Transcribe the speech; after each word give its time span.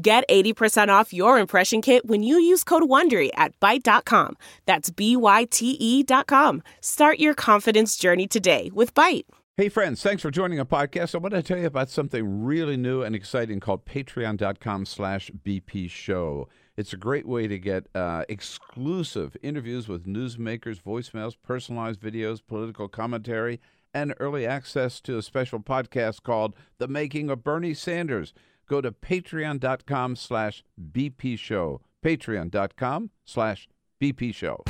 Get 0.00 0.28
80% 0.28 0.90
off 0.90 1.12
your 1.12 1.40
impression 1.40 1.82
kit 1.82 2.06
when 2.06 2.22
you 2.22 2.38
use 2.38 2.62
code 2.62 2.84
WONDERY 2.84 3.30
at 3.34 3.58
Byte.com. 3.58 4.36
That's 4.64 4.90
B-Y-T-E 4.90 6.04
dot 6.04 6.28
com. 6.28 6.62
Start 6.80 7.18
your 7.18 7.34
confidence 7.34 7.96
journey 7.96 8.28
today 8.28 8.70
with 8.72 8.94
Byte. 8.94 9.24
Hey, 9.56 9.68
friends, 9.68 10.00
thanks 10.00 10.22
for 10.22 10.30
joining 10.30 10.60
our 10.60 10.64
podcast. 10.64 11.16
I 11.16 11.18
want 11.18 11.34
to 11.34 11.42
tell 11.42 11.58
you 11.58 11.66
about 11.66 11.90
something 11.90 12.44
really 12.44 12.76
new 12.76 13.02
and 13.02 13.16
exciting 13.16 13.58
called 13.58 13.86
patreon.com 13.86 14.86
slash 14.86 15.32
BP 15.44 15.90
show. 15.90 16.48
It's 16.76 16.92
a 16.92 16.96
great 16.96 17.26
way 17.26 17.48
to 17.48 17.58
get 17.58 17.88
uh, 17.92 18.22
exclusive 18.28 19.36
interviews 19.42 19.88
with 19.88 20.06
newsmakers, 20.06 20.80
voicemails, 20.80 21.34
personalized 21.42 21.98
videos, 21.98 22.40
political 22.46 22.86
commentary, 22.86 23.60
and 23.92 24.14
early 24.20 24.46
access 24.46 25.00
to 25.00 25.18
a 25.18 25.22
special 25.22 25.58
podcast 25.58 26.22
called 26.22 26.54
The 26.78 26.86
Making 26.86 27.30
of 27.30 27.42
Bernie 27.42 27.74
Sanders 27.74 28.32
go 28.68 28.80
to 28.80 28.92
patreon.com 28.92 30.16
slash 30.16 30.62
bp 30.92 31.38
show 31.38 31.80
patreon.com 32.04 33.10
slash 33.24 33.68
bp 34.00 34.34
show 34.34 34.62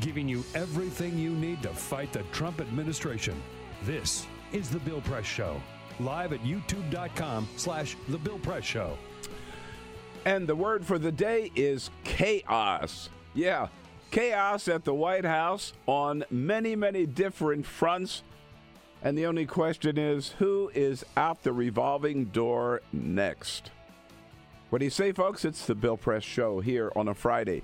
Giving 0.00 0.28
you 0.28 0.42
everything 0.54 1.16
you 1.16 1.30
need 1.30 1.62
to 1.62 1.68
fight 1.68 2.12
the 2.12 2.24
Trump 2.32 2.60
administration. 2.60 3.40
This 3.84 4.26
is 4.52 4.68
The 4.68 4.80
Bill 4.80 5.00
Press 5.02 5.24
Show. 5.24 5.62
Live 6.00 6.32
at 6.32 6.40
youtube.com 6.40 7.46
slash 7.56 7.96
The 8.08 8.18
Bill 8.18 8.38
Press 8.38 8.64
Show. 8.64 8.98
And 10.24 10.46
the 10.46 10.54
word 10.54 10.84
for 10.84 10.98
the 10.98 11.12
day 11.12 11.50
is 11.54 11.90
chaos. 12.04 13.08
Yeah, 13.32 13.68
chaos 14.10 14.68
at 14.68 14.84
the 14.84 14.92
White 14.92 15.24
House 15.24 15.72
on 15.86 16.24
many, 16.30 16.76
many 16.76 17.06
different 17.06 17.64
fronts. 17.64 18.22
And 19.02 19.16
the 19.16 19.24
only 19.24 19.46
question 19.46 19.96
is 19.96 20.30
who 20.38 20.70
is 20.74 21.06
out 21.16 21.42
the 21.42 21.54
revolving 21.54 22.26
door 22.26 22.82
next? 22.92 23.70
What 24.68 24.80
do 24.80 24.84
you 24.84 24.90
say, 24.90 25.12
folks? 25.12 25.44
It's 25.44 25.64
the 25.64 25.74
Bill 25.74 25.96
Press 25.96 26.22
Show 26.22 26.60
here 26.60 26.92
on 26.94 27.08
a 27.08 27.14
Friday. 27.14 27.62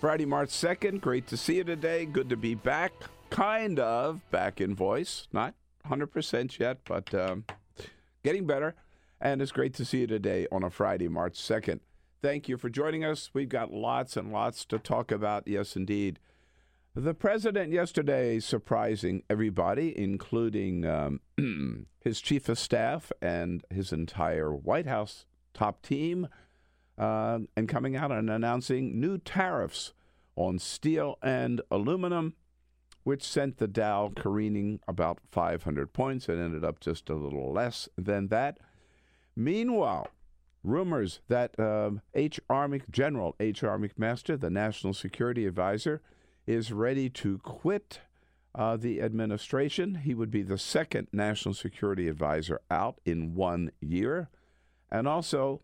Friday, 0.00 0.26
March 0.26 0.50
2nd. 0.50 1.00
Great 1.00 1.26
to 1.26 1.36
see 1.36 1.56
you 1.56 1.64
today. 1.64 2.06
Good 2.06 2.28
to 2.28 2.36
be 2.36 2.54
back. 2.54 2.92
Kind 3.30 3.80
of 3.80 4.20
back 4.30 4.60
in 4.60 4.76
voice. 4.76 5.26
Not 5.32 5.54
100% 5.90 6.58
yet, 6.60 6.78
but 6.84 7.12
um, 7.14 7.44
getting 8.22 8.46
better. 8.46 8.76
And 9.20 9.42
it's 9.42 9.52
great 9.52 9.74
to 9.74 9.84
see 9.84 10.00
you 10.00 10.06
today 10.06 10.46
on 10.52 10.62
a 10.62 10.70
Friday, 10.70 11.08
March 11.08 11.34
2nd. 11.34 11.80
Thank 12.22 12.48
you 12.48 12.56
for 12.56 12.70
joining 12.70 13.04
us. 13.04 13.30
We've 13.34 13.48
got 13.48 13.72
lots 13.72 14.16
and 14.16 14.32
lots 14.32 14.64
to 14.66 14.78
talk 14.78 15.12
about. 15.12 15.46
Yes, 15.46 15.76
indeed. 15.76 16.18
The 16.94 17.12
president 17.12 17.72
yesterday 17.72 18.40
surprising 18.40 19.22
everybody, 19.28 19.96
including 19.96 20.86
um, 20.86 21.20
his 22.00 22.22
chief 22.22 22.48
of 22.48 22.58
staff 22.58 23.12
and 23.20 23.62
his 23.68 23.92
entire 23.92 24.54
White 24.54 24.86
House 24.86 25.26
top 25.52 25.82
team, 25.82 26.28
uh, 26.96 27.40
and 27.54 27.68
coming 27.68 27.96
out 27.96 28.10
and 28.10 28.30
announcing 28.30 28.98
new 28.98 29.18
tariffs 29.18 29.92
on 30.36 30.58
steel 30.58 31.18
and 31.22 31.60
aluminum, 31.70 32.34
which 33.04 33.22
sent 33.22 33.58
the 33.58 33.68
Dow 33.68 34.10
careening 34.16 34.80
about 34.88 35.18
500 35.30 35.92
points. 35.92 36.30
It 36.30 36.38
ended 36.38 36.64
up 36.64 36.80
just 36.80 37.10
a 37.10 37.14
little 37.14 37.52
less 37.52 37.90
than 37.98 38.28
that. 38.28 38.58
Meanwhile, 39.36 40.08
rumors 40.66 41.20
that 41.28 41.58
um, 41.58 42.02
H.R. 42.14 42.68
Mc, 42.68 42.90
General 42.90 43.34
H.R. 43.40 43.78
McMaster, 43.78 44.38
the 44.38 44.50
National 44.50 44.92
Security 44.92 45.46
Advisor, 45.46 46.02
is 46.46 46.72
ready 46.72 47.08
to 47.10 47.38
quit 47.38 48.00
uh, 48.54 48.76
the 48.76 49.00
administration. 49.00 49.96
He 49.96 50.14
would 50.14 50.30
be 50.30 50.42
the 50.42 50.58
second 50.58 51.08
National 51.12 51.54
Security 51.54 52.08
Advisor 52.08 52.60
out 52.70 53.00
in 53.04 53.34
one 53.34 53.70
year. 53.80 54.28
And 54.90 55.06
also, 55.06 55.62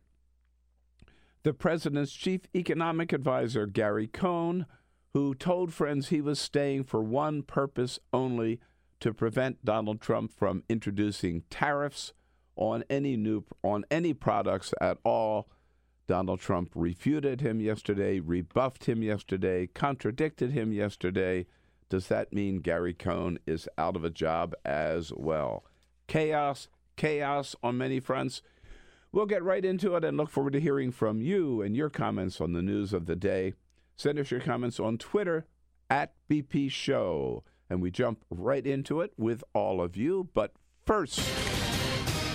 the 1.42 1.54
president's 1.54 2.12
chief 2.12 2.42
economic 2.54 3.12
advisor, 3.12 3.66
Gary 3.66 4.06
Cohn, 4.06 4.66
who 5.14 5.34
told 5.34 5.72
friends 5.72 6.08
he 6.08 6.20
was 6.20 6.38
staying 6.38 6.84
for 6.84 7.02
one 7.02 7.42
purpose 7.42 7.98
only 8.12 8.60
to 9.00 9.12
prevent 9.12 9.64
Donald 9.64 10.00
Trump 10.00 10.32
from 10.32 10.62
introducing 10.68 11.42
tariffs 11.50 12.12
on 12.56 12.84
any 12.90 13.16
new 13.16 13.44
on 13.62 13.84
any 13.90 14.12
products 14.12 14.74
at 14.80 14.98
all. 15.04 15.48
Donald 16.06 16.40
Trump 16.40 16.72
refuted 16.74 17.40
him 17.40 17.60
yesterday, 17.60 18.20
rebuffed 18.20 18.84
him 18.84 19.02
yesterday, 19.02 19.66
contradicted 19.68 20.50
him 20.50 20.72
yesterday. 20.72 21.46
Does 21.88 22.08
that 22.08 22.32
mean 22.32 22.60
Gary 22.60 22.94
Cohn 22.94 23.38
is 23.46 23.68
out 23.78 23.96
of 23.96 24.04
a 24.04 24.10
job 24.10 24.54
as 24.64 25.12
well? 25.14 25.64
Chaos, 26.08 26.68
chaos 26.96 27.54
on 27.62 27.78
many 27.78 28.00
fronts. 28.00 28.42
We'll 29.12 29.26
get 29.26 29.42
right 29.42 29.64
into 29.64 29.94
it 29.96 30.04
and 30.04 30.16
look 30.16 30.30
forward 30.30 30.54
to 30.54 30.60
hearing 30.60 30.90
from 30.90 31.20
you 31.20 31.60
and 31.60 31.76
your 31.76 31.90
comments 31.90 32.40
on 32.40 32.54
the 32.54 32.62
news 32.62 32.92
of 32.92 33.06
the 33.06 33.16
day. 33.16 33.52
Send 33.94 34.18
us 34.18 34.30
your 34.30 34.40
comments 34.40 34.80
on 34.80 34.98
Twitter 34.98 35.46
at 35.90 36.14
BP 36.30 36.70
Show. 36.70 37.44
And 37.68 37.82
we 37.82 37.90
jump 37.90 38.24
right 38.30 38.66
into 38.66 39.00
it 39.02 39.12
with 39.16 39.44
all 39.54 39.80
of 39.80 39.96
you. 39.96 40.30
But 40.34 40.52
first, 40.86 41.20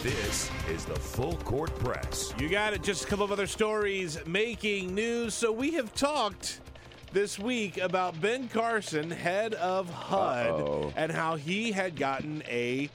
This 0.04 0.50
is 0.70 0.86
the 0.86 0.96
Full 0.96 1.36
Court 1.38 1.74
Press. 1.80 2.34
You 2.40 2.50
got 2.50 2.74
it. 2.74 2.84
Just 2.84 3.06
a 3.06 3.08
couple 3.08 3.26
of 3.26 3.32
other 3.32 3.48
stories 3.48 4.20
making 4.26 4.94
news. 4.94 5.34
So 5.34 5.52
we 5.52 5.72
have 5.72 5.94
talked 5.96 6.62
this 7.12 7.40
week 7.40 7.78
about 7.78 8.20
Ben 8.22 8.48
Carson, 8.48 9.10
head 9.10 9.56
of 9.56 9.90
HUD, 9.90 10.48
Uh-oh. 10.48 10.94
and 10.96 11.12
how 11.12 11.36
he 11.36 11.72
had 11.72 11.96
gotten 11.96 12.44
a 12.48 12.90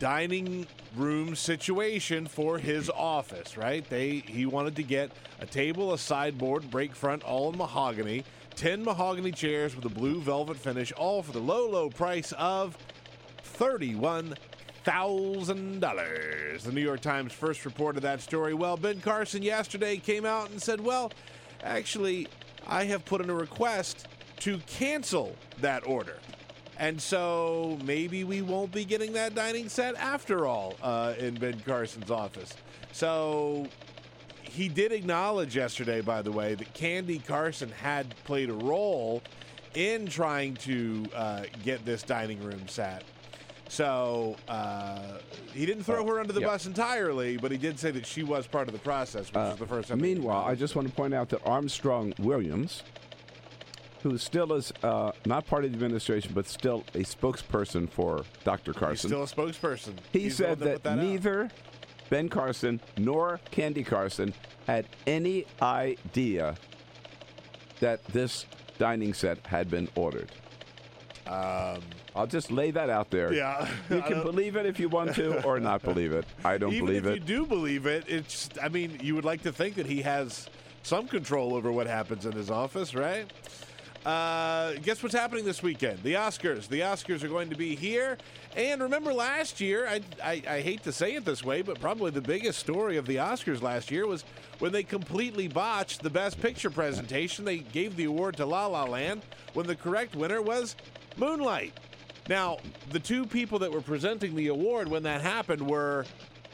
dining 0.00 0.66
room 0.96 1.36
situation 1.36 2.26
for 2.26 2.58
his 2.58 2.90
office, 2.90 3.56
right? 3.56 3.88
They 3.88 4.18
he 4.26 4.44
wanted 4.44 4.76
to 4.76 4.82
get 4.82 5.12
a 5.40 5.46
table, 5.46 5.92
a 5.94 5.98
sideboard, 5.98 6.70
break 6.70 6.94
front, 6.94 7.22
all 7.22 7.52
in 7.52 7.58
mahogany, 7.58 8.24
10 8.56 8.84
mahogany 8.84 9.30
chairs 9.30 9.76
with 9.76 9.84
a 9.84 9.88
blue 9.88 10.20
velvet 10.20 10.56
finish, 10.56 10.90
all 10.92 11.22
for 11.22 11.32
the 11.32 11.40
low, 11.40 11.68
low 11.70 11.90
price 11.90 12.32
of 12.32 12.76
31 13.44 14.34
thousand 14.84 15.80
dollars. 15.80 16.64
The 16.64 16.72
New 16.72 16.82
York 16.82 17.00
Times 17.00 17.32
first 17.32 17.64
reported 17.64 18.00
that 18.02 18.20
story. 18.20 18.54
Well, 18.54 18.76
Ben 18.76 19.00
Carson 19.00 19.42
yesterday 19.42 19.96
came 19.96 20.24
out 20.24 20.50
and 20.50 20.62
said, 20.62 20.80
"Well, 20.80 21.12
actually, 21.62 22.28
I 22.66 22.84
have 22.84 23.04
put 23.04 23.20
in 23.20 23.30
a 23.30 23.34
request 23.34 24.06
to 24.40 24.58
cancel 24.66 25.34
that 25.60 25.86
order." 25.86 26.18
And 26.78 27.00
so 27.00 27.78
maybe 27.84 28.24
we 28.24 28.42
won't 28.42 28.72
be 28.72 28.84
getting 28.84 29.12
that 29.12 29.34
dining 29.34 29.68
set 29.68 29.94
after 29.94 30.46
all 30.46 30.74
uh, 30.82 31.14
in 31.18 31.34
Ben 31.34 31.60
Carson's 31.60 32.10
office. 32.10 32.52
So 32.92 33.66
he 34.42 34.68
did 34.68 34.92
acknowledge 34.92 35.56
yesterday, 35.56 36.00
by 36.00 36.22
the 36.22 36.32
way, 36.32 36.54
that 36.54 36.74
Candy 36.74 37.18
Carson 37.18 37.70
had 37.70 38.14
played 38.24 38.50
a 38.50 38.54
role 38.54 39.22
in 39.74 40.06
trying 40.06 40.54
to 40.54 41.04
uh, 41.14 41.42
get 41.64 41.84
this 41.84 42.02
dining 42.02 42.42
room 42.42 42.66
set. 42.68 43.02
So 43.68 44.36
uh, 44.48 45.18
he 45.52 45.66
didn't 45.66 45.84
throw 45.84 46.06
her 46.06 46.20
under 46.20 46.32
the 46.32 46.40
yeah. 46.40 46.48
bus 46.48 46.66
entirely, 46.66 47.36
but 47.36 47.50
he 47.50 47.58
did 47.58 47.78
say 47.78 47.90
that 47.92 48.06
she 48.06 48.22
was 48.22 48.46
part 48.46 48.68
of 48.68 48.72
the 48.74 48.80
process, 48.80 49.28
which 49.28 49.34
was 49.34 49.58
the 49.58 49.66
first 49.66 49.88
time. 49.88 50.00
Meanwhile, 50.00 50.44
I 50.44 50.54
just 50.54 50.76
want 50.76 50.88
to 50.88 50.94
point 50.94 51.14
out 51.14 51.30
that 51.30 51.40
Armstrong 51.44 52.14
Williams, 52.18 52.82
who 54.02 54.18
still 54.18 54.52
is 54.52 54.72
uh, 54.82 55.12
not 55.24 55.46
part 55.46 55.64
of 55.64 55.72
the 55.72 55.76
administration, 55.76 56.32
but 56.34 56.46
still 56.46 56.84
a 56.94 56.98
spokesperson 56.98 57.88
for 57.88 58.24
Dr. 58.44 58.72
He's 58.72 58.78
Carson, 58.78 59.10
still 59.10 59.22
a 59.22 59.26
spokesperson. 59.26 59.94
he 60.12 60.20
He's 60.20 60.36
said 60.36 60.60
that, 60.60 60.86
out. 60.86 60.98
neither 60.98 61.50
Ben 62.10 62.28
Carson 62.28 62.80
nor 62.98 63.40
Candy 63.50 63.82
Carson 63.82 64.34
had 64.66 64.86
any 65.06 65.46
idea 65.62 66.54
that 67.80 68.04
this 68.06 68.46
dining 68.78 69.14
set 69.14 69.44
had 69.46 69.70
been 69.70 69.88
ordered. 69.94 70.30
Um, 71.26 71.80
I'll 72.16 72.26
just 72.26 72.50
lay 72.50 72.70
that 72.70 72.90
out 72.90 73.10
there. 73.10 73.32
yeah, 73.32 73.68
You 73.90 74.02
can 74.02 74.22
believe 74.22 74.56
it 74.56 74.66
if 74.66 74.78
you 74.78 74.88
want 74.88 75.14
to, 75.16 75.42
or 75.44 75.58
not 75.58 75.82
believe 75.84 76.12
it. 76.12 76.24
I 76.44 76.58
don't 76.58 76.72
Even 76.72 76.86
believe 76.86 77.06
if 77.06 77.12
it. 77.12 77.14
you 77.14 77.20
do 77.20 77.46
believe 77.46 77.86
it, 77.86 78.04
it's. 78.08 78.48
I 78.62 78.68
mean, 78.68 78.98
you 79.02 79.14
would 79.14 79.24
like 79.24 79.42
to 79.42 79.52
think 79.52 79.74
that 79.76 79.86
he 79.86 80.02
has 80.02 80.48
some 80.82 81.08
control 81.08 81.54
over 81.54 81.72
what 81.72 81.86
happens 81.86 82.24
in 82.26 82.32
his 82.32 82.50
office, 82.50 82.94
right? 82.94 83.30
Uh, 84.06 84.74
guess 84.82 85.02
what's 85.02 85.14
happening 85.14 85.46
this 85.46 85.62
weekend? 85.62 86.02
The 86.02 86.12
Oscars. 86.14 86.68
The 86.68 86.80
Oscars 86.80 87.22
are 87.22 87.28
going 87.28 87.48
to 87.48 87.56
be 87.56 87.74
here. 87.74 88.18
And 88.54 88.82
remember 88.82 89.14
last 89.14 89.62
year, 89.62 89.88
I, 89.88 90.02
I, 90.22 90.42
I, 90.46 90.60
hate 90.60 90.82
to 90.84 90.92
say 90.92 91.14
it 91.14 91.24
this 91.24 91.42
way, 91.42 91.62
but 91.62 91.80
probably 91.80 92.10
the 92.10 92.20
biggest 92.20 92.58
story 92.58 92.98
of 92.98 93.06
the 93.06 93.16
Oscars 93.16 93.62
last 93.62 93.90
year 93.90 94.06
was 94.06 94.22
when 94.58 94.72
they 94.72 94.82
completely 94.82 95.48
botched 95.48 96.02
the 96.02 96.10
Best 96.10 96.38
Picture 96.40 96.68
presentation. 96.70 97.46
They 97.46 97.58
gave 97.58 97.96
the 97.96 98.04
award 98.04 98.36
to 98.36 98.46
La 98.46 98.66
La 98.66 98.84
Land 98.84 99.22
when 99.54 99.66
the 99.66 99.74
correct 99.74 100.14
winner 100.14 100.42
was 100.42 100.76
Moonlight. 101.16 101.72
Now, 102.28 102.58
the 102.90 103.00
two 103.00 103.26
people 103.26 103.58
that 103.60 103.70
were 103.70 103.82
presenting 103.82 104.34
the 104.34 104.48
award 104.48 104.88
when 104.88 105.02
that 105.02 105.20
happened 105.20 105.68
were 105.68 106.06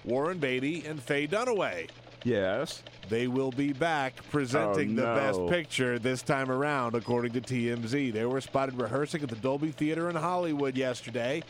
Warren 0.04 0.38
Beatty 0.38 0.84
and 0.86 1.00
Faye 1.00 1.26
Dunaway. 1.26 1.88
Yes. 2.24 2.82
They 3.08 3.28
will 3.28 3.50
be 3.50 3.72
back 3.72 4.14
presenting 4.30 4.98
oh, 4.98 5.02
no. 5.02 5.14
no. 5.14 5.14
Best 5.14 5.46
Picture 5.48 5.98
this 5.98 6.22
time 6.22 6.50
around, 6.50 6.94
according 6.94 7.32
to 7.32 7.40
TMZ. 7.40 8.12
They 8.12 8.24
were 8.24 8.40
spotted 8.40 8.80
rehearsing 8.80 9.22
at 9.22 9.28
the 9.28 9.36
Dolby 9.36 9.70
Theater 9.70 10.10
in 10.10 10.16
Hollywood 10.16 10.76
yesterday, 10.76 11.42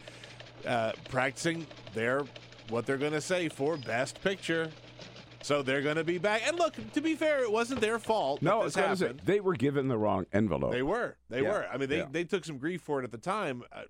uh, 0.66 0.93
practicing 1.08 1.66
their 1.94 2.25
what 2.69 2.87
they're 2.87 2.99
going 2.99 3.12
to 3.12 3.20
say 3.20 3.49
for 3.49 3.76
Best 3.76 4.23
Picture. 4.23 4.70
So 5.42 5.62
they're 5.62 5.81
going 5.82 5.96
to 5.96 6.04
be 6.04 6.19
back. 6.19 6.42
And 6.46 6.58
look, 6.58 6.75
to 6.92 7.00
be 7.00 7.14
fair, 7.14 7.42
it 7.42 7.50
wasn't 7.50 7.81
their 7.81 7.98
fault. 7.98 8.42
No, 8.42 8.64
this 8.64 8.76
it's 8.76 9.00
happened. 9.00 9.22
They 9.25 9.40
were 9.40 9.54
given 9.54 9.88
the 9.88 9.96
wrong 9.96 10.26
envelope. 10.32 10.72
They 10.72 10.82
were. 10.82 11.16
They 11.31 11.42
Yeah. 11.42 11.52
were. 11.52 11.66
I 11.72 11.76
mean, 11.78 11.88
they, 11.88 11.98
Yeah. 11.98 12.06
they 12.10 12.25
took 12.25 12.44
some 12.44 12.58
grief 12.58 12.82
for 12.82 13.00
it 13.00 13.04
at 13.04 13.10
the 13.10 13.19
time, 13.19 13.62
uh, 13.72 13.82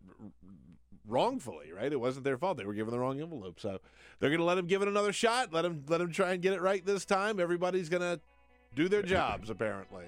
wrongfully, 1.09 1.73
right? 1.73 1.93
It 1.93 1.99
wasn't 2.01 2.25
their 2.25 2.39
fault. 2.39 2.57
They 2.59 2.65
were 2.65 2.75
given 2.75 2.93
the 2.93 2.99
wrong 3.01 3.21
envelope. 3.21 3.59
So 3.59 3.81
they're 4.21 4.31
going 4.31 4.39
to 4.39 4.45
let 4.45 4.55
them 4.57 4.67
give 4.67 4.83
it 4.83 4.89
another 4.89 5.13
shot. 5.13 5.53
Let 5.53 5.63
them 5.63 5.85
let 5.89 5.99
them 5.99 6.13
try 6.13 6.33
and 6.33 6.43
get 6.43 6.53
it 6.53 6.61
right 6.61 6.85
this 6.85 7.05
time. 7.05 7.41
Everybody's 7.41 7.89
going 7.89 8.03
to 8.03 8.21
do 8.77 8.89
their 8.89 9.03
jobs, 9.03 9.51
apparently. 9.51 10.05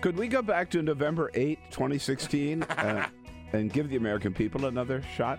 Could 0.00 0.16
we 0.16 0.28
go 0.28 0.42
back 0.42 0.70
to 0.70 0.82
November 0.82 1.30
8, 1.34 1.58
2016, 1.70 2.62
uh, 2.64 3.06
and 3.52 3.72
give 3.72 3.90
the 3.90 3.96
American 3.96 4.32
people 4.32 4.66
another 4.66 5.02
shot? 5.16 5.38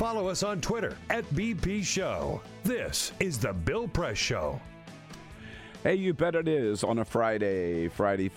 Follow 0.00 0.28
us 0.28 0.42
on 0.42 0.62
Twitter 0.62 0.96
at 1.10 1.28
BP 1.34 1.84
Show. 1.84 2.40
This 2.64 3.12
is 3.20 3.36
The 3.36 3.52
Bill 3.52 3.86
Press 3.86 4.16
Show. 4.16 4.58
Hey, 5.82 5.96
you 5.96 6.14
bet 6.14 6.34
it 6.34 6.48
is 6.48 6.82
on 6.82 7.00
a 7.00 7.04
Friday, 7.04 7.86
Friday, 7.88 8.30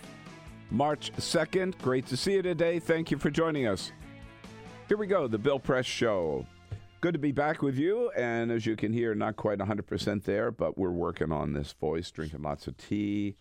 March 0.72 1.14
2nd. 1.14 1.78
Great 1.78 2.06
to 2.08 2.18
see 2.18 2.34
you 2.34 2.42
today. 2.42 2.80
Thank 2.80 3.12
you 3.12 3.18
for 3.18 3.30
joining 3.30 3.66
us. 3.66 3.94
Here 4.90 4.98
we 4.98 5.08
go, 5.08 5.26
the 5.26 5.38
Bill 5.38 5.58
Press 5.58 5.86
Show. 5.86 6.46
Good 7.00 7.14
to 7.14 7.20
be 7.20 7.32
back 7.32 7.62
with 7.62 7.78
you. 7.78 8.12
And 8.12 8.52
as 8.52 8.66
you 8.66 8.76
can 8.76 8.92
hear, 8.92 9.16
not 9.16 9.38
quite 9.38 9.60
100% 9.60 10.24
there, 10.26 10.52
but 10.52 10.78
we're 10.78 10.92
working 10.92 11.32
on 11.32 11.54
this 11.54 11.72
voice, 11.72 12.12
drinking 12.12 12.42
lots 12.42 12.68
of 12.68 12.76
tea. 12.76 13.38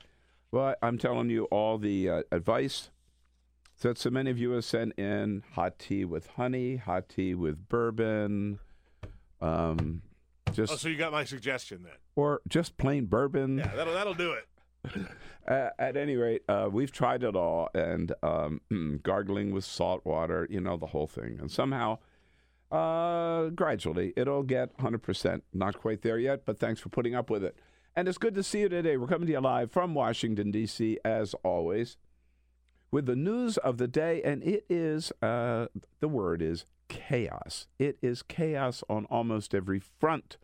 Well, 0.53 0.77
I'm 0.81 0.97
telling 0.97 1.29
you 1.29 1.47
all 1.47 1.77
the 1.77 2.09
uh, 2.09 2.23
advice 2.31 2.91
that 3.83 3.99
so 3.99 4.11
many 4.11 4.31
of 4.31 4.39
you 4.39 4.51
have 4.53 4.65
sent 4.65 4.99
in 4.99 5.43
hot 5.53 5.79
tea 5.79 6.05
with 6.05 6.27
honey, 6.29 6.77
hot 6.77 7.09
tea 7.09 7.35
with 7.35 7.69
bourbon, 7.69 8.59
um, 9.41 10.03
just 10.53 10.73
Oh, 10.73 10.77
so 10.77 10.89
you 10.89 10.97
got 10.97 11.13
my 11.13 11.25
suggestion 11.25 11.83
then? 11.85 11.93
or 12.17 12.41
just 12.49 12.77
plain 12.77 13.07
bourbon. 13.07 13.59
Yeah, 13.59 13.73
that'll 13.75 13.95
that'll 13.95 14.15
do 14.15 14.33
it. 14.33 14.47
Uh, 15.45 15.71
at 15.77 15.97
any 15.97 16.15
rate, 16.15 16.43
uh, 16.49 16.69
we've 16.71 16.93
tried 16.93 17.25
it 17.25 17.35
all, 17.35 17.69
and 17.75 18.13
um, 18.23 18.61
gargling 19.03 19.51
with 19.51 19.65
salt 19.65 20.01
water, 20.07 20.47
you 20.49 20.61
know, 20.61 20.77
the 20.77 20.87
whole 20.87 21.09
thing. 21.09 21.37
And 21.41 21.51
somehow, 21.51 21.99
uh, 22.71 23.49
gradually, 23.49 24.13
it'll 24.17 24.45
get 24.45 24.77
100%. 24.79 25.43
Not 25.53 25.81
quite 25.81 26.03
there 26.03 26.17
yet, 26.17 26.45
but 26.47 26.61
thanks 26.61 26.81
for 26.81 26.91
putting 26.91 27.17
up 27.17 27.29
with 27.29 27.43
it. 27.43 27.57
And 27.97 28.07
it's 28.07 28.19
good 28.19 28.37
to 28.37 28.45
see 28.45 28.61
you 28.61 28.69
today. 28.69 28.97
We're 28.97 29.09
coming 29.09 29.27
to 29.27 29.33
you 29.33 29.41
live 29.41 29.73
from 29.73 29.95
Washington, 29.95 30.53
D.C., 30.53 30.99
as 31.05 31.35
always, 31.43 31.97
with 32.93 33.07
the 33.07 33.17
news 33.17 33.57
of 33.57 33.79
the 33.79 33.89
day. 33.89 34.23
And 34.23 34.45
it 34.45 34.65
is, 34.69 35.11
uh, 35.21 35.67
the 35.99 36.09
word 36.09 36.41
is 36.41 36.65
chaos. 36.89 37.67
It 37.81 37.99
is 38.01 38.23
chaos 38.23 38.85
on 38.89 39.07
almost 39.07 39.55
every 39.55 39.81
front 39.81 40.37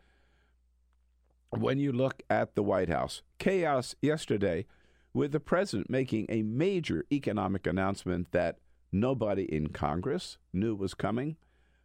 when 1.51 1.79
you 1.79 1.93
look 1.93 2.21
at 2.29 2.55
the 2.55 2.63
White 2.63 2.89
House. 2.89 3.21
Chaos 3.37 3.95
yesterday 4.01 4.65
with 5.13 5.31
the 5.31 5.39
president 5.39 5.89
making 5.89 6.25
a 6.29 6.43
major 6.43 7.05
economic 7.11 7.65
announcement 7.65 8.31
that 8.31 8.57
nobody 8.91 9.43
in 9.43 9.67
Congress 9.67 10.37
knew 10.53 10.75
was 10.75 10.93
coming, 10.93 11.37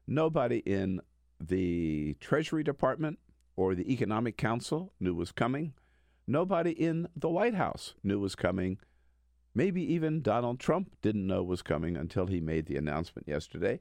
nobody 0.07 0.59
in 0.59 1.01
the 1.41 2.15
Treasury 2.21 2.63
Department 2.63 3.19
or 3.57 3.75
the 3.75 3.91
Economic 3.93 4.37
Council 4.37 4.93
knew 5.01 5.15
was 5.15 5.33
coming, 5.33 5.75
nobody 6.27 6.71
in 6.71 7.09
the 7.15 7.29
White 7.29 7.55
House 7.55 7.95
knew 8.03 8.19
was 8.19 8.35
coming. 8.35 8.79
Maybe 9.55 9.83
even 9.93 10.23
Donald 10.23 10.59
Trump 10.59 10.97
didn't 11.01 11.27
know 11.27 11.43
was 11.43 11.63
coming 11.63 11.97
until 11.97 12.27
he 12.27 12.41
made 12.41 12.67
the 12.67 12.77
announcement 12.77 13.29
yesterday. 13.29 13.81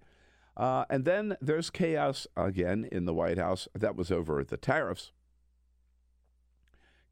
Uh, 0.55 0.85
and 0.89 1.03
then 1.03 1.35
there's 1.41 1.69
chaos 1.69 2.27
again 2.37 2.87
in 2.91 3.05
the 3.05 3.13
White 3.13 3.39
House. 3.39 3.67
That 3.73 3.95
was 3.95 4.11
over 4.11 4.43
the 4.43 4.57
tariffs 4.57 5.11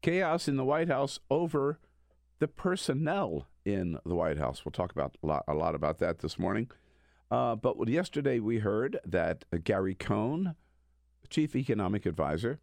chaos 0.02 0.48
in 0.48 0.56
the 0.56 0.64
White 0.64 0.88
House 0.88 1.18
over 1.30 1.78
the 2.40 2.48
personnel 2.48 3.46
in 3.64 3.98
the 4.04 4.14
White 4.14 4.36
House. 4.36 4.64
We'll 4.64 4.72
talk 4.72 4.92
about 4.92 5.16
a 5.22 5.26
lot, 5.26 5.44
a 5.48 5.54
lot 5.54 5.74
about 5.74 5.98
that 6.00 6.18
this 6.18 6.38
morning. 6.38 6.68
Uh, 7.30 7.54
but 7.54 7.88
yesterday 7.88 8.40
we 8.40 8.58
heard 8.58 8.98
that 9.06 9.44
Gary 9.64 9.94
Cohn, 9.94 10.56
chief 11.30 11.56
economic 11.56 12.04
advisor, 12.04 12.60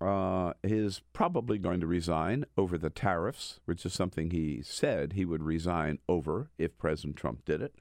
uh, 0.00 0.52
is 0.62 1.00
probably 1.12 1.58
going 1.58 1.80
to 1.80 1.86
resign 1.86 2.44
over 2.56 2.76
the 2.76 2.90
tariffs, 2.90 3.60
which 3.64 3.86
is 3.86 3.92
something 3.92 4.30
he 4.30 4.62
said 4.62 5.12
he 5.12 5.24
would 5.24 5.42
resign 5.42 5.98
over 6.08 6.50
if 6.58 6.76
President 6.78 7.16
Trump 7.16 7.44
did 7.44 7.62
it. 7.62 7.74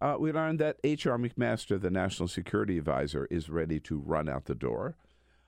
Uh, 0.00 0.16
we 0.18 0.32
learned 0.32 0.58
that 0.58 0.78
H.R. 0.82 1.18
McMaster, 1.18 1.80
the 1.80 1.90
national 1.90 2.28
security 2.28 2.78
advisor, 2.78 3.26
is 3.30 3.50
ready 3.50 3.78
to 3.80 3.98
run 3.98 4.28
out 4.28 4.46
the 4.46 4.54
door. 4.54 4.96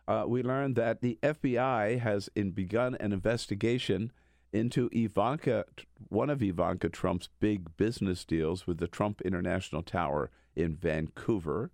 Uh, 0.07 0.25
we 0.27 0.43
learned 0.43 0.77
that 0.77 1.01
the 1.01 1.19
FBI 1.23 2.01
has 2.01 2.29
in 2.35 2.51
begun 2.51 2.97
an 2.97 3.13
investigation 3.13 4.13
into 4.53 4.91
Ivanka, 4.93 5.65
one 6.09 6.29
of 6.29 6.43
Ivanka 6.43 6.91
Trump's 6.91 7.29
big 7.41 7.77
business 7.77 8.25
deals 8.25 8.67
with 8.67 8.79
the 8.79 8.89
Trump 8.89 9.23
International 9.23 9.83
Tower 9.83 10.31
in 10.55 10.75
Vancouver. 10.75 11.71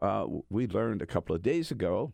Uh, 0.00 0.26
we 0.50 0.66
learned 0.66 1.02
a 1.02 1.06
couple 1.06 1.36
of 1.36 1.42
days 1.42 1.70
ago 1.70 2.12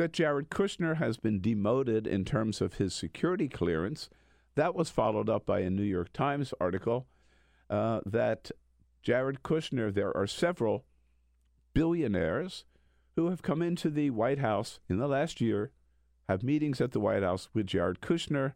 that 0.00 0.14
Jared 0.14 0.48
Kushner 0.48 0.96
has 0.96 1.18
been 1.18 1.42
demoted 1.42 2.06
in 2.06 2.24
terms 2.24 2.62
of 2.62 2.74
his 2.74 2.94
security 2.94 3.50
clearance. 3.50 4.08
That 4.54 4.74
was 4.74 4.88
followed 4.88 5.28
up 5.28 5.44
by 5.44 5.60
a 5.60 5.68
New 5.68 5.82
York 5.82 6.10
Times 6.14 6.54
article 6.58 7.06
uh, 7.68 8.00
that 8.06 8.50
Jared 9.02 9.42
Kushner, 9.42 9.92
there 9.92 10.16
are 10.16 10.26
several 10.26 10.86
billionaires 11.74 12.64
who 13.14 13.28
have 13.28 13.42
come 13.42 13.60
into 13.60 13.90
the 13.90 14.08
White 14.08 14.38
House 14.38 14.80
in 14.88 14.96
the 14.96 15.06
last 15.06 15.38
year, 15.38 15.70
have 16.30 16.42
meetings 16.42 16.80
at 16.80 16.92
the 16.92 17.00
White 17.00 17.22
House 17.22 17.50
with 17.52 17.66
Jared 17.66 18.00
Kushner, 18.00 18.54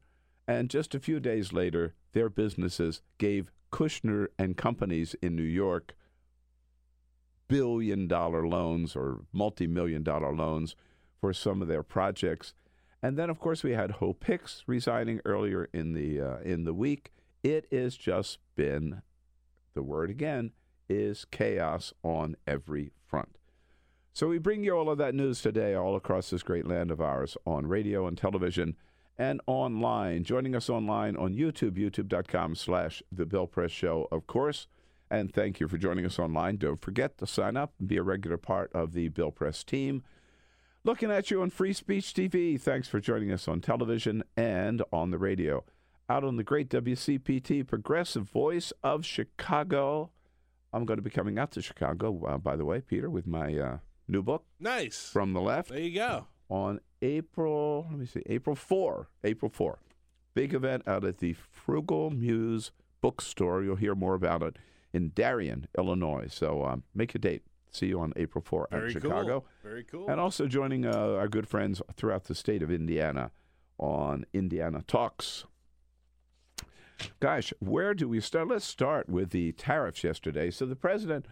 and 0.49 0.71
just 0.71 0.95
a 0.95 1.01
few 1.01 1.21
days 1.21 1.53
later, 1.53 1.93
their 2.13 2.31
businesses 2.31 3.03
gave 3.19 3.53
Kushner 3.71 4.29
and 4.39 4.57
companies 4.57 5.15
in 5.21 5.37
New 5.37 5.43
York 5.43 5.95
billion 7.49 8.09
dollar 8.09 8.49
loans 8.49 8.97
or 8.97 9.27
multi 9.31 9.67
million 9.67 10.03
dollar 10.03 10.35
loans 10.35 10.75
for 11.21 11.33
some 11.33 11.63
of 11.63 11.69
their 11.69 11.83
projects. 11.83 12.55
And 13.03 13.19
then, 13.19 13.31
of 13.31 13.39
course, 13.39 13.63
we 13.63 13.73
had 13.73 13.93
Hope 13.93 14.25
Hicks 14.25 14.63
resigning 14.67 15.21
earlier 15.25 15.69
in 15.73 15.93
the 15.93 16.21
uh, 16.21 16.39
in 16.39 16.65
the 16.65 16.75
week. 16.75 17.13
It 17.43 17.67
has 17.71 17.97
just 17.97 18.39
been 18.57 19.03
the 19.75 19.83
word 19.83 20.11
again 20.11 20.53
is 20.89 21.25
chaos 21.25 21.93
on 22.03 22.37
every 22.47 22.93
front. 23.07 23.37
So 24.13 24.29
we 24.29 24.39
bring 24.39 24.63
you 24.63 24.77
all 24.77 24.91
of 24.91 24.99
that 24.99 25.15
news 25.15 25.43
today, 25.43 25.75
all 25.75 25.97
across 25.97 26.31
this 26.31 26.43
great 26.43 26.67
land 26.67 26.91
of 26.91 27.01
ours, 27.01 27.37
on 27.45 27.67
radio 27.67 28.07
and 28.07 28.17
television 28.17 28.77
and 29.19 29.41
online. 29.47 30.25
Joining 30.25 30.55
us 30.55 30.71
online 30.71 31.17
on 31.17 31.35
YouTube, 31.35 31.73
youtube.com 31.73 32.55
slash 32.55 33.03
The 33.11 33.27
Bill 33.27 33.47
Press 33.47 33.71
Show, 33.71 34.09
of 34.13 34.27
course. 34.27 34.67
And 35.11 35.33
thank 35.33 35.61
you 35.61 35.69
for 35.69 35.79
joining 35.79 36.07
us 36.07 36.19
online. 36.19 36.57
Don't 36.57 36.81
forget 36.81 37.19
to 37.19 37.27
sign 37.27 37.57
up 37.57 37.75
and 37.79 37.89
be 37.89 37.97
a 37.97 38.03
regular 38.03 38.37
part 38.37 38.71
of 38.73 38.93
the 38.93 39.09
Bill 39.09 39.31
Press 39.31 39.63
team. 39.65 40.03
Looking 40.87 41.11
at 41.11 41.31
you 41.31 41.41
on 41.41 41.49
Free 41.51 41.73
Speech 41.73 42.13
TV. 42.13 42.61
Thanks 42.61 42.89
for 42.89 43.01
joining 43.01 43.33
us 43.33 43.49
on 43.49 43.61
television 43.63 44.23
and 44.37 44.83
on 44.93 45.11
the 45.11 45.19
radio. 45.19 45.65
Out 46.11 46.25
on 46.25 46.37
the 46.37 46.45
great 46.45 46.69
WCPT, 46.69 47.67
Progressive 47.67 48.25
Voice 48.29 48.71
of 48.83 49.03
Chicago. 49.07 50.11
I'm 50.75 50.85
going 50.85 50.99
to 50.99 51.03
be 51.03 51.09
coming 51.09 51.39
out 51.39 51.53
to 51.53 51.63
Chicago, 51.63 52.23
uh, 52.27 52.37
by 52.37 52.57
the 52.57 52.67
way, 52.67 52.83
Peter, 52.83 53.09
with 53.09 53.27
my 53.27 53.57
uh, 53.57 53.79
new 54.09 54.23
book, 54.23 54.45
Nice. 54.61 55.09
From 55.11 55.33
the 55.33 55.41
Left 55.41 55.71
there 55.71 55.79
you 55.79 55.95
go. 55.95 56.27
on 56.51 56.81
April, 57.01 57.87
let 57.91 57.99
me 57.99 58.05
see, 58.07 58.23
April 58.27 58.55
4, 58.55 59.09
April 59.25 59.51
4. 59.51 59.79
Big 60.35 60.53
event 60.53 60.83
out 60.87 61.05
at 61.05 61.19
the 61.19 61.33
Frugal 61.51 62.11
Muse 62.11 62.73
bookstore. 63.01 63.63
You'll 63.63 63.77
hear 63.77 63.95
more 63.95 64.15
about 64.15 64.43
it 64.43 64.59
in 64.93 65.11
Darien, 65.11 65.67
Illinois. 65.79 66.27
So 66.31 66.65
um, 66.65 66.83
make 66.95 67.15
a 67.15 67.19
date. 67.19 67.43
See 67.75 67.87
you 67.87 67.99
on 67.99 68.13
April 68.15 68.43
4 68.47 68.69
at 68.71 68.91
Chicago. 68.93 69.41
cool. 69.41 69.47
Very 69.65 69.83
cool. 69.83 70.09
And 70.09 70.21
also 70.21 70.47
joining 70.47 70.87
uh, 70.87 71.17
our 71.19 71.27
good 71.27 71.49
friends 71.49 71.83
throughout 71.97 72.25
the 72.25 72.35
state 72.35 72.63
of 72.63 72.71
Indiana 72.71 73.33
on 73.79 74.25
Indiana 74.33 74.85
Talks. 74.87 75.45
Gosh, 77.19 77.53
where 77.59 77.93
do 77.93 78.09
we 78.09 78.21
start? 78.21 78.47
Let's 78.47 78.65
start 78.65 79.09
with 79.09 79.31
the 79.31 79.51
tariffs 79.53 80.05
yesterday. 80.05 80.53
So 80.53 80.67
the 80.67 80.77
president, 80.77 81.27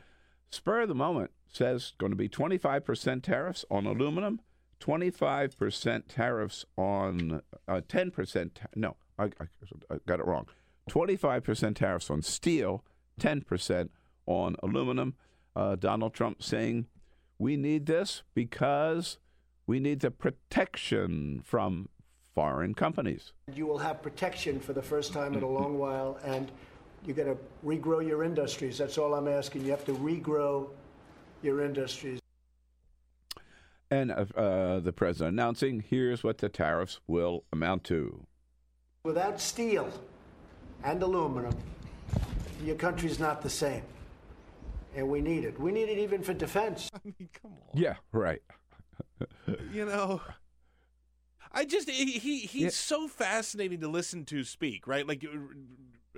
spur 0.50 0.80
of 0.80 0.88
the 0.88 0.96
moment, 0.96 1.30
says 1.46 1.92
going 1.98 2.10
to 2.10 2.16
be 2.16 2.28
25% 2.28 3.22
tariffs 3.22 3.64
on 3.70 3.86
aluminum, 3.86 4.40
25% 4.80 6.02
tariffs 6.08 6.64
on 6.76 7.40
uh, 7.68 7.80
10%. 7.88 8.50
no, 8.74 8.96
I, 9.16 9.24
I, 9.24 9.46
I 9.90 9.96
got 10.06 10.18
it 10.18 10.26
wrong. 10.26 10.46
25% 10.90 11.76
tariffs 11.76 12.10
on 12.10 12.22
steel, 12.22 12.84
10% 13.20 13.90
on 14.26 14.56
aluminum. 14.60 15.14
Uh, 15.54 15.76
Donald 15.76 16.14
Trump 16.14 16.42
saying 16.42 16.86
we 17.38 17.56
need 17.56 17.86
this 17.86 18.22
because 18.34 19.18
we 19.66 19.80
need 19.80 20.00
the 20.00 20.10
protection 20.10 21.42
from 21.44 21.88
foreign 22.34 22.74
companies. 22.74 23.32
You 23.54 23.66
will 23.66 23.78
have 23.78 24.02
protection 24.02 24.60
for 24.60 24.72
the 24.72 24.82
first 24.82 25.12
time 25.12 25.34
in 25.34 25.42
a 25.42 25.48
long 25.48 25.78
while, 25.78 26.18
and 26.24 26.50
you're 27.04 27.16
going 27.16 27.28
to 27.28 27.38
regrow 27.64 28.06
your 28.06 28.24
industries. 28.24 28.78
That's 28.78 28.96
all 28.96 29.14
I'm 29.14 29.28
asking. 29.28 29.64
You 29.64 29.70
have 29.72 29.84
to 29.86 29.94
regrow 29.94 30.68
your 31.42 31.62
industries. 31.62 32.20
And 33.90 34.10
uh, 34.10 34.24
uh, 34.36 34.80
the 34.80 34.92
president 34.92 35.34
announcing 35.34 35.84
here's 35.86 36.24
what 36.24 36.38
the 36.38 36.48
tariffs 36.48 37.00
will 37.06 37.44
amount 37.52 37.84
to. 37.84 38.24
Without 39.04 39.40
steel 39.40 39.92
and 40.82 41.02
aluminum, 41.02 41.54
your 42.64 42.76
country's 42.76 43.18
not 43.18 43.42
the 43.42 43.50
same. 43.50 43.82
And 44.94 45.08
we 45.08 45.20
need 45.20 45.44
it. 45.44 45.58
We 45.58 45.72
need 45.72 45.88
it 45.88 45.98
even 45.98 46.22
for 46.22 46.34
defense. 46.34 46.90
I 46.94 46.98
mean, 47.04 47.28
come 47.40 47.52
on. 47.52 47.80
Yeah, 47.80 47.96
right. 48.12 48.42
You 49.72 49.84
know, 49.86 50.20
I 51.52 51.64
just 51.64 51.88
he, 51.88 52.12
he 52.18 52.38
he's 52.40 52.62
Yeah. 52.62 52.68
so 52.70 53.06
fascinating 53.08 53.80
to 53.80 53.88
listen 53.88 54.24
to 54.26 54.42
speak, 54.42 54.86
right? 54.86 55.06
Like 55.06 55.24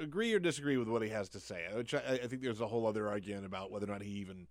agree 0.00 0.32
or 0.32 0.38
disagree 0.38 0.76
with 0.78 0.88
what 0.88 1.02
he 1.02 1.08
has 1.10 1.28
to 1.30 1.40
say. 1.40 1.66
Which 1.74 1.92
I, 1.94 1.98
I 2.22 2.26
think 2.26 2.42
there's 2.42 2.60
a 2.60 2.66
whole 2.66 2.86
other 2.86 3.08
argument 3.08 3.44
about 3.46 3.70
whether 3.70 3.84
or 3.86 3.92
not 3.92 4.02
he 4.02 4.10
even 4.12 4.46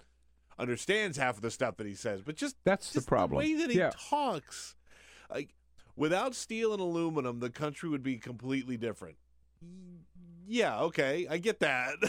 understands 0.60 1.18
half 1.18 1.36
of 1.38 1.42
the 1.42 1.50
stuff 1.52 1.78
that 1.78 1.88
he 1.88 1.96
says. 1.96 2.22
But 2.22 2.36
just 2.36 2.56
That's 2.64 2.90
the 2.92 3.00
just 3.00 3.08
problem. 3.08 3.40
way 3.40 3.56
that 3.56 3.72
he 3.72 3.78
Yeah. 3.78 3.92
talks, 4.10 4.76
like 5.32 5.54
without 5.96 6.36
steel 6.36 6.74
and 6.74 6.82
aluminum, 6.82 7.40
the 7.40 7.50
country 7.50 7.90
would 7.90 8.04
be 8.04 8.18
completely 8.18 8.78
different. 8.78 9.18
Yeah, 10.48 10.80
okay, 10.82 11.26
I 11.30 11.38
get 11.38 11.60
that. 11.62 11.96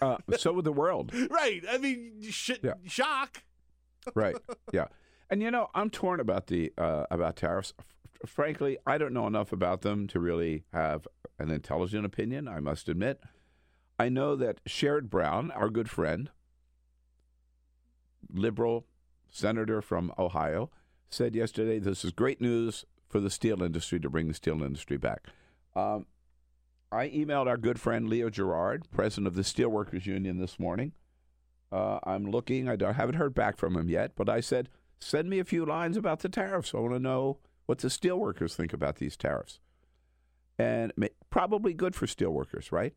Uh, 0.00 0.16
so 0.36 0.52
would 0.52 0.64
the 0.64 0.72
world. 0.72 1.12
right. 1.30 1.62
I 1.68 1.78
mean, 1.78 2.22
sh- 2.22 2.50
Yeah. 2.62 2.74
shock. 2.86 3.42
right. 4.14 4.36
Yeah. 4.72 4.86
And 5.30 5.42
you 5.42 5.50
know, 5.50 5.68
I'm 5.74 5.90
torn 5.90 6.20
about 6.20 6.46
the 6.48 6.72
uh, 6.78 7.06
about 7.10 7.36
tariffs. 7.36 7.72
F- 7.78 8.28
frankly, 8.30 8.78
I 8.86 8.98
don't 8.98 9.12
know 9.12 9.26
enough 9.26 9.52
about 9.52 9.80
them 9.82 10.06
to 10.08 10.20
really 10.20 10.64
have 10.72 11.06
an 11.38 11.50
intelligent 11.50 12.04
opinion. 12.06 12.46
I 12.48 12.60
must 12.60 12.88
admit. 12.88 13.20
I 13.98 14.08
know 14.08 14.36
that 14.36 14.62
Sherrod 14.64 15.08
Brown, 15.08 15.50
our 15.52 15.70
good 15.70 15.88
friend, 15.90 16.30
liberal 18.32 18.86
senator 19.30 19.80
from 19.82 20.12
Ohio, 20.18 20.70
said 21.08 21.34
yesterday, 21.34 21.78
"This 21.78 22.04
is 22.04 22.12
great 22.12 22.40
news 22.40 22.84
for 23.08 23.20
the 23.20 23.30
steel 23.30 23.62
industry 23.62 23.98
to 24.00 24.10
bring 24.10 24.28
the 24.28 24.34
steel 24.34 24.62
industry 24.62 24.96
back." 24.96 25.26
Um, 25.74 26.06
I 26.92 27.08
emailed 27.08 27.46
our 27.46 27.56
good 27.56 27.80
friend 27.80 28.08
Leo 28.08 28.30
Gerard, 28.30 28.86
president 28.90 29.26
of 29.26 29.34
the 29.34 29.42
Steelworkers 29.42 30.06
Union, 30.06 30.38
this 30.38 30.58
morning. 30.58 30.92
Uh, 31.72 31.98
I'm 32.04 32.30
looking. 32.30 32.68
I, 32.68 32.76
I 32.84 32.92
haven't 32.92 33.16
heard 33.16 33.34
back 33.34 33.56
from 33.56 33.76
him 33.76 33.88
yet, 33.88 34.12
but 34.14 34.28
I 34.28 34.40
said, 34.40 34.68
send 35.00 35.28
me 35.28 35.38
a 35.38 35.44
few 35.44 35.66
lines 35.66 35.96
about 35.96 36.20
the 36.20 36.28
tariffs. 36.28 36.72
I 36.74 36.78
want 36.78 36.94
to 36.94 37.00
know 37.00 37.38
what 37.66 37.78
the 37.78 37.88
steelworkers 37.88 38.54
think 38.54 38.72
about 38.72 38.96
these 38.96 39.16
tariffs. 39.16 39.58
And 40.58 40.92
probably 41.28 41.74
good 41.74 41.94
for 41.94 42.06
steelworkers, 42.06 42.72
right? 42.72 42.94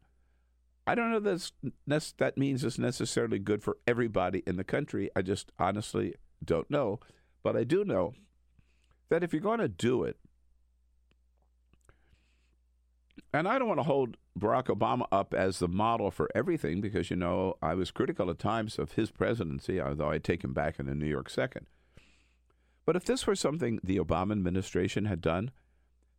I 0.88 0.96
don't 0.96 1.12
know 1.12 1.20
that 1.20 2.14
that 2.18 2.38
means 2.38 2.64
it's 2.64 2.80
necessarily 2.80 3.38
good 3.38 3.62
for 3.64 3.78
everybody 3.86 4.44
in 4.48 4.56
the 4.56 4.64
country. 4.64 5.10
I 5.16 5.22
just 5.22 5.52
honestly 5.60 6.16
don't 6.44 6.70
know. 6.70 7.00
But 7.44 7.56
I 7.56 7.64
do 7.64 7.84
know 7.84 8.14
that 9.10 9.24
if 9.24 9.34
you're 9.34 9.42
going 9.42 9.60
to 9.60 9.68
do 9.68 10.04
it, 10.04 10.18
and 13.34 13.48
I 13.48 13.60
don't 13.60 13.68
want 13.68 13.80
to 13.80 13.84
hold 13.84 14.18
Barack 14.38 14.66
Obama 14.66 15.06
up 15.12 15.34
as 15.34 15.60
the 15.60 15.68
model 15.68 16.12
for 16.12 16.30
everything 16.34 16.82
because, 16.82 17.10
you 17.10 17.16
know, 17.16 17.56
I 17.62 17.74
was 17.74 17.92
critical 17.92 18.30
at 18.30 18.40
times 18.40 18.80
of 18.80 18.94
his 18.94 19.12
presidency, 19.12 19.82
although 19.82 20.10
I 20.10 20.18
take 20.18 20.44
him 20.44 20.54
back 20.54 20.80
in 20.80 20.86
the 20.86 20.96
New 20.96 21.08
York 21.08 21.30
second. 21.30 21.68
But 22.86 22.96
if 22.96 23.06
this 23.06 23.28
were 23.28 23.36
something 23.36 23.80
the 23.84 24.00
Obama 24.00 24.32
administration 24.32 25.06
had 25.06 25.22
done, 25.22 25.52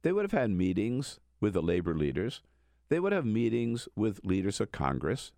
they 0.02 0.12
would 0.12 0.24
have 0.24 0.38
had 0.38 0.50
meetings 0.50 1.18
with 1.40 1.54
the 1.54 1.62
labor 1.62 1.94
leaders. 1.94 2.42
They 2.88 3.00
would 3.00 3.12
have 3.12 3.26
meetings 3.26 3.88
with 3.96 4.24
leaders 4.24 4.60
of 4.60 4.72
Congress. 4.72 5.32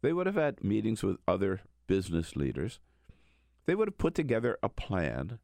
They 0.00 0.12
would 0.12 0.26
have 0.26 0.34
had 0.34 0.64
meetings 0.64 1.02
with 1.02 1.18
other 1.28 1.60
business 1.86 2.34
leaders. 2.34 2.80
They 3.66 3.74
would 3.74 3.88
have 3.88 3.98
put 3.98 4.14
together 4.14 4.58
a 4.62 4.68
plan. 4.68 5.38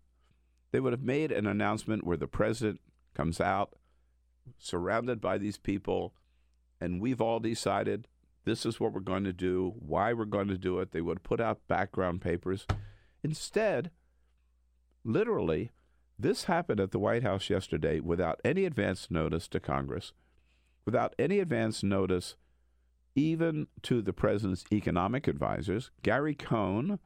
They 0.72 0.80
would 0.80 0.92
have 0.92 1.02
made 1.02 1.30
an 1.32 1.46
announcement 1.46 2.04
where 2.04 2.16
the 2.16 2.26
president 2.26 2.80
comes 3.14 3.40
out 3.40 3.74
surrounded 4.58 5.20
by 5.20 5.38
these 5.38 5.58
people, 5.58 6.14
and 6.80 7.00
we've 7.00 7.20
all 7.20 7.40
decided 7.40 8.06
this 8.44 8.64
is 8.64 8.80
what 8.80 8.92
we're 8.92 9.00
going 9.00 9.24
to 9.24 9.32
do, 9.32 9.74
why 9.78 10.12
we're 10.12 10.24
going 10.24 10.48
to 10.48 10.58
do 10.58 10.78
it. 10.78 10.92
They 10.92 11.00
would 11.00 11.22
put 11.22 11.40
out 11.40 11.66
background 11.68 12.20
papers. 12.20 12.66
Instead, 13.22 13.90
literally, 15.04 15.70
this 16.18 16.44
happened 16.44 16.80
at 16.80 16.90
the 16.90 16.98
White 16.98 17.22
House 17.22 17.50
yesterday 17.50 18.00
without 18.00 18.40
any 18.44 18.64
advance 18.64 19.08
notice 19.10 19.48
to 19.48 19.60
Congress, 19.60 20.12
without 20.84 21.14
any 21.18 21.38
advance 21.38 21.82
notice 21.82 22.36
even 23.14 23.66
to 23.82 24.00
the 24.00 24.12
president's 24.12 24.64
economic 24.72 25.28
advisors. 25.28 25.90
Gary 26.02 26.34
Cohn, 26.34 26.98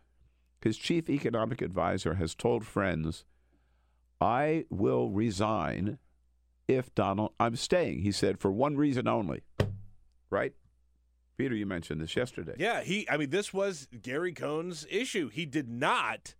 his 0.61 0.77
chief 0.77 1.11
economic 1.11 1.61
advisor, 1.61 2.15
has 2.15 2.35
told 2.35 2.65
friends, 2.65 3.25
I 4.21 4.67
will 4.71 5.11
resign 5.11 5.99
if 6.75 6.95
Donald, 6.95 7.33
I'm 7.39 7.57
staying, 7.57 8.01
he 8.01 8.13
said, 8.13 8.39
for 8.39 8.51
one 8.51 8.77
reason 8.77 9.09
only. 9.09 9.43
Right? 10.31 10.55
Peter, 11.37 11.55
you 11.55 11.67
mentioned 11.67 12.01
this 12.01 12.15
yesterday. 12.15 12.55
Yeah, 12.59 12.83
he. 12.83 13.09
I 13.11 13.17
mean, 13.17 13.31
this 13.31 13.53
was 13.53 13.89
Gary 14.01 14.33
Cohn's 14.33 14.87
issue. 14.91 15.29
He 15.29 15.47
did 15.47 15.69
not 15.69 16.35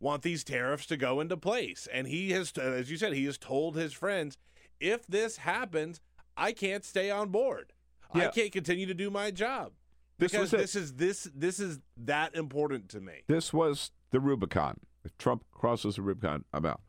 want 0.00 0.22
these 0.22 0.44
tariffs 0.44 0.86
to 0.86 0.96
go 0.96 1.20
into 1.20 1.36
place, 1.36 1.88
and 1.92 2.06
he 2.06 2.30
has, 2.30 2.52
as 2.52 2.90
you 2.90 2.96
said, 2.96 3.14
he 3.14 3.24
has 3.24 3.36
told 3.38 3.76
his 3.76 3.92
friends, 3.92 4.36
if 4.80 5.06
this 5.06 5.38
happens, 5.38 6.00
I 6.36 6.52
can't 6.52 6.84
stay 6.84 7.10
on 7.10 7.30
board. 7.30 7.72
I 8.14 8.28
can't 8.28 8.52
continue 8.52 8.86
to 8.86 8.94
do 8.94 9.10
my 9.10 9.30
job 9.30 9.72
This 10.18 10.32
because 10.32 10.50
this 10.50 10.74
is 10.74 10.94
this 10.94 11.28
this 11.34 11.60
is 11.60 11.78
that 11.96 12.34
important 12.34 12.88
to 12.90 13.00
me. 13.00 13.24
This 13.26 13.52
was 13.52 13.90
the 14.10 14.20
Rubicon. 14.20 14.80
If 15.04 15.16
Trump 15.18 15.44
crosses 15.52 15.96
the 15.96 16.02
Rubicon, 16.02 16.44
I'm 16.52 16.64
out. 16.64 16.80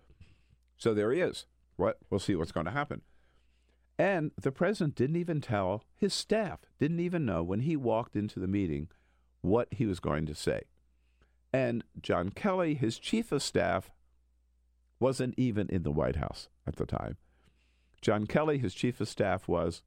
So 0.77 0.93
there 0.93 1.11
he 1.11 1.19
is. 1.19 1.45
What? 1.79 1.97
We'll 2.09 2.19
see 2.19 2.35
what's 2.35 2.51
going 2.51 2.65
to 2.65 2.71
happen. 2.71 3.01
And 3.97 4.31
the 4.39 4.51
president 4.51 4.95
didn't 4.95 5.15
even 5.15 5.41
tell 5.41 5.83
his 5.95 6.13
staff, 6.13 6.59
didn't 6.79 6.99
even 6.99 7.25
know 7.25 7.41
when 7.41 7.61
he 7.61 7.75
walked 7.75 8.15
into 8.15 8.39
the 8.39 8.47
meeting 8.47 8.89
what 9.41 9.67
he 9.71 9.85
was 9.85 9.99
going 9.99 10.25
to 10.25 10.35
say. 10.35 10.63
And 11.53 11.83
John 12.01 12.29
Kelly, 12.29 12.75
his 12.75 12.99
chief 12.99 13.31
of 13.31 13.41
staff, 13.41 13.91
wasn't 14.99 15.33
even 15.37 15.67
in 15.69 15.83
the 15.83 15.91
White 15.91 16.17
House 16.17 16.49
at 16.67 16.75
the 16.75 16.85
time. 16.85 17.17
John 18.01 18.27
Kelly, 18.27 18.57
his 18.57 18.73
chief 18.73 18.99
of 19.01 19.07
staff, 19.07 19.47
was 19.47 19.81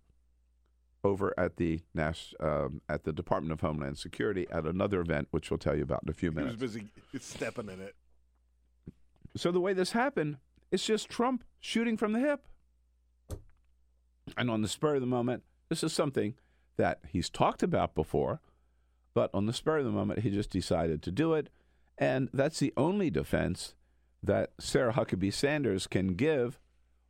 over 1.05 1.35
at 1.39 1.57
the 1.57 1.81
Nas- 1.95 2.35
um, 2.41 2.81
at 2.89 3.05
the 3.05 3.13
Department 3.13 3.53
of 3.53 3.61
Homeland 3.61 3.99
Security 3.99 4.47
at 4.51 4.65
another 4.65 5.01
event, 5.01 5.29
which 5.31 5.51
we'll 5.51 5.59
tell 5.59 5.77
you 5.77 5.83
about 5.83 6.03
in 6.05 6.11
a 6.11 6.15
few 6.15 6.33
minutes. 6.33 6.57
He 6.57 6.63
was 6.63 6.73
busy 6.73 6.87
stepping 7.21 7.69
in 7.69 7.81
it. 7.81 7.95
So 9.37 9.51
the 9.51 9.61
way 9.61 9.73
this 9.73 9.93
happened, 9.93 10.37
it's 10.73 10.85
just 10.85 11.09
Trump 11.09 11.45
shooting 11.61 11.97
from 11.97 12.13
the 12.13 12.19
hip. 12.19 12.49
And 14.37 14.51
on 14.51 14.63
the 14.63 14.69
spur 14.69 14.97
of 14.97 15.03
the 15.03 15.07
moment, 15.07 15.43
this 15.69 15.85
is 15.85 15.93
something 15.93 16.35
that 16.79 17.01
he's 17.07 17.29
talked 17.29 17.63
about 17.63 17.95
before, 17.95 18.41
but 19.15 19.31
on 19.35 19.47
the 19.47 19.53
spur 19.53 19.79
of 19.79 19.85
the 19.85 19.91
moment, 19.91 20.21
he 20.21 20.31
just 20.31 20.51
decided 20.51 21.03
to 21.03 21.13
do 21.13 21.35
it. 21.35 21.51
And 21.99 22.31
that's 22.33 22.59
the 22.59 22.73
only 22.77 23.11
defense 23.11 23.75
that 24.23 24.53
Sarah 24.59 24.95
Huckabee 24.95 25.33
Sanders 25.33 25.87
can 25.87 26.15
give. 26.15 26.59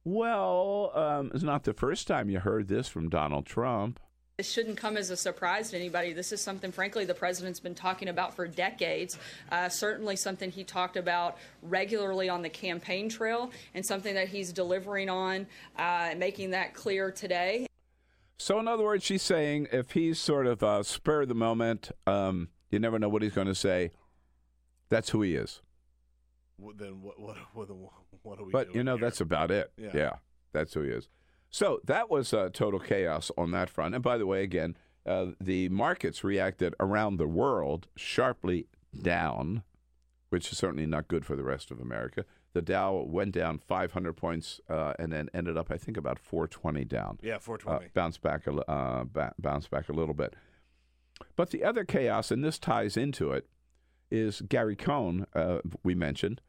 Well, 0.05 0.91
um, 0.95 1.31
it's 1.33 1.45
not 1.45 1.63
the 1.63 1.73
first 1.73 2.09
time 2.09 2.29
you 2.29 2.41
heard 2.41 2.67
this 2.67 2.89
from 2.89 3.09
Donald 3.09 3.47
Trump. 3.47 4.01
This 4.43 4.51
shouldn't 4.51 4.77
come 4.77 4.97
as 4.97 5.09
a 5.11 5.17
surprise 5.17 5.71
to 5.71 5.77
anybody. 5.77 6.13
This 6.13 6.33
is 6.33 6.41
something, 6.41 6.73
frankly, 6.73 7.05
the 7.05 7.15
president's 7.15 7.61
been 7.61 7.77
talking 7.77 8.09
about 8.09 8.35
for 8.35 8.49
decades. 8.49 9.17
Uh, 9.53 9.69
certainly 9.69 10.17
something 10.17 10.51
he 10.51 10.65
talked 10.65 10.97
about 10.97 11.39
regularly 11.63 12.29
on 12.29 12.43
the 12.43 12.49
campaign 12.49 13.09
trail, 13.09 13.53
and 13.73 13.87
something 13.87 14.17
that 14.17 14.27
he's 14.27 14.53
delivering 14.53 15.09
on, 15.09 15.47
uh, 15.79 16.15
making 16.17 16.51
that 16.51 16.75
clear 16.75 17.13
today. 17.13 17.69
So, 18.37 18.59
in 18.59 18.67
other 18.67 18.83
words, 18.83 19.05
she's 19.05 19.23
saying 19.23 19.69
if 19.71 19.93
he's 19.93 20.19
sort 20.19 20.49
of 20.49 20.61
uh, 20.65 20.83
spur 20.83 21.23
of 21.23 21.29
the 21.29 21.37
moment, 21.37 21.93
um, 22.09 22.49
you 22.69 22.81
never 22.81 22.99
know 22.99 23.09
what 23.09 23.23
he's 23.23 23.35
going 23.35 23.47
to 23.47 23.55
say. 23.55 23.93
That's 24.89 25.11
who 25.11 25.23
he 25.23 25.37
is. 25.37 25.63
Well, 26.59 26.75
Then 26.77 27.01
what? 27.01 27.21
What? 27.21 27.37
What, 27.55 27.69
what 28.23 28.41
are 28.41 28.45
we? 28.45 28.51
But 28.51 28.65
doing 28.65 28.79
you 28.79 28.83
know, 28.83 28.97
here? 28.97 29.07
that's 29.07 29.21
about 29.21 29.53
it. 29.53 29.71
Yeah. 29.77 30.15
that's 30.53 30.75
who 30.75 30.83
he 30.83 30.91
is. 30.91 31.09
So 31.53 31.81
that 31.85 32.11
was 32.11 32.33
uh, 32.35 32.49
total 32.53 32.81
chaos 32.81 33.31
on 33.39 33.51
that 33.53 33.69
front. 33.71 33.95
And 33.95 34.03
by 34.03 34.17
the 34.19 34.27
way, 34.27 34.43
again, 34.43 34.77
uh, 35.07 35.27
the 35.41 35.69
markets 35.69 36.25
reacted 36.25 36.75
around 36.81 37.19
the 37.19 37.29
world 37.29 37.87
sharply 37.95 38.67
down, 39.03 39.63
which 40.31 40.51
is 40.51 40.57
certainly 40.59 40.87
not 40.87 41.09
good 41.09 41.25
for 41.27 41.37
the 41.37 41.45
rest 41.45 41.71
of 41.71 41.79
America. 41.79 42.25
The 42.55 42.63
Dow 42.63 43.05
went 43.07 43.33
down 43.33 43.59
500 43.59 44.15
points 44.15 44.61
uh, 44.69 44.95
and 44.99 45.13
then 45.13 45.29
ended 45.35 45.57
up, 45.59 45.71
I 45.71 45.77
think, 45.77 45.97
about 45.97 46.19
420 46.19 46.85
down. 46.87 47.19
yeah, 47.23 47.37
Uh, 47.37 47.39
420. 47.39 47.91
bounced 47.95 48.23
back 48.23 48.47
a 48.47 48.53
uh, 48.71 49.05
ba- 49.05 49.35
bounced 49.39 49.71
back 49.71 49.89
a 49.89 49.93
little 49.93 50.15
bit. 50.15 50.35
But 51.37 51.51
the 51.51 51.65
other 51.65 51.85
chaos, 51.85 52.31
and 52.31 52.43
this 52.43 52.59
ties 52.59 52.97
into 52.97 53.31
it, 53.33 53.47
is 54.11 54.41
Gary 54.43 54.77
Cohn. 54.77 55.27
Uh, 55.35 55.59
we 55.83 55.95
mentioned, 55.95 56.41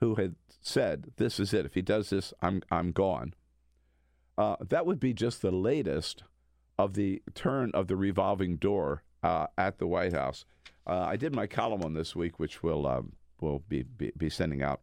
who 0.00 0.14
had 0.14 0.36
said, 0.60 1.12
"This 1.16 1.38
is 1.40 1.52
it. 1.52 1.66
If 1.66 1.74
he 1.74 1.82
does 1.82 2.08
this, 2.10 2.32
I'm 2.40 2.62
I'm 2.70 2.92
gone." 2.92 3.34
Uh, 4.38 4.56
that 4.60 4.86
would 4.86 5.00
be 5.00 5.12
just 5.12 5.42
the 5.42 5.50
latest 5.50 6.22
of 6.78 6.94
the 6.94 7.22
turn 7.34 7.70
of 7.74 7.86
the 7.86 7.96
revolving 7.96 8.56
door 8.56 9.02
uh, 9.22 9.46
at 9.58 9.78
the 9.78 9.86
White 9.86 10.12
House. 10.12 10.44
Uh, 10.86 11.00
I 11.00 11.16
did 11.16 11.34
my 11.34 11.46
column 11.46 11.82
on 11.82 11.94
this 11.94 12.16
week, 12.16 12.38
which 12.38 12.62
we'll 12.62 12.86
um, 12.86 13.12
will 13.40 13.60
be, 13.68 13.82
be 13.82 14.12
be 14.16 14.30
sending 14.30 14.62
out 14.62 14.80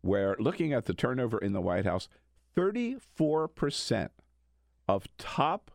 where 0.00 0.36
looking 0.38 0.72
at 0.72 0.84
the 0.84 0.94
turnover 0.94 1.38
in 1.38 1.52
the 1.52 1.60
White 1.60 1.84
House, 1.84 2.08
34% 2.56 4.10
of 4.86 5.06
top 5.18 5.70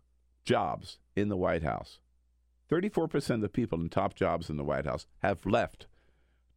jobs 0.46 0.98
in 1.16 1.30
the 1.30 1.38
White 1.38 1.64
House, 1.64 2.00
34% 2.72 3.36
of 3.36 3.42
the 3.42 3.50
people 3.50 3.80
in 3.80 3.90
top 3.90 4.16
jobs 4.16 4.50
in 4.50 4.58
the 4.58 4.64
White 4.64 4.86
House 4.86 5.06
have 5.22 5.46
left 5.46 5.88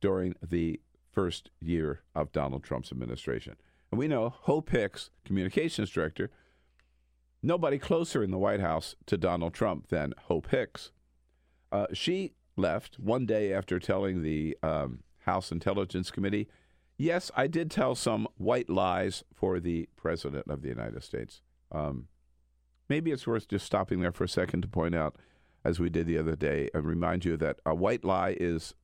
during 0.00 0.34
the 0.42 0.80
first 1.12 1.50
year 1.60 2.02
of 2.14 2.32
Donald 2.32 2.62
Trump's 2.62 2.92
administration. 2.92 3.56
And 3.90 3.98
we 3.98 4.08
know 4.08 4.30
Hope 4.30 4.70
Hicks, 4.70 5.10
communications 5.24 5.90
director, 5.90 6.30
nobody 7.42 7.78
closer 7.78 8.22
in 8.22 8.30
the 8.30 8.38
White 8.38 8.60
House 8.60 8.96
to 9.06 9.16
Donald 9.16 9.54
Trump 9.54 9.88
than 9.88 10.14
Hope 10.24 10.50
Hicks. 10.50 10.90
Uh, 11.70 11.86
she 11.92 12.32
left 12.56 12.98
one 12.98 13.26
day 13.26 13.52
after 13.52 13.78
telling 13.78 14.22
the 14.22 14.56
um, 14.62 15.00
House 15.20 15.52
Intelligence 15.52 16.10
Committee, 16.10 16.48
yes, 16.96 17.30
I 17.36 17.46
did 17.46 17.70
tell 17.70 17.94
some 17.94 18.26
white 18.36 18.70
lies 18.70 19.24
for 19.34 19.60
the 19.60 19.88
President 19.96 20.46
of 20.48 20.62
the 20.62 20.68
United 20.68 21.02
States. 21.02 21.42
Um, 21.70 22.08
maybe 22.88 23.10
it's 23.10 23.26
worth 23.26 23.48
just 23.48 23.66
stopping 23.66 24.00
there 24.00 24.12
for 24.12 24.24
a 24.24 24.28
second 24.28 24.62
to 24.62 24.68
point 24.68 24.94
out, 24.94 25.16
as 25.64 25.78
we 25.80 25.90
did 25.90 26.06
the 26.06 26.18
other 26.18 26.36
day, 26.36 26.70
and 26.72 26.84
remind 26.84 27.24
you 27.24 27.36
that 27.36 27.58
a 27.66 27.74
white 27.74 28.04
lie 28.04 28.36
is 28.38 28.74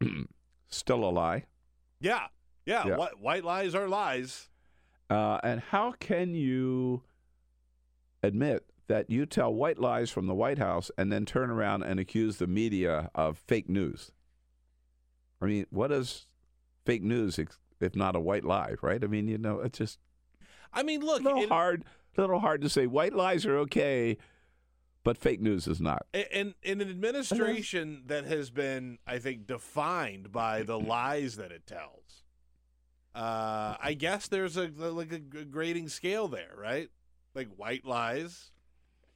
still 0.68 1.04
a 1.04 1.10
lie. 1.10 1.44
yeah, 2.00 2.26
yeah. 2.66 2.86
Yeah. 2.86 2.96
White, 2.96 3.20
white 3.20 3.44
lies 3.44 3.74
are 3.74 3.88
lies. 3.88 4.48
Uh, 5.10 5.38
and 5.42 5.60
how 5.60 5.92
can 5.98 6.34
you 6.34 7.02
admit 8.22 8.64
that 8.88 9.10
you 9.10 9.26
tell 9.26 9.52
white 9.52 9.78
lies 9.78 10.10
from 10.10 10.26
the 10.26 10.34
White 10.34 10.58
House 10.58 10.90
and 10.96 11.12
then 11.12 11.24
turn 11.24 11.50
around 11.50 11.82
and 11.82 12.00
accuse 12.00 12.38
the 12.38 12.46
media 12.46 13.10
of 13.14 13.38
fake 13.38 13.68
news? 13.68 14.12
I 15.40 15.46
mean, 15.46 15.66
what 15.70 15.92
is 15.92 16.26
fake 16.84 17.02
news 17.02 17.38
if 17.80 17.94
not 17.94 18.16
a 18.16 18.20
white 18.20 18.44
lie, 18.44 18.74
right? 18.82 19.02
I 19.02 19.06
mean, 19.06 19.28
you 19.28 19.38
know, 19.38 19.60
it's 19.60 19.78
just 19.78 19.98
I 20.72 20.82
mean, 20.82 21.02
a 21.02 21.04
look, 21.04 21.22
little 21.22 21.42
in, 21.42 21.48
hard, 21.48 21.84
little 22.16 22.40
hard 22.40 22.62
to 22.62 22.68
say 22.68 22.86
white 22.86 23.12
lies 23.12 23.46
are 23.46 23.58
okay, 23.58 24.16
but 25.02 25.18
fake 25.18 25.40
news 25.40 25.66
is 25.66 25.80
not. 25.80 26.06
And, 26.32 26.54
in 26.62 26.80
an 26.80 26.88
administration 26.88 28.04
that 28.06 28.24
has 28.24 28.50
been, 28.50 28.98
I 29.06 29.18
think, 29.18 29.46
defined 29.46 30.32
by 30.32 30.62
the 30.62 30.78
lies 30.78 31.36
that 31.36 31.52
it 31.52 31.66
tells. 31.66 32.23
Uh, 33.14 33.76
I 33.80 33.94
guess 33.94 34.28
there's 34.28 34.56
a 34.56 34.68
like 34.68 35.12
a 35.12 35.18
grading 35.18 35.88
scale 35.88 36.28
there, 36.28 36.52
right? 36.58 36.88
Like 37.34 37.48
white 37.56 37.84
lies, 37.84 38.50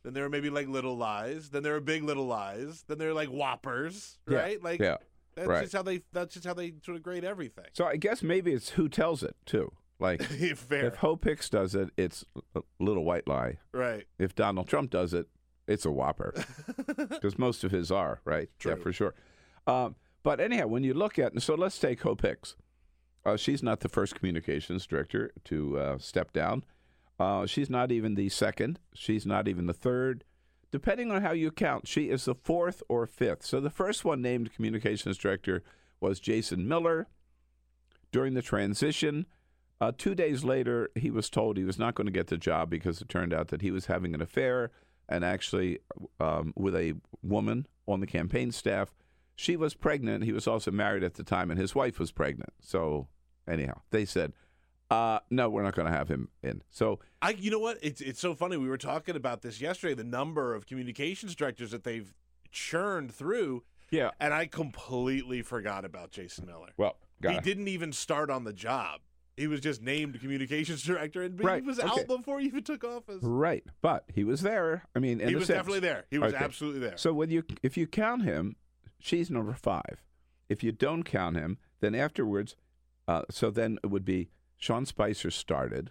then 0.04 0.12
there 0.14 0.24
are 0.24 0.28
maybe 0.30 0.50
like 0.50 0.68
little 0.68 0.96
lies, 0.96 1.50
then 1.50 1.62
there 1.62 1.74
are 1.74 1.80
big 1.80 2.04
little 2.04 2.26
lies, 2.26 2.84
then 2.86 2.98
there 2.98 3.10
are 3.10 3.14
like 3.14 3.28
whoppers, 3.28 4.18
Yeah, 4.28 4.38
right? 4.38 4.62
Like 4.62 4.80
yeah, 4.80 4.96
that's 5.34 5.48
right. 5.48 5.62
just 5.62 5.72
how 5.74 5.82
they 5.82 6.02
that's 6.12 6.34
just 6.34 6.46
how 6.46 6.54
they 6.54 6.74
sort 6.84 6.96
of 6.96 7.02
grade 7.02 7.24
everything. 7.24 7.66
So 7.72 7.86
I 7.86 7.96
guess 7.96 8.22
maybe 8.22 8.52
it's 8.52 8.70
who 8.70 8.88
tells 8.88 9.22
it 9.22 9.36
too. 9.46 9.72
Like 9.98 10.20
if 10.30 10.68
Hope 10.96 11.24
Hicks 11.24 11.50
does 11.50 11.74
it, 11.74 11.90
it's 11.96 12.24
a 12.54 12.60
little 12.78 13.04
white 13.04 13.26
lie. 13.26 13.58
right? 13.72 14.04
If 14.18 14.34
Donald 14.36 14.68
Trump 14.68 14.90
does 14.90 15.12
it, 15.12 15.26
it's 15.66 15.84
a 15.84 15.90
whopper. 15.90 16.34
Because 16.96 17.36
most 17.38 17.64
of 17.64 17.70
his 17.72 17.90
are, 17.90 18.20
right? 18.24 18.48
Yeah, 18.64 18.76
for 18.76 18.92
sure. 18.92 19.14
Um, 19.66 19.96
but 20.22 20.40
anyhow, 20.40 20.66
when 20.68 20.84
you 20.84 20.94
look 20.94 21.18
at, 21.18 21.40
so 21.42 21.54
let's 21.54 21.78
take 21.78 22.00
Hope 22.02 22.22
Hicks. 22.22 22.54
Uh, 23.24 23.36
she's 23.36 23.62
not 23.62 23.80
the 23.80 23.88
first 23.88 24.14
communications 24.14 24.86
director 24.86 25.32
to 25.44 25.78
uh, 25.78 25.98
step 25.98 26.32
down. 26.32 26.64
Uh, 27.18 27.46
she's 27.46 27.68
not 27.68 27.90
even 27.90 28.14
the 28.14 28.28
second. 28.28 28.78
She's 28.94 29.26
not 29.26 29.48
even 29.48 29.66
the 29.66 29.72
third. 29.72 30.24
Depending 30.70 31.10
on 31.10 31.22
how 31.22 31.32
you 31.32 31.50
count, 31.50 31.88
she 31.88 32.10
is 32.10 32.26
the 32.26 32.34
fourth 32.34 32.82
or 32.88 33.06
fifth. 33.06 33.44
So 33.44 33.60
the 33.60 33.70
first 33.70 34.04
one 34.04 34.22
named 34.22 34.54
communications 34.54 35.18
director 35.18 35.62
was 36.00 36.20
Jason 36.20 36.68
Miller. 36.68 37.08
During 38.12 38.34
the 38.34 38.42
transition, 38.42 39.26
uh, 39.80 39.92
two 39.96 40.14
days 40.14 40.44
later, 40.44 40.90
he 40.94 41.10
was 41.10 41.28
told 41.28 41.56
he 41.56 41.64
was 41.64 41.78
not 41.78 41.94
going 41.94 42.06
to 42.06 42.12
get 42.12 42.28
the 42.28 42.36
job 42.36 42.70
because 42.70 43.00
it 43.00 43.08
turned 43.08 43.34
out 43.34 43.48
that 43.48 43.62
he 43.62 43.70
was 43.70 43.86
having 43.86 44.14
an 44.14 44.22
affair 44.22 44.70
and 45.08 45.24
actually 45.24 45.78
um, 46.20 46.52
with 46.56 46.74
a 46.74 46.94
woman 47.22 47.66
on 47.86 48.00
the 48.00 48.06
campaign 48.06 48.50
staff. 48.50 48.94
She 49.38 49.56
was 49.56 49.74
pregnant. 49.74 50.24
He 50.24 50.32
was 50.32 50.48
also 50.48 50.72
married 50.72 51.04
at 51.04 51.14
the 51.14 51.22
time, 51.22 51.48
and 51.48 51.60
his 51.60 51.72
wife 51.72 52.00
was 52.00 52.10
pregnant. 52.10 52.52
So, 52.60 53.06
anyhow, 53.46 53.82
they 53.90 54.04
said, 54.04 54.32
uh, 54.90 55.20
no, 55.30 55.48
we're 55.48 55.62
not 55.62 55.76
going 55.76 55.86
to 55.86 55.96
have 55.96 56.08
him 56.08 56.28
in. 56.42 56.60
So, 56.70 56.98
I, 57.22 57.30
you 57.30 57.48
know 57.52 57.60
what? 57.60 57.78
It's 57.80 58.00
it's 58.00 58.18
so 58.18 58.34
funny. 58.34 58.56
We 58.56 58.68
were 58.68 58.76
talking 58.76 59.14
about 59.14 59.42
this 59.42 59.60
yesterday. 59.60 59.94
The 59.94 60.02
number 60.02 60.56
of 60.56 60.66
communications 60.66 61.36
directors 61.36 61.70
that 61.70 61.84
they've 61.84 62.12
churned 62.50 63.14
through, 63.14 63.62
yeah. 63.92 64.10
and 64.18 64.34
I 64.34 64.46
completely 64.46 65.42
forgot 65.42 65.84
about 65.84 66.10
Jason 66.10 66.44
Miller. 66.46 66.70
Well, 66.76 66.96
got 67.22 67.34
he 67.34 67.40
didn't 67.40 67.68
even 67.68 67.92
start 67.92 68.30
on 68.30 68.42
the 68.42 68.52
job. 68.52 69.02
He 69.36 69.46
was 69.46 69.60
just 69.60 69.80
named 69.80 70.18
communications 70.20 70.82
director, 70.84 71.22
and 71.22 71.38
he 71.38 71.60
was 71.60 71.78
okay. 71.78 71.88
out 71.88 72.08
before 72.08 72.40
he 72.40 72.46
even 72.46 72.64
took 72.64 72.82
office. 72.82 73.22
Right, 73.22 73.62
but 73.82 74.02
he 74.12 74.24
was 74.24 74.40
there. 74.40 74.82
I 74.96 74.98
mean, 74.98 75.20
he 75.20 75.36
was 75.36 75.46
sense. 75.46 75.58
definitely 75.58 75.78
there. 75.78 76.06
He 76.10 76.18
was 76.18 76.34
Okay. 76.34 76.44
absolutely 76.44 76.80
there. 76.80 76.96
So 76.96 77.12
when 77.12 77.30
you 77.30 77.44
if 77.62 77.76
you 77.76 77.86
count 77.86 78.24
him, 78.24 78.56
she's 78.98 79.30
number 79.30 79.54
five. 79.54 80.02
If 80.48 80.62
you 80.62 80.72
don't 80.72 81.02
count 81.02 81.36
him, 81.36 81.58
then 81.80 81.94
afterwards, 81.94 82.56
uh, 83.06 83.22
so 83.30 83.50
then 83.50 83.78
it 83.82 83.88
would 83.88 84.04
be 84.04 84.30
Sean 84.56 84.86
Spicer 84.86 85.30
started. 85.30 85.90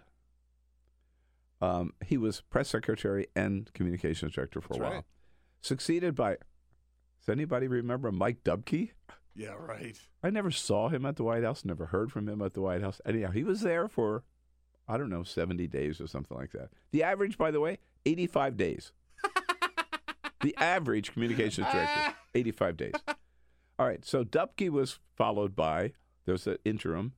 Um, 1.60 1.92
he 2.04 2.16
was 2.16 2.40
press 2.42 2.68
secretary 2.68 3.26
and 3.34 3.72
communications 3.72 4.34
director 4.34 4.60
for 4.60 4.68
That's 4.68 4.78
a 4.78 4.82
while. 4.82 4.92
right. 4.92 5.04
Succeeded 5.60 6.14
by, 6.14 6.36
does 7.18 7.28
anybody 7.28 7.66
remember 7.66 8.12
Mike 8.12 8.44
Dubke? 8.44 8.90
yeah, 9.34 9.54
right. 9.58 9.96
I 10.22 10.30
never 10.30 10.50
saw 10.50 10.88
him 10.88 11.04
at 11.06 11.16
the 11.16 11.24
White 11.24 11.42
House, 11.44 11.64
never 11.64 11.86
heard 11.86 12.12
from 12.12 12.28
him 12.28 12.42
at 12.42 12.54
the 12.54 12.60
White 12.60 12.80
House. 12.82 13.00
Anyhow, 13.04 13.30
he 13.32 13.42
was 13.42 13.60
there 13.62 13.88
for, 13.88 14.22
I 14.86 14.96
don't 14.96 15.10
know, 15.10 15.24
70 15.24 15.66
days 15.66 16.00
or 16.00 16.06
something 16.06 16.36
like 16.36 16.52
that. 16.52 16.70
The 16.92 17.02
average, 17.02 17.36
by 17.38 17.50
the 17.50 17.60
way, 17.60 17.78
85 18.06 18.56
days. 18.56 18.92
the 20.42 20.54
average 20.58 21.12
communications 21.12 21.66
director, 21.72 22.14
85 22.34 22.76
days. 22.76 22.92
All 23.78 23.86
right, 23.86 24.04
so 24.04 24.24
Dubke 24.24 24.68
was 24.70 24.98
followed 25.16 25.54
by, 25.54 25.92
there's 26.26 26.46
an 26.46 26.58
interim, 26.64 27.12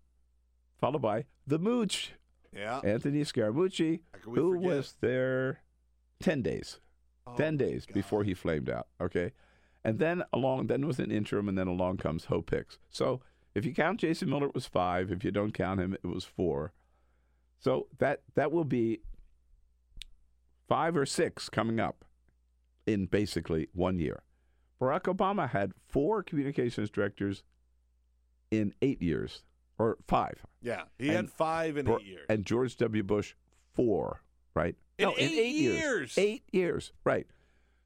followed 0.78 1.02
by 1.02 1.24
the 1.46 1.58
Mooch, 1.58 2.12
Yeah. 2.52 2.80
Anthony 2.84 3.22
Scaramucci, 3.22 4.00
How 4.12 4.18
could 4.20 4.32
we 4.32 4.38
who 4.38 4.54
forget? 4.54 4.68
was 4.70 4.94
there 5.00 5.62
10 6.20 6.42
days. 6.42 6.80
Oh, 7.26 7.34
10 7.36 7.56
days 7.56 7.86
God. 7.86 7.94
before 7.94 8.24
he 8.24 8.34
flamed 8.34 8.68
out. 8.68 8.88
Okay. 9.00 9.32
And 9.84 9.98
then 9.98 10.22
along, 10.32 10.66
then 10.66 10.86
was 10.86 10.98
an 10.98 11.10
interim, 11.10 11.48
and 11.48 11.56
then 11.56 11.66
along 11.66 11.96
comes 11.98 12.26
Hope 12.26 12.50
Hicks. 12.50 12.78
So 12.90 13.20
if 13.54 13.64
you 13.64 13.72
count 13.72 14.00
Jason 14.00 14.28
Miller, 14.28 14.46
it 14.48 14.54
was 14.54 14.66
five. 14.66 15.10
If 15.10 15.24
you 15.24 15.30
don't 15.30 15.52
count 15.54 15.80
him, 15.80 15.94
it 15.94 16.04
was 16.04 16.24
four. 16.24 16.72
So 17.58 17.88
that 17.98 18.20
that 18.34 18.52
will 18.52 18.64
be 18.64 19.00
five 20.68 20.96
or 20.96 21.06
six 21.06 21.48
coming 21.48 21.80
up 21.80 22.04
in 22.86 23.06
basically 23.06 23.68
one 23.72 23.98
year. 23.98 24.22
Barack 24.80 25.02
Obama 25.02 25.48
had 25.50 25.72
four 25.88 26.22
communications 26.22 26.90
directors 26.90 27.42
in 28.50 28.72
eight 28.82 29.00
years, 29.02 29.42
or 29.78 29.98
five. 30.08 30.44
Yeah, 30.62 30.82
he 30.98 31.08
And 31.08 31.16
had 31.16 31.30
five 31.30 31.76
in 31.76 31.86
Bur- 31.86 31.98
eight 32.00 32.06
years. 32.06 32.26
And 32.28 32.44
George 32.44 32.76
W. 32.78 33.02
Bush, 33.02 33.34
four, 33.74 34.22
right? 34.54 34.74
In 34.98 35.04
no, 35.08 35.14
eight 35.18 35.32
in 35.32 35.38
eight 35.38 35.54
years. 35.54 36.14
Eight 36.18 36.42
years, 36.52 36.92
right. 37.04 37.26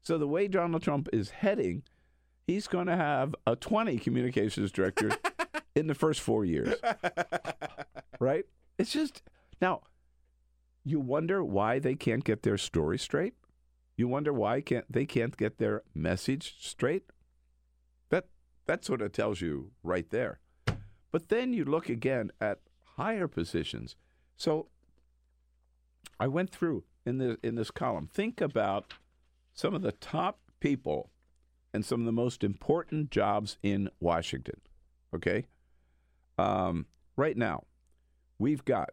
So 0.01 0.17
the 0.17 0.27
way 0.27 0.47
Donald 0.47 0.81
Trump 0.83 1.09
is 1.11 1.29
heading, 1.31 1.83
he's 2.47 2.67
going 2.67 2.87
to 2.87 2.95
have 2.95 3.35
a 3.47 3.55
20 3.55 3.97
communications 3.99 4.71
director 4.71 5.11
in 5.75 5.87
the 5.87 5.95
first 5.95 6.21
four 6.21 6.45
years. 6.45 6.75
right? 8.19 8.45
It's 8.77 8.91
just 8.93 9.21
now 9.61 9.81
you 10.83 10.99
wonder 10.99 11.43
why 11.43 11.79
they 11.79 11.95
can't 11.95 12.23
get 12.23 12.43
their 12.43 12.57
story 12.57 12.99
straight. 12.99 13.33
You 13.97 14.07
wonder 14.07 14.33
why 14.33 14.61
can't 14.61 14.91
they 14.91 15.05
can't 15.05 15.37
get 15.37 15.57
their 15.57 15.83
message 15.93 16.55
straight. 16.59 17.03
That 18.09 18.27
that 18.65 18.83
sort 18.83 19.01
of 19.01 19.11
tells 19.11 19.41
you 19.41 19.71
right 19.83 20.09
there. 20.09 20.39
But 21.11 21.29
then 21.29 21.53
you 21.53 21.63
look 21.63 21.87
again 21.87 22.31
at 22.41 22.59
higher 22.97 23.27
positions. 23.27 23.95
So 24.35 24.67
I 26.19 26.27
went 26.27 26.49
through 26.49 26.83
in 27.05 27.19
the 27.19 27.37
in 27.41 27.55
this 27.55 27.71
column. 27.71 28.07
Think 28.07 28.41
about 28.41 28.93
some 29.53 29.73
of 29.73 29.81
the 29.81 29.93
top 29.93 30.39
people 30.59 31.11
and 31.73 31.85
some 31.85 32.01
of 32.01 32.05
the 32.05 32.11
most 32.11 32.43
important 32.43 33.11
jobs 33.11 33.57
in 33.63 33.89
Washington. 33.99 34.59
Okay, 35.13 35.45
um, 36.37 36.87
right 37.15 37.37
now 37.37 37.63
we've 38.37 38.65
got 38.65 38.89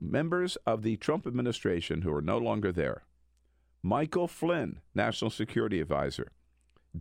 members 0.00 0.56
of 0.66 0.82
the 0.82 0.96
Trump 0.96 1.26
administration 1.26 2.02
who 2.02 2.12
are 2.12 2.22
no 2.22 2.38
longer 2.38 2.72
there. 2.72 3.02
Michael 3.82 4.28
Flynn, 4.28 4.80
National 4.94 5.30
Security 5.30 5.80
Advisor, 5.80 6.32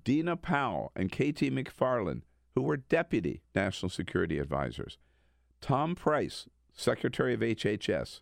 Dina 0.04 0.36
Powell 0.36 0.92
and 0.96 1.12
KT 1.12 1.50
McFarland, 1.52 2.22
who 2.56 2.62
were 2.62 2.78
deputy 2.78 3.42
National 3.56 3.90
Security 3.90 4.40
Advisors, 4.40 4.98
Tom 5.62 5.96
Price, 5.96 6.48
Secretary 6.74 7.34
of 7.34 7.40
HHS, 7.40 8.22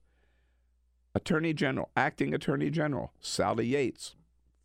Attorney 1.13 1.53
General, 1.53 1.89
Acting 1.95 2.33
Attorney 2.33 2.69
General 2.69 3.13
Sally 3.19 3.67
Yates, 3.67 4.15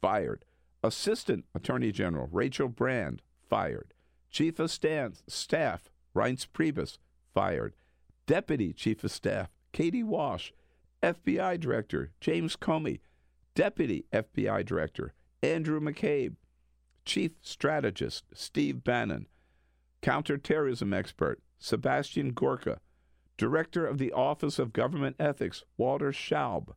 fired. 0.00 0.44
Assistant 0.82 1.44
Attorney 1.54 1.92
General 1.92 2.28
Rachel 2.32 2.68
Brand, 2.68 3.22
fired. 3.48 3.92
Chief 4.30 4.58
of 4.58 4.70
Staff, 4.70 5.22
Staff 5.28 5.90
Reince 6.14 6.46
Priebus, 6.46 6.98
fired. 7.34 7.74
Deputy 8.26 8.72
Chief 8.72 9.02
of 9.04 9.10
Staff 9.10 9.50
Katie 9.72 10.02
Walsh, 10.02 10.52
FBI 11.02 11.58
Director 11.60 12.10
James 12.20 12.56
Comey, 12.56 13.00
Deputy 13.54 14.04
FBI 14.12 14.64
Director 14.64 15.12
Andrew 15.42 15.80
McCabe, 15.80 16.36
Chief 17.04 17.32
Strategist 17.42 18.24
Steve 18.32 18.84
Bannon, 18.84 19.26
Counterterrorism 20.02 20.92
Expert 20.92 21.40
Sebastian 21.58 22.30
Gorka, 22.30 22.80
Director 23.36 23.86
of 23.86 23.98
the 23.98 24.12
Office 24.12 24.58
of 24.58 24.72
Government 24.72 25.16
Ethics 25.18 25.64
Walter 25.76 26.12
Shaub, 26.12 26.74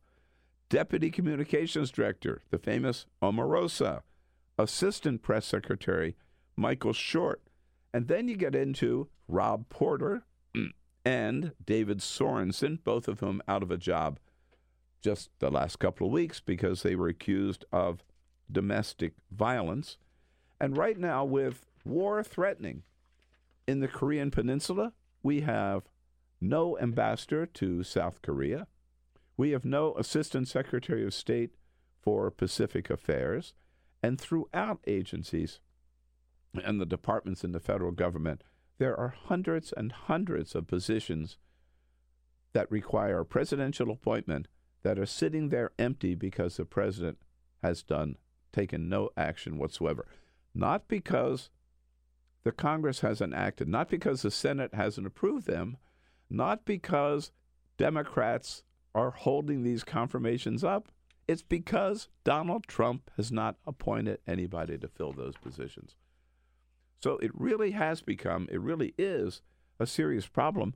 Deputy 0.68 1.10
Communications 1.10 1.90
Director, 1.90 2.42
the 2.50 2.58
famous 2.58 3.06
Omarosa, 3.22 4.02
Assistant 4.58 5.22
Press 5.22 5.46
Secretary 5.46 6.16
Michael 6.56 6.92
Short, 6.92 7.42
and 7.92 8.08
then 8.08 8.28
you 8.28 8.36
get 8.36 8.54
into 8.54 9.08
Rob 9.28 9.68
Porter 9.68 10.24
and 11.04 11.52
David 11.64 11.98
Sorensen, 11.98 12.82
both 12.82 13.08
of 13.08 13.20
whom 13.20 13.42
out 13.46 13.62
of 13.62 13.70
a 13.70 13.76
job 13.76 14.18
just 15.04 15.28
the 15.38 15.50
last 15.50 15.78
couple 15.78 16.06
of 16.06 16.12
weeks 16.14 16.40
because 16.40 16.82
they 16.82 16.96
were 16.96 17.08
accused 17.08 17.66
of 17.70 18.02
domestic 18.50 19.12
violence. 19.30 19.98
And 20.58 20.78
right 20.78 20.98
now, 20.98 21.26
with 21.26 21.66
war 21.84 22.24
threatening 22.24 22.84
in 23.68 23.80
the 23.80 23.88
Korean 23.88 24.30
Peninsula, 24.30 24.94
we 25.22 25.42
have 25.42 25.82
no 26.40 26.78
ambassador 26.78 27.44
to 27.44 27.82
South 27.82 28.22
Korea. 28.22 28.66
We 29.36 29.50
have 29.50 29.66
no 29.66 29.94
assistant 29.96 30.48
secretary 30.48 31.04
of 31.04 31.12
state 31.12 31.50
for 32.00 32.30
Pacific 32.30 32.88
affairs. 32.88 33.52
And 34.02 34.18
throughout 34.18 34.80
agencies 34.86 35.60
and 36.54 36.80
the 36.80 36.86
departments 36.86 37.44
in 37.44 37.52
the 37.52 37.60
federal 37.60 37.92
government, 37.92 38.42
there 38.78 38.98
are 38.98 39.14
hundreds 39.26 39.70
and 39.72 39.92
hundreds 39.92 40.54
of 40.54 40.66
positions 40.66 41.36
that 42.54 42.70
require 42.70 43.20
a 43.20 43.26
presidential 43.26 43.90
appointment 43.90 44.48
that 44.84 44.98
are 44.98 45.06
sitting 45.06 45.48
there 45.48 45.72
empty 45.78 46.14
because 46.14 46.56
the 46.56 46.64
president 46.64 47.18
has 47.62 47.82
done 47.82 48.16
taken 48.52 48.88
no 48.88 49.10
action 49.16 49.58
whatsoever. 49.58 50.06
Not 50.54 50.86
because 50.86 51.50
the 52.44 52.52
Congress 52.52 53.00
hasn't 53.00 53.34
acted, 53.34 53.66
not 53.66 53.88
because 53.88 54.22
the 54.22 54.30
Senate 54.30 54.74
hasn't 54.74 55.06
approved 55.06 55.46
them, 55.46 55.78
not 56.30 56.64
because 56.64 57.32
Democrats 57.78 58.62
are 58.94 59.10
holding 59.10 59.62
these 59.62 59.82
confirmations 59.82 60.62
up. 60.62 60.88
It's 61.26 61.42
because 61.42 62.08
Donald 62.22 62.66
Trump 62.66 63.10
has 63.16 63.32
not 63.32 63.56
appointed 63.66 64.18
anybody 64.26 64.76
to 64.78 64.86
fill 64.88 65.12
those 65.12 65.34
positions. 65.36 65.96
So 67.02 67.18
it 67.18 67.30
really 67.34 67.72
has 67.72 68.02
become, 68.02 68.46
it 68.52 68.60
really 68.60 68.94
is 68.98 69.40
a 69.80 69.86
serious 69.86 70.26
problem 70.26 70.74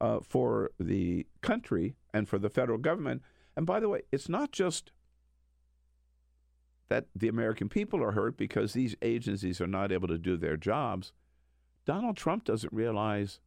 uh, 0.00 0.20
for 0.26 0.70
the 0.80 1.26
country 1.42 1.96
and 2.14 2.28
for 2.28 2.38
the 2.38 2.50
federal 2.50 2.78
government. 2.78 3.22
And 3.56 3.66
by 3.66 3.80
the 3.80 3.88
way, 3.88 4.02
it's 4.12 4.28
not 4.28 4.52
just 4.52 4.92
that 6.88 7.06
the 7.14 7.28
American 7.28 7.68
people 7.68 8.02
are 8.02 8.12
hurt 8.12 8.36
because 8.36 8.72
these 8.72 8.96
agencies 9.00 9.60
are 9.60 9.66
not 9.66 9.92
able 9.92 10.08
to 10.08 10.18
do 10.18 10.36
their 10.36 10.56
jobs. 10.56 11.12
Donald 11.86 12.16
Trump 12.16 12.44
doesn't 12.44 12.72
realize 12.72 13.40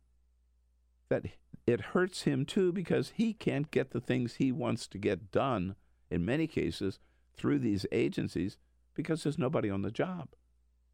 that 1.10 1.26
it 1.68 1.82
hurts 1.82 2.24
him 2.24 2.46
too 2.46 2.72
because 2.72 3.14
he 3.16 3.34
can't 3.34 3.70
get 3.70 3.92
the 3.92 4.02
things 4.02 4.36
he 4.36 4.52
wants 4.52 4.88
to 4.88 4.98
get 4.98 5.32
done 5.32 5.76
in 6.10 6.26
many 6.26 6.48
cases 6.48 7.00
through 7.36 7.60
these 7.60 7.86
agencies 7.92 8.58
because 8.94 9.24
there's 9.24 9.38
nobody 9.38 9.70
on 9.70 9.82
the 9.82 9.92
job. 9.92 10.30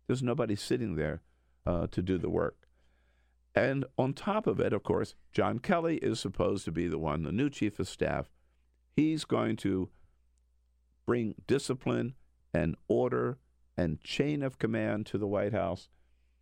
There's 0.08 0.24
nobody 0.24 0.56
sitting 0.56 0.96
there 0.96 1.22
uh, 1.66 1.88
to 1.92 2.02
do 2.02 2.18
the 2.18 2.30
work. 2.30 2.68
And 3.54 3.86
on 3.98 4.14
top 4.14 4.48
of 4.48 4.60
it, 4.60 4.74
of 4.74 4.84
course, 4.84 5.16
John 5.32 5.60
Kelly 5.60 5.98
is 5.98 6.20
supposed 6.20 6.66
to 6.66 6.72
be 6.72 6.88
the 6.88 6.98
one, 6.98 7.24
the 7.24 7.32
new 7.32 7.50
chief 7.50 7.80
of 7.80 7.88
staff. 7.88 8.30
He's 9.00 9.24
going 9.24 9.56
to 9.58 9.88
bring 11.06 11.36
discipline 11.48 12.16
and 12.54 12.76
order 12.90 13.38
and 13.78 14.02
chain 14.02 14.44
of 14.44 14.60
command 14.60 15.06
to 15.06 15.18
the 15.18 15.26
White 15.26 15.54
House. 15.54 15.88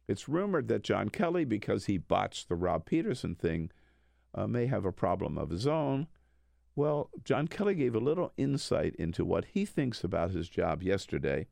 It's 0.08 0.28
rumored 0.28 0.68
that 0.70 0.82
John 0.82 1.10
Kelly, 1.10 1.46
because 1.46 1.86
he 1.86 2.00
botched 2.00 2.50
the 2.50 2.56
Rob 2.56 2.88
Peterson 2.88 3.36
thing, 3.36 3.70
uh, 4.34 4.48
may 4.48 4.66
have 4.66 4.86
a 4.86 4.92
problem 4.92 5.38
of 5.38 5.52
his 5.52 5.68
own. 5.68 6.08
Well, 6.76 7.12
John 7.24 7.48
Kelly 7.48 7.76
gave 7.76 7.94
a 7.94 8.00
little 8.00 8.34
insight 8.38 8.96
into 8.96 9.24
what 9.24 9.46
he 9.46 9.64
thinks 9.64 10.04
about 10.04 10.32
his 10.32 10.50
job 10.50 10.82
yesterday. 10.82 11.46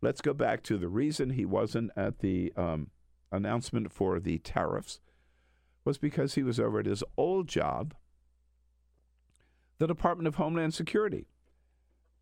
Let's 0.00 0.20
go 0.20 0.34
back 0.34 0.64
to 0.64 0.76
the 0.76 0.88
reason 0.88 1.30
he 1.30 1.44
wasn't 1.44 1.92
at 1.96 2.18
the 2.18 2.52
um, 2.56 2.90
announcement 3.30 3.92
for 3.92 4.18
the 4.18 4.38
tariffs 4.38 4.98
was 5.84 5.98
because 5.98 6.34
he 6.34 6.42
was 6.42 6.58
over 6.58 6.80
at 6.80 6.86
his 6.86 7.04
old 7.16 7.46
job, 7.46 7.94
the 9.82 9.88
Department 9.88 10.28
of 10.28 10.36
Homeland 10.36 10.72
Security. 10.72 11.26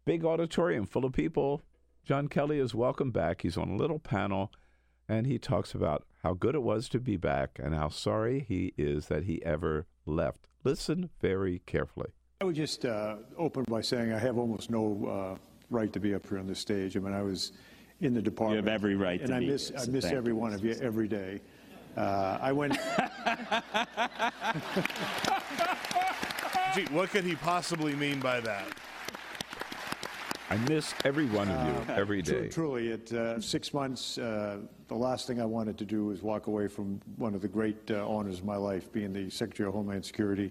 Big 0.06 0.24
auditorium 0.24 0.86
full 0.86 1.04
of 1.04 1.12
people. 1.12 1.60
John 2.06 2.26
Kelly 2.26 2.58
is 2.58 2.74
welcome 2.74 3.10
back. 3.10 3.42
He's 3.42 3.58
on 3.58 3.68
a 3.68 3.76
little 3.76 3.98
panel 3.98 4.50
and 5.06 5.26
he 5.26 5.38
talks 5.38 5.74
about 5.74 6.06
how 6.22 6.32
good 6.32 6.54
it 6.54 6.62
was 6.62 6.88
to 6.88 6.98
be 6.98 7.18
back 7.18 7.60
and 7.62 7.74
how 7.74 7.90
sorry 7.90 8.46
he 8.48 8.72
is 8.78 9.08
that 9.08 9.24
he 9.24 9.44
ever 9.44 9.86
left. 10.06 10.46
Listen 10.64 11.10
very 11.20 11.60
carefully. 11.66 12.12
I 12.40 12.46
would 12.46 12.56
just 12.56 12.86
uh, 12.86 13.16
open 13.36 13.64
by 13.68 13.82
saying 13.82 14.10
I 14.10 14.18
have 14.18 14.38
almost 14.38 14.70
no 14.70 15.36
uh, 15.36 15.38
right 15.68 15.92
to 15.92 16.00
be 16.00 16.14
up 16.14 16.26
here 16.26 16.38
on 16.38 16.46
this 16.46 16.60
stage. 16.60 16.96
I 16.96 17.00
mean, 17.00 17.12
I 17.12 17.20
was 17.20 17.52
in 18.00 18.14
the 18.14 18.22
department. 18.22 18.64
You 18.64 18.70
have 18.70 18.74
every 18.74 18.94
right 18.94 19.20
and 19.20 19.28
to 19.28 19.36
I 19.36 19.40
be 19.40 19.48
miss, 19.48 19.68
here, 19.68 19.78
I 19.80 19.84
miss 19.84 20.04
thank 20.04 20.16
every 20.16 20.32
you, 20.32 20.36
one 20.36 20.54
of 20.54 20.64
you 20.64 20.78
every 20.80 21.08
day. 21.08 21.42
Uh, 21.94 22.38
I 22.40 22.52
went. 22.52 22.78
Gee, 26.74 26.84
what 26.92 27.10
could 27.10 27.24
he 27.24 27.34
possibly 27.34 27.94
mean 27.94 28.20
by 28.20 28.40
that? 28.40 28.66
I 30.50 30.56
miss 30.68 30.94
every 31.04 31.26
one 31.26 31.48
of 31.48 31.66
you 31.66 31.94
every 31.94 32.22
Tru- 32.22 32.42
day. 32.42 32.48
Truly, 32.48 32.92
at 32.92 33.12
uh, 33.12 33.40
six 33.40 33.72
months, 33.72 34.18
uh, 34.18 34.58
the 34.88 34.94
last 34.94 35.26
thing 35.26 35.40
I 35.40 35.44
wanted 35.44 35.78
to 35.78 35.84
do 35.84 36.06
was 36.06 36.22
walk 36.22 36.48
away 36.48 36.66
from 36.66 37.00
one 37.16 37.34
of 37.34 37.40
the 37.40 37.48
great 37.48 37.90
uh, 37.90 38.06
honors 38.08 38.38
of 38.38 38.44
my 38.44 38.56
life, 38.56 38.92
being 38.92 39.12
the 39.12 39.30
Secretary 39.30 39.68
of 39.68 39.74
Homeland 39.74 40.04
Security. 40.04 40.50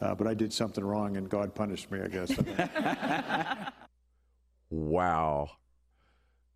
Uh, 0.00 0.14
but 0.14 0.26
I 0.26 0.34
did 0.34 0.52
something 0.52 0.84
wrong, 0.84 1.16
and 1.16 1.28
God 1.28 1.54
punished 1.54 1.90
me, 1.90 2.00
I 2.00 2.08
guess. 2.08 2.32
Wow. 4.70 5.50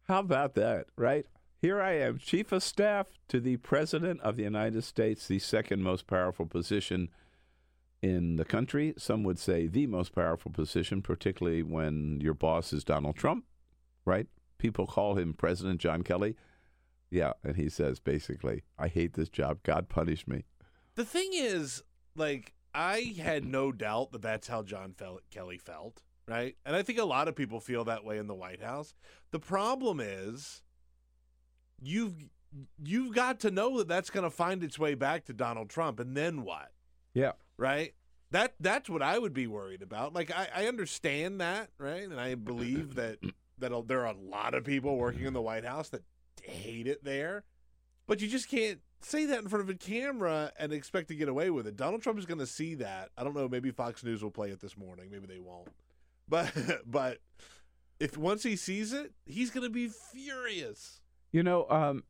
How 0.08 0.20
about 0.20 0.54
that, 0.54 0.86
right? 0.96 1.26
Here 1.60 1.80
I 1.80 1.92
am, 1.92 2.18
Chief 2.18 2.52
of 2.52 2.62
Staff 2.62 3.06
to 3.28 3.38
the 3.38 3.58
President 3.58 4.20
of 4.22 4.36
the 4.36 4.42
United 4.42 4.82
States, 4.82 5.28
the 5.28 5.38
second 5.38 5.82
most 5.82 6.06
powerful 6.06 6.46
position 6.46 7.10
in 8.02 8.36
the 8.36 8.44
country. 8.44 8.94
Some 8.96 9.22
would 9.24 9.38
say 9.38 9.66
the 9.66 9.86
most 9.86 10.14
powerful 10.14 10.50
position, 10.50 11.02
particularly 11.02 11.62
when 11.62 12.20
your 12.20 12.34
boss 12.34 12.72
is 12.72 12.84
Donald 12.84 13.16
Trump, 13.16 13.44
right? 14.04 14.26
People 14.58 14.86
call 14.86 15.16
him 15.16 15.34
President 15.34 15.80
John 15.80 16.02
Kelly. 16.02 16.36
Yeah, 17.10 17.32
and 17.42 17.56
he 17.56 17.68
says 17.68 17.98
basically, 17.98 18.62
I 18.78 18.88
hate 18.88 19.14
this 19.14 19.28
job. 19.28 19.58
God 19.62 19.88
punish 19.88 20.28
me. 20.28 20.44
The 20.94 21.04
thing 21.04 21.30
is, 21.32 21.82
like, 22.14 22.54
I 22.74 23.14
had 23.18 23.44
no 23.44 23.72
doubt 23.72 24.12
that 24.12 24.22
that's 24.22 24.48
how 24.48 24.62
John 24.62 24.92
fel- 24.92 25.20
Kelly 25.30 25.58
felt, 25.58 26.02
right? 26.28 26.56
And 26.64 26.76
I 26.76 26.82
think 26.82 26.98
a 26.98 27.04
lot 27.04 27.26
of 27.26 27.34
people 27.34 27.58
feel 27.58 27.84
that 27.84 28.04
way 28.04 28.18
in 28.18 28.28
the 28.28 28.34
White 28.34 28.62
House. 28.62 28.94
The 29.32 29.40
problem 29.40 30.00
is 30.00 30.62
you've 31.80 32.28
you've 32.82 33.14
got 33.14 33.40
to 33.40 33.50
know 33.50 33.78
that 33.78 33.88
that's 33.88 34.10
going 34.10 34.24
to 34.24 34.30
find 34.30 34.62
its 34.64 34.78
way 34.78 34.94
back 34.94 35.24
to 35.24 35.32
Donald 35.32 35.70
Trump 35.70 36.00
and 36.00 36.16
then 36.16 36.42
what? 36.42 36.72
Yeah. 37.14 37.32
Right? 37.60 37.92
That 38.30 38.54
that's 38.58 38.88
what 38.88 39.02
I 39.02 39.18
would 39.18 39.34
be 39.34 39.46
worried 39.46 39.82
about. 39.82 40.14
Like 40.14 40.30
I, 40.30 40.48
I 40.54 40.66
understand 40.66 41.40
that, 41.40 41.68
right? 41.78 42.02
And 42.02 42.18
I 42.18 42.34
believe 42.34 42.94
that 42.94 43.18
that 43.58 43.86
there 43.86 44.06
are 44.06 44.14
a 44.14 44.18
lot 44.18 44.54
of 44.54 44.64
people 44.64 44.96
working 44.96 45.26
in 45.26 45.34
the 45.34 45.42
White 45.42 45.64
House 45.64 45.90
that 45.90 46.02
hate 46.42 46.86
it 46.86 47.04
there. 47.04 47.44
But 48.06 48.20
you 48.20 48.28
just 48.28 48.48
can't 48.48 48.80
say 49.02 49.26
that 49.26 49.40
in 49.40 49.48
front 49.48 49.62
of 49.62 49.68
a 49.68 49.74
camera 49.74 50.52
and 50.58 50.72
expect 50.72 51.08
to 51.08 51.14
get 51.14 51.28
away 51.28 51.50
with 51.50 51.66
it. 51.66 51.76
Donald 51.76 52.02
Trump 52.02 52.18
is 52.18 52.26
going 52.26 52.38
to 52.38 52.46
see 52.46 52.74
that. 52.76 53.10
I 53.16 53.24
don't 53.24 53.36
know. 53.36 53.48
Maybe 53.48 53.70
Fox 53.70 54.02
News 54.02 54.22
will 54.22 54.30
play 54.30 54.50
it 54.50 54.60
this 54.60 54.76
morning. 54.76 55.10
Maybe 55.10 55.26
they 55.26 55.38
won't. 55.38 55.68
But 56.28 56.52
but 56.86 57.18
if 57.98 58.16
once 58.16 58.42
he 58.42 58.56
sees 58.56 58.92
it, 58.92 59.12
he's 59.26 59.50
going 59.50 59.64
to 59.64 59.70
be 59.70 59.88
furious. 59.88 61.00
You 61.32 61.42
know, 61.42 61.66
um, 61.68 62.04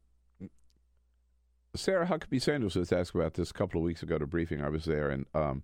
Sarah 1.75 2.07
Huckabee 2.07 2.43
Sanders 2.43 2.77
was 2.77 2.93
asked 2.93 3.15
about 3.15 3.35
this 3.35 3.51
a 3.51 3.55
couple 3.55 3.81
of 3.81 3.85
weeks 3.85 4.03
ago 4.03 4.17
at 4.17 4.23
a 4.23 4.27
briefing. 4.27 4.63
I 4.63 4.69
was 4.69 4.85
there, 4.85 5.11
and 5.11 5.27
um, 5.35 5.63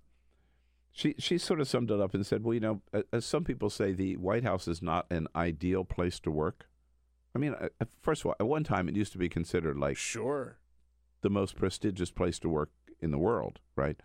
she 0.93 1.15
she 1.19 1.37
sort 1.37 1.61
of 1.61 1.69
summed 1.69 1.91
it 1.91 2.01
up 2.01 2.15
and 2.15 2.25
said, 2.25 2.45
"Well, 2.45 2.55
you 2.55 2.61
know, 2.61 2.83
as 3.13 3.27
some 3.27 3.45
people 3.45 3.71
say, 3.71 3.93
the 3.93 4.17
White 4.17 4.45
House 4.45 4.69
is 4.69 4.81
not 4.81 5.07
an 5.11 5.27
ideal 5.35 5.85
place 5.85 6.21
to 6.21 6.31
work. 6.31 6.69
I 7.35 7.39
mean, 7.39 7.55
uh, 7.55 7.69
first 8.01 8.23
of 8.23 8.27
all, 8.27 8.37
at 8.39 8.47
one 8.47 8.65
time 8.65 8.89
it 8.89 8.97
used 8.97 9.13
to 9.13 9.19
be 9.19 9.29
considered 9.29 9.77
like 9.77 9.97
sure 9.97 10.59
the 11.23 11.31
most 11.31 11.57
prestigious 11.57 12.11
place 12.11 12.39
to 12.39 12.49
work 12.49 12.71
in 13.01 13.11
the 13.11 13.19
world, 13.19 13.59
right? 13.75 14.01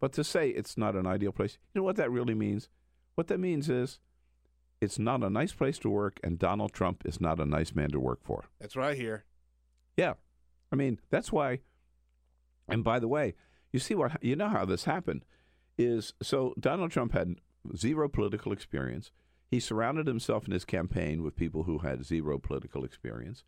But 0.00 0.12
to 0.14 0.24
say 0.24 0.48
it's 0.48 0.76
not 0.76 0.96
an 0.96 1.06
ideal 1.06 1.32
place, 1.32 1.58
you 1.72 1.80
know 1.80 1.84
what 1.84 1.96
that 1.96 2.10
really 2.10 2.34
means? 2.34 2.68
What 3.14 3.28
that 3.28 3.38
means 3.38 3.70
is 3.70 4.00
it's 4.80 4.98
not 4.98 5.22
a 5.22 5.30
nice 5.30 5.52
place 5.52 5.78
to 5.78 5.90
work, 5.90 6.18
and 6.24 6.38
Donald 6.38 6.72
Trump 6.72 7.02
is 7.04 7.20
not 7.20 7.38
a 7.38 7.46
nice 7.46 7.74
man 7.74 7.90
to 7.90 8.00
work 8.00 8.20
for. 8.24 8.44
That's 8.58 8.74
what 8.74 8.86
I 8.86 8.94
hear. 8.94 9.24
Yeah, 9.96 10.14
I 10.74 10.76
mean 10.76 10.98
that's 11.08 11.30
why. 11.30 11.60
And 12.68 12.82
by 12.82 12.98
the 12.98 13.06
way, 13.06 13.34
you 13.70 13.78
see 13.78 13.94
what 13.94 14.22
you 14.22 14.34
know 14.34 14.48
how 14.48 14.64
this 14.64 14.84
happened 14.84 15.24
is 15.78 16.14
so 16.20 16.52
Donald 16.58 16.90
Trump 16.90 17.12
had 17.12 17.36
zero 17.76 18.08
political 18.08 18.52
experience. 18.52 19.12
He 19.52 19.60
surrounded 19.60 20.08
himself 20.08 20.46
in 20.46 20.52
his 20.52 20.64
campaign 20.64 21.22
with 21.22 21.36
people 21.36 21.62
who 21.62 21.78
had 21.78 22.04
zero 22.04 22.38
political 22.38 22.84
experience. 22.84 23.44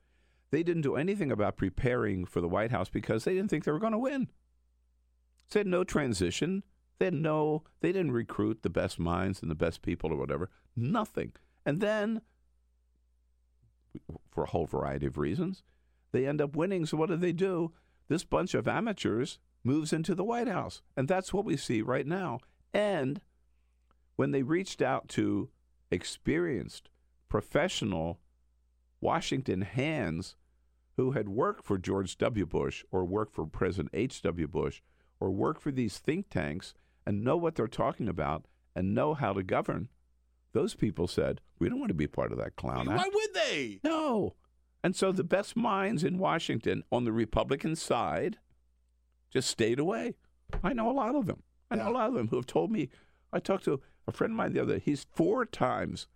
They 0.53 0.63
didn't 0.63 0.83
do 0.83 0.95
anything 0.95 1.33
about 1.33 1.57
preparing 1.57 2.27
for 2.27 2.41
the 2.41 2.49
White 2.49 2.71
House 2.71 2.89
because 2.89 3.25
they 3.25 3.35
didn't 3.35 3.51
think 3.51 3.65
they 3.65 3.73
were 3.73 3.81
going 3.81 3.93
to 3.93 3.99
win. 3.99 4.29
They 5.51 5.61
had 5.61 5.67
no 5.67 5.83
transition. 5.83 6.63
They 7.01 7.07
had 7.07 7.15
no. 7.15 7.65
They 7.81 7.91
didn't 7.91 8.13
recruit 8.13 8.63
the 8.63 8.71
best 8.71 9.01
minds 9.01 9.43
and 9.43 9.51
the 9.51 9.57
best 9.57 9.83
people 9.83 10.13
or 10.13 10.17
whatever. 10.17 10.49
Nothing. 10.77 11.33
And 11.65 11.81
then, 11.81 12.21
for 14.31 14.45
a 14.45 14.51
whole 14.51 14.67
variety 14.67 15.07
of 15.07 15.19
reasons, 15.19 15.65
they 16.17 16.27
end 16.27 16.41
up 16.41 16.57
winning. 16.57 16.87
So 16.87 16.97
what 16.97 17.11
do 17.11 17.17
they 17.17 17.33
do? 17.33 17.73
This 18.09 18.25
bunch 18.25 18.55
of 18.55 18.67
amateurs 18.67 19.39
moves 19.63 19.93
into 19.93 20.15
the 20.15 20.25
White 20.25 20.49
House. 20.49 20.83
And 20.97 21.09
that's 21.09 21.33
what 21.33 21.45
we 21.45 21.57
see 21.57 21.83
right 21.83 22.07
now. 22.07 22.41
And 22.73 23.21
when 24.17 24.31
they 24.31 24.43
reached 24.43 24.81
out 24.81 25.09
to 25.11 25.51
experienced, 25.91 26.89
professional 27.29 28.21
Washington 29.01 29.63
hands 29.63 30.37
who 30.97 31.13
had 31.13 31.29
worked 31.29 31.65
for 31.65 31.79
George 31.79 32.17
W. 32.19 32.47
Bush 32.47 32.85
or 32.91 33.05
worked 33.05 33.35
for 33.35 33.47
President 33.47 33.91
H.W. 33.93 34.49
Bush 34.49 34.81
or 35.21 35.31
worked 35.31 35.61
for 35.61 35.71
these 35.71 35.99
think 35.99 36.31
tanks 36.31 36.75
and 37.05 37.23
know 37.23 37.37
what 37.37 37.55
they're 37.55 37.69
talking 37.69 38.09
about 38.09 38.47
and 38.75 38.95
know 38.95 39.15
how 39.15 39.33
to 39.33 39.43
govern, 39.43 39.89
those 40.53 40.75
people 40.75 41.07
said, 41.07 41.41
We 41.59 41.69
don't 41.69 41.79
want 41.79 41.91
to 41.91 41.95
be 41.95 42.07
part 42.07 42.33
of 42.33 42.39
that 42.39 42.57
clown 42.57 42.89
act." 42.89 42.99
Why 42.99 43.11
would 43.13 43.35
they? 43.35 43.81
No. 43.85 44.35
And 44.87 44.95
so 44.95 45.11
the 45.11 45.25
best 45.25 45.57
minds 45.57 46.05
in 46.05 46.17
Washington 46.17 46.85
on 46.93 47.05
the 47.05 47.11
Republican 47.11 47.75
side 47.75 48.39
just 49.33 49.51
stayed 49.51 49.81
away. 49.81 50.15
I 50.63 50.75
know 50.75 50.89
a 50.89 50.93
lot 50.93 51.17
of 51.17 51.27
them. 51.27 51.43
I 51.73 51.75
know 51.75 51.87
Yeah. 51.87 51.91
a 51.91 51.99
lot 51.99 52.07
of 52.11 52.15
them 52.15 52.29
who 52.29 52.37
have 52.37 52.47
told 52.47 52.71
me. 52.71 52.89
I 53.33 53.41
talked 53.41 53.65
to 53.65 53.83
a 54.07 54.13
friend 54.13 54.31
of 54.31 54.37
mine 54.37 54.53
the 54.53 54.61
other 54.63 54.75
day. 54.75 54.83
He's 54.85 55.03
four 55.13 55.45
times 55.45 56.07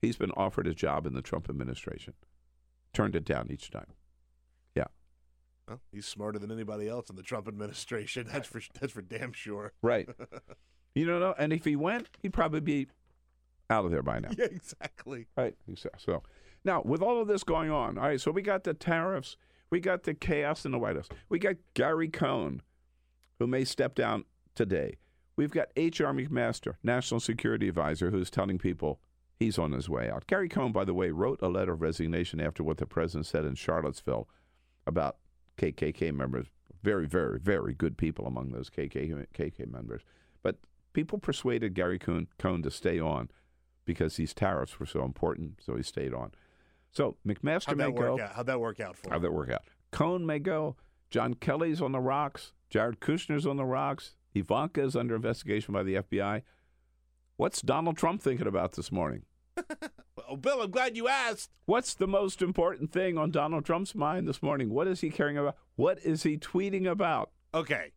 he's 0.00 0.16
been 0.16 0.30
offered 0.30 0.66
a 0.66 0.72
job 0.72 1.04
in 1.04 1.12
the 1.12 1.20
Trump 1.20 1.50
administration, 1.50 2.14
turned 2.94 3.14
it 3.16 3.26
down 3.26 3.48
each 3.50 3.70
time. 3.70 3.92
Yeah, 4.74 4.86
Well, 5.68 5.82
he's 5.92 6.06
smarter 6.06 6.38
than 6.38 6.50
anybody 6.50 6.88
else 6.88 7.10
in 7.10 7.16
the 7.16 7.22
Trump 7.22 7.46
administration. 7.46 8.28
That's 8.32 8.48
for 8.48 8.62
that's 8.80 8.94
for 8.94 9.02
damn 9.02 9.34
sure. 9.34 9.74
right. 9.82 10.08
you 10.94 11.04
don't 11.04 11.20
know. 11.20 11.34
And 11.36 11.52
if 11.52 11.66
he 11.66 11.76
went, 11.76 12.08
he'd 12.22 12.32
probably 12.32 12.60
be 12.60 12.86
out 13.68 13.84
of 13.84 13.90
there 13.90 14.02
by 14.02 14.20
now. 14.20 14.30
Yeah, 14.38 14.46
exactly. 14.46 15.26
Right. 15.36 15.54
So 15.98 16.22
now, 16.66 16.82
with 16.84 17.00
all 17.00 17.22
of 17.22 17.28
this 17.28 17.44
going 17.44 17.70
on, 17.70 17.96
all 17.96 18.04
right, 18.04 18.20
so 18.20 18.30
we 18.32 18.42
got 18.42 18.64
the 18.64 18.74
tariffs, 18.74 19.36
we 19.70 19.78
got 19.80 20.02
the 20.02 20.14
chaos 20.14 20.64
in 20.64 20.72
the 20.72 20.78
White 20.78 20.96
House, 20.96 21.08
we 21.28 21.38
got 21.38 21.54
Gary 21.74 22.08
Cohn, 22.08 22.60
who 23.38 23.46
may 23.46 23.64
step 23.64 23.94
down 23.94 24.24
today. 24.54 24.96
We've 25.36 25.52
got 25.52 25.68
H.R. 25.76 26.12
McMaster, 26.12 26.74
National 26.82 27.20
Security 27.20 27.68
Advisor, 27.68 28.10
who's 28.10 28.30
telling 28.30 28.58
people 28.58 29.00
he's 29.38 29.58
on 29.58 29.72
his 29.72 29.88
way 29.88 30.10
out. 30.10 30.26
Gary 30.26 30.48
Cohn, 30.48 30.72
by 30.72 30.84
the 30.84 30.94
way, 30.94 31.10
wrote 31.10 31.40
a 31.40 31.48
letter 31.48 31.74
of 31.74 31.82
resignation 31.82 32.40
after 32.40 32.64
what 32.64 32.78
the 32.78 32.86
president 32.86 33.26
said 33.26 33.44
in 33.44 33.54
Charlottesville 33.54 34.28
about 34.86 35.18
KKK 35.58 36.12
members. 36.12 36.46
Very, 36.82 37.06
very, 37.06 37.38
very 37.38 37.74
good 37.74 37.96
people 37.96 38.26
among 38.26 38.50
those 38.50 38.70
KKK 38.70 39.70
members. 39.70 40.02
But 40.42 40.56
people 40.94 41.18
persuaded 41.18 41.74
Gary 41.74 41.98
Cohn, 41.98 42.28
Cohn 42.38 42.62
to 42.62 42.70
stay 42.70 42.98
on 42.98 43.30
because 43.84 44.16
these 44.16 44.34
tariffs 44.34 44.80
were 44.80 44.86
so 44.86 45.04
important, 45.04 45.60
so 45.64 45.76
he 45.76 45.82
stayed 45.82 46.14
on. 46.14 46.32
So 46.96 47.14
McMaster 47.28 47.66
How'd 47.66 47.76
may 47.76 47.84
that 47.84 47.94
go. 47.94 48.12
work 48.12 48.20
out? 48.22 48.32
How'd 48.32 48.46
that 48.46 48.58
work 48.58 48.80
out 48.80 48.96
for 48.96 49.10
How'd 49.10 49.20
that 49.20 49.30
work 49.32 49.50
out? 49.50 49.60
Cohn 49.90 50.24
may 50.24 50.38
go. 50.38 50.76
John 51.10 51.34
Kelly's 51.34 51.82
on 51.82 51.92
the 51.92 52.00
rocks. 52.00 52.54
Jared 52.70 53.00
Kushner's 53.00 53.46
on 53.46 53.58
the 53.58 53.66
rocks. 53.66 54.16
Ivanka 54.34 54.82
is 54.82 54.96
under 54.96 55.14
investigation 55.14 55.74
by 55.74 55.82
the 55.82 55.96
FBI. 55.96 56.40
What's 57.36 57.60
Donald 57.60 57.98
Trump 57.98 58.22
thinking 58.22 58.46
about 58.46 58.72
this 58.72 58.90
morning? 58.90 59.24
Oh, 60.28 60.34
Bill, 60.34 60.60
I'm 60.60 60.72
glad 60.72 60.96
you 60.96 61.06
asked. 61.06 61.50
What's 61.66 61.94
the 61.94 62.08
most 62.08 62.42
important 62.42 62.90
thing 62.90 63.16
on 63.16 63.30
Donald 63.30 63.64
Trump's 63.64 63.94
mind 63.94 64.26
this 64.26 64.42
morning? 64.42 64.70
What 64.70 64.88
is 64.88 65.00
he 65.00 65.08
caring 65.08 65.38
about? 65.38 65.56
What 65.76 66.00
is 66.02 66.24
he 66.24 66.36
tweeting 66.36 66.84
about? 66.90 67.30
Okay. 67.54 67.92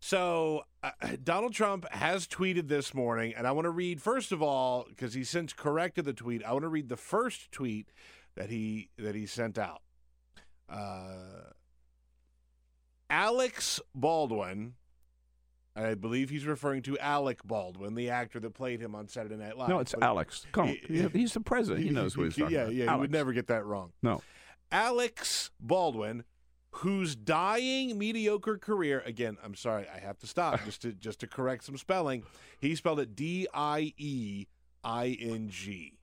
So 0.00 0.64
uh, 0.82 0.90
Donald 1.22 1.54
Trump 1.54 1.88
has 1.90 2.26
tweeted 2.26 2.68
this 2.68 2.92
morning, 2.92 3.32
and 3.34 3.46
I 3.46 3.52
want 3.52 3.64
to 3.64 3.70
read 3.70 4.02
first 4.02 4.32
of 4.32 4.42
all 4.42 4.84
because 4.88 5.14
he 5.14 5.24
since 5.24 5.52
corrected 5.52 6.04
the 6.04 6.12
tweet. 6.12 6.44
I 6.44 6.52
want 6.52 6.64
to 6.64 6.68
read 6.68 6.88
the 6.88 6.96
first 6.96 7.50
tweet 7.50 7.88
that 8.36 8.50
he 8.50 8.90
that 8.98 9.14
he 9.14 9.26
sent 9.26 9.58
out. 9.58 9.82
Uh, 10.68 11.50
Alex 13.08 13.80
Baldwin, 13.94 14.74
I 15.76 15.94
believe 15.94 16.30
he's 16.30 16.44
referring 16.46 16.82
to 16.82 16.98
Alec 16.98 17.42
Baldwin, 17.44 17.94
the 17.94 18.10
actor 18.10 18.40
that 18.40 18.50
played 18.54 18.80
him 18.80 18.94
on 18.94 19.08
Saturday 19.08 19.36
Night 19.36 19.56
Live. 19.56 19.68
No, 19.68 19.78
it's 19.78 19.92
But- 19.94 20.02
Alex. 20.02 20.46
Come 20.52 20.68
on. 20.70 20.76
He- 20.88 21.08
He's 21.08 21.32
the 21.34 21.40
president. 21.40 21.84
He 21.84 21.90
knows 21.90 22.14
who 22.14 22.24
he's 22.24 22.36
talking 22.36 22.52
yeah, 22.54 22.62
about. 22.62 22.74
yeah, 22.74 22.82
he 22.84 22.88
Alex. 22.88 23.00
would 23.00 23.12
never 23.12 23.32
get 23.32 23.46
that 23.48 23.64
wrong. 23.64 23.92
No. 24.02 24.22
Alex 24.72 25.50
Baldwin, 25.60 26.24
whose 26.70 27.14
dying 27.14 27.96
mediocre 27.96 28.58
career 28.58 29.02
again, 29.06 29.36
I'm 29.44 29.54
sorry, 29.54 29.86
I 29.88 30.00
have 30.00 30.18
to 30.18 30.26
stop 30.26 30.64
just 30.64 30.82
to 30.82 30.92
just 30.92 31.20
to 31.20 31.28
correct 31.28 31.62
some 31.64 31.76
spelling. 31.78 32.24
He 32.60 32.74
spelled 32.74 32.98
it 32.98 33.14
D 33.14 33.46
I 33.54 33.94
E 33.96 34.46
I 34.82 35.16
N 35.20 35.48
G. 35.50 35.95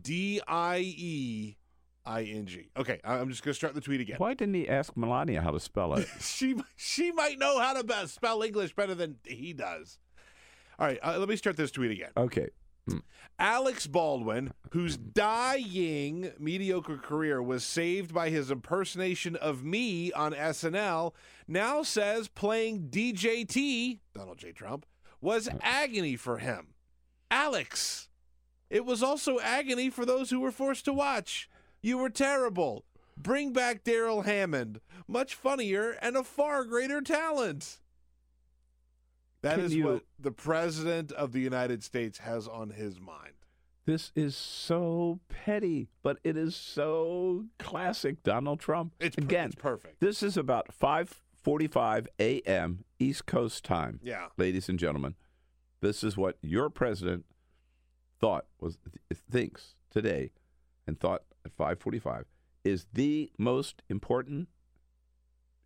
D 0.00 0.40
I 0.46 0.78
E 0.78 1.56
I 2.04 2.22
N 2.22 2.46
G. 2.46 2.70
Okay, 2.76 3.00
I'm 3.04 3.28
just 3.28 3.42
going 3.42 3.52
to 3.52 3.56
start 3.56 3.74
the 3.74 3.80
tweet 3.80 4.00
again. 4.00 4.16
Why 4.18 4.34
didn't 4.34 4.54
he 4.54 4.68
ask 4.68 4.96
Melania 4.96 5.40
how 5.40 5.50
to 5.50 5.60
spell 5.60 5.94
it? 5.94 6.08
she 6.20 6.56
she 6.76 7.12
might 7.12 7.38
know 7.38 7.60
how 7.60 7.80
to 7.80 8.08
spell 8.08 8.42
English 8.42 8.74
better 8.74 8.94
than 8.94 9.16
he 9.24 9.52
does. 9.52 9.98
All 10.78 10.86
right, 10.86 10.98
uh, 11.02 11.18
let 11.18 11.28
me 11.28 11.36
start 11.36 11.56
this 11.56 11.70
tweet 11.70 11.90
again. 11.90 12.10
Okay. 12.16 12.48
Alex 13.38 13.86
Baldwin, 13.86 14.52
whose 14.70 14.96
dying 14.96 16.32
mediocre 16.38 16.96
career 16.96 17.42
was 17.42 17.64
saved 17.64 18.12
by 18.12 18.30
his 18.30 18.50
impersonation 18.50 19.36
of 19.36 19.64
me 19.64 20.12
on 20.12 20.32
SNL, 20.32 21.12
now 21.48 21.82
says 21.82 22.28
playing 22.28 22.88
DJT, 22.88 24.00
Donald 24.14 24.38
J. 24.38 24.52
Trump, 24.52 24.86
was 25.20 25.48
agony 25.60 26.16
for 26.16 26.38
him. 26.38 26.74
Alex, 27.30 28.08
it 28.72 28.84
was 28.86 29.02
also 29.02 29.38
agony 29.38 29.90
for 29.90 30.04
those 30.06 30.30
who 30.30 30.40
were 30.40 30.50
forced 30.50 30.84
to 30.86 30.92
watch. 30.92 31.48
You 31.82 31.98
were 31.98 32.10
terrible. 32.10 32.84
Bring 33.16 33.52
back 33.52 33.84
Darrell 33.84 34.22
Hammond. 34.22 34.80
Much 35.06 35.34
funnier 35.34 35.90
and 36.00 36.16
a 36.16 36.24
far 36.24 36.64
greater 36.64 37.00
talent. 37.02 37.78
That 39.42 39.56
Can 39.56 39.64
is 39.66 39.74
you- 39.74 39.84
what 39.84 40.04
the 40.18 40.30
president 40.32 41.12
of 41.12 41.32
the 41.32 41.40
United 41.40 41.82
States 41.82 42.18
has 42.18 42.46
on 42.48 42.70
his 42.70 43.00
mind. 43.00 43.34
This 43.84 44.12
is 44.14 44.36
so 44.36 45.18
petty, 45.28 45.88
but 46.04 46.18
it 46.22 46.36
is 46.36 46.54
so 46.54 47.46
classic 47.58 48.22
Donald 48.22 48.60
Trump. 48.60 48.94
It's 49.00 49.16
per- 49.16 49.22
again 49.24 49.46
it's 49.46 49.56
perfect. 49.56 50.00
This 50.00 50.22
is 50.22 50.36
about 50.36 50.68
5:45 50.72 52.06
a.m. 52.20 52.84
East 53.00 53.26
Coast 53.26 53.64
time. 53.64 53.98
Yeah. 54.02 54.28
ladies 54.36 54.68
and 54.68 54.78
gentlemen, 54.78 55.16
this 55.80 56.04
is 56.04 56.16
what 56.16 56.38
your 56.42 56.70
president 56.70 57.26
thought 58.22 58.46
was 58.60 58.78
thinks 59.30 59.74
today 59.90 60.30
and 60.86 60.98
thought 60.98 61.24
at 61.44 61.54
5:45 61.56 62.24
is 62.64 62.86
the 62.92 63.32
most 63.36 63.82
important 63.88 64.48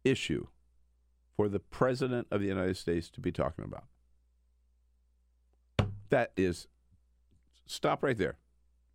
issue 0.03 0.47
for 1.37 1.49
the 1.49 1.61
president 1.61 2.27
of 2.31 2.41
the 2.41 2.47
United 2.47 2.77
States 2.77 3.11
to 3.11 3.21
be 3.21 3.31
talking 3.31 3.65
about. 3.65 3.85
That 6.09 6.33
is 6.37 6.67
stop 7.67 8.03
right 8.03 8.17
there. 8.17 8.39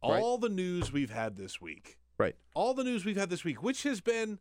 Right. 0.04 0.20
All 0.20 0.40
the 0.40 0.50
news 0.50 0.92
we've 0.92 1.12
had 1.12 1.36
this 1.36 1.62
week. 1.62 2.00
Right. 2.18 2.36
All 2.56 2.74
the 2.74 2.84
news 2.84 3.06
we've 3.06 3.18
had 3.18 3.30
this 3.30 3.44
week, 3.44 3.62
which 3.62 3.84
has 3.84 4.02
been 4.02 4.40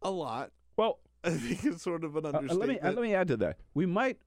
a 0.00 0.10
lot. 0.10 0.52
Well, 0.76 1.00
I 1.24 1.30
think 1.30 1.64
it's 1.64 1.82
sort 1.82 2.04
of 2.04 2.14
an 2.14 2.26
uh, 2.26 2.28
understatement. 2.28 2.60
let 2.60 2.68
me 2.68 2.78
uh, 2.78 2.92
let 2.92 3.02
me 3.02 3.14
add 3.14 3.26
to 3.28 3.36
that. 3.38 3.58
We 3.74 3.86
might 3.86 4.18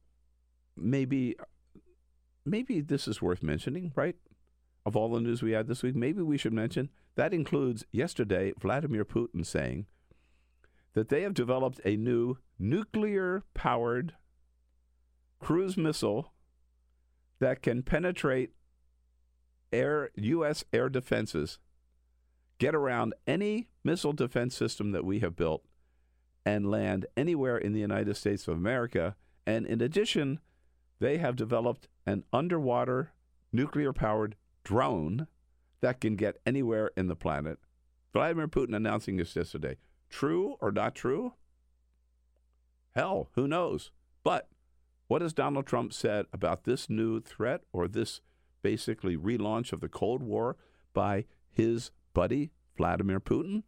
maybe 0.76 1.38
maybe 2.45 2.82
this 2.82 3.08
is 3.08 3.21
worth 3.21 3.43
mentioning, 3.43 3.91
right? 3.95 4.15
Of 4.86 4.95
all 4.95 5.10
the 5.10 5.19
news 5.19 5.41
we 5.41 5.51
had 5.51 5.67
this 5.67 5.84
week, 5.84 5.95
maybe 5.95 6.21
we 6.21 6.38
should 6.38 6.54
mention 6.54 6.89
that 7.15 7.34
includes 7.34 7.86
yesterday 7.91 8.54
Vladimir 8.60 9.06
Putin 9.06 9.45
saying 9.45 9.86
that 10.93 11.10
they 11.10 11.21
have 11.21 11.34
developed 11.34 11.80
a 11.86 11.95
new 11.95 12.38
nuclear 12.58 13.43
powered 13.54 14.13
cruise 15.39 15.77
missile 15.77 16.32
that 17.39 17.62
can 17.62 17.84
penetrate 17.84 18.51
air 19.71 20.10
US 20.15 20.63
air 20.73 20.89
defenses, 20.89 21.60
get 22.60 22.75
around 22.75 23.13
any 23.25 23.69
missile 23.84 24.13
defense 24.13 24.56
system 24.56 24.91
that 24.91 25.06
we 25.06 25.19
have 25.19 25.36
built 25.36 25.63
and 26.45 26.69
land 26.69 27.06
anywhere 27.15 27.58
in 27.58 27.73
the 27.73 27.80
United 27.80 28.15
States 28.15 28.47
of 28.47 28.56
America. 28.56 29.15
And 29.45 29.65
in 29.65 29.82
addition, 29.82 30.39
they 31.01 31.17
have 31.17 31.35
developed 31.35 31.87
an 32.05 32.23
underwater 32.31 33.11
nuclear 33.51 33.91
powered 33.91 34.35
drone 34.63 35.27
that 35.81 35.99
can 35.99 36.15
get 36.15 36.39
anywhere 36.45 36.91
in 36.95 37.07
the 37.07 37.15
planet. 37.15 37.57
Vladimir 38.13 38.47
Putin 38.47 38.75
announcing 38.75 39.17
this 39.17 39.35
yesterday. 39.35 39.77
True 40.11 40.57
or 40.61 40.71
not 40.71 40.93
true? 40.93 41.33
Hell, 42.95 43.29
who 43.33 43.47
knows? 43.47 43.89
But 44.23 44.47
what 45.07 45.23
has 45.23 45.33
Donald 45.33 45.65
Trump 45.65 45.91
said 45.91 46.27
about 46.31 46.65
this 46.65 46.87
new 46.87 47.19
threat 47.19 47.61
or 47.73 47.87
this 47.87 48.21
basically 48.61 49.17
relaunch 49.17 49.73
of 49.73 49.81
the 49.81 49.89
Cold 49.89 50.21
War 50.21 50.55
by 50.93 51.25
his 51.49 51.89
buddy, 52.13 52.51
Vladimir 52.77 53.19
Putin? 53.19 53.63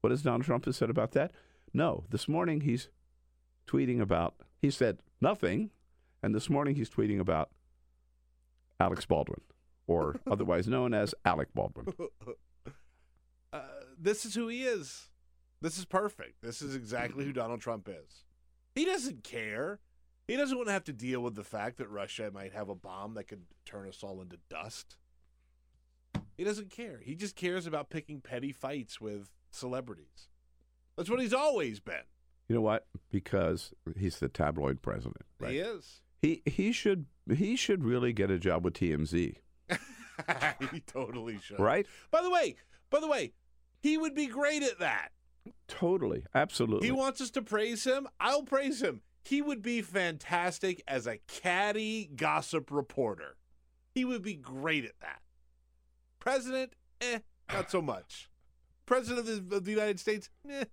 What 0.00 0.12
has 0.12 0.22
Donald 0.22 0.44
Trump 0.44 0.72
said 0.72 0.90
about 0.90 1.10
that? 1.12 1.32
No. 1.74 2.04
This 2.08 2.28
morning 2.28 2.60
he's 2.60 2.88
tweeting 3.66 4.00
about, 4.00 4.36
he 4.62 4.70
said 4.70 4.98
nothing, 5.20 5.70
and 6.22 6.34
this 6.34 6.50
morning 6.50 6.74
he's 6.74 6.90
tweeting 6.90 7.20
about 7.20 7.50
Alex 8.80 9.04
Baldwin, 9.04 9.40
or 9.86 10.20
otherwise 10.30 10.66
known 10.68 10.94
as 10.94 11.14
Alec 11.24 11.48
Baldwin. 11.54 11.92
Uh, 13.50 13.62
this 13.98 14.26
is 14.26 14.34
who 14.34 14.46
he 14.48 14.64
is. 14.64 15.08
This 15.62 15.78
is 15.78 15.86
perfect. 15.86 16.42
This 16.42 16.60
is 16.60 16.74
exactly 16.74 17.24
who 17.24 17.32
Donald 17.32 17.62
Trump 17.62 17.88
is. 17.88 18.24
He 18.74 18.84
doesn't 18.84 19.24
care. 19.24 19.80
He 20.26 20.36
doesn't 20.36 20.56
want 20.56 20.68
to 20.68 20.72
have 20.74 20.84
to 20.84 20.92
deal 20.92 21.22
with 21.22 21.34
the 21.34 21.44
fact 21.44 21.78
that 21.78 21.88
Russia 21.88 22.30
might 22.30 22.52
have 22.52 22.68
a 22.68 22.74
bomb 22.74 23.14
that 23.14 23.24
could 23.24 23.44
turn 23.64 23.88
us 23.88 24.02
all 24.02 24.20
into 24.20 24.36
dust. 24.50 24.96
He 26.36 26.44
doesn't 26.44 26.70
care. 26.70 27.00
He 27.02 27.14
just 27.14 27.34
cares 27.34 27.66
about 27.66 27.88
picking 27.88 28.20
petty 28.20 28.52
fights 28.52 29.00
with 29.00 29.30
celebrities. 29.50 30.28
That's 30.96 31.08
what 31.08 31.20
he's 31.20 31.32
always 31.32 31.80
been. 31.80 32.04
You 32.48 32.54
know 32.54 32.60
what? 32.60 32.86
Because 33.10 33.72
he's 33.96 34.18
the 34.18 34.28
tabloid 34.28 34.82
president. 34.82 35.24
Right? 35.40 35.52
He 35.52 35.58
is. 35.58 36.02
He 36.20 36.42
he 36.46 36.72
should 36.72 37.06
he 37.32 37.56
should 37.56 37.84
really 37.84 38.12
get 38.12 38.30
a 38.30 38.38
job 38.38 38.64
with 38.64 38.74
TMZ, 38.74 39.36
he 40.72 40.80
totally 40.80 41.38
should. 41.42 41.60
right? 41.60 41.86
By 42.10 42.22
the 42.22 42.30
way, 42.30 42.56
by 42.90 43.00
the 43.00 43.06
way, 43.08 43.32
he 43.80 43.96
would 43.98 44.14
be 44.14 44.26
great 44.26 44.62
at 44.62 44.78
that. 44.80 45.10
Totally, 45.68 46.24
absolutely. 46.34 46.86
He 46.88 46.92
wants 46.92 47.20
us 47.20 47.30
to 47.30 47.42
praise 47.42 47.84
him. 47.84 48.08
I'll 48.18 48.42
praise 48.42 48.82
him. 48.82 49.02
He 49.24 49.42
would 49.42 49.62
be 49.62 49.82
fantastic 49.82 50.82
as 50.88 51.06
a 51.06 51.18
caddy 51.28 52.10
gossip 52.16 52.70
reporter. 52.70 53.36
He 53.94 54.04
would 54.04 54.22
be 54.22 54.34
great 54.34 54.84
at 54.84 54.98
that. 55.00 55.20
President, 56.18 56.72
eh, 57.00 57.18
not 57.52 57.70
so 57.70 57.80
much. 57.80 58.30
President 58.86 59.28
of 59.28 59.48
the, 59.50 59.56
of 59.56 59.64
the 59.64 59.70
United 59.70 60.00
States, 60.00 60.30
eh, 60.50 60.64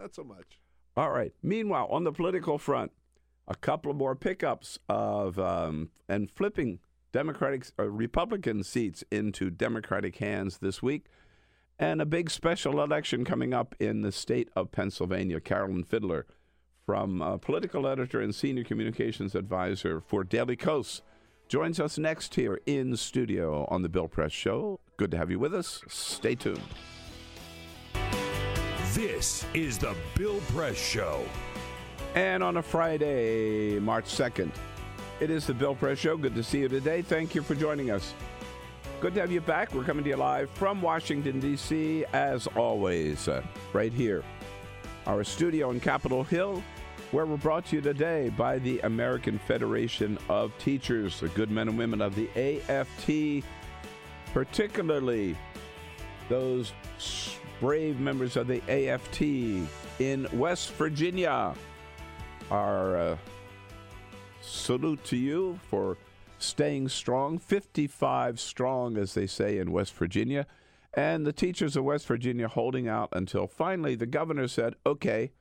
not 0.00 0.14
so 0.14 0.22
much. 0.22 0.60
All 0.96 1.10
right. 1.10 1.32
Meanwhile, 1.42 1.88
on 1.90 2.04
the 2.04 2.12
political 2.12 2.58
front, 2.58 2.92
a 3.46 3.54
couple 3.54 3.92
more 3.94 4.14
pickups 4.14 4.78
of 4.88 5.38
um, 5.38 5.90
and 6.08 6.30
flipping 6.30 6.78
Democratic 7.12 7.66
uh, 7.78 7.84
Republican 7.84 8.64
seats 8.64 9.04
into 9.10 9.50
Democratic 9.50 10.16
hands 10.16 10.58
this 10.58 10.82
week, 10.82 11.06
and 11.78 12.00
a 12.00 12.06
big 12.06 12.30
special 12.30 12.82
election 12.82 13.24
coming 13.24 13.54
up 13.54 13.74
in 13.78 14.02
the 14.02 14.12
state 14.12 14.48
of 14.56 14.72
Pennsylvania. 14.72 15.40
Carolyn 15.40 15.84
Fiddler, 15.84 16.26
from 16.84 17.22
uh, 17.22 17.36
political 17.36 17.86
editor 17.86 18.20
and 18.20 18.34
senior 18.34 18.64
communications 18.64 19.34
advisor 19.34 20.00
for 20.00 20.24
Daily 20.24 20.56
Kos, 20.56 21.02
joins 21.48 21.78
us 21.78 21.98
next 21.98 22.34
here 22.34 22.60
in 22.66 22.96
studio 22.96 23.66
on 23.70 23.82
the 23.82 23.88
Bill 23.88 24.08
Press 24.08 24.32
Show. 24.32 24.80
Good 24.96 25.10
to 25.12 25.16
have 25.16 25.30
you 25.30 25.38
with 25.38 25.54
us. 25.54 25.82
Stay 25.88 26.34
tuned. 26.34 26.60
This 28.92 29.44
is 29.54 29.78
the 29.78 29.94
Bill 30.16 30.40
Press 30.48 30.76
Show. 30.76 31.24
And 32.14 32.44
on 32.44 32.58
a 32.58 32.62
Friday, 32.62 33.80
March 33.80 34.04
2nd, 34.04 34.52
it 35.18 35.30
is 35.30 35.48
the 35.48 35.54
Bill 35.54 35.74
Press 35.74 35.98
Show. 35.98 36.16
Good 36.16 36.36
to 36.36 36.44
see 36.44 36.60
you 36.60 36.68
today. 36.68 37.02
Thank 37.02 37.34
you 37.34 37.42
for 37.42 37.56
joining 37.56 37.90
us. 37.90 38.14
Good 39.00 39.14
to 39.14 39.20
have 39.20 39.32
you 39.32 39.40
back. 39.40 39.74
We're 39.74 39.82
coming 39.82 40.04
to 40.04 40.10
you 40.10 40.16
live 40.16 40.48
from 40.50 40.80
Washington, 40.80 41.40
D.C., 41.40 42.04
as 42.12 42.46
always, 42.46 43.26
uh, 43.26 43.42
right 43.72 43.92
here. 43.92 44.22
Our 45.08 45.24
studio 45.24 45.72
in 45.72 45.80
Capitol 45.80 46.22
Hill, 46.22 46.62
where 47.10 47.26
we're 47.26 47.36
brought 47.36 47.66
to 47.66 47.76
you 47.76 47.82
today 47.82 48.28
by 48.28 48.60
the 48.60 48.78
American 48.80 49.36
Federation 49.36 50.16
of 50.28 50.56
Teachers, 50.58 51.18
the 51.18 51.28
good 51.30 51.50
men 51.50 51.66
and 51.66 51.76
women 51.76 52.00
of 52.00 52.14
the 52.14 52.28
AFT, 52.36 53.44
particularly 54.32 55.36
those 56.28 56.72
brave 57.58 57.98
members 57.98 58.36
of 58.36 58.46
the 58.46 58.62
AFT 58.68 59.22
in 59.98 60.28
West 60.32 60.72
Virginia. 60.74 61.54
Our 62.50 62.96
uh, 62.96 63.16
salute 64.42 65.02
to 65.04 65.16
you 65.16 65.58
for 65.68 65.96
staying 66.38 66.88
strong, 66.88 67.38
55 67.38 68.38
strong, 68.38 68.96
as 68.96 69.14
they 69.14 69.26
say 69.26 69.58
in 69.58 69.72
West 69.72 69.94
Virginia. 69.94 70.46
And 70.92 71.26
the 71.26 71.32
teachers 71.32 71.76
of 71.76 71.84
West 71.84 72.06
Virginia 72.06 72.48
holding 72.48 72.86
out 72.86 73.08
until 73.12 73.46
finally 73.46 73.94
the 73.94 74.06
governor 74.06 74.46
said, 74.46 74.74
okay, 74.86 75.32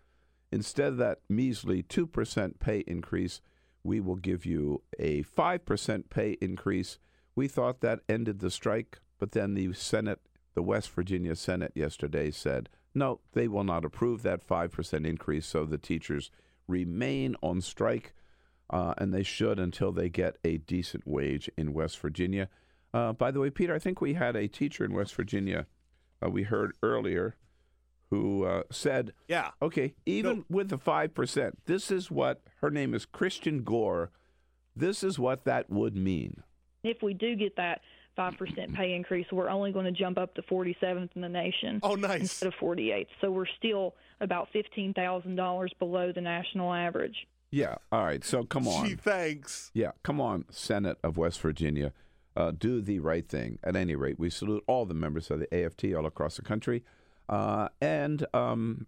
instead 0.51 0.93
of 0.93 0.97
that 0.97 1.19
measly 1.29 1.83
2% 1.83 2.59
pay 2.59 2.83
increase, 2.87 3.41
we 3.83 3.99
will 3.99 4.15
give 4.15 4.45
you 4.45 4.81
a 4.97 5.23
5% 5.23 6.09
pay 6.09 6.37
increase. 6.41 6.99
We 7.35 7.47
thought 7.47 7.81
that 7.81 7.99
ended 8.07 8.39
the 8.39 8.49
strike, 8.49 8.99
but 9.19 9.33
then 9.33 9.53
the 9.53 9.73
Senate, 9.73 10.21
the 10.55 10.63
West 10.63 10.89
Virginia 10.89 11.35
Senate 11.35 11.73
yesterday 11.75 12.31
said, 12.31 12.69
no, 12.95 13.19
they 13.33 13.47
will 13.47 13.63
not 13.63 13.85
approve 13.85 14.21
that 14.23 14.47
5% 14.47 15.05
increase, 15.05 15.45
so 15.45 15.65
the 15.65 15.77
teachers 15.77 16.31
remain 16.67 17.35
on 17.41 17.61
strike, 17.61 18.13
uh, 18.69 18.93
and 18.97 19.13
they 19.13 19.23
should 19.23 19.59
until 19.59 19.91
they 19.91 20.09
get 20.09 20.37
a 20.43 20.57
decent 20.57 21.05
wage 21.07 21.49
in 21.57 21.73
West 21.73 21.99
Virginia. 21.99 22.49
Uh, 22.93 23.13
by 23.13 23.31
the 23.31 23.39
way, 23.39 23.49
Peter, 23.49 23.73
I 23.73 23.79
think 23.79 24.01
we 24.01 24.13
had 24.13 24.35
a 24.35 24.47
teacher 24.47 24.85
in 24.85 24.93
West 24.93 25.15
Virginia 25.15 25.65
uh, 26.25 26.29
we 26.29 26.43
heard 26.43 26.73
earlier 26.81 27.35
who 28.09 28.45
uh, 28.45 28.63
said, 28.71 29.11
Yeah. 29.27 29.49
okay, 29.61 29.95
even 30.05 30.37
No. 30.37 30.45
with 30.49 30.69
the 30.69 30.77
5%, 30.77 31.53
this 31.65 31.89
is 31.91 32.11
what 32.11 32.41
her 32.61 32.69
name 32.69 32.93
is 32.93 33.05
Christian 33.05 33.63
Gore. 33.63 34.11
This 34.75 35.03
is 35.03 35.17
what 35.19 35.43
that 35.45 35.69
would 35.69 35.95
mean. 35.95 36.43
if 36.83 37.01
we 37.01 37.13
do 37.13 37.35
get 37.35 37.55
that 37.55 37.81
5% 38.17 38.73
pay 38.75 38.93
increase, 38.93 39.25
we're 39.31 39.49
only 39.49 39.71
going 39.71 39.85
to 39.85 39.91
jump 39.91 40.17
up 40.17 40.33
to 40.35 40.41
47th 40.43 41.09
in 41.15 41.21
the 41.21 41.29
nation 41.29 41.79
Oh, 41.83 41.95
nice. 41.95 42.21
instead 42.21 42.47
of 42.47 42.53
48th. 42.55 43.07
So 43.21 43.31
we're 43.31 43.45
still 43.57 43.95
about 44.21 44.49
$15,000 44.53 45.69
below 45.79 46.11
the 46.13 46.21
national 46.21 46.73
average. 46.73 47.27
Yeah. 47.51 47.75
All 47.91 48.03
right. 48.03 48.23
So 48.23 48.43
come 48.43 48.67
on. 48.67 48.87
Gee, 48.87 48.95
thanks. 48.95 49.69
Yeah, 49.73 49.91
come 50.01 50.19
on, 50.19 50.45
Senate 50.49 50.97
of 51.03 51.17
West 51.17 51.39
Virginia. 51.41 51.93
Uh, 52.35 52.51
do 52.51 52.81
the 52.81 52.99
right 52.99 53.27
thing. 53.29 53.59
At 53.63 53.75
any 53.75 53.95
rate, 53.95 54.17
we 54.17 54.29
salute 54.31 54.63
all 54.65 54.85
the 54.85 54.95
members 54.95 55.29
of 55.29 55.39
the 55.39 55.53
AFT 55.53 55.93
all 55.93 56.07
across 56.07 56.35
the 56.37 56.41
country 56.41 56.83
uh, 57.29 57.69
and 57.79 58.25
um, 58.33 58.87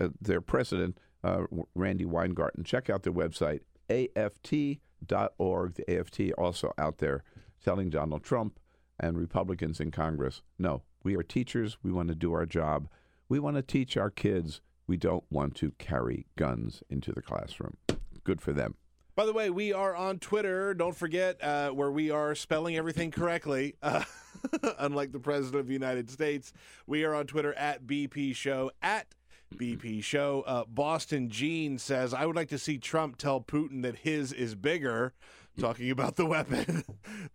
uh, 0.00 0.08
their 0.20 0.42
president, 0.42 0.98
uh, 1.24 1.44
Randi 1.74 2.04
Weingarten. 2.04 2.64
Check 2.64 2.90
out 2.90 3.04
their 3.04 3.12
website, 3.12 3.60
aft.org. 3.88 5.74
The 5.74 5.98
AFT 5.98 6.20
also 6.36 6.72
out 6.76 6.98
there 6.98 7.24
telling 7.64 7.90
Donald 7.90 8.22
Trump 8.22 8.58
and 8.98 9.18
Republicans 9.18 9.80
in 9.80 9.90
Congress 9.90 10.42
no, 10.58 10.82
we 11.04 11.16
are 11.16 11.22
teachers. 11.22 11.78
We 11.82 11.92
want 11.92 12.08
to 12.08 12.14
do 12.14 12.32
our 12.32 12.46
job. 12.46 12.88
We 13.28 13.38
want 13.38 13.56
to 13.56 13.62
teach 13.62 13.96
our 13.96 14.10
kids. 14.10 14.60
We 14.86 14.96
don't 14.96 15.24
want 15.30 15.54
to 15.56 15.72
carry 15.78 16.26
guns 16.36 16.82
into 16.88 17.12
the 17.12 17.22
classroom. 17.22 17.76
Good 18.24 18.40
for 18.40 18.52
them. 18.52 18.74
By 19.14 19.26
the 19.26 19.32
way, 19.32 19.50
we 19.50 19.72
are 19.72 19.96
on 19.96 20.18
Twitter. 20.18 20.74
Don't 20.74 20.96
forget 20.96 21.42
uh, 21.42 21.70
where 21.70 21.90
we 21.90 22.10
are 22.10 22.34
spelling 22.34 22.76
everything 22.76 23.10
correctly. 23.10 23.76
Uh, 23.82 24.04
unlike 24.78 25.10
the 25.10 25.18
President 25.18 25.60
of 25.60 25.66
the 25.66 25.72
United 25.72 26.08
States, 26.10 26.52
we 26.86 27.04
are 27.04 27.14
on 27.14 27.26
Twitter 27.26 27.54
at 27.54 27.86
BP 27.86 28.34
Show, 28.36 28.70
at 28.82 29.06
BP 29.54 30.02
Show. 30.02 30.44
Uh, 30.46 30.64
Boston 30.68 31.28
Gene 31.28 31.78
says, 31.78 32.14
I 32.14 32.26
would 32.26 32.36
like 32.36 32.48
to 32.50 32.58
see 32.58 32.78
Trump 32.78 33.16
tell 33.16 33.40
Putin 33.40 33.82
that 33.82 33.96
his 33.96 34.32
is 34.32 34.54
bigger, 34.54 35.14
talking 35.58 35.90
about 35.90 36.16
the 36.16 36.24
weapon 36.26 36.84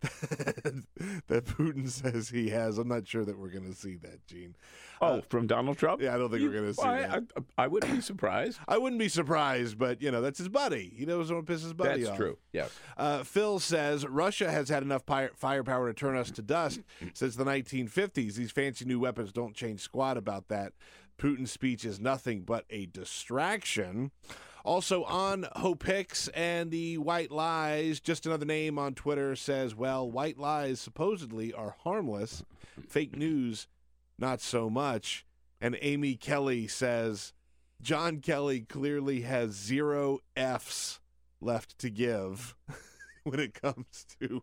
that 1.28 1.44
Putin 1.44 1.88
says 1.88 2.28
he 2.30 2.48
has. 2.50 2.78
I'm 2.78 2.88
not 2.88 3.06
sure 3.06 3.24
that 3.24 3.38
we're 3.38 3.50
going 3.50 3.70
to 3.70 3.74
see 3.78 3.96
that, 3.96 4.26
Gene. 4.26 4.56
Oh, 5.00 5.22
from 5.28 5.46
Donald 5.46 5.76
Trump? 5.78 6.00
Yeah, 6.00 6.14
I 6.14 6.18
don't 6.18 6.30
think 6.30 6.42
You- 6.42 6.48
we're 6.48 6.54
going 6.60 6.66
to 6.66 6.74
see 6.74 6.82
I, 6.82 7.00
that. 7.02 7.24
I, 7.58 7.64
I 7.64 7.66
wouldn't 7.66 7.92
be 7.94 8.00
surprised. 8.00 8.58
I 8.66 8.78
wouldn't 8.78 8.98
be 8.98 9.08
surprised, 9.08 9.78
but, 9.78 10.00
you 10.00 10.10
know, 10.10 10.20
that's 10.20 10.38
his 10.38 10.48
buddy. 10.48 10.92
He 10.96 11.04
knows 11.06 11.30
what 11.32 11.44
piss 11.46 11.62
his 11.62 11.72
buddy 11.74 11.90
off. 11.90 11.98
That's 11.98 12.10
off. 12.10 12.16
true. 12.16 12.38
Yes. 12.52 12.70
Uh, 12.96 13.22
Phil 13.22 13.58
says 13.58 14.06
Russia 14.06 14.50
has 14.50 14.68
had 14.68 14.82
enough 14.82 15.02
firepower 15.36 15.88
to 15.88 15.94
turn 15.94 16.16
us 16.16 16.30
to 16.32 16.42
dust 16.42 16.80
since 17.12 17.36
the 17.36 17.44
1950s. 17.44 18.34
These 18.34 18.50
fancy 18.52 18.84
new 18.84 19.00
weapons 19.00 19.32
don't 19.32 19.54
change 19.54 19.80
squat 19.80 20.16
about 20.16 20.48
that. 20.48 20.72
Putin's 21.18 21.52
speech 21.52 21.84
is 21.84 22.00
nothing 22.00 22.42
but 22.42 22.64
a 22.70 22.86
distraction. 22.86 24.10
Also 24.64 25.04
on 25.04 25.46
Hicks 25.84 26.28
and 26.28 26.70
the 26.70 26.96
White 26.96 27.30
Lies, 27.30 28.00
just 28.00 28.24
another 28.24 28.46
name 28.46 28.78
on 28.78 28.94
Twitter 28.94 29.36
says, 29.36 29.74
well, 29.74 30.10
white 30.10 30.38
lies 30.38 30.80
supposedly 30.80 31.52
are 31.52 31.76
harmless. 31.80 32.42
Fake 32.88 33.14
news, 33.14 33.66
not 34.18 34.40
so 34.40 34.70
much. 34.70 35.26
And 35.60 35.76
Amy 35.82 36.16
Kelly 36.16 36.66
says, 36.66 37.34
John 37.82 38.20
Kelly 38.20 38.60
clearly 38.60 39.20
has 39.22 39.50
zero 39.50 40.20
F's 40.34 40.98
left 41.42 41.78
to 41.80 41.90
give 41.90 42.54
when 43.24 43.40
it 43.40 43.60
comes 43.60 44.06
to 44.20 44.42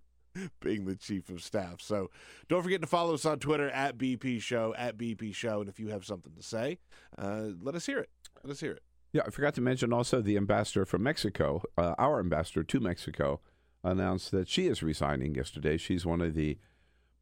being 0.59 0.85
the 0.85 0.95
chief 0.95 1.29
of 1.29 1.43
staff. 1.43 1.81
So 1.81 2.11
don't 2.47 2.61
forget 2.61 2.81
to 2.81 2.87
follow 2.87 3.15
us 3.15 3.25
on 3.25 3.39
Twitter 3.39 3.69
at 3.71 3.97
BP 3.97 4.39
Show, 4.41 4.75
at 4.77 4.97
BP 4.97 5.33
Show. 5.33 5.61
And 5.61 5.69
if 5.69 5.79
you 5.79 5.87
have 5.87 6.05
something 6.05 6.33
to 6.33 6.43
say, 6.43 6.77
uh, 7.17 7.47
let 7.59 7.73
us 7.73 7.87
hear 7.87 7.99
it. 7.99 8.09
Let 8.43 8.51
us 8.51 8.59
hear 8.59 8.73
it. 8.73 8.83
Yeah, 9.13 9.23
I 9.27 9.29
forgot 9.29 9.53
to 9.55 9.61
mention 9.61 9.91
also 9.91 10.21
the 10.21 10.37
ambassador 10.37 10.85
from 10.85 11.03
Mexico, 11.03 11.63
uh, 11.77 11.95
our 11.97 12.19
ambassador 12.19 12.63
to 12.63 12.79
Mexico, 12.79 13.41
announced 13.83 14.31
that 14.31 14.47
she 14.47 14.67
is 14.67 14.81
resigning 14.81 15.35
yesterday. 15.35 15.77
She's 15.77 16.05
one 16.05 16.21
of 16.21 16.33
the 16.33 16.57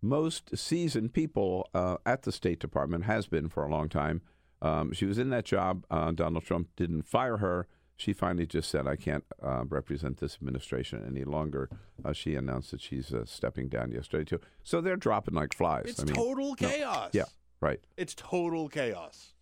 most 0.01 0.57
seasoned 0.57 1.13
people 1.13 1.69
uh, 1.73 1.97
at 2.05 2.23
the 2.23 2.31
State 2.31 2.59
Department, 2.59 3.05
has 3.05 3.27
been 3.27 3.49
for 3.49 3.63
a 3.63 3.71
long 3.71 3.89
time. 3.89 4.21
Um, 4.61 4.93
she 4.93 5.05
was 5.05 5.17
in 5.17 5.29
that 5.31 5.45
job. 5.45 5.85
Uh, 5.89 6.11
Donald 6.11 6.43
Trump 6.43 6.69
didn't 6.75 7.03
fire 7.03 7.37
her. 7.37 7.67
She 7.97 8.13
finally 8.13 8.45
just 8.45 8.69
said, 8.69 8.87
I 8.87 8.95
can't 8.95 9.25
uh, 9.41 9.65
represent 9.67 10.19
this 10.19 10.35
administration 10.35 11.03
any 11.05 11.25
longer. 11.25 11.69
Uh, 12.03 12.13
she 12.13 12.35
announced 12.35 12.71
that 12.71 12.81
she's 12.81 13.13
uh, 13.13 13.25
stepping 13.25 13.67
down 13.67 13.91
yesterday, 13.91 14.23
too. 14.23 14.39
So 14.63 14.79
they're 14.79 14.95
dropping 14.95 15.33
like 15.33 15.53
flies. 15.53 15.85
It's 15.87 16.01
I 16.01 16.05
mean, 16.05 16.15
total 16.15 16.49
no. 16.49 16.55
chaos. 16.55 17.09
Yeah, 17.13 17.25
right. 17.59 17.79
It's 17.97 18.13
total 18.15 18.69
chaos. 18.69 19.33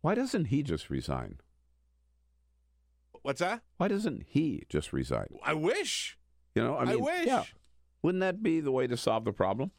Why 0.00 0.14
doesn't 0.14 0.46
he 0.46 0.62
just 0.62 0.90
resign? 0.90 1.38
What's 3.28 3.40
that? 3.40 3.60
Why 3.76 3.88
doesn't 3.88 4.22
he 4.26 4.62
just 4.70 4.90
resign? 4.90 5.26
I 5.44 5.52
wish. 5.52 6.16
You 6.54 6.64
know, 6.64 6.76
I 6.76 6.84
I 6.84 6.84
mean, 6.86 7.04
wish. 7.04 7.26
Yeah. 7.26 7.44
Wouldn't 8.00 8.22
that 8.22 8.42
be 8.42 8.60
the 8.60 8.72
way 8.72 8.86
to 8.86 8.96
solve 8.96 9.26
the 9.26 9.34
problem? 9.34 9.70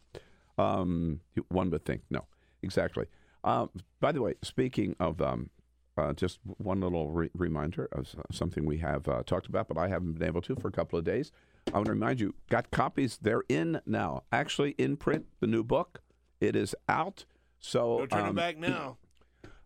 Um, 0.60 1.22
one 1.48 1.72
would 1.72 1.84
think. 1.84 2.04
No, 2.12 2.28
exactly. 2.62 3.08
Um, 3.44 3.72
by 4.00 4.12
the 4.12 4.22
way, 4.22 4.36
speaking 4.44 4.96
of 5.00 5.20
um, 5.20 5.50
uh, 5.98 6.14
just 6.14 6.38
one 6.44 6.82
little 6.82 7.10
re- 7.10 7.32
reminder 7.34 7.90
of 7.92 8.14
something 8.32 8.66
we 8.66 8.78
have 8.78 9.08
uh, 9.08 9.24
talked 9.26 9.48
about, 9.48 9.68
but 9.68 9.80
I 9.80 9.88
haven't 9.88 10.20
been 10.20 10.28
able 10.28 10.42
to 10.42 10.56
for 10.56 10.68
a 10.68 10.72
couple 10.72 11.00
of 11.00 11.04
days. 11.04 11.32
I 11.74 11.78
want 11.78 11.86
to 11.86 11.94
remind 11.94 12.20
you, 12.20 12.36
got 12.52 12.70
copies. 12.70 13.18
They're 13.20 13.46
in 13.50 13.82
now, 13.84 14.26
actually 14.32 14.76
in 14.78 14.96
print. 14.96 15.26
The 15.40 15.48
new 15.48 15.64
book, 15.64 16.04
it 16.40 16.56
is 16.56 16.76
out. 16.88 17.26
So 17.60 17.98
No 17.98 18.06
turning 18.06 18.28
um, 18.28 18.36
back 18.36 18.60
now. 18.60 18.98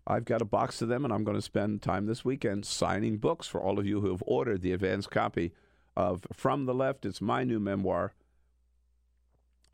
I've 0.05 0.25
got 0.25 0.41
a 0.41 0.45
box 0.45 0.81
of 0.81 0.89
them, 0.89 1.05
and 1.05 1.13
I'm 1.13 1.23
going 1.23 1.37
to 1.37 1.41
spend 1.41 1.81
time 1.81 2.05
this 2.05 2.25
weekend 2.25 2.65
signing 2.65 3.17
books 3.17 3.47
for 3.47 3.61
all 3.61 3.79
of 3.79 3.85
you 3.85 4.01
who 4.01 4.11
have 4.11 4.23
ordered 4.25 4.61
the 4.61 4.73
advanced 4.73 5.11
copy 5.11 5.53
of 5.95 6.25
From 6.33 6.65
the 6.65 6.73
Left. 6.73 7.05
It's 7.05 7.21
my 7.21 7.43
new 7.43 7.59
memoir. 7.59 8.13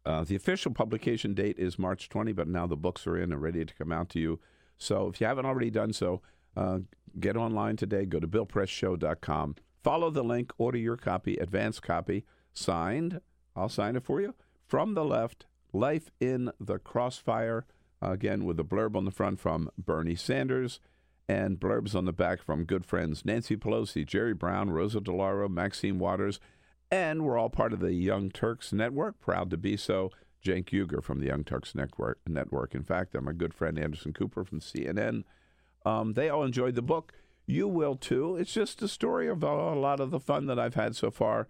Uh, 0.06 0.24
the 0.24 0.36
official 0.36 0.72
publication 0.72 1.34
date 1.34 1.58
is 1.58 1.80
March 1.80 2.10
20, 2.10 2.32
but 2.34 2.48
now 2.48 2.68
the 2.68 2.78
books 2.78 3.08
are 3.08 3.18
in 3.18 3.32
and 3.32 3.42
ready 3.42 3.66
to 3.66 3.74
come 3.74 3.92
out 3.92 4.10
to 4.10 4.20
you. 4.20 4.40
So 4.78 5.08
if 5.08 5.20
you 5.20 5.28
haven't 5.28 5.46
already 5.46 5.72
done 5.72 5.94
so, 5.94 6.22
uh, 6.56 6.80
get 7.20 7.36
online 7.36 7.76
today. 7.76 8.06
Go 8.06 8.20
to 8.20 8.28
billpressshow.com. 8.28 9.56
Follow 9.84 10.10
the 10.10 10.24
link, 10.24 10.52
order 10.58 10.78
your 10.78 10.98
copy, 10.98 11.38
advanced 11.38 11.82
copy, 11.82 12.26
signed. 12.54 13.22
I'll 13.56 13.70
sign 13.70 13.96
it 13.96 14.04
for 14.04 14.22
you. 14.22 14.36
From 14.66 14.94
the 14.94 15.06
Left, 15.06 15.46
Life 15.74 16.12
in 16.20 16.52
the 16.60 16.80
Crossfire. 16.80 17.66
Again, 18.02 18.45
with 18.45 18.60
a 18.60 18.64
blurb 18.64 18.95
on 18.95 19.06
the 19.06 19.12
front 19.12 19.39
from 19.39 19.70
Bernie 19.78 20.16
Sanders 20.16 20.80
and 21.28 21.60
blurbs 21.60 21.93
on 21.95 22.06
the 22.06 22.14
back 22.14 22.41
from 22.41 22.64
good 22.64 22.86
friends 22.86 23.24
Nancy 23.26 23.56
Pelosi, 23.56 24.06
Jerry 24.06 24.34
Brown, 24.34 24.72
Rosa 24.72 25.00
DeLauro, 25.00 25.50
Maxine 25.50 26.00
Waters, 26.00 26.39
and 26.89 27.24
we're 27.24 27.38
all 27.38 27.50
part 27.50 27.74
of 27.74 27.80
the 27.80 27.93
Young 27.93 28.32
Turks 28.32 28.74
Network. 28.74 29.20
Proud 29.20 29.50
to 29.52 29.58
be 29.58 29.78
so. 29.78 30.12
Cenk 30.43 30.70
Uygur 30.70 31.04
from 31.04 31.20
the 31.20 31.28
Young 31.28 31.43
Turks 31.43 31.76
Network. 31.76 32.20
Network. 32.28 32.74
In 32.74 32.84
fact, 32.84 33.14
I'm 33.14 33.28
a 33.28 33.34
good 33.34 33.54
friend 33.54 33.78
Anderson 33.78 34.14
Cooper 34.14 34.43
from 34.45 34.62
CNN. 34.62 35.24
Um, 35.86 36.14
they 36.14 36.30
all 36.30 36.43
enjoyed 36.43 36.76
the 36.76 36.82
book. 36.82 37.14
You 37.45 37.68
will 37.68 37.95
too. 37.95 38.36
It's 38.38 38.54
just 38.54 38.82
a 38.82 38.88
story 38.88 39.28
of 39.28 39.43
a 39.43 39.76
lot 39.76 40.00
of 40.00 40.12
the 40.12 40.20
fun 40.20 40.45
that 40.45 40.60
I've 40.60 40.76
had 40.76 40.95
so 40.95 41.12
far, 41.12 41.47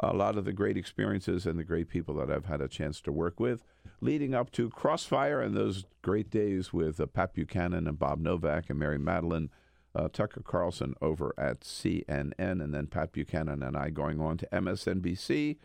a 0.00 0.12
lot 0.12 0.36
of 0.36 0.44
the 0.44 0.52
great 0.52 0.76
experiences 0.76 1.46
and 1.46 1.58
the 1.58 1.64
great 1.64 1.88
people 1.88 2.14
that 2.16 2.30
I've 2.30 2.46
had 2.46 2.60
a 2.60 2.68
chance 2.68 3.00
to 3.02 3.12
work 3.12 3.38
with, 3.38 3.62
leading 4.00 4.34
up 4.34 4.50
to 4.52 4.70
Crossfire 4.70 5.40
and 5.40 5.56
those 5.56 5.84
great 6.02 6.30
days 6.30 6.72
with 6.72 7.00
uh, 7.00 7.06
Pat 7.06 7.34
Buchanan 7.34 7.86
and 7.86 7.98
Bob 7.98 8.20
Novak 8.20 8.70
and 8.70 8.78
Mary 8.78 8.98
Matalin, 8.98 9.50
uh, 9.94 10.08
Tucker 10.12 10.42
Carlson 10.42 10.94
over 11.00 11.32
at 11.38 11.60
CNN, 11.60 12.32
and 12.38 12.74
then 12.74 12.86
Pat 12.86 13.12
Buchanan 13.12 13.62
and 13.62 13.76
I 13.76 13.90
going 13.90 14.20
on 14.20 14.36
to 14.38 14.48
MSNBC 14.52 15.58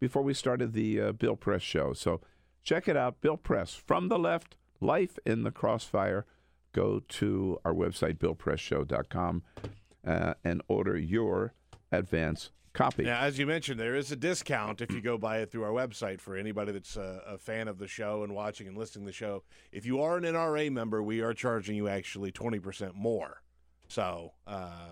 before 0.00 0.22
we 0.22 0.34
started 0.34 0.72
the 0.72 1.00
uh, 1.00 1.12
Bill 1.12 1.36
Press 1.36 1.62
show. 1.62 1.92
So 1.92 2.20
check 2.62 2.88
it 2.88 2.96
out, 2.96 3.20
Bill 3.20 3.36
Press 3.36 3.74
from 3.74 4.08
the 4.08 4.18
left, 4.18 4.56
life 4.80 5.18
in 5.26 5.42
the 5.42 5.50
crossfire. 5.50 6.24
Go 6.72 7.00
to 7.08 7.60
our 7.64 7.74
website, 7.74 8.18
billpressshow.com, 8.18 9.42
uh, 10.06 10.34
and 10.42 10.62
order 10.66 10.98
your 10.98 11.52
advance 11.92 12.50
copy. 12.74 13.04
Now, 13.04 13.20
as 13.20 13.38
you 13.38 13.46
mentioned, 13.46 13.80
there 13.80 13.94
is 13.94 14.12
a 14.12 14.16
discount 14.16 14.82
if 14.82 14.92
you 14.92 15.00
go 15.00 15.16
buy 15.16 15.38
it 15.38 15.50
through 15.50 15.64
our 15.64 15.70
website 15.70 16.20
for 16.20 16.36
anybody 16.36 16.72
that's 16.72 16.96
a, 16.96 17.22
a 17.26 17.38
fan 17.38 17.68
of 17.68 17.78
the 17.78 17.88
show 17.88 18.22
and 18.22 18.34
watching 18.34 18.68
and 18.68 18.76
listening 18.76 19.06
to 19.06 19.10
the 19.10 19.14
show. 19.14 19.44
If 19.72 19.86
you 19.86 20.02
are 20.02 20.18
an 20.18 20.24
NRA 20.24 20.70
member, 20.70 21.02
we 21.02 21.22
are 21.22 21.32
charging 21.32 21.76
you 21.76 21.88
actually 21.88 22.32
20% 22.32 22.94
more. 22.94 23.40
So 23.88 24.32
uh, 24.46 24.90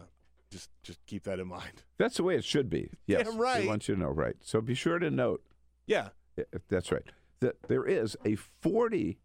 just 0.51 0.71
just 0.83 1.05
keep 1.07 1.25
that 1.25 1.39
in 1.39 1.49
mind. 1.49 1.83
That's 1.99 2.17
the 2.17 2.23
way 2.23 2.37
it 2.37 2.45
should 2.45 2.71
be. 2.71 2.91
Yes, 3.07 3.27
Damn 3.27 3.39
right. 3.39 3.63
We 3.63 3.69
want 3.69 3.89
you 3.89 3.95
to 3.95 4.01
know, 4.01 4.11
right? 4.11 4.37
So 4.41 4.61
be 4.61 4.75
sure 4.75 4.99
to 4.99 5.11
note. 5.11 5.43
Yeah. 5.87 6.09
That's 6.69 6.91
right. 6.91 7.05
That 7.41 7.57
there 7.69 7.85
is 7.85 8.17
a 8.25 8.37
40 8.37 9.19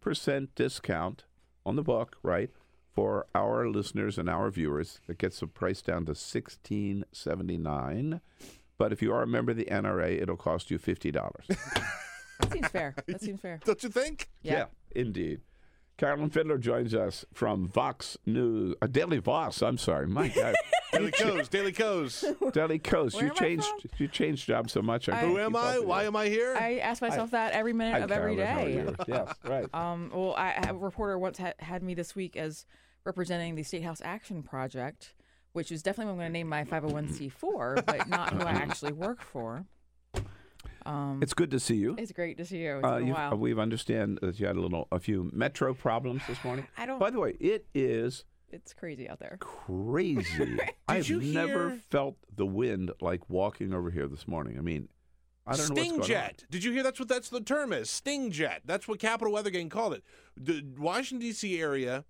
percent 0.00 0.54
discount 0.54 1.24
on 1.64 1.76
the 1.76 1.82
book, 1.82 2.16
right, 2.22 2.50
for 2.96 3.26
our 3.34 3.68
listeners 3.68 4.16
and 4.18 4.28
our 4.28 4.50
viewers. 4.50 5.00
It 5.06 5.18
gets 5.18 5.38
the 5.38 5.46
price 5.46 5.82
down 5.82 6.06
to 6.06 6.14
sixteen 6.16 7.04
seventy 7.12 7.58
nine. 7.58 8.20
But 8.78 8.92
if 8.92 9.00
you 9.02 9.12
are 9.14 9.22
a 9.22 9.26
member 9.26 9.52
of 9.52 9.56
the 9.58 9.66
NRA, 9.66 10.20
it'll 10.20 10.36
cost 10.36 10.70
you 10.70 10.78
fifty 10.78 11.10
dollars. 11.12 11.46
That 12.40 12.52
seems 12.52 12.68
fair. 12.68 12.94
That 13.06 13.20
seems 13.20 13.40
fair. 13.40 13.60
Don't 13.64 13.82
you 13.82 13.88
think? 13.90 14.28
Yeah. 14.42 14.64
indeed. 14.90 15.40
Carolyn 15.98 16.28
Fiddler 16.28 16.58
joins 16.58 16.94
us 16.94 17.24
from 17.32 17.66
Vox 17.68 18.18
News, 18.26 18.74
uh, 18.82 18.86
Daily 18.86 19.16
Vox. 19.16 19.62
I'm 19.62 19.78
sorry, 19.78 20.06
my 20.06 20.28
God, 20.28 20.54
Daily 20.92 21.10
Kos, 21.10 21.48
Daily 21.48 21.72
Kos. 21.72 22.22
Daily 22.52 22.78
Kos. 22.78 23.14
Where 23.14 23.24
you 23.24 23.32
changed. 23.34 23.64
from? 23.66 23.90
You 23.96 24.06
changed 24.08 24.46
jobs 24.46 24.74
so 24.74 24.82
much. 24.82 25.08
I 25.08 25.20
I- 25.22 25.24
Who 25.24 25.38
am 25.38 25.56
I? 25.56 25.78
Why 25.78 26.04
am 26.04 26.14
I 26.14 26.28
here? 26.28 26.54
I 26.60 26.76
ask 26.80 27.00
myself 27.00 27.30
that 27.30 27.54
every 27.54 27.72
minute 27.72 27.92
Hi, 27.94 27.98
of 28.00 28.12
every 28.12 28.36
Carolyn. 28.36 28.46
How 28.46 28.60
are 28.60 28.66
day. 28.66 28.74
you? 28.74 28.94
yes, 29.08 29.34
right. 29.44 29.66
Um, 29.74 30.10
well, 30.12 30.34
I, 30.36 30.66
a 30.68 30.74
reporter 30.74 31.18
once 31.18 31.38
had, 31.38 31.54
had 31.60 31.82
me 31.82 31.94
this 31.94 32.14
week 32.14 32.36
as 32.36 32.66
representing 33.10 33.54
the 33.54 33.62
State 33.62 33.84
House 33.84 34.02
Action 34.04 34.42
Project, 34.42 35.14
which 35.52 35.70
is 35.72 35.82
definitely 35.82 36.06
what 36.14 36.24
I'm 36.24 36.32
going 36.32 36.32
to 36.32 36.32
name 36.32 36.48
my 36.48 36.64
501c4, 36.64 37.86
but 37.86 38.08
not 38.08 38.32
who 38.34 38.40
I 38.42 38.50
actually 38.52 38.92
work 38.92 39.22
for. 39.22 39.64
Um, 40.84 41.20
It's 41.22 41.34
good 41.34 41.50
to 41.52 41.60
see 41.60 41.76
you. 41.76 41.94
it's 41.98 42.12
great 42.12 42.36
to 42.38 42.44
see 42.44 42.58
you. 42.58 42.76
It's 42.78 42.84
Uh, 42.86 42.98
been 42.98 43.08
a 43.10 43.12
while. 43.14 43.32
uh, 43.32 43.36
we've 43.36 43.58
understand 43.58 44.18
that 44.22 44.38
you 44.38 44.46
had 44.46 44.56
a 44.56 44.60
little, 44.60 44.86
a 44.92 44.98
few 45.00 45.30
metro 45.32 45.72
problems 45.72 46.22
this 46.28 46.42
morning. 46.44 46.66
I 46.76 46.84
don't- 46.86 46.98
By 46.98 47.10
the 47.10 47.20
way, 47.20 47.36
it 47.40 47.66
is 47.74 48.24
it's 48.50 48.72
crazy 48.74 49.08
out 49.08 49.18
there. 49.18 49.36
crazy. 49.40 50.58
I've 50.88 51.08
you 51.08 51.20
never 51.20 51.70
hear- 51.70 51.78
felt 51.90 52.16
the 52.34 52.46
wind 52.46 52.92
like 53.00 53.28
walking 53.28 53.72
over 53.72 53.90
here 53.90 54.06
this 54.08 54.28
morning. 54.28 54.56
I 54.58 54.60
mean, 54.60 54.88
I 55.48 55.56
don't 55.56 55.68
know 55.70 55.74
Sting 55.76 55.96
what's 55.98 56.08
going 56.08 56.18
on. 56.20 56.26
jet. 56.28 56.44
Did 56.50 56.64
you 56.64 56.72
hear 56.72 56.82
that's 56.82 56.98
what 56.98 57.08
that's 57.08 57.28
the 57.28 57.40
term 57.40 57.72
is? 57.72 57.88
Sting 57.90 58.30
jet. 58.32 58.62
That's 58.64 58.86
what 58.88 58.98
Capital 59.00 59.32
Weather 59.32 59.50
Gang 59.50 59.68
called 59.68 59.94
it. 59.94 60.02
The 60.36 60.64
Washington 60.78 61.26
D.C. 61.26 61.60
area 61.60 62.04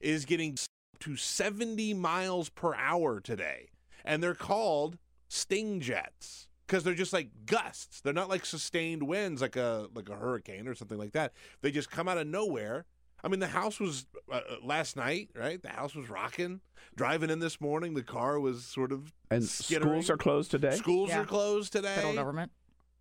is 0.00 0.24
getting 0.24 0.52
up 0.52 1.00
to 1.00 1.16
70 1.16 1.94
miles 1.94 2.48
per 2.48 2.74
hour 2.74 3.20
today. 3.20 3.68
and 4.04 4.22
they're 4.22 4.34
called 4.34 4.96
sting 5.28 5.80
jets 5.80 6.46
because 6.66 6.82
they're 6.84 6.94
just 6.94 7.12
like 7.12 7.28
gusts. 7.46 8.00
They're 8.00 8.12
not 8.12 8.28
like 8.28 8.46
sustained 8.46 9.02
winds 9.02 9.42
like 9.42 9.56
a 9.56 9.88
like 9.94 10.08
a 10.08 10.14
hurricane 10.16 10.66
or 10.68 10.74
something 10.74 10.98
like 10.98 11.12
that. 11.12 11.32
They 11.62 11.70
just 11.70 11.90
come 11.90 12.08
out 12.08 12.16
of 12.18 12.26
nowhere. 12.26 12.84
I 13.22 13.28
mean, 13.28 13.40
the 13.40 13.48
house 13.48 13.80
was 13.80 14.06
uh, 14.32 14.36
uh, 14.36 14.40
last 14.62 14.96
night, 14.96 15.30
right? 15.34 15.60
The 15.60 15.70
house 15.70 15.94
was 15.94 16.08
rocking. 16.08 16.60
Driving 16.94 17.30
in 17.30 17.40
this 17.40 17.60
morning, 17.60 17.94
the 17.94 18.02
car 18.04 18.38
was 18.40 18.64
sort 18.64 18.92
of 18.92 19.12
And 19.30 19.44
skittering. 19.44 19.88
schools 20.02 20.10
are 20.10 20.16
closed 20.16 20.50
today. 20.52 20.76
Schools 20.76 21.10
Yeah. 21.10 21.20
are 21.22 21.24
closed 21.26 21.72
today. 21.72 21.96
Federal 21.96 22.14
government. 22.14 22.52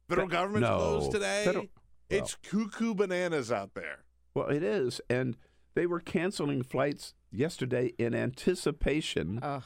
Federal 0.09 0.27
government's 0.27 0.67
no. 0.69 0.77
closed 0.77 1.11
today. 1.11 1.43
Federal- 1.45 1.67
it's 2.09 2.35
cuckoo 2.43 2.93
bananas 2.95 3.51
out 3.51 3.73
there. 3.75 3.99
Well, 4.33 4.47
it 4.47 4.63
is, 4.63 4.99
and 5.09 5.37
they 5.77 5.85
were 5.85 5.99
canceling 5.99 6.63
flights 6.63 7.13
yesterday 7.31 7.93
in 7.99 8.15
anticipation 8.15 9.39
Ugh. 9.43 9.63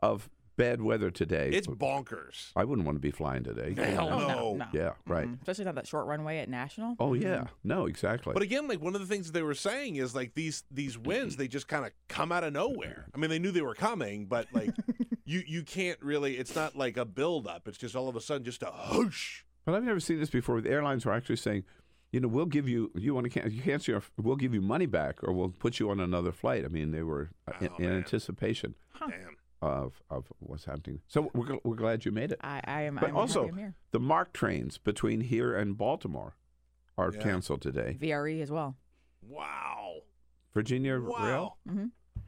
of 0.00 0.28
bad 0.56 0.82
weather 0.82 1.10
today. 1.10 1.50
It's 1.52 1.66
bonkers. 1.66 2.50
I 2.56 2.64
wouldn't 2.64 2.84
want 2.84 2.96
to 2.96 3.00
be 3.00 3.10
flying 3.10 3.44
today. 3.44 3.74
Hell 3.80 4.08
Oh, 4.12 4.18
no. 4.18 4.26
no, 4.28 4.54
no. 4.56 4.64
Yeah, 4.72 4.92
right. 5.06 5.26
Mm, 5.26 5.38
Especially 5.40 5.64
not 5.64 5.76
that 5.76 5.86
short 5.86 6.06
runway 6.06 6.38
at 6.38 6.48
National. 6.48 6.96
Oh 7.00 7.14
yeah, 7.14 7.44
no, 7.64 7.86
exactly. 7.86 8.32
But 8.34 8.42
again, 8.42 8.68
like 8.68 8.80
one 8.82 8.94
of 8.94 9.00
the 9.00 9.06
things 9.06 9.30
they 9.32 9.42
were 9.42 9.54
saying 9.54 9.96
is 9.96 10.14
like 10.14 10.34
these 10.34 10.64
these 10.70 10.98
winds, 10.98 11.36
they 11.36 11.48
just 11.48 11.68
kind 11.68 11.86
of 11.86 11.92
come 12.08 12.32
out 12.32 12.44
of 12.44 12.52
nowhere. 12.52 13.06
I 13.14 13.18
mean, 13.18 13.30
they 13.30 13.38
knew 13.38 13.50
they 13.52 13.62
were 13.62 13.74
coming, 13.74 14.26
but 14.26 14.48
like 14.52 14.70
you 15.24 15.42
you 15.46 15.62
can't 15.62 16.00
really. 16.02 16.36
It's 16.36 16.54
not 16.56 16.76
like 16.76 16.96
a 16.96 17.04
build 17.04 17.46
up. 17.46 17.66
It's 17.68 17.78
just 17.78 17.96
all 17.96 18.08
of 18.08 18.16
a 18.16 18.20
sudden 18.20 18.44
just 18.44 18.62
a 18.62 18.72
whoosh. 18.92 19.42
But 19.64 19.74
I've 19.76 19.84
never 19.84 20.00
seen 20.00 20.18
this 20.18 20.30
before. 20.30 20.60
The 20.60 20.70
airlines 20.70 21.06
were 21.06 21.12
actually 21.12 21.36
saying, 21.36 21.62
you 22.12 22.20
know, 22.20 22.28
we'll 22.28 22.46
give 22.46 22.68
you 22.68 22.90
you 22.94 23.14
want 23.14 23.24
to 23.24 23.40
can 23.40 23.50
you 23.50 23.62
cancel 23.62 23.92
your 23.92 24.02
we'll 24.18 24.36
give 24.36 24.54
you 24.54 24.60
money 24.60 24.86
back 24.86 25.22
or 25.24 25.32
we'll 25.32 25.48
put 25.48 25.80
you 25.80 25.90
on 25.90 25.98
another 25.98 26.30
flight. 26.32 26.64
I 26.64 26.68
mean, 26.68 26.92
they 26.92 27.02
were 27.02 27.30
uh, 27.48 27.52
in, 27.60 27.68
Oh, 27.72 27.76
in 27.82 27.90
anticipation 27.92 28.74
Damn. 29.00 29.36
of 29.62 30.02
of 30.10 30.26
what's 30.38 30.66
happening. 30.66 31.00
So 31.08 31.30
we're 31.34 31.58
we're 31.64 31.76
glad 31.76 32.04
you 32.04 32.12
made 32.12 32.32
it. 32.32 32.38
I, 32.42 32.60
I 32.64 32.82
am. 32.82 32.96
But 32.96 33.08
I'm 33.10 33.16
also, 33.16 33.40
happy 33.42 33.52
I'm 33.52 33.58
here. 33.58 33.74
the 33.92 34.00
MARC 34.00 34.32
trains 34.32 34.78
between 34.78 35.22
here 35.22 35.56
and 35.56 35.76
Baltimore 35.76 36.36
are 36.98 37.10
Yeah. 37.14 37.22
canceled 37.22 37.62
today. 37.62 37.96
VRE 38.00 38.42
as 38.42 38.50
well. 38.50 38.76
Wow. 39.26 40.00
Virginia 40.54 41.00
Wow. 41.00 41.24
Rail. 41.26 41.56
hmm 41.68 41.86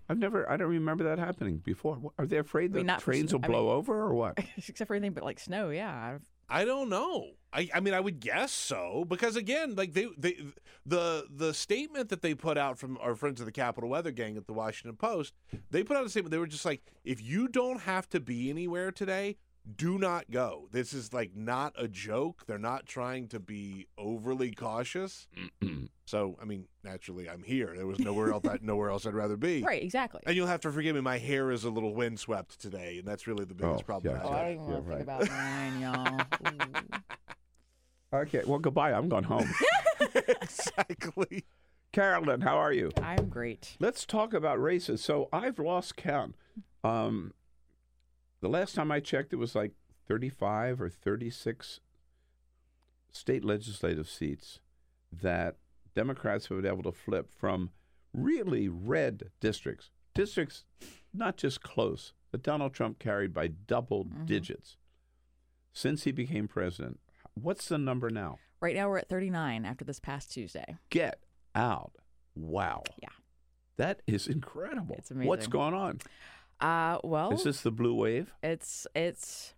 I've 0.09 0.18
never. 0.18 0.51
I 0.51 0.57
don't 0.59 0.68
remember 0.68 1.05
that 1.05 1.18
happening 1.18 1.59
before. 1.59 1.99
Are 2.18 2.26
they 2.26 2.37
afraid 2.39 2.72
I 2.72 2.74
mean, 2.76 2.87
the 2.87 2.93
not 2.93 3.01
for 3.03 3.12
trains 3.12 3.30
sn- 3.30 3.37
will 3.39 3.45
I 3.45 3.49
blow 3.49 3.66
mean- 3.68 3.76
over 3.76 4.01
or 4.03 4.14
what? 4.14 4.39
Except 4.57 4.87
for 4.89 4.95
anything 4.95 5.12
but 5.14 5.24
like 5.24 5.39
snow. 5.41 5.70
Yeah. 5.70 5.93
I've, 6.14 6.22
I 6.49 6.64
don't 6.66 6.89
know. 6.91 7.30
I, 7.55 7.69
I 7.75 7.81
mean, 7.81 7.95
I 7.95 8.01
would 8.01 8.21
guess 8.21 8.51
so 8.53 9.05
because 9.09 9.37
again, 9.37 9.77
like 9.77 9.93
they, 9.93 10.09
they 10.19 10.37
the 10.85 11.27
the 11.35 11.55
statement 11.55 12.09
that 12.09 12.21
they 12.21 12.35
put 12.35 12.59
out 12.59 12.79
from 12.79 12.99
our 13.01 13.15
friends 13.15 13.41
of 13.41 13.47
the 13.47 13.53
Capital 13.53 13.89
Weather 13.89 14.11
Gang 14.11 14.37
at 14.37 14.47
the 14.47 14.53
Washington 14.53 14.97
Post, 14.97 15.35
they 15.71 15.83
put 15.85 15.97
out 15.97 16.05
a 16.05 16.09
statement. 16.09 16.33
They 16.33 16.39
were 16.39 16.47
just 16.47 16.65
like, 16.65 16.83
if 17.05 17.23
you 17.23 17.47
don't 17.49 17.81
have 17.83 18.09
to 18.11 18.21
be 18.21 18.51
anywhere 18.51 18.91
today, 18.91 19.37
do 19.77 19.99
not 19.99 20.31
go. 20.31 20.69
This 20.73 20.93
is 20.93 21.13
like 21.15 21.35
not 21.35 21.73
a 21.79 21.89
joke. 21.89 22.45
They're 22.47 22.59
not 22.59 22.85
trying 22.87 23.29
to 23.29 23.41
be 23.41 23.87
overly 23.97 24.51
cautious. 24.51 25.27
so, 26.07 26.37
I 26.43 26.45
mean, 26.45 26.67
naturally, 26.83 27.31
I'm 27.31 27.43
here. 27.43 27.73
There 27.75 27.87
was 27.87 27.99
nowhere 27.99 28.31
else. 28.33 28.45
nowhere 28.61 28.91
else 28.91 29.07
I'd 29.07 29.15
rather 29.15 29.39
be. 29.39 29.63
right. 29.67 29.83
Exactly. 29.83 30.21
And 30.27 30.37
you'll 30.37 30.49
have 30.49 30.61
to 30.61 30.71
forgive 30.73 30.95
me. 30.97 31.01
My 31.01 31.17
hair 31.19 31.51
is 31.51 31.65
a 31.65 31.71
little 31.71 31.95
windswept 31.95 32.61
today, 32.61 32.99
and 32.99 33.09
that's 33.09 33.27
really 33.27 33.45
the 33.47 33.55
biggest 33.55 33.83
Oh, 33.83 33.85
problem. 33.85 34.17
yeah. 34.17 34.23
I 34.23 34.27
oh, 34.27 34.33
have. 34.33 34.39
I 34.39 34.43
don't 34.43 34.53
even 34.53 34.67
Yeah, 34.67 34.73
want 34.73 34.85
to 34.85 34.97
think 34.97 35.09
right. 35.09 35.23
about 35.23 36.43
mine, 36.43 36.61
y'all. 36.61 37.01
Ooh. 38.15 38.19
Okay. 38.19 38.43
Well, 38.47 38.59
goodbye. 38.59 38.93
I'm 38.93 39.09
going 39.09 39.25
home. 39.25 39.53
exactly. 40.15 41.45
Carolyn, 41.93 42.41
how 42.41 42.57
are 42.57 42.73
you? 42.73 42.91
I'm 43.03 43.29
great. 43.29 43.77
Let's 43.79 44.05
talk 44.05 44.35
about 44.35 44.61
races. 44.61 45.03
So 45.03 45.29
I've 45.33 45.59
lost 45.59 45.97
count. 45.97 46.35
Um, 46.83 47.33
the 48.41 48.49
last 48.49 48.75
time 48.75 48.91
I 48.91 49.01
checked, 49.01 49.33
it 49.33 49.37
was 49.37 49.55
like 49.55 49.73
35 50.09 50.81
or 50.81 50.89
36 50.89 51.81
state 53.12 53.45
legislative 53.45 54.09
seats 54.09 54.59
that 55.12 55.57
Democrats 55.95 56.49
have 56.49 56.61
been 56.61 56.71
able 56.71 56.83
to 56.83 56.93
flip 56.93 57.31
from 57.33 57.71
really 58.12 58.69
red 58.69 59.31
districts, 59.41 59.91
districts 60.15 60.65
not 61.12 61.37
just 61.37 61.62
close, 61.62 62.12
that 62.33 62.43
Donald 62.43 62.75
Trump 62.75 62.99
carried 62.99 63.33
by 63.33 63.47
double 63.47 64.05
digits 64.25 64.77
since 65.73 66.03
he 66.03 66.11
became 66.11 66.49
president. 66.49 66.99
What's 67.35 67.68
the 67.68 67.78
number 67.78 68.11
now? 68.11 68.39
Right 68.61 68.74
now 68.74 68.89
we're 68.89 68.99
at 68.99 69.09
39 69.09 69.64
after 69.64 69.85
this 69.85 70.01
past 70.01 70.32
Tuesday. 70.32 70.76
Get 70.91 71.20
out. 71.55 71.93
Wow. 72.35 72.82
Yeah. 73.03 73.09
That 73.76 74.03
is 74.07 74.26
incredible. 74.26 74.95
It's 74.99 75.11
amazing. 75.11 75.28
What's 75.28 75.47
going 75.47 75.74
on? 75.74 76.01
Uh, 76.61 76.99
well, 77.03 77.32
Is 77.32 77.43
this 77.45 77.61
the 77.62 77.70
blue 77.72 77.95
wave? 77.95 78.32
it's 78.43 78.87
it's. 78.95 79.55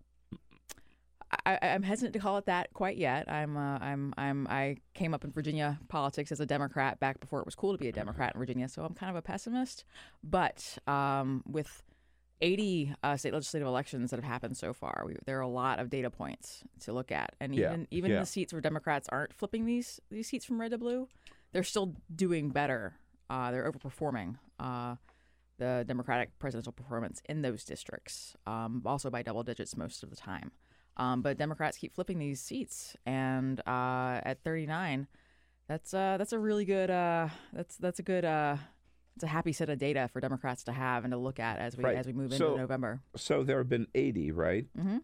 I, 1.45 1.59
I'm 1.61 1.83
hesitant 1.83 2.15
to 2.15 2.19
call 2.21 2.39
it 2.39 2.47
that 2.47 2.73
quite 2.73 2.97
yet. 2.97 3.31
I'm 3.31 3.57
uh, 3.57 3.79
I'm 3.79 4.15
I'm 4.17 4.47
I 4.49 4.77
came 4.95 5.13
up 5.13 5.25
in 5.25 5.33
Virginia 5.33 5.79
politics 5.89 6.33
as 6.33 6.41
a 6.41 6.47
Democrat 6.47 6.99
back 7.01 7.21
before 7.21 7.41
it 7.41 7.47
was 7.47 7.55
cool 7.55 7.73
to 7.73 7.79
be 7.79 7.89
a 7.89 7.93
Democrat 7.93 8.35
in 8.35 8.39
Virginia, 8.39 8.69
so 8.69 8.85
I'm 8.85 8.95
kind 8.95 9.11
of 9.11 9.17
a 9.17 9.23
pessimist. 9.23 9.85
But 10.23 10.79
um, 10.87 11.43
with 11.47 11.83
80 12.41 12.95
uh, 13.03 13.17
state 13.17 13.33
legislative 13.33 13.67
elections 13.67 14.11
that 14.11 14.17
have 14.17 14.25
happened 14.25 14.57
so 14.57 14.73
far, 14.73 15.05
we, 15.07 15.17
there 15.25 15.39
are 15.39 15.43
a 15.43 15.49
lot 15.49 15.79
of 15.79 15.89
data 15.91 16.11
points 16.11 16.63
to 16.81 16.93
look 16.93 17.11
at, 17.11 17.35
and 17.41 17.55
Yeah, 17.55 17.69
even 17.73 17.89
even 17.91 18.11
yeah. 18.11 18.21
the 18.21 18.27
seats 18.27 18.53
where 18.53 18.61
Democrats 18.61 19.09
aren't 19.11 19.33
flipping 19.33 19.65
these 19.67 20.01
these 20.11 20.29
seats 20.29 20.45
from 20.45 20.61
red 20.61 20.73
to 20.73 20.79
blue, 20.79 21.09
they're 21.53 21.63
still 21.63 21.95
doing 22.15 22.51
better. 22.51 22.95
Uh, 23.31 23.51
they're 23.51 23.71
overperforming. 23.71 24.37
Uh, 24.61 24.97
the 25.59 25.85
Democratic 25.89 26.39
presidential 26.39 26.73
performance 26.73 27.23
in 27.29 27.41
those 27.41 27.65
districts, 27.65 28.37
um, 28.47 28.83
also 28.85 29.09
by 29.09 29.23
double 29.23 29.43
digits 29.43 29.75
most 29.75 30.03
of 30.03 30.11
the 30.11 30.17
time. 30.17 30.51
Um, 30.99 31.23
but 31.23 31.39
Democrats 31.39 31.79
keep 31.79 31.95
flipping 31.95 32.19
these 32.19 32.41
seats, 32.41 32.95
and 33.07 33.61
uh, 33.67 34.21
at 34.23 34.43
39, 34.45 35.07
that's 35.69 35.93
uh, 35.95 36.17
that's 36.19 36.33
a 36.33 36.39
really 36.39 36.65
good 36.65 36.91
uh, 36.91 37.29
that's 37.53 37.77
that's 37.77 37.99
a 37.99 38.03
good 38.03 38.25
uh, 38.25 38.57
it's 39.17 39.25
a 39.25 39.29
happy 39.29 39.53
set 39.53 39.69
of 39.71 39.79
data 39.79 40.09
for 40.13 40.21
Democrats 40.21 40.63
to 40.65 40.73
have 40.73 41.05
and 41.05 41.11
to 41.13 41.17
look 41.17 41.41
at 41.41 41.59
as 41.59 41.77
we 41.77 41.83
Right. 41.85 41.97
as 41.97 42.07
we 42.07 42.13
move 42.13 42.33
So- 42.35 42.49
into 42.49 42.61
November. 42.61 43.01
So 43.17 43.43
there 43.43 43.59
have 43.59 43.69
been 43.69 43.89
80, 43.95 44.31
right? 44.31 44.67
hmm 44.79 44.99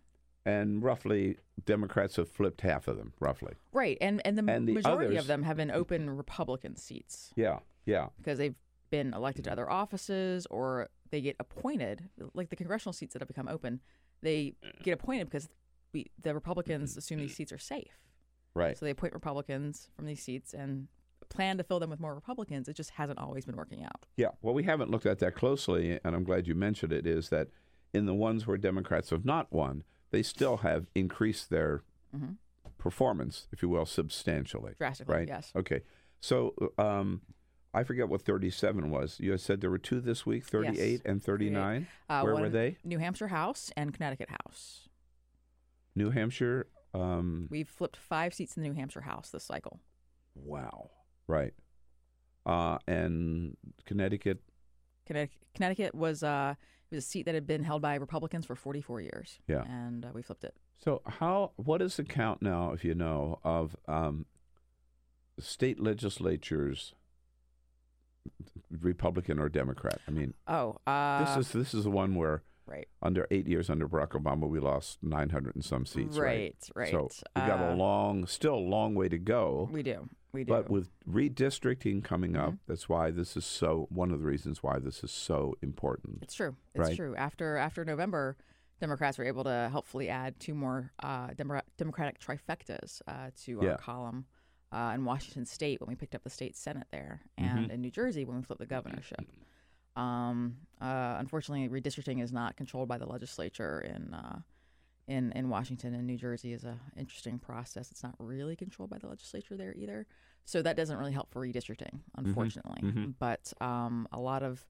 And 0.45 0.83
roughly, 0.83 1.39
Democrats 1.65 2.17
have 2.17 2.29
flipped 2.29 2.61
half 2.63 2.89
of 2.89 2.97
them, 2.99 3.13
roughly. 3.21 3.55
Right, 3.73 3.97
and 4.01 4.21
and 4.27 4.37
the, 4.37 4.53
And 4.53 4.69
the 4.69 4.75
majority 4.75 5.07
others- 5.15 5.21
of 5.25 5.27
them 5.29 5.43
have 5.45 5.57
been 5.57 5.71
open 5.71 6.11
Republican 6.11 6.77
seats 6.77 7.33
Yeah, 7.37 7.61
yeah. 7.87 8.09
because 8.19 8.39
they've 8.39 8.57
been 8.91 9.15
elected 9.15 9.45
to 9.45 9.53
other 9.53 9.71
offices 9.71 10.45
or 10.47 10.91
they 11.11 11.21
get 11.23 11.37
appointed. 11.39 12.11
Like 12.35 12.51
the 12.51 12.57
congressional 12.57 12.93
seats 12.93 13.13
that 13.15 13.23
have 13.23 13.29
become 13.29 13.49
open, 13.49 13.81
they 14.21 14.57
get 14.83 14.93
appointed 14.93 15.27
because 15.31 15.49
we 15.95 16.11
the 16.21 16.35
Republicans 16.35 16.97
assume 16.99 17.21
these 17.21 17.35
seats 17.37 17.53
are 17.53 17.59
safe. 17.59 17.99
Right. 18.53 18.77
So 18.77 18.85
they 18.85 18.91
appoint 18.91 19.15
Republicans 19.15 19.89
from 19.97 20.05
these 20.07 20.23
seats 20.23 20.53
and 20.53 20.89
plan 21.33 21.57
to 21.59 21.65
fill 21.65 21.81
them 21.81 21.91
with 21.91 22.01
more 22.01 22.15
Republicans. 22.15 22.69
It 22.69 22.77
just 22.77 22.91
hasn't 22.91 23.19
always 23.19 23.45
been 23.45 23.57
working 23.57 23.83
out. 23.85 24.07
Yeah. 24.17 24.29
Well, 24.43 24.55
we 24.55 24.63
haven't 24.65 24.91
looked 24.91 25.07
at 25.07 25.19
that 25.21 25.35
closely, 25.35 25.99
and 26.05 26.15
I'm 26.15 26.25
glad 26.25 26.47
you 26.47 26.55
mentioned 26.55 26.93
it, 26.93 27.07
is 27.07 27.29
that 27.31 27.49
in 27.93 28.07
the 28.07 28.15
ones 28.15 28.47
where 28.47 28.57
Democrats 28.57 29.11
have 29.11 29.25
not 29.25 29.53
won, 29.53 29.83
they 30.11 30.23
still 30.23 30.59
have 30.59 30.87
increased 30.95 31.51
their 31.51 31.83
Mhm. 32.15 32.37
performance, 32.79 33.49
if 33.53 33.63
you 33.63 33.69
will, 33.69 33.87
substantially. 33.87 34.75
Drastically, 34.79 35.15
right? 35.15 35.29
yes. 35.29 35.53
Okay. 35.57 35.81
So 36.21 36.55
um, 36.79 37.23
I 37.75 37.83
forget 37.85 38.09
what 38.09 38.23
37 38.23 38.91
was. 38.91 39.19
You 39.19 39.37
said 39.39 39.61
there 39.61 39.71
were 39.71 39.79
two 39.79 40.01
this 40.01 40.27
week, 40.27 40.45
38 40.45 41.03
and 41.05 41.23
39. 41.23 41.87
Uh, 42.09 42.21
Where 42.23 42.37
were 42.37 42.49
they? 42.51 42.77
New 42.85 42.99
Hampshire 42.99 43.29
House 43.29 43.73
and 43.77 43.95
Connecticut 43.95 44.29
House. 44.31 44.89
New 45.95 46.11
Hampshire. 46.11 46.67
Um, 46.95 47.49
We've 47.51 47.69
flipped 47.69 47.97
five 47.97 48.35
seats 48.35 48.57
in 48.57 48.63
the 48.63 48.69
New 48.69 48.75
Hampshire 48.75 49.01
House 49.03 49.31
this 49.31 49.45
cycle. 49.45 49.81
wow. 50.35 50.91
Right. 51.29 51.55
Uh, 52.45 52.79
and 52.87 53.57
Connecticut. 53.87 54.41
Connecticut, 55.07 55.39
Connecticut 55.55 55.95
was 55.95 56.23
uh, 56.23 56.55
it 56.91 56.95
was 56.97 57.05
a 57.05 57.07
seat 57.07 57.25
that 57.27 57.35
had 57.35 57.47
been 57.47 57.63
held 57.65 57.83
by 57.83 57.95
Republicans 57.97 58.47
for 58.47 58.55
44 58.57 59.01
years. 59.01 59.39
Yeah. 59.49 59.63
and 59.69 60.05
uh, 60.05 60.09
we 60.13 60.23
flipped 60.23 60.45
it. 60.45 60.55
So 60.85 61.01
how? 61.07 61.53
What 61.57 61.81
is 61.81 61.97
the 61.97 62.05
count 62.05 62.43
now, 62.43 62.73
if 62.73 62.85
you 62.85 62.95
know, 62.95 63.39
of 63.45 63.77
um, 63.87 64.27
state 65.39 65.79
legislatures, 65.81 66.95
Republican 68.81 69.39
or 69.39 69.49
Democrat? 69.49 70.01
I 70.09 70.11
mean, 70.11 70.35
Oh, 70.49 70.77
uh, 70.87 71.25
this 71.37 71.47
is 71.47 71.53
this 71.53 71.75
is 71.75 71.85
the 71.85 71.91
one 71.91 72.15
where 72.17 72.43
right, 72.67 72.89
under 73.01 73.27
eight 73.31 73.47
years 73.47 73.71
under 73.71 73.89
Barack 73.89 74.11
Obama, 74.21 74.49
we 74.49 74.59
lost 74.61 74.99
nine 75.03 75.31
hundred 75.31 75.55
and 75.55 75.65
some 75.65 75.87
seats. 75.87 76.19
Right. 76.19 76.57
right, 76.77 76.91
right. 76.91 76.91
So 76.91 77.09
we 77.37 77.43
got 77.43 77.61
a 77.61 77.73
Uh, 77.73 77.77
long, 77.77 78.27
still 78.27 78.55
a 78.55 78.57
long 78.57 78.95
way 78.95 79.09
to 79.09 79.19
go. 79.19 79.69
We 79.71 79.83
do, 79.85 80.09
we 80.33 80.45
do. 80.45 80.53
But 80.53 80.71
with 80.71 80.91
redistricting 81.09 82.03
coming 82.03 82.37
up, 82.37 82.53
Mhm. 82.55 82.59
that's 82.67 82.89
why 82.89 83.11
this 83.11 83.37
is 83.37 83.45
so. 83.45 83.87
One 83.91 84.11
of 84.11 84.21
the 84.21 84.27
reasons 84.27 84.63
why 84.63 84.79
this 84.79 85.05
is 85.05 85.11
so 85.11 85.55
important. 85.63 86.23
It's 86.23 86.35
true. 86.35 86.57
It's 86.75 86.89
Right. 86.89 86.97
true. 86.97 87.15
After 87.17 87.57
after 87.57 87.85
November, 87.85 88.37
Democrats 88.81 89.19
were 89.19 89.25
able 89.25 89.45
to 89.45 89.69
helpfully 89.71 90.09
add 90.09 90.41
two 90.41 90.55
more 90.55 90.93
uh, 91.01 91.29
Demo- 91.35 91.63
Democratic 91.77 92.19
trifectas 92.19 93.01
uh, 93.07 93.31
to 93.43 93.61
our 93.61 93.65
Yeah. 93.67 93.77
column 93.77 94.27
uh, 94.73 94.93
in 94.95 95.05
Washington 95.05 95.45
State 95.45 95.81
when 95.81 95.89
we 95.89 95.95
picked 95.95 96.15
up 96.15 96.23
the 96.23 96.31
state 96.31 96.57
senate 96.57 96.87
there, 96.91 97.21
and 97.37 97.61
Mm-hmm. 97.67 97.71
in 97.73 97.81
New 97.83 97.91
Jersey 97.91 98.25
when 98.25 98.39
we 98.39 98.43
flipped 98.43 98.61
the 98.61 98.67
governorship. 98.67 99.21
Um, 99.97 100.57
uh, 100.81 101.17
unfortunately, 101.19 101.69
redistricting 101.69 102.23
is 102.23 102.33
not 102.33 102.57
controlled 102.57 102.89
by 102.89 102.97
the 102.97 103.05
legislature 103.07 103.81
in 103.81 104.15
uh, 104.15 104.41
in 105.13 105.33
in 105.33 105.49
Washington 105.49 105.95
and 105.95 106.07
New 106.07 106.17
Jersey 106.17 106.53
is 106.53 106.65
a 106.65 106.79
interesting 106.97 107.39
process. 107.39 107.91
It's 107.91 108.03
not 108.03 108.15
really 108.19 108.57
controlled 108.57 108.91
by 108.91 108.99
the 108.99 109.09
legislature 109.09 109.57
there 109.57 109.75
either, 109.77 110.07
so 110.45 110.63
that 110.63 110.77
doesn't 110.77 110.97
really 110.97 111.13
help 111.13 111.31
for 111.33 111.41
redistricting, 111.41 112.01
unfortunately. 112.17 112.83
mhm. 112.83 113.15
But 113.19 113.53
um, 113.61 114.09
a 114.13 114.21
lot 114.21 114.43
of 114.43 114.67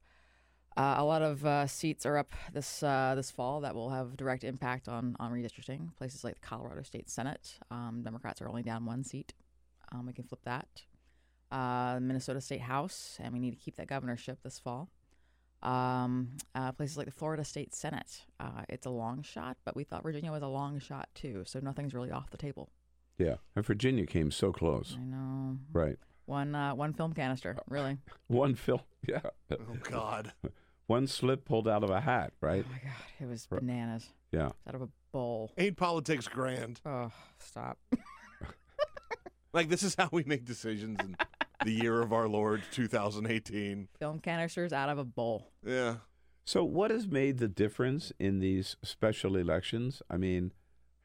uh, 0.75 0.95
a 0.97 1.03
lot 1.03 1.21
of 1.21 1.45
uh, 1.45 1.67
seats 1.67 2.05
are 2.05 2.17
up 2.17 2.33
this 2.51 2.83
uh, 2.83 3.13
this 3.15 3.31
fall 3.31 3.61
that 3.61 3.73
will 3.73 3.89
have 3.89 4.17
direct 4.17 4.43
impact 4.43 4.87
on 4.87 5.15
on 5.19 5.31
redistricting. 5.31 5.95
Places 5.97 6.23
like 6.23 6.35
the 6.35 6.47
Colorado 6.47 6.83
State 6.83 7.09
Senate, 7.09 7.59
um, 7.71 8.01
Democrats 8.03 8.41
are 8.41 8.49
only 8.49 8.63
down 8.63 8.85
one 8.85 9.03
seat. 9.03 9.33
Um, 9.91 10.05
we 10.05 10.13
can 10.13 10.25
flip 10.25 10.41
that. 10.43 10.83
Uh, 11.51 11.99
Minnesota 12.01 12.41
State 12.41 12.61
House, 12.61 13.19
and 13.21 13.31
we 13.31 13.39
need 13.39 13.51
to 13.51 13.63
keep 13.63 13.75
that 13.75 13.87
governorship 13.87 14.41
this 14.43 14.57
fall. 14.59 14.89
Um, 15.63 16.29
uh, 16.55 16.73
places 16.73 16.97
like 16.97 17.05
the 17.05 17.11
Florida 17.13 17.43
State 17.45 17.73
Senate, 17.73 18.21
uh, 18.39 18.63
it's 18.69 18.85
a 18.85 18.89
long 18.89 19.21
shot, 19.23 19.57
but 19.65 19.75
we 19.75 19.83
thought 19.85 20.03
Virginia 20.03 20.31
was 20.31 20.43
a 20.43 20.47
long 20.47 20.77
shot 20.79 21.07
too, 21.15 21.43
so 21.45 21.59
nothing's 21.61 21.93
really 21.93 22.11
off 22.11 22.29
the 22.31 22.37
table. 22.37 22.69
Yeah. 23.17 23.35
And 23.55 23.65
Virginia 23.65 24.05
came 24.05 24.29
so 24.29 24.51
close. 24.51 24.97
I 24.99 25.03
know. 25.05 25.57
Right. 25.71 25.97
One 26.25 26.53
uh, 26.55 26.75
one 26.75 26.93
film 26.93 27.13
canister, 27.13 27.57
really. 27.69 27.97
One 28.27 28.55
film. 28.55 28.81
Yeah. 29.07 29.21
Oh 29.51 29.57
God. 29.83 30.33
One 30.87 31.07
slip 31.07 31.45
pulled 31.45 31.67
out 31.67 31.83
of 31.83 31.89
a 31.89 32.01
hat, 32.01 32.33
right? 32.41 32.65
Oh 32.67 32.71
my 32.71 32.79
god, 32.79 32.93
it 33.21 33.25
was 33.29 33.47
Right. 33.49 33.61
bananas. 33.61 34.07
Yeah. 34.31 34.47
It's 34.47 34.67
out 34.67 34.75
of 34.75 34.81
a 34.81 34.89
bowl. 35.13 35.51
Ain't 35.57 35.77
politics 35.77 36.27
grand? 36.27 36.81
Oh, 36.85 37.11
stop. 37.39 37.77
Like 39.53 39.69
this 39.69 39.83
is 39.83 39.93
how 39.95 40.09
we 40.11 40.23
make 40.23 40.45
decisions 40.45 40.97
in 40.99 41.15
the 41.63 41.71
year 41.71 42.01
of 42.01 42.13
our 42.13 42.27
Lord 42.27 42.61
2018. 42.71 43.87
film 43.99 44.19
canisters 44.19 44.73
out 44.73 44.89
of 44.89 44.97
a 44.97 45.03
bowl. 45.03 45.51
Yeah. 45.65 45.95
So, 46.45 46.63
what 46.63 46.91
has 46.91 47.07
made 47.07 47.37
the 47.37 47.47
difference 47.47 48.11
in 48.19 48.39
these 48.39 48.75
special 48.83 49.35
elections? 49.37 50.01
I 50.09 50.17
mean, 50.17 50.51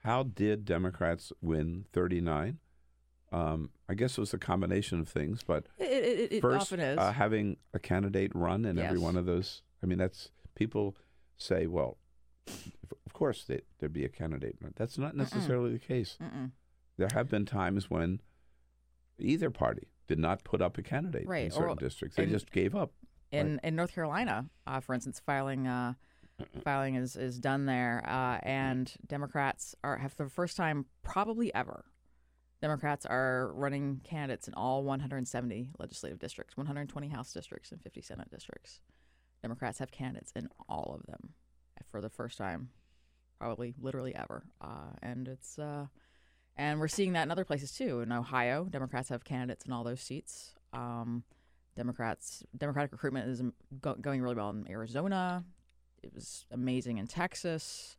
how 0.03 0.25
did 0.25 0.65
Democrats 0.65 1.33
win 1.41 1.85
39? 1.93 2.59
Um, 3.31 3.71
I 3.89 3.95
guess 3.95 4.17
it 4.17 4.21
was 4.21 4.33
a 4.35 4.39
combination 4.39 5.01
of 5.01 5.09
things, 5.09 5.43
but 5.47 5.67
It, 5.79 5.85
it, 5.85 6.33
it 6.33 6.41
first, 6.41 6.73
often 6.73 6.81
is. 6.81 6.99
Uh, 6.99 7.13
having 7.13 7.59
a 7.75 7.79
candidate 7.79 8.33
run 8.35 8.65
in 8.65 8.79
every 8.79 8.99
one 8.99 9.17
of 9.17 9.27
those. 9.27 9.63
I 9.83 9.87
mean, 9.87 9.99
that's 9.99 10.31
people 10.55 10.97
say, 11.37 11.67
well, 11.67 11.99
of 12.49 13.13
course 13.13 13.45
they, 13.45 13.61
there'd 13.79 13.93
be 13.93 14.05
a 14.05 14.09
candidate 14.09 14.57
run. 14.61 14.73
That's 14.77 14.99
not 14.99 15.15
necessarily 15.15 15.73
the 15.73 15.79
case. 15.79 16.17
Mm-mm. 16.23 16.53
There 16.97 17.09
have 17.13 17.29
been 17.29 17.45
times 17.45 17.91
when 17.91 18.21
either 19.19 19.51
party 19.51 19.89
did 20.09 20.19
not 20.19 20.43
put 20.43 20.61
up 20.61 20.77
a 20.79 20.83
candidate 20.83 21.23
in 21.23 21.29
Right, 21.29 21.53
certain 21.53 21.71
or- 21.71 21.77
districts. 21.77 22.17
They 22.17 22.25
and- 22.25 22.33
just 22.33 22.51
gave 22.51 22.75
up. 22.75 22.93
in 23.31 23.61
in 23.63 23.77
North 23.77 23.93
Carolina, 23.95 24.49
uh, 24.67 24.81
for 24.81 24.95
instance, 24.95 25.21
filing 25.21 25.67
uh, 25.69 25.95
filing 26.65 26.95
is 26.97 27.15
is 27.15 27.39
done 27.39 27.67
there, 27.67 28.03
uh, 28.09 28.39
and 28.43 28.93
Democrats 29.07 29.75
are 29.85 29.99
have 29.99 30.13
for 30.15 30.25
the 30.25 30.31
first 30.31 30.57
time 30.57 30.87
probably 31.03 31.55
ever. 31.55 31.85
Democrats 32.61 33.07
are 33.07 33.53
running 33.55 34.01
candidates 34.03 34.49
in 34.49 34.55
all 34.55 34.83
170 34.83 35.71
legislative 35.79 36.19
districts, 36.19 36.57
120 36.57 37.09
House 37.09 37.33
districts, 37.33 37.71
and 37.71 37.81
50 37.81 38.01
Senate 38.01 38.29
districts. 38.31 38.81
Democrats 39.43 39.79
have 39.79 39.93
candidates 39.93 40.33
in 40.35 40.49
all 40.69 40.97
of 40.99 41.07
them 41.07 41.35
for 41.89 42.01
the 42.01 42.09
first 42.11 42.37
time, 42.37 42.71
probably 43.39 43.75
literally 43.79 44.13
ever, 44.17 44.43
uh, 44.61 44.91
and 45.03 45.29
it's 45.29 45.57
uh, 45.59 45.87
and 46.59 46.81
we're 46.81 46.89
seeing 46.89 47.13
that 47.13 47.23
in 47.23 47.31
other 47.31 47.45
places 47.45 47.73
too. 47.73 48.01
In 48.01 48.13
Ohio, 48.13 48.65
Democrats 48.65 49.09
have 49.09 49.25
candidates 49.25 49.65
in 49.65 49.73
all 49.73 49.85
those 49.85 50.01
seats. 50.01 50.55
Um, 50.73 51.23
Democrats 51.77 52.43
Democratic 52.57 52.93
recruitment 52.93 53.29
is 53.29 53.41
um, 53.41 53.55
go- 53.81 53.95
going 53.95 54.21
really 54.21 54.35
well 54.35 54.51
in 54.51 54.69
Arizona. 54.69 55.45
It 56.03 56.13
was 56.13 56.45
amazing 56.51 56.99
in 56.99 57.07
Texas. 57.07 57.97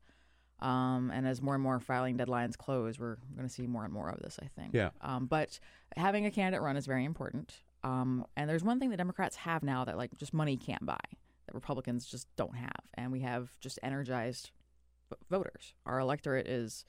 Um, 0.60 1.10
and 1.14 1.26
as 1.26 1.42
more 1.42 1.54
and 1.54 1.64
more 1.64 1.80
filing 1.80 2.18
deadlines 2.18 2.58
close, 2.58 3.00
we're 3.00 3.16
going 3.36 3.48
to 3.48 3.54
see 3.54 3.66
more 3.66 3.86
and 3.86 3.94
more 3.94 4.10
of 4.10 4.20
this. 4.20 4.38
I 4.44 4.48
think. 4.60 4.74
Yeah. 4.74 4.90
Um, 5.02 5.26
but 5.26 5.60
having 5.96 6.26
a 6.26 6.32
candidate 6.32 6.62
run 6.62 6.76
is 6.76 6.86
very 6.86 7.06
important. 7.06 7.56
Um, 7.86 8.26
and 8.36 8.50
there's 8.50 8.64
one 8.64 8.78
thing 8.78 8.90
that 8.90 8.98
Democrats 8.98 9.38
have 9.38 9.64
now 9.64 9.86
that 9.86 9.98
like 9.98 10.18
just 10.18 10.34
money 10.34 10.58
can't 10.58 10.86
buy 10.86 11.00
that 11.46 11.56
Republicans 11.56 12.06
just 12.06 12.28
don't 12.36 12.56
have, 12.56 12.82
and 12.96 13.14
we 13.14 13.22
have 13.22 13.58
just 13.62 13.80
energized 13.82 14.52
v- 15.10 15.16
voters. 15.30 15.74
Our 15.86 16.00
electorate 16.00 16.48
is 16.48 16.84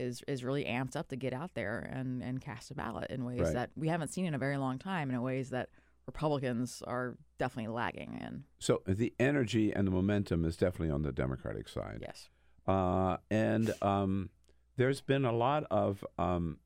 is 0.00 0.22
is 0.26 0.42
really 0.42 0.64
amped 0.64 0.96
up 0.96 1.08
to 1.08 1.16
get 1.16 1.32
out 1.32 1.54
there 1.54 1.78
and 1.92 2.22
and 2.22 2.40
cast 2.40 2.70
a 2.70 2.74
ballot 2.74 3.10
in 3.10 3.24
ways 3.24 3.40
Right. 3.40 3.52
that 3.54 3.70
we 3.76 3.88
haven't 3.88 4.08
seen 4.08 4.24
in 4.26 4.34
a 4.34 4.38
very 4.38 4.56
long 4.56 4.78
time, 4.78 5.08
and 5.10 5.16
in 5.16 5.22
ways 5.22 5.50
that 5.50 5.68
Republicans 6.06 6.82
are 6.86 7.16
definitely 7.38 7.72
lagging 7.72 8.18
in. 8.20 8.44
So 8.58 8.82
the 8.86 9.12
energy 9.20 9.72
and 9.72 9.86
the 9.86 9.92
momentum 9.92 10.44
is 10.44 10.56
definitely 10.56 10.90
on 10.90 11.02
the 11.02 11.12
Democratic 11.12 11.68
side. 11.68 11.98
Yes. 12.02 12.28
Uh, 12.66 13.18
and 13.30 13.72
um, 13.82 14.30
there's 14.76 15.00
been 15.00 15.24
a 15.24 15.32
lot 15.32 15.64
of. 15.70 16.04
Um, 16.18 16.58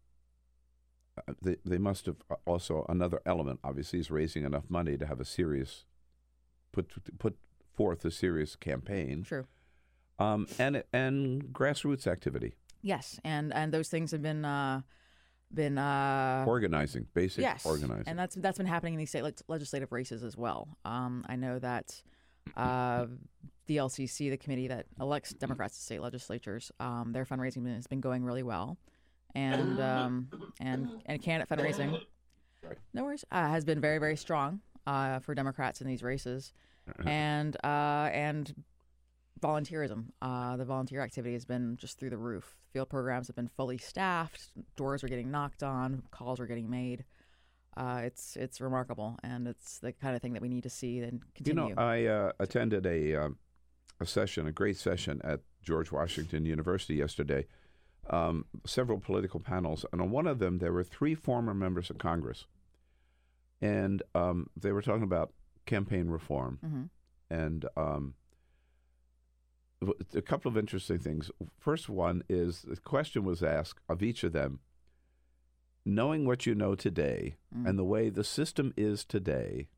they, 1.40 1.56
they 1.64 1.78
must 1.78 2.06
have 2.06 2.16
also 2.44 2.84
another 2.88 3.20
element. 3.24 3.60
Obviously, 3.62 3.98
is 4.00 4.10
raising 4.10 4.44
enough 4.44 4.64
money 4.68 4.96
to 4.96 5.06
have 5.06 5.20
a 5.20 5.24
serious, 5.24 5.84
put 6.72 6.90
put 7.18 7.36
forth 7.76 8.04
a 8.04 8.10
serious 8.10 8.56
campaign. 8.56 9.22
True. 9.22 9.46
Um, 10.18 10.46
and 10.58 10.82
and 10.92 11.44
grassroots 11.52 12.06
activity, 12.06 12.54
Yes, 12.84 13.18
and 13.24 13.52
and 13.54 13.72
those 13.72 13.88
things 13.88 14.10
have 14.10 14.20
been 14.20 14.44
uh, 14.44 14.82
been 15.52 15.78
uh, 15.78 16.44
organizing, 16.46 17.06
basic 17.14 17.40
yes, 17.40 17.64
organizing. 17.64 18.04
and 18.06 18.18
that's 18.18 18.34
that's 18.34 18.58
been 18.58 18.66
happening 18.66 18.92
in 18.92 18.98
these 18.98 19.08
state 19.08 19.24
leg- 19.24 19.40
legislative 19.48 19.90
races 19.90 20.22
as 20.22 20.36
well. 20.36 20.68
Um, 20.84 21.24
I 21.26 21.36
know 21.36 21.58
that 21.58 22.02
uh, 22.58 23.06
the 23.66 23.78
LCC, 23.78 24.28
the 24.28 24.36
committee 24.36 24.68
that 24.68 24.84
elects 25.00 25.32
Democrats 25.32 25.78
to 25.78 25.82
state 25.82 26.02
legislatures, 26.02 26.70
um, 26.78 27.12
their 27.12 27.24
fundraising 27.24 27.66
has 27.74 27.86
been 27.86 28.02
going 28.02 28.22
really 28.22 28.42
well, 28.42 28.76
and 29.34 29.80
um, 29.80 30.28
and 30.60 30.90
and 31.06 31.22
candidate 31.22 31.48
fundraising, 31.48 31.98
no 32.92 33.04
worries, 33.04 33.24
uh, 33.32 33.48
has 33.48 33.64
been 33.64 33.80
very 33.80 33.96
very 33.96 34.16
strong 34.16 34.60
uh, 34.86 35.20
for 35.20 35.34
Democrats 35.34 35.80
in 35.80 35.86
these 35.86 36.02
races, 36.02 36.52
and 37.06 37.56
uh, 37.64 38.10
and 38.12 38.54
volunteerism. 39.44 40.06
Uh, 40.22 40.56
the 40.56 40.64
volunteer 40.64 41.00
activity 41.00 41.34
has 41.34 41.44
been 41.44 41.76
just 41.76 41.98
through 41.98 42.10
the 42.10 42.16
roof. 42.16 42.56
Field 42.72 42.88
programs 42.88 43.26
have 43.26 43.36
been 43.36 43.48
fully 43.48 43.78
staffed. 43.78 44.48
Doors 44.76 45.04
are 45.04 45.08
getting 45.08 45.30
knocked 45.30 45.62
on. 45.62 46.02
Calls 46.10 46.40
are 46.40 46.46
getting 46.46 46.70
made. 46.70 47.04
Uh, 47.76 48.02
it's 48.04 48.36
it's 48.36 48.60
remarkable, 48.60 49.16
and 49.22 49.48
it's 49.48 49.78
the 49.80 49.92
kind 49.92 50.14
of 50.14 50.22
thing 50.22 50.32
that 50.32 50.42
we 50.42 50.48
need 50.48 50.62
to 50.62 50.70
see 50.70 51.00
and 51.00 51.20
continue. 51.34 51.68
You 51.68 51.74
know, 51.74 51.82
I 51.82 52.04
uh, 52.06 52.32
attended 52.38 52.86
a 52.86 53.16
um, 53.16 53.38
a 54.00 54.06
session, 54.06 54.46
a 54.46 54.52
great 54.52 54.76
session 54.76 55.20
at 55.24 55.40
George 55.62 55.90
Washington 55.90 56.46
University 56.46 56.94
yesterday. 56.94 57.46
Um, 58.10 58.44
several 58.66 58.98
political 59.00 59.40
panels, 59.40 59.84
and 59.92 60.00
on 60.00 60.10
one 60.10 60.26
of 60.26 60.38
them 60.38 60.58
there 60.58 60.72
were 60.72 60.84
three 60.84 61.14
former 61.14 61.52
members 61.54 61.90
of 61.90 61.98
Congress, 61.98 62.46
and 63.60 64.02
um, 64.14 64.48
they 64.56 64.72
were 64.72 64.82
talking 64.82 65.02
about 65.02 65.32
campaign 65.66 66.08
reform, 66.08 66.58
Mhm. 66.64 66.90
and 67.30 67.64
um, 67.76 68.14
a 70.14 70.22
couple 70.22 70.48
of 70.50 70.56
interesting 70.56 70.98
things. 70.98 71.30
First 71.58 71.88
one 71.88 72.22
is 72.28 72.62
the 72.62 72.76
question 72.76 73.24
was 73.24 73.42
asked 73.42 73.80
of 73.88 74.02
each 74.02 74.24
of 74.24 74.32
them. 74.32 74.60
Knowing 75.84 76.24
what 76.26 76.46
you 76.46 76.54
know 76.54 76.74
today 76.74 77.36
Mm. 77.54 77.68
and 77.68 77.78
the 77.78 77.84
way 77.84 78.08
the 78.08 78.24
system 78.24 78.72
is 78.76 79.04
today, 79.04 79.68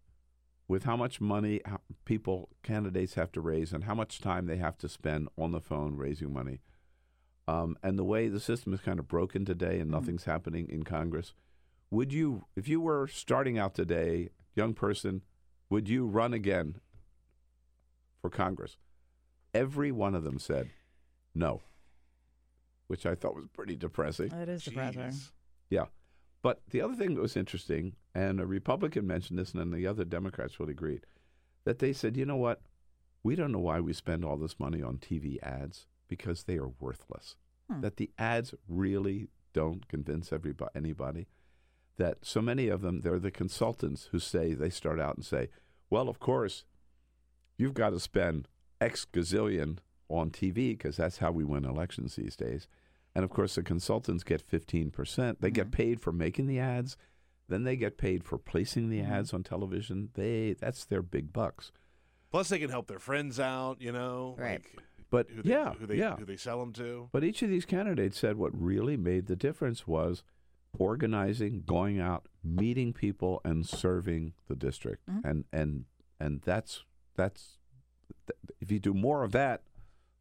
with 0.68 0.84
how 0.84 0.96
much 0.96 1.20
money 1.20 1.60
people 2.04 2.48
candidates 2.62 3.14
have 3.14 3.30
to 3.32 3.40
raise 3.40 3.72
and 3.72 3.84
how 3.84 3.94
much 3.94 4.20
time 4.20 4.46
they 4.46 4.56
have 4.56 4.76
to 4.78 4.88
spend 4.88 5.28
on 5.38 5.52
the 5.52 5.60
phone 5.60 5.96
raising 5.96 6.32
money 6.32 6.60
um, 7.46 7.76
and 7.84 7.96
the 7.96 8.04
way 8.04 8.26
the 8.28 8.40
system 8.40 8.72
is 8.74 8.80
kind 8.80 8.98
of 8.98 9.06
broken 9.06 9.44
today 9.44 9.78
and 9.78 9.88
nothing's 9.90 10.24
happening 10.24 10.66
in 10.68 10.82
congress 10.82 11.34
would 11.90 12.12
you 12.12 12.46
if 12.56 12.66
you 12.66 12.80
were 12.80 13.06
starting 13.06 13.56
out 13.56 13.74
today 13.76 14.28
young 14.56 14.74
person 14.74 15.22
would 15.70 15.88
you 15.88 16.04
run 16.04 16.32
again 16.34 16.80
for 18.20 18.28
congress 18.28 18.76
every 19.56 19.90
one 19.92 20.14
of 20.14 20.24
them 20.24 20.38
said 20.38 20.70
no 21.34 21.60
which 22.86 23.04
i 23.06 23.14
thought 23.14 23.34
was 23.34 23.46
pretty 23.52 23.76
depressing 23.76 24.28
That 24.28 24.48
is 24.48 24.64
depressing. 24.64 25.12
Yeah. 25.70 25.86
But 26.42 26.62
the 26.70 26.80
other 26.80 26.94
thing 26.94 27.14
that 27.14 27.20
was 27.20 27.36
interesting, 27.36 27.96
and 28.14 28.40
a 28.40 28.46
Republican 28.46 29.06
mentioned 29.06 29.38
this, 29.38 29.50
and 29.52 29.60
then 29.60 29.70
the 29.72 29.86
other 29.86 30.04
Democrats 30.04 30.60
really 30.60 30.72
agreed, 30.72 31.04
that 31.64 31.80
they 31.80 31.92
said, 31.92 32.16
you 32.16 32.24
know 32.24 32.36
what? 32.36 32.60
We 33.24 33.34
don't 33.34 33.50
know 33.50 33.58
why 33.58 33.80
we 33.80 33.92
spend 33.92 34.24
all 34.24 34.36
this 34.36 34.60
money 34.60 34.80
on 34.80 34.98
TV 34.98 35.42
ads 35.42 35.86
because 36.06 36.44
they 36.44 36.56
are 36.56 36.68
worthless. 36.68 37.34
Hmm. 37.68 37.80
That 37.80 37.96
the 37.96 38.12
ads 38.16 38.54
really 38.68 39.28
don't 39.52 39.88
convince 39.88 40.32
everybody, 40.32 40.70
anybody. 40.76 41.26
That 41.96 42.18
so 42.22 42.40
many 42.40 42.68
of 42.68 42.82
them, 42.82 43.00
they're 43.00 43.18
the 43.18 43.32
consultants 43.32 44.10
who 44.12 44.20
say, 44.20 44.54
they 44.54 44.70
start 44.70 45.00
out 45.00 45.16
and 45.16 45.24
say, 45.24 45.48
well, 45.90 46.08
of 46.08 46.20
course, 46.20 46.64
you've 47.58 47.74
got 47.74 47.90
to 47.90 47.98
spend 47.98 48.46
X 48.80 49.06
gazillion 49.12 49.78
on 50.08 50.30
TV 50.30 50.76
because 50.76 50.96
that's 50.96 51.18
how 51.18 51.30
we 51.32 51.44
win 51.44 51.64
elections 51.64 52.16
these 52.16 52.36
days. 52.36 52.68
And 53.14 53.24
of 53.24 53.30
course, 53.30 53.54
the 53.54 53.62
consultants 53.62 54.24
get 54.24 54.46
15%. 54.46 55.36
They 55.40 55.50
get 55.50 55.70
paid 55.70 56.00
for 56.00 56.12
making 56.12 56.46
the 56.46 56.58
ads, 56.58 56.96
then 57.48 57.64
they 57.64 57.76
get 57.76 57.96
paid 57.96 58.24
for 58.24 58.38
placing 58.38 58.90
the 58.90 59.00
ads 59.00 59.32
on 59.32 59.42
television. 59.42 60.10
They 60.14 60.56
that's 60.58 60.84
their 60.84 61.02
big 61.02 61.32
bucks. 61.32 61.72
Plus, 62.30 62.48
they 62.48 62.58
can 62.58 62.70
help 62.70 62.88
their 62.88 62.98
friends 62.98 63.38
out. 63.38 63.80
You 63.80 63.92
know, 63.92 64.34
Right. 64.38 64.62
Like 64.74 64.84
But 65.10 65.30
who 65.30 65.42
they, 65.42 65.50
yeah, 65.50 65.74
who 65.74 65.86
they 65.86 65.96
yeah. 65.96 66.16
who 66.16 66.24
they 66.24 66.36
sell 66.36 66.58
them 66.60 66.72
to. 66.74 67.08
But 67.12 67.24
each 67.24 67.42
of 67.42 67.48
these 67.48 67.64
candidates 67.64 68.18
said 68.18 68.36
what 68.36 68.50
really 68.60 68.96
made 68.96 69.26
the 69.26 69.36
difference 69.36 69.86
was 69.86 70.22
organizing, 70.78 71.62
going 71.64 72.00
out, 72.00 72.26
meeting 72.42 72.92
people, 72.92 73.40
and 73.44 73.66
serving 73.66 74.34
the 74.48 74.56
district. 74.56 75.08
Mm-hmm. 75.08 75.26
And 75.28 75.44
and 75.52 75.84
and 76.18 76.42
that's 76.42 76.84
that's 77.14 77.42
th- 77.42 77.65
if 78.60 78.70
you 78.70 78.78
do 78.78 78.94
more 78.94 79.22
of 79.22 79.32
that, 79.32 79.62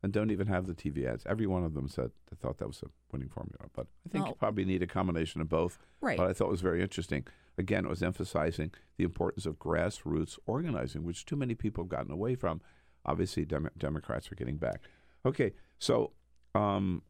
and 0.05 0.13
don't 0.13 0.29
even 0.29 0.45
have 0.45 0.67
the 0.67 0.75
TV 0.75 1.05
ads. 1.11 1.25
Every 1.25 1.47
one 1.47 1.63
of 1.63 1.73
them 1.73 1.87
said 1.87 2.11
they 2.29 2.35
thought 2.35 2.59
that 2.59 2.67
was 2.67 2.83
a 2.83 2.89
winning 3.11 3.27
formula. 3.27 3.69
But 3.73 3.87
I 4.05 4.09
think 4.09 4.27
you 4.27 4.35
probably 4.35 4.63
need 4.63 4.83
a 4.83 4.87
combination 4.87 5.41
of 5.41 5.49
both. 5.49 5.79
Right. 5.99 6.15
But 6.15 6.29
I 6.29 6.33
thought 6.33 6.45
it 6.45 6.51
was 6.51 6.61
very 6.61 6.83
interesting. 6.83 7.25
Again, 7.57 7.85
it 7.85 7.89
was 7.89 8.03
emphasizing 8.03 8.71
the 8.97 9.03
importance 9.03 9.47
of 9.47 9.57
grassroots 9.57 10.37
organizing, 10.45 11.03
which 11.03 11.25
too 11.25 11.35
many 11.35 11.55
people 11.55 11.83
have 11.83 11.89
gotten 11.89 12.11
away 12.11 12.35
from. 12.35 12.61
Obviously, 13.03 13.45
Dem- 13.45 13.71
Democrats 13.79 14.31
are 14.31 14.35
getting 14.35 14.57
back. 14.57 14.81
Okay, 15.25 15.53
so 15.79 16.11
um, 16.53 17.01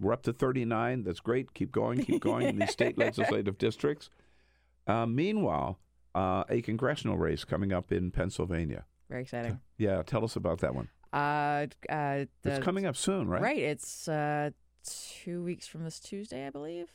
we're 0.00 0.14
up 0.14 0.22
to 0.22 0.32
39. 0.32 1.02
That's 1.02 1.20
great. 1.20 1.52
Keep 1.52 1.70
going, 1.70 2.02
keep 2.02 2.22
going 2.22 2.46
in 2.46 2.58
these 2.58 2.70
state 2.70 2.96
legislative 3.06 3.58
districts. 3.58 4.08
Uh, 4.86 5.04
meanwhile, 5.04 5.80
uh, 6.14 6.44
a 6.48 6.62
congressional 6.62 7.18
race 7.18 7.44
coming 7.44 7.74
up 7.74 7.92
in 7.92 8.10
Pennsylvania. 8.10 8.86
Very 9.08 9.22
exciting. 9.22 9.60
Yeah, 9.78 10.02
tell 10.02 10.24
us 10.24 10.36
about 10.36 10.60
that 10.60 10.74
one. 10.74 10.88
Uh, 11.12 11.66
uh, 11.88 12.24
It's 12.44 12.64
coming 12.64 12.86
up 12.86 12.96
soon, 12.96 13.28
right? 13.28 13.40
Right. 13.42 13.58
It's 13.58 14.08
uh, 14.08 14.50
two 15.22 15.42
weeks 15.42 15.66
from 15.66 15.84
this 15.84 16.00
Tuesday, 16.00 16.46
I 16.46 16.50
believe. 16.50 16.88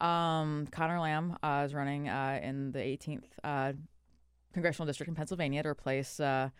Um, 0.00 0.66
Conor 0.70 1.00
Lamb 1.00 1.36
uh, 1.42 1.62
is 1.64 1.74
running 1.74 2.08
uh, 2.08 2.40
in 2.42 2.72
the 2.72 2.80
18th 2.80 3.24
uh, 3.44 3.72
congressional 4.52 4.86
district 4.86 5.08
in 5.08 5.14
Pennsylvania 5.14 5.62
to 5.62 5.68
replace 5.68 6.18
uh, 6.20 6.50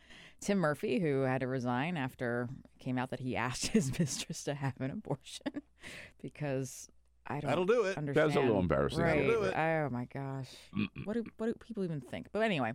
Tim 0.40 0.58
Murphy, 0.58 1.00
who 1.00 1.22
had 1.22 1.40
to 1.40 1.48
resign 1.48 1.96
after 1.96 2.48
it 2.74 2.82
came 2.82 2.98
out 2.98 3.10
that 3.10 3.20
he 3.20 3.36
asked 3.48 3.68
his 3.68 3.98
mistress 3.98 4.44
to 4.44 4.54
have 4.54 4.80
an 4.80 4.90
abortion 4.90 5.62
because 6.22 6.88
I 7.26 7.40
don't 7.40 7.48
That'll 7.48 7.64
do 7.66 7.84
it. 7.84 7.96
understand. 7.96 8.30
That's 8.30 8.36
a 8.36 8.40
little 8.40 8.58
embarrassing. 8.58 9.00
Right. 9.02 9.18
That'll 9.26 9.42
do 9.42 9.42
it. 9.44 9.54
Oh 9.56 9.88
my 9.90 10.06
gosh. 10.12 10.48
What 11.04 11.14
do 11.14 11.24
what 11.38 11.46
do 11.46 11.54
people 11.64 11.84
even 11.84 12.00
think? 12.00 12.26
But 12.32 12.42
anyway, 12.42 12.72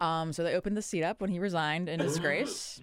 um, 0.00 0.32
so 0.32 0.44
they 0.44 0.54
opened 0.54 0.76
the 0.76 0.82
seat 0.82 1.02
up 1.02 1.20
when 1.20 1.30
he 1.30 1.38
resigned 1.38 1.88
in 1.88 1.98
disgrace, 1.98 2.80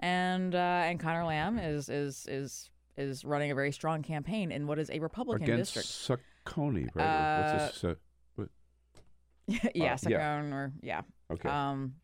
and 0.00 0.54
uh, 0.54 0.58
and 0.58 0.98
Conor 0.98 1.24
Lamb 1.24 1.58
is 1.58 1.88
is 1.88 2.26
is 2.28 2.70
is 2.96 3.24
running 3.24 3.50
a 3.52 3.54
very 3.54 3.70
strong 3.70 4.02
campaign 4.02 4.50
in 4.50 4.66
what 4.66 4.78
is 4.80 4.90
a 4.90 4.98
Republican 4.98 5.44
Against 5.44 5.74
district. 5.74 6.22
Saccone, 6.56 6.88
right? 6.94 7.04
Or 7.04 7.42
What's 7.62 7.80
this? 7.80 7.84
Uh, 7.84 7.94
what- 8.34 8.48
yeah, 9.76 9.94
Uh, 9.94 10.08
yeah. 10.08 10.36
Or 10.40 10.72
yeah. 10.82 11.02
okay. 11.30 11.48
Um. 11.48 11.94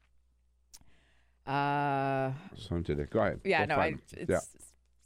Uh. 1.47 2.33
so 2.57 2.79
did 2.81 2.99
it. 3.01 3.11
Go 3.11 3.21
ahead. 3.21 3.41
Yeah, 3.45 3.61
We'll 3.61 3.69
no, 3.69 3.75
I, 3.77 3.95
it's 4.17 4.31
yeah. 4.31 4.39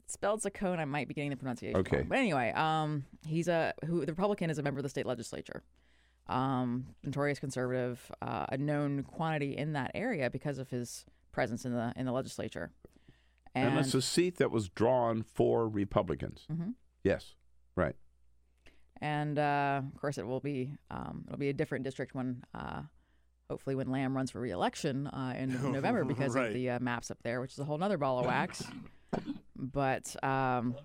Spelled 0.09 0.41
Saccone. 0.43 0.79
I 0.79 0.85
might 0.85 1.09
be 1.09 1.15
getting 1.15 1.31
the 1.31 1.37
pronunciation 1.37 1.79
Okay. 1.81 1.99
wrong. 1.99 2.07
But 2.09 2.19
anyway, 2.19 2.53
um, 2.53 3.05
he's 3.27 3.49
a 3.49 3.75
who 3.87 4.05
the 4.07 4.13
Republican 4.13 4.51
is 4.51 4.59
a 4.59 4.63
member 4.63 4.79
of 4.79 4.83
the 4.83 4.89
state 4.89 5.07
legislature. 5.07 5.63
Um, 6.27 6.95
notorious 7.03 7.39
conservative, 7.39 8.11
uh, 8.21 8.47
a 8.51 8.59
known 8.59 9.03
quantity 9.03 9.57
in 9.57 9.73
that 9.73 9.91
area 9.95 10.29
because 10.29 10.59
of 10.59 10.69
his 10.69 11.07
presence 11.33 11.65
in 11.65 11.73
the 11.73 11.93
in 11.97 12.05
the 12.07 12.13
legislature. 12.13 12.71
And, 13.55 13.71
And, 13.71 13.79
it's 13.79 13.95
a 13.95 14.03
seat 14.03 14.37
that 14.37 14.51
was 14.51 14.69
drawn 14.69 15.23
for 15.23 15.67
Republicans. 15.69 16.47
Mhm. 16.53 16.75
Yes, 17.03 17.35
right. 17.77 17.97
and 19.01 19.39
uh, 19.39 19.81
of 19.95 20.01
course, 20.01 20.19
it 20.19 20.27
will 20.27 20.41
be 20.41 20.75
um, 20.91 21.25
it'll 21.27 21.39
be 21.39 21.49
a 21.49 21.55
different 21.55 21.85
district 21.85 22.15
when. 22.15 22.45
Uh, 22.55 22.83
Hopefully, 23.51 23.75
when 23.75 23.91
Lamb 23.91 24.15
runs 24.15 24.31
for 24.31 24.41
reelection 24.43 25.07
uh, 25.07 25.33
in 25.35 25.51
November, 25.73 26.05
because 26.05 26.35
Right. 26.35 26.49
of 26.49 26.53
the 26.53 26.69
uh, 26.69 26.81
maps 26.81 27.11
up 27.11 27.17
there, 27.23 27.41
which 27.41 27.53
is 27.55 27.59
a 27.59 27.65
whole 27.65 27.83
other 27.83 27.97
ball 27.97 28.19
of 28.19 28.27
wax. 28.27 28.63
But 29.59 30.15
um, 30.25 30.77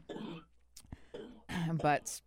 but 1.82 2.22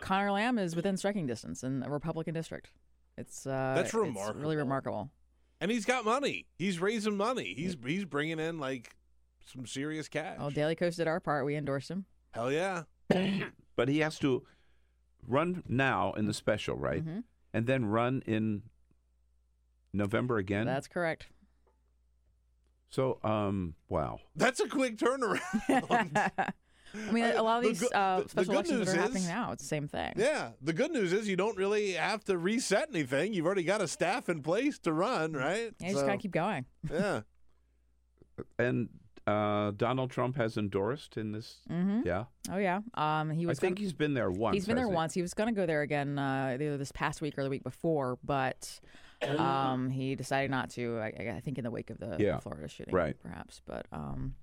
Conor 0.00 0.32
Lamb 0.32 0.58
is 0.58 0.74
within 0.74 0.96
striking 0.96 1.26
distance 1.26 1.62
in 1.62 1.82
a 1.82 1.90
Republican 1.90 2.34
district. 2.34 2.70
It's 3.16 3.46
uh, 3.46 3.74
That's 3.76 3.86
it's 3.88 3.94
really 3.94 4.08
remarkable. 4.08 4.56
remarkable. 4.56 5.10
And 5.60 5.70
he's 5.70 5.84
got 5.84 6.04
money. 6.04 6.46
He's 6.58 6.80
raising 6.80 7.16
money. 7.16 7.54
He's 7.56 7.76
he's 7.86 8.04
bringing 8.04 8.40
in 8.40 8.58
like 8.58 8.96
some 9.46 9.66
serious 9.66 10.08
cash. 10.08 10.36
Oh, 10.40 10.50
Daily 10.50 10.74
Kos 10.74 10.96
did 10.96 11.06
our 11.06 11.20
part. 11.20 11.44
We 11.46 11.54
endorsed 11.56 11.90
him. 11.90 12.04
Hell 12.32 12.50
yeah. 12.52 12.82
But 13.76 13.88
he 13.88 13.98
has 14.00 14.20
to 14.20 14.44
run 15.26 15.64
now 15.66 16.12
in 16.12 16.26
the 16.26 16.34
special, 16.34 16.76
right? 16.76 17.04
Mhm. 17.04 17.24
And 17.52 17.66
then 17.66 17.86
run 17.86 18.22
in 18.24 18.62
November 19.92 20.38
again. 20.38 20.64
That's 20.64 20.86
correct. 20.86 21.26
So, 22.94 23.18
um, 23.24 23.74
wow. 23.88 24.20
That's 24.36 24.60
a 24.60 24.68
quick 24.68 24.96
turnaround. 24.96 25.40
I 26.96 27.10
mean, 27.10 27.24
a 27.24 27.42
lot 27.42 27.58
of 27.58 27.64
The 27.64 27.68
these 27.70 27.82
uh, 27.92 28.18
the- 28.18 28.22
the 28.22 28.28
special 28.28 28.44
good 28.44 28.54
elections 28.54 28.78
that 28.78 28.84
news 28.86 28.94
are 28.94 29.00
happening 29.00 29.22
is- 29.24 29.28
now, 29.28 29.50
it's 29.52 29.62
the 29.62 29.68
same 29.68 29.88
thing. 29.88 30.12
yeah. 30.16 30.50
The 30.62 30.72
good 30.72 30.92
news 30.92 31.12
is 31.12 31.28
you 31.28 31.34
don't 31.36 31.56
really 31.56 31.92
have 31.94 32.22
to 32.26 32.38
reset 32.38 32.88
anything. 32.90 33.34
You've 33.34 33.46
already 33.46 33.64
got 33.64 33.80
a 33.80 33.88
staff 33.88 34.28
in 34.28 34.42
place 34.42 34.78
to 34.80 34.92
run, 34.92 35.32
right? 35.32 35.72
Yeah, 35.80 35.88
you 35.88 35.92
just 35.94 36.06
gotta 36.06 36.18
keep 36.18 36.30
going. 36.32 36.66
yeah. 36.90 37.22
And 38.58 38.88
uh, 39.26 39.70
Donald 39.76 40.10
Trump 40.10 40.36
has 40.36 40.56
endorsed 40.56 41.16
in 41.16 41.32
this. 41.32 41.56
hmm 41.68 42.00
Yeah. 42.04 42.24
Oh 42.50 42.58
yeah. 42.58 42.80
Um, 42.94 43.30
he 43.30 43.44
I 43.44 43.54
think 43.54 43.76
gonna- 43.76 43.80
he's 43.84 43.92
been 43.92 44.14
there 44.14 44.30
once. 44.30 44.54
He's 44.54 44.66
been 44.66 44.76
there 44.76 44.88
he? 44.88 44.94
once. 44.94 45.14
He 45.14 45.22
was 45.22 45.34
going 45.34 45.48
to 45.48 45.54
go 45.58 45.66
there 45.66 45.82
again 45.82 46.18
uh, 46.18 46.50
either 46.54 46.76
this 46.76 46.92
past 46.92 47.20
week 47.22 47.38
or 47.38 47.44
the 47.44 47.50
week 47.50 47.62
before, 47.64 48.18
but 48.24 48.80
um, 49.30 49.90
he 49.90 50.14
decided 50.14 50.50
not 50.50 50.70
to. 50.70 50.98
I, 50.98 51.34
I 51.36 51.40
think 51.44 51.58
in 51.58 51.64
the 51.64 51.70
wake 51.70 51.90
of 51.90 51.98
the, 51.98 52.16
the 52.16 52.38
Florida 52.42 52.68
shooting, 52.68 52.94
right. 52.94 53.16
Perhaps, 53.22 53.62
but 53.66 53.86
um, 53.92 54.34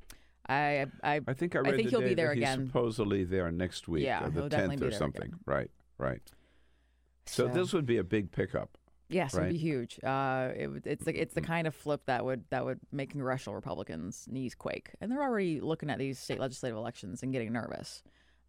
I, 0.47 0.85
I, 1.03 1.21
I 1.27 1.33
think 1.33 1.55
I 1.55 1.59
I 1.61 1.75
think 1.75 1.89
he'll 1.89 2.01
be 2.01 2.13
there 2.13 2.31
again. 2.31 2.67
Supposedly 2.67 3.23
there 3.23 3.51
next 3.51 3.87
week, 3.87 4.03
Yeah, 4.05 4.25
or 4.25 4.29
the 4.29 4.49
tenth 4.49 4.81
or 4.81 4.91
something. 4.91 5.21
again. 5.27 5.39
Right, 5.45 5.71
right. 5.97 6.21
So, 7.25 7.47
So- 7.47 7.53
this 7.53 7.73
would 7.73 7.85
be 7.85 7.97
a 7.97 8.03
big 8.03 8.31
pickup. 8.31 8.77
yes, 9.09 9.33
it'd 9.35 9.49
be 9.49 9.57
huge. 9.57 9.99
Uh, 10.03 10.49
it, 10.55 10.69
it's 10.85 11.05
the 11.05 11.13
it's 11.13 11.33
the 11.33 11.41
kind 11.41 11.67
of 11.67 11.75
flip 11.75 12.01
that 12.07 12.25
would 12.25 12.43
that 12.49 12.65
would 12.65 12.79
make 12.91 13.09
congressional 13.11 13.55
Republicans' 13.55 14.25
knees 14.29 14.55
quake, 14.55 14.89
and 14.99 15.11
they're 15.11 15.21
already 15.21 15.59
looking 15.61 15.89
at 15.89 15.99
these 15.99 16.17
state 16.19 16.39
legislative 16.39 16.77
elections 16.77 17.21
and 17.23 17.31
getting 17.33 17.51
nervous. 17.53 18.03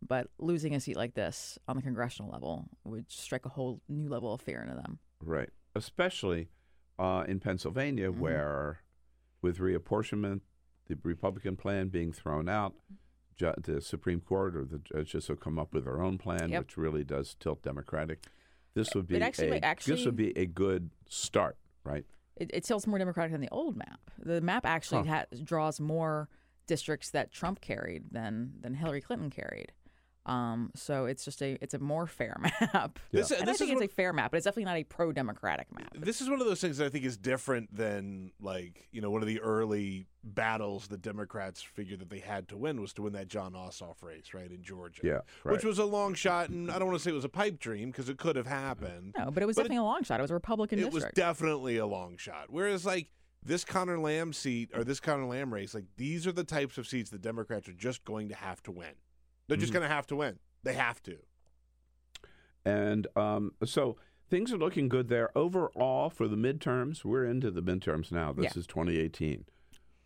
But 0.04 0.26
losing 0.40 0.74
a 0.74 0.80
seat 0.80 0.96
like 0.96 1.14
this 1.14 1.60
on 1.68 1.76
the 1.76 1.82
congressional 1.82 2.32
level 2.32 2.66
would 2.82 3.08
strike 3.08 3.46
a 3.46 3.48
whole 3.48 3.80
new 3.88 4.08
level 4.08 4.34
of 4.34 4.40
fear 4.40 4.60
into 4.60 4.74
them. 4.74 4.98
Right. 5.20 5.50
Especially 5.74 6.48
uh, 6.98 7.24
in 7.26 7.40
Pennsylvania, 7.40 8.10
Mm-hmm. 8.10 8.20
where 8.20 8.80
with 9.40 9.58
reapportionment, 9.58 10.40
the 10.88 10.96
Republican 11.02 11.56
plan 11.56 11.88
being 11.88 12.12
thrown 12.12 12.48
out, 12.48 12.74
ju- 13.36 13.54
the 13.62 13.80
Supreme 13.80 14.20
Court 14.20 14.54
or 14.54 14.64
the 14.64 14.78
judges 14.78 15.28
will 15.28 15.36
come 15.36 15.58
up 15.58 15.72
with 15.74 15.84
their 15.84 16.00
own 16.02 16.18
plan, 16.18 16.50
Yep. 16.50 16.60
which 16.62 16.76
really 16.76 17.04
does 17.04 17.34
tilt 17.40 17.62
Democratic. 17.62 18.24
This 18.74 18.94
would 18.94 19.06
be 19.08 19.20
actually- 19.20 19.48
a, 19.50 19.56
actually- 19.60 19.96
this 19.96 20.04
would 20.06 20.16
be 20.16 20.36
a 20.38 20.46
good 20.46 20.90
start, 21.08 21.56
right? 21.84 22.04
it, 22.36 22.50
it 22.54 22.64
tilts 22.64 22.86
more 22.86 22.98
Democratic 22.98 23.30
than 23.32 23.42
the 23.42 23.48
old 23.50 23.76
map. 23.76 24.00
The 24.18 24.40
map 24.40 24.64
actually 24.64 25.06
Huh. 25.06 25.26
ha- 25.30 25.36
draws 25.44 25.78
more 25.80 26.28
districts 26.66 27.10
that 27.10 27.30
Trump 27.30 27.60
carried 27.60 28.04
than 28.10 28.54
than 28.60 28.74
Hillary 28.74 29.00
Clinton 29.02 29.28
carried. 29.28 29.72
Um, 30.24 30.70
so 30.76 31.06
it's 31.06 31.24
just 31.24 31.42
a 31.42 31.58
it's 31.60 31.74
a 31.74 31.78
more 31.80 32.06
fair 32.06 32.36
map. 32.40 32.98
This- 33.10 33.30
and 33.32 33.42
I 33.42 33.44
think 33.54 33.54
is 33.54 33.60
it's 33.62 33.74
what- 33.80 33.84
a 33.84 33.88
fair 33.88 34.12
map, 34.12 34.30
but 34.30 34.36
it's 34.36 34.44
definitely 34.44 34.64
not 34.66 34.76
a 34.76 34.84
pro-democratic 34.84 35.72
map. 35.76 35.94
This 35.98 36.20
is 36.20 36.30
one 36.30 36.40
of 36.40 36.46
those 36.46 36.60
things 36.60 36.78
that 36.78 36.86
I 36.86 36.88
think 36.90 37.04
is 37.04 37.16
different 37.16 37.74
than 37.76 38.30
like, 38.40 38.88
you 38.92 39.00
know, 39.00 39.10
one 39.10 39.22
of 39.22 39.26
the 39.28 39.40
early 39.40 40.06
battles 40.24 40.86
the 40.86 40.96
Democrats 40.96 41.60
figured 41.60 41.98
that 41.98 42.08
they 42.10 42.20
had 42.20 42.46
to 42.48 42.56
win 42.56 42.80
was 42.80 42.92
to 42.94 43.02
win 43.02 43.12
that 43.14 43.26
Jon 43.26 43.54
Ossoff 43.54 44.02
race, 44.02 44.32
right, 44.32 44.50
in 44.50 44.62
Georgia. 44.62 45.00
Yeah, 45.04 45.12
right. 45.42 45.52
Which 45.54 45.64
was 45.64 45.78
a 45.78 45.84
long 45.84 46.14
shot 46.14 46.48
and 46.50 46.70
I 46.70 46.78
don't 46.78 46.86
want 46.86 46.98
to 46.98 47.02
say 47.02 47.10
it 47.10 47.14
was 47.14 47.24
a 47.24 47.28
pipe 47.28 47.58
dream 47.58 47.90
because 47.90 48.08
it 48.08 48.18
could 48.18 48.36
have 48.36 48.46
happened. 48.46 49.14
No, 49.18 49.30
but 49.32 49.42
it 49.42 49.46
was 49.46 49.56
But 49.56 49.62
it- 49.62 49.64
definitely 49.70 49.78
a 49.78 49.82
long 49.90 50.04
shot. 50.04 50.20
It 50.20 50.22
was 50.22 50.30
a 50.30 50.34
Republican 50.34 50.78
it 50.78 50.92
was 50.92 51.04
definitely 51.14 51.78
a 51.78 51.86
long 51.86 52.16
shot. 52.16 52.44
Whereas 52.48 52.86
like 52.86 53.08
this 53.44 53.64
Conor 53.64 53.98
Lamb 53.98 54.32
seat 54.32 54.70
or 54.72 54.84
this 54.84 55.00
Conor 55.00 55.26
Lamb 55.26 55.52
race, 55.52 55.74
like 55.74 55.86
these 55.96 56.28
are 56.28 56.32
the 56.32 56.44
types 56.44 56.78
of 56.78 56.86
seats 56.86 57.10
the 57.10 57.18
Democrats 57.18 57.68
are 57.68 57.72
just 57.72 58.04
going 58.04 58.28
to 58.28 58.36
have 58.36 58.62
to 58.62 58.70
win. 58.70 58.92
They're 59.52 59.60
just 59.60 59.70
Mhm. 59.70 59.74
going 59.74 59.88
to 59.88 59.94
have 59.94 60.06
to 60.08 60.16
win. 60.16 60.38
They 60.62 60.72
have 60.74 61.02
to. 61.02 61.18
And 62.64 63.06
um, 63.16 63.52
so 63.64 63.96
things 64.30 64.52
are 64.52 64.56
looking 64.56 64.88
good 64.88 65.08
there. 65.08 65.36
Overall, 65.36 66.08
for 66.10 66.28
the 66.28 66.36
midterms, 66.36 67.04
we're 67.04 67.24
into 67.26 67.50
the 67.50 67.62
midterms 67.62 68.10
now. 68.12 68.32
This 68.32 68.44
Yeah. 68.56 68.60
is 68.60 68.66
2018. 68.66 69.44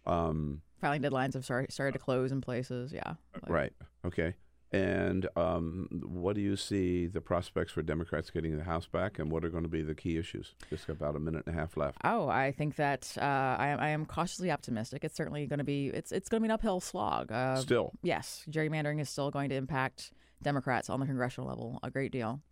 Um, 0.07 0.63
Filing 0.81 1.03
deadlines 1.03 1.35
have 1.35 1.45
started, 1.45 1.73
started 1.73 1.93
to 1.93 1.99
close 1.99 2.33
in 2.33 2.41
places. 2.41 2.93
Yeah. 2.93 3.15
Like- 3.35 3.49
right. 3.49 3.73
Okay. 4.05 4.35
And 4.77 5.29
um, 5.37 5.89
what 6.05 6.35
do 6.35 6.43
you 6.43 6.57
see 6.57 7.07
the 7.07 7.21
prospects 7.21 7.73
for 7.73 7.83
Democrats 7.83 8.31
getting 8.31 8.57
the 8.57 8.65
House 8.65 8.87
back, 8.87 9.19
and 9.19 9.31
what 9.31 9.45
are 9.45 9.49
going 9.49 9.63
to 9.63 9.69
be 9.69 9.83
the 9.83 9.95
key 9.95 10.19
issues? 10.19 10.55
Just 10.69 10.89
about 10.89 11.17
a 11.17 11.19
minute 11.19 11.45
and 11.47 11.55
a 11.57 11.59
half 11.59 11.77
left. 11.77 11.99
Oh, 12.05 12.29
I 12.29 12.53
think 12.53 12.77
that 12.77 13.17
uh, 13.17 13.23
I, 13.59 13.69
am- 13.69 13.81
I 13.81 13.89
am 13.89 14.05
cautiously 14.05 14.51
optimistic. 14.51 15.03
It's 15.05 15.17
certainly 15.17 15.47
going 15.47 15.59
to 15.59 15.65
be 15.65 15.89
it's 15.89 16.13
it's 16.13 16.29
going 16.29 16.41
to 16.41 16.43
be 16.43 16.49
an 16.49 16.53
uphill 16.53 16.81
slog. 16.81 17.33
Uh, 17.33 17.57
Still, 17.57 17.93
yes, 18.03 18.45
gerrymandering 18.51 19.01
is 19.01 19.09
still 19.09 19.31
going 19.31 19.49
to 19.49 19.55
impact 19.55 20.13
Democrats 20.43 20.91
on 20.91 21.01
the 21.01 21.07
congressional 21.07 21.49
level 21.49 21.79
a 21.83 21.91
great 21.91 22.13
deal, 22.13 22.43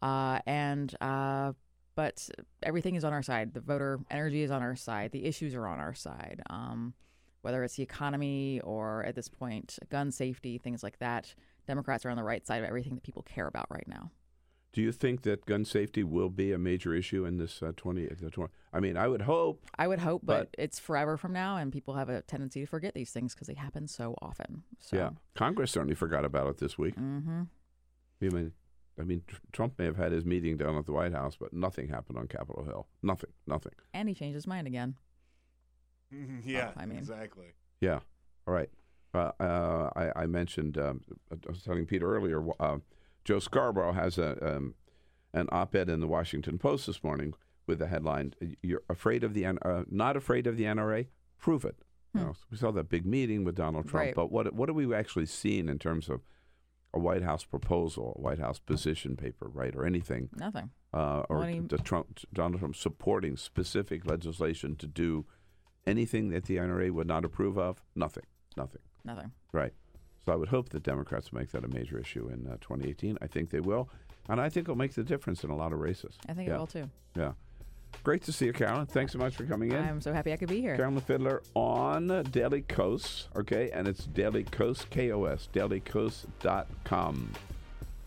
uh, 0.00 0.38
and 0.46 0.94
uh, 1.02 1.52
but 1.94 2.28
everything 2.62 2.94
is 2.94 3.04
on 3.04 3.12
our 3.12 3.22
side. 3.22 3.52
The 3.52 3.60
voter 3.60 4.00
energy 4.10 4.42
is 4.42 4.50
on 4.50 4.62
our 4.62 4.76
side. 4.76 5.12
The 5.12 5.24
issues 5.26 5.54
are 5.54 5.66
on 5.66 5.78
our 5.78 5.94
side. 5.94 6.40
Um, 6.48 6.94
whether 7.42 7.62
it's 7.62 7.76
the 7.76 7.82
economy 7.82 8.60
or 8.64 9.04
at 9.04 9.14
this 9.14 9.28
point 9.28 9.78
gun 9.88 10.10
safety, 10.10 10.58
things 10.58 10.82
like 10.82 10.98
that, 10.98 11.32
Democrats 11.66 12.04
are 12.06 12.10
on 12.10 12.16
the 12.16 12.22
right 12.24 12.46
side 12.46 12.58
of 12.62 12.68
everything 12.68 12.94
that 12.94 13.02
people 13.02 13.22
care 13.22 13.46
about 13.46 13.66
right 13.70 13.86
now. 13.88 14.10
Do 14.72 14.82
you 14.82 14.92
think 14.92 15.22
that 15.22 15.46
gun 15.46 15.64
safety 15.64 16.04
will 16.04 16.28
be 16.28 16.52
a 16.52 16.58
major 16.58 16.94
issue 16.94 17.24
in 17.24 17.38
this 17.38 17.62
uh, 17.62 17.72
20, 17.76 18.08
the 18.20 18.30
20? 18.30 18.52
I 18.74 18.80
mean, 18.80 18.96
I 18.98 19.08
would 19.08 19.22
hope. 19.22 19.64
I 19.78 19.88
would 19.88 20.00
hope, 20.00 20.20
but, 20.24 20.50
But- 20.52 20.62
it's 20.62 20.78
forever 20.78 21.16
from 21.16 21.32
now, 21.32 21.56
and 21.56 21.72
people 21.72 21.94
have 21.94 22.10
a 22.10 22.20
tendency 22.22 22.60
to 22.60 22.66
forget 22.66 22.92
these 22.94 23.10
things 23.10 23.34
because 23.34 23.46
they 23.48 23.54
happen 23.54 23.88
so 23.88 24.14
often. 24.20 24.64
So, 24.80 24.96
Yeah, 24.96 25.10
Congress 25.34 25.70
certainly 25.70 25.94
forgot 25.94 26.24
about 26.26 26.48
it 26.48 26.58
this 26.58 26.76
week. 26.76 26.94
hmm 26.94 27.44
I 28.20 28.28
mean, 28.28 28.52
I 28.98 29.02
mean, 29.02 29.22
Tr- 29.26 29.36
Trump 29.52 29.78
may 29.78 29.84
have 29.86 29.96
had 29.96 30.12
his 30.12 30.24
meeting 30.26 30.56
down 30.58 30.76
at 30.76 30.84
the 30.86 30.92
White 30.92 31.12
House, 31.12 31.36
but 31.38 31.52
nothing 31.54 31.88
happened 31.88 32.18
on 32.18 32.28
Capitol 32.28 32.64
Hill. 32.64 32.86
Nothing, 33.02 33.30
nothing. 33.46 33.72
and 33.94 34.08
he 34.10 34.14
changed 34.14 34.34
his 34.34 34.46
mind 34.46 34.66
again. 34.66 34.96
yeah, 36.44 36.72
I 36.76 36.86
mean- 36.86 36.98
exactly. 36.98 37.46
Yeah. 37.80 38.00
All 38.46 38.54
right. 38.54 38.70
Uh, 39.16 39.32
uh, 39.40 39.90
I, 39.96 40.22
I 40.22 40.26
mentioned, 40.26 40.78
um, 40.78 41.00
I 41.32 41.36
was 41.48 41.62
telling 41.62 41.86
Peter 41.86 42.14
earlier, 42.14 42.44
uh, 42.60 42.78
Joe 43.24 43.38
Scarborough 43.38 43.92
has 43.92 44.18
a 44.18 44.56
um, 44.56 44.74
an 45.34 45.48
op-ed 45.52 45.88
in 45.88 46.00
the 46.00 46.06
Washington 46.06 46.58
Post 46.58 46.86
this 46.86 47.02
morning 47.02 47.34
with 47.66 47.78
the 47.78 47.86
headline: 47.88 48.34
"You're 48.62 48.82
afraid 48.88 49.24
of 49.24 49.34
the 49.34 49.44
N- 49.44 49.58
uh, 49.62 49.82
not 49.90 50.16
afraid 50.16 50.46
of 50.46 50.56
the 50.56 50.64
NRA? 50.64 51.06
Prove 51.38 51.64
it." 51.64 51.76
You 52.14 52.20
know, 52.22 52.32
we 52.50 52.56
saw 52.56 52.70
that 52.72 52.88
big 52.88 53.04
meeting 53.04 53.44
with 53.44 53.56
Donald 53.56 53.88
Trump, 53.88 54.06
Right. 54.06 54.14
but 54.14 54.30
what 54.32 54.52
what 54.54 54.68
are 54.70 54.74
we 54.74 54.94
actually 54.94 55.26
seeing 55.26 55.68
in 55.68 55.78
terms 55.78 56.08
of 56.08 56.22
a 56.94 56.98
White 56.98 57.22
House 57.22 57.44
proposal, 57.44 58.14
a 58.16 58.20
White 58.22 58.38
House 58.38 58.58
position 58.58 59.16
paper, 59.16 59.48
right, 59.48 59.74
or 59.76 59.84
anything? 59.84 60.28
Nothing. 60.36 60.70
uh, 60.94 61.24
or 61.28 61.44
he- 61.44 61.58
the 61.60 61.76
Trump, 61.76 62.20
Donald 62.32 62.60
Trump 62.60 62.74
supporting 62.76 63.36
specific 63.36 64.06
legislation 64.06 64.76
to 64.76 64.86
do 64.86 65.26
anything 65.86 66.30
that 66.30 66.44
the 66.46 66.56
NRA 66.56 66.90
would 66.90 67.06
not 67.06 67.22
approve 67.24 67.58
of? 67.58 67.84
Nothing. 67.94 68.24
Nothing. 68.56 68.80
Nothing. 69.06 69.32
Right. 69.52 69.72
So 70.24 70.32
I 70.32 70.36
would 70.36 70.48
hope 70.48 70.70
that 70.70 70.82
Democrats 70.82 71.32
make 71.32 71.52
that 71.52 71.64
a 71.64 71.68
major 71.68 71.98
issue 71.98 72.28
in 72.32 72.46
uh, 72.46 72.56
2018. 72.60 73.16
I 73.22 73.26
think 73.26 73.50
they 73.50 73.60
will. 73.60 73.88
And 74.28 74.40
I 74.40 74.48
think 74.48 74.64
it'll 74.64 74.76
make 74.76 74.94
the 74.94 75.04
difference 75.04 75.44
in 75.44 75.50
a 75.50 75.56
lot 75.56 75.72
of 75.72 75.78
races. 75.78 76.18
I 76.28 76.34
think 76.34 76.48
yeah. 76.48 76.56
it 76.56 76.58
will 76.58 76.66
too. 76.66 76.90
Yeah. 77.16 77.32
Great 78.02 78.22
to 78.24 78.32
see 78.32 78.46
you, 78.46 78.52
Carolyn. 78.52 78.86
Thanks 78.86 79.12
so 79.12 79.18
much 79.18 79.36
for 79.36 79.44
coming 79.44 79.72
in. 79.72 79.78
I'm 79.78 80.00
so 80.00 80.12
happy 80.12 80.32
I 80.32 80.36
could 80.36 80.48
be 80.48 80.60
here. 80.60 80.76
Carolyn 80.76 81.00
Fiddler 81.00 81.42
on 81.54 82.24
Daily 82.30 82.62
Kos, 82.62 83.28
okay? 83.36 83.70
And 83.70 83.88
it's 83.88 84.04
Daily 84.06 84.44
Kos, 84.44 84.84
K-O-S, 84.90 85.48
dailykos.com. 85.52 87.32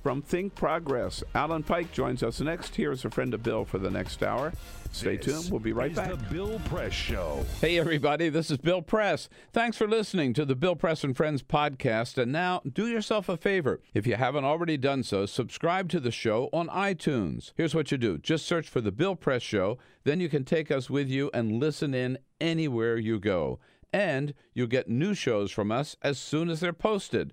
From 0.09 0.23
Think 0.23 0.55
Progress, 0.55 1.23
Alan 1.35 1.61
Pyke 1.61 1.91
joins 1.91 2.23
us 2.23 2.41
next. 2.41 2.75
Here's 2.75 3.05
a 3.05 3.11
friend 3.11 3.31
of 3.35 3.43
Bill 3.43 3.63
for 3.63 3.77
the 3.77 3.91
next 3.91 4.23
hour. 4.23 4.51
Stay 4.91 5.17
This 5.17 5.25
tuned. 5.27 5.51
We'll 5.51 5.59
be 5.59 5.71
right 5.71 5.91
is 5.91 5.97
back. 5.97 6.09
The 6.09 6.17
Bill 6.33 6.59
Press 6.65 6.93
Show. 6.93 7.45
Hey, 7.61 7.77
everybody, 7.77 8.29
this 8.29 8.49
is 8.49 8.57
Bill 8.57 8.81
Press. 8.81 9.29
Thanks 9.53 9.77
for 9.77 9.87
listening 9.87 10.33
to 10.33 10.45
the 10.45 10.55
Bill 10.55 10.75
Press 10.75 11.03
and 11.03 11.15
Friends 11.15 11.43
podcast. 11.43 12.17
And 12.17 12.31
now, 12.31 12.61
do 12.67 12.87
yourself 12.87 13.29
a 13.29 13.37
favor. 13.37 13.81
If 13.93 14.07
you 14.07 14.15
haven't 14.15 14.45
already 14.45 14.77
done 14.77 15.03
so, 15.03 15.27
subscribe 15.27 15.89
to 15.89 15.99
the 15.99 16.09
show 16.09 16.49
on 16.51 16.69
iTunes. 16.69 17.51
Here's 17.55 17.75
what 17.75 17.91
you 17.91 17.99
do 17.99 18.17
just 18.17 18.47
search 18.47 18.67
for 18.67 18.81
the 18.81 18.91
Bill 18.91 19.15
Press 19.15 19.43
Show, 19.43 19.77
then 20.05 20.19
you 20.19 20.27
can 20.27 20.43
take 20.43 20.71
us 20.71 20.89
with 20.89 21.07
you 21.07 21.29
and 21.35 21.59
listen 21.59 21.93
in 21.93 22.17
anywhere 22.41 22.97
you 22.97 23.19
go. 23.19 23.59
And 23.93 24.33
you'll 24.55 24.65
get 24.65 24.89
new 24.89 25.13
shows 25.13 25.51
from 25.51 25.71
us 25.71 25.95
as 26.01 26.17
soon 26.17 26.49
as 26.49 26.61
they're 26.61 26.73
posted. 26.73 27.31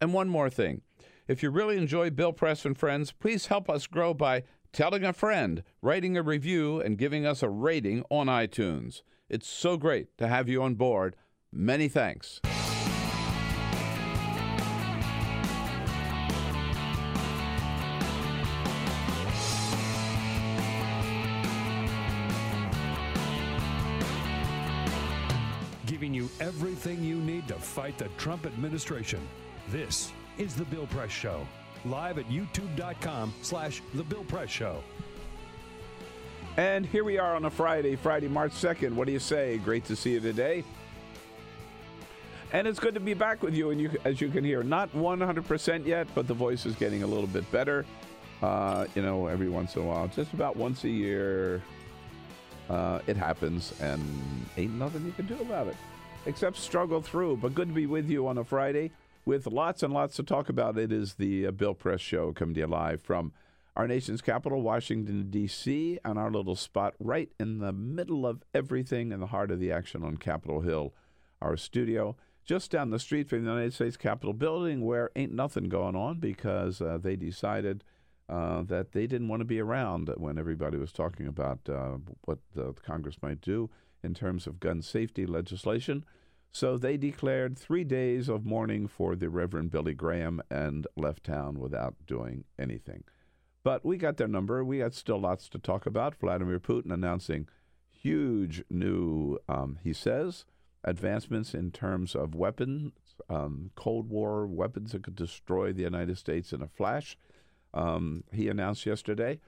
And 0.00 0.12
one 0.12 0.28
more 0.28 0.50
thing. 0.50 0.82
If 1.28 1.42
you 1.42 1.50
really 1.50 1.76
enjoy 1.76 2.08
Bill 2.08 2.32
Press 2.32 2.64
and 2.64 2.76
Friends, 2.76 3.12
please 3.12 3.48
help 3.48 3.68
us 3.68 3.86
grow 3.86 4.14
by 4.14 4.44
telling 4.72 5.04
a 5.04 5.12
friend, 5.12 5.62
writing 5.82 6.16
a 6.16 6.22
review, 6.22 6.80
and 6.80 6.96
giving 6.96 7.26
us 7.26 7.42
a 7.42 7.50
rating 7.50 8.02
on 8.08 8.28
iTunes. 8.28 9.02
It's 9.28 9.46
so 9.46 9.76
great 9.76 10.16
to 10.16 10.26
have 10.26 10.48
you 10.48 10.62
on 10.62 10.76
board. 10.76 11.16
Many 11.52 11.88
thanks. 11.88 12.40
Giving 25.84 26.14
you 26.14 26.30
everything 26.40 27.04
you 27.04 27.16
need 27.16 27.46
to 27.48 27.54
fight 27.54 27.98
the 27.98 28.08
Trump 28.16 28.46
administration. 28.46 29.20
This 29.68 30.10
is 30.38 30.54
The 30.54 30.64
Bill 30.64 30.86
Press 30.86 31.10
Show. 31.10 31.46
Live 31.84 32.18
at 32.18 32.28
youtube.com 32.28 33.34
slash 33.42 33.82
The 33.94 34.04
Bill 34.04 34.24
Press 34.24 34.48
Show. 34.48 34.82
And 36.56 36.86
here 36.86 37.04
we 37.04 37.18
are 37.18 37.34
on 37.34 37.44
a 37.44 37.50
Friday, 37.50 37.96
Friday, 37.96 38.28
March 38.28 38.52
2nd. 38.52 38.92
What 38.92 39.06
do 39.06 39.12
you 39.12 39.18
say? 39.18 39.58
Great 39.58 39.84
to 39.86 39.96
see 39.96 40.12
you 40.12 40.20
today. 40.20 40.64
And 42.52 42.66
it's 42.66 42.78
good 42.78 42.94
to 42.94 43.00
be 43.00 43.14
back 43.14 43.42
with 43.42 43.54
you. 43.54 43.70
And 43.70 43.80
you, 43.80 43.90
as 44.04 44.20
you 44.20 44.28
can 44.28 44.44
hear, 44.44 44.62
not 44.62 44.92
100% 44.92 45.84
yet, 45.84 46.06
but 46.14 46.26
the 46.26 46.34
voice 46.34 46.66
is 46.66 46.74
getting 46.76 47.02
a 47.02 47.06
little 47.06 47.26
bit 47.26 47.50
better. 47.52 47.84
Uh, 48.40 48.86
you 48.94 49.02
know, 49.02 49.26
every 49.26 49.48
once 49.48 49.74
in 49.74 49.82
a 49.82 49.84
while, 49.84 50.06
just 50.08 50.32
about 50.32 50.56
once 50.56 50.84
a 50.84 50.88
year, 50.88 51.60
uh, 52.70 53.00
it 53.08 53.16
happens, 53.16 53.72
and 53.80 54.00
ain't 54.56 54.74
nothing 54.74 55.04
you 55.04 55.12
can 55.12 55.26
do 55.26 55.38
about 55.40 55.66
it 55.66 55.76
except 56.26 56.56
struggle 56.56 57.00
through. 57.00 57.36
But 57.36 57.54
good 57.54 57.68
to 57.68 57.74
be 57.74 57.86
with 57.86 58.08
you 58.08 58.28
on 58.28 58.38
a 58.38 58.44
Friday 58.44 58.92
with 59.28 59.46
lots 59.46 59.82
and 59.82 59.92
lots 59.92 60.16
to 60.16 60.22
talk 60.22 60.48
about. 60.48 60.78
It 60.78 60.90
is 60.90 61.16
the 61.16 61.46
uh, 61.46 61.50
Bill 61.50 61.74
Press 61.74 62.00
Show 62.00 62.32
coming 62.32 62.54
to 62.54 62.60
you 62.60 62.66
live 62.66 63.02
from 63.02 63.34
our 63.76 63.86
nation's 63.86 64.22
capital, 64.22 64.62
Washington, 64.62 65.28
D.C., 65.28 65.98
and 66.02 66.18
our 66.18 66.30
little 66.30 66.56
spot 66.56 66.94
right 66.98 67.30
in 67.38 67.58
the 67.58 67.70
middle 67.70 68.26
of 68.26 68.42
everything 68.54 69.12
in 69.12 69.20
the 69.20 69.26
heart 69.26 69.50
of 69.50 69.60
the 69.60 69.70
action 69.70 70.02
on 70.02 70.16
Capitol 70.16 70.62
Hill, 70.62 70.94
our 71.42 71.58
studio. 71.58 72.16
Just 72.46 72.70
down 72.70 72.88
the 72.88 72.98
street 72.98 73.28
from 73.28 73.44
the 73.44 73.50
United 73.50 73.74
States 73.74 73.98
Capitol 73.98 74.32
building, 74.32 74.82
where 74.82 75.10
ain't 75.14 75.34
nothing 75.34 75.68
going 75.68 75.94
on 75.94 76.20
because 76.20 76.80
uh, 76.80 76.96
they 76.96 77.14
decided 77.14 77.84
uh, 78.30 78.62
that 78.62 78.92
they 78.92 79.06
didn't 79.06 79.28
want 79.28 79.40
to 79.40 79.44
be 79.44 79.60
around 79.60 80.10
when 80.16 80.38
everybody 80.38 80.78
was 80.78 80.90
talking 80.90 81.26
about 81.26 81.58
uh, 81.68 81.98
what 82.22 82.38
the 82.54 82.72
Congress 82.82 83.16
might 83.20 83.42
do 83.42 83.68
in 84.02 84.14
terms 84.14 84.46
of 84.46 84.58
gun 84.58 84.80
safety 84.80 85.26
legislation. 85.26 86.06
So 86.52 86.76
they 86.76 86.96
declared 86.96 87.58
three 87.58 87.84
days 87.84 88.28
of 88.28 88.44
mourning 88.44 88.88
for 88.88 89.14
the 89.14 89.28
Reverend 89.28 89.70
Billy 89.70 89.94
Graham 89.94 90.40
and 90.50 90.86
left 90.96 91.24
town 91.24 91.58
without 91.58 91.94
doing 92.06 92.44
anything. 92.58 93.04
But 93.62 93.84
we 93.84 93.96
got 93.96 94.16
their 94.16 94.28
number. 94.28 94.64
We 94.64 94.78
had 94.78 94.94
still 94.94 95.20
lots 95.20 95.48
to 95.50 95.58
talk 95.58 95.86
about. 95.86 96.14
Vladimir 96.16 96.58
Putin 96.58 96.92
announcing 96.92 97.48
huge 97.90 98.64
new, 98.70 99.38
um, 99.48 99.78
he 99.82 99.92
says, 99.92 100.44
advancements 100.84 101.54
in 101.54 101.70
terms 101.70 102.14
of 102.14 102.34
weapons, 102.34 102.92
um, 103.28 103.70
Cold 103.74 104.08
War 104.08 104.46
weapons 104.46 104.92
that 104.92 105.02
could 105.02 105.16
destroy 105.16 105.72
the 105.72 105.82
United 105.82 106.16
States 106.18 106.52
in 106.52 106.62
a 106.62 106.68
flash. 106.68 107.16
Um, 107.74 108.24
he 108.32 108.48
announced 108.48 108.86
yesterday. 108.86 109.40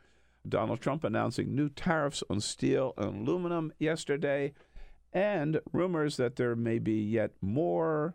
Donald 0.49 0.81
Trump 0.81 1.05
announcing 1.05 1.55
new 1.55 1.69
tariffs 1.69 2.25
on 2.31 2.41
steel 2.41 2.95
and 2.97 3.29
aluminum 3.29 3.73
yesterday, 3.79 4.53
and 5.13 5.61
rumors 5.73 6.17
that 6.17 6.37
there 6.37 6.55
may 6.57 6.79
be 6.79 7.01
yet 7.03 7.33
more 7.41 8.15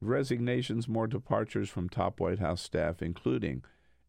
resignations, 0.00 0.88
more 0.88 1.06
departures 1.06 1.68
from 1.68 1.88
top 1.88 2.20
White 2.20 2.38
House 2.38 2.62
staff, 2.62 3.02
including 3.02 3.62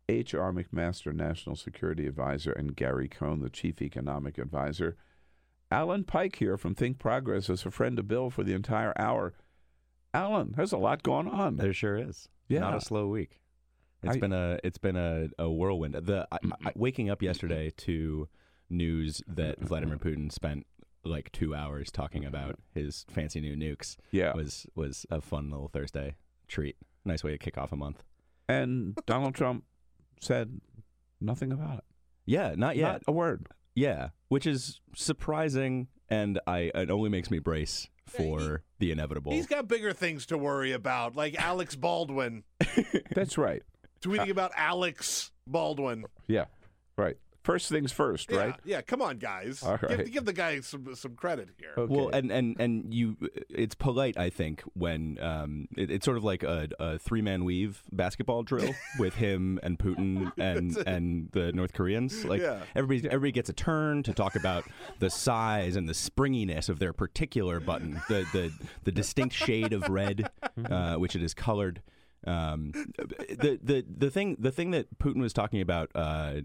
H.R. 0.10 0.52
McMaster, 0.52 1.14
National 1.14 1.56
Security 1.56 2.08
Advisor, 2.08 2.52
and 2.52 2.76
Gary 2.76 3.08
Cohn, 3.10 3.42
the 3.42 3.50
Chief 3.50 3.82
Economic 3.82 4.38
Advisor. 4.38 4.96
Alan 5.70 6.06
Pyke 6.06 6.38
here 6.38 6.58
from 6.58 6.76
Think 6.76 6.98
Progress 6.98 7.50
is 7.50 7.66
a 7.66 7.72
friend 7.72 8.00
of 8.00 8.08
Bill 8.08 8.30
for 8.30 8.44
the 8.44 8.54
entire 8.54 8.94
hour. 8.98 9.34
Alan, 10.14 10.54
there's 10.56 10.72
a 10.72 10.78
lot 10.78 11.04
going 11.04 11.28
on. 11.28 11.58
There 11.58 11.74
sure 11.74 11.98
is. 11.98 12.30
Yeah. 12.48 12.62
Not 12.62 12.78
a 12.78 12.82
slow 12.82 13.08
week. 13.08 13.40
It's 14.04 14.16
I- 14.16 14.20
been 14.20 14.34
a 14.34 14.60
it's 14.64 14.78
been 14.78 14.96
a, 14.96 15.28
a 15.38 15.50
whirlwind. 15.50 15.96
The 15.96 16.28
I, 16.32 16.38
I, 16.66 16.72
waking 16.76 17.10
up 17.10 17.22
yesterday 17.22 17.72
to 17.78 18.30
news 18.70 19.22
that 19.28 19.58
mm-hmm. 19.58 19.66
Vladimir 19.66 19.98
Putin 19.98 20.32
spent 20.32 20.66
like 21.08 21.32
two 21.32 21.56
hours 21.56 21.90
talking 21.92 22.26
about 22.26 22.60
his 22.74 23.06
fancy 23.10 23.40
new 23.42 23.56
nukes 23.56 23.96
Yeah. 24.12 24.34
was 24.34 24.66
was 24.76 25.06
a 25.10 25.22
fun 25.22 25.50
little 25.50 25.68
Thursday 25.70 26.16
treat. 26.48 26.76
Nice 27.06 27.24
way 27.24 27.32
to 27.32 27.38
kick 27.38 27.58
off 27.58 27.72
a 27.72 27.76
month. 27.76 28.04
And 28.50 28.98
Donald 29.06 29.36
Trump 29.36 29.64
said 30.22 30.60
nothing 31.20 31.52
about 31.52 31.80
it. 31.80 31.84
Yeah, 32.26 32.54
not 32.58 32.76
yet. 32.76 32.92
Not 32.92 33.02
a 33.08 33.12
word. 33.12 33.48
Yeah, 33.76 34.10
which 34.30 34.46
is 34.48 34.82
surprising, 34.96 35.88
and 36.10 36.40
I 36.48 36.72
it 36.76 36.90
only 36.92 37.10
makes 37.10 37.30
me 37.32 37.40
brace 37.40 37.88
for 38.06 38.64
the 38.80 38.92
inevitable. 38.92 39.32
He's 39.34 39.48
got 39.48 39.68
bigger 39.68 39.92
things 39.94 40.26
to 40.28 40.38
worry 40.38 40.72
about, 40.72 41.16
like 41.16 41.36
Alex 41.36 41.76
Baldwin 41.76 42.44
That's 43.16 43.38
right. 43.38 43.64
tweeting 44.02 44.30
uh, 44.30 44.32
about 44.32 44.52
Alex 44.56 45.32
Baldwin. 45.46 46.06
Yeah, 46.28 46.46
right. 46.98 47.18
First 47.48 47.70
things 47.70 47.94
first, 47.94 48.30
Yeah, 48.30 48.38
right? 48.38 48.56
yeah. 48.66 48.82
Come 48.82 49.02
on, 49.02 49.20
guys. 49.20 49.64
All 49.64 49.78
Give, 49.78 50.12
give 50.12 50.26
the 50.26 50.34
guy 50.34 50.60
some 50.60 50.94
some 50.96 51.16
credit 51.16 51.48
here. 51.58 51.72
Okay. 51.78 51.94
Well, 51.96 52.10
and, 52.10 52.30
and 52.30 52.60
and 52.60 52.94
you, 52.94 53.16
it's 53.50 53.74
polite, 53.74 54.18
I 54.18 54.30
think, 54.30 54.64
when 54.74 55.18
um, 55.22 55.70
it, 55.78 55.90
it's 55.90 56.04
sort 56.04 56.18
of 56.18 56.26
like 56.26 56.44
a, 56.44 56.68
a 56.78 57.00
three 57.00 57.22
man 57.22 57.46
weave 57.46 57.82
basketball 57.94 58.44
drill 58.44 58.76
with 59.00 59.16
him 59.16 59.60
and 59.64 59.80
Putin 59.80 60.34
and 60.38 60.76
and 60.86 61.30
the 61.32 61.54
North 61.54 61.72
Koreans. 61.72 62.26
Like 62.26 62.42
Yeah. 62.42 62.64
everybody, 62.76 63.08
everybody 63.10 63.32
gets 63.32 63.50
a 63.50 63.54
turn 63.54 64.04
to 64.04 64.14
talk 64.14 64.36
about 64.36 64.66
the 65.00 65.10
size 65.10 65.78
and 65.78 65.88
the 65.88 65.94
springiness 65.94 66.68
of 66.68 66.80
their 66.80 66.92
particular 66.92 67.62
button, 67.62 68.02
the 68.10 68.28
the 68.34 68.52
the 68.84 68.92
distinct 68.92 69.34
shade 69.34 69.72
of 69.72 69.88
red, 69.88 70.30
uh, 70.70 70.96
which 70.96 71.16
it 71.16 71.24
is 71.24 71.34
colored. 71.34 71.82
Um, 72.28 72.72
the 72.98 73.60
the 73.64 73.86
the 73.88 74.12
thing 74.12 74.36
the 74.38 74.52
thing 74.52 74.72
that 74.72 74.88
Putin 75.00 75.22
was 75.22 75.34
talking 75.34 75.62
about 75.62 75.90
uh, 75.96 76.42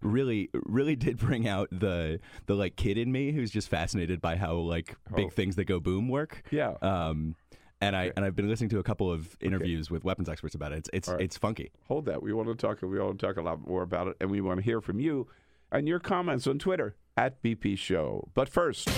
really 0.00 0.50
really 0.52 0.96
did 0.96 1.18
bring 1.18 1.46
out 1.48 1.68
the 1.70 2.20
the 2.46 2.54
like 2.54 2.76
kid 2.76 2.98
in 2.98 3.12
me 3.12 3.32
who's 3.32 3.50
just 3.50 3.68
fascinated 3.68 4.20
by 4.20 4.36
how 4.36 4.54
like 4.56 4.96
big 5.14 5.26
Oh. 5.26 5.30
things 5.30 5.56
that 5.56 5.64
go 5.64 5.80
boom 5.80 6.08
work. 6.08 6.42
Yeah. 6.50 6.74
Um, 6.82 7.36
and 7.80 7.96
I 7.96 8.12
and 8.16 8.24
I've 8.24 8.36
been 8.36 8.48
listening 8.48 8.70
to 8.70 8.78
a 8.78 8.82
couple 8.82 9.10
of 9.10 9.36
interviews 9.40 9.90
with 9.90 10.04
weapons 10.04 10.28
experts 10.28 10.54
about 10.54 10.72
it. 10.72 10.78
It's 10.78 10.90
it's 10.92 11.08
right. 11.08 11.20
it's 11.20 11.36
funky. 11.36 11.72
Hold 11.88 12.06
that. 12.06 12.22
We 12.22 12.32
want 12.32 12.48
to 12.48 12.54
talk. 12.54 12.80
We 12.82 12.98
want 12.98 13.18
to 13.18 13.26
talk 13.26 13.36
a 13.36 13.42
lot 13.42 13.66
more 13.66 13.82
about 13.82 14.08
it, 14.08 14.16
and 14.20 14.30
we 14.30 14.40
want 14.40 14.58
to 14.58 14.64
hear 14.64 14.80
from 14.80 15.00
you 15.00 15.26
and 15.70 15.88
your 15.88 15.98
comments 15.98 16.46
on 16.46 16.58
Twitter 16.58 16.94
at 17.16 17.42
BP 17.42 17.76
Show. 17.78 18.28
But 18.34 18.48
first, 18.48 18.88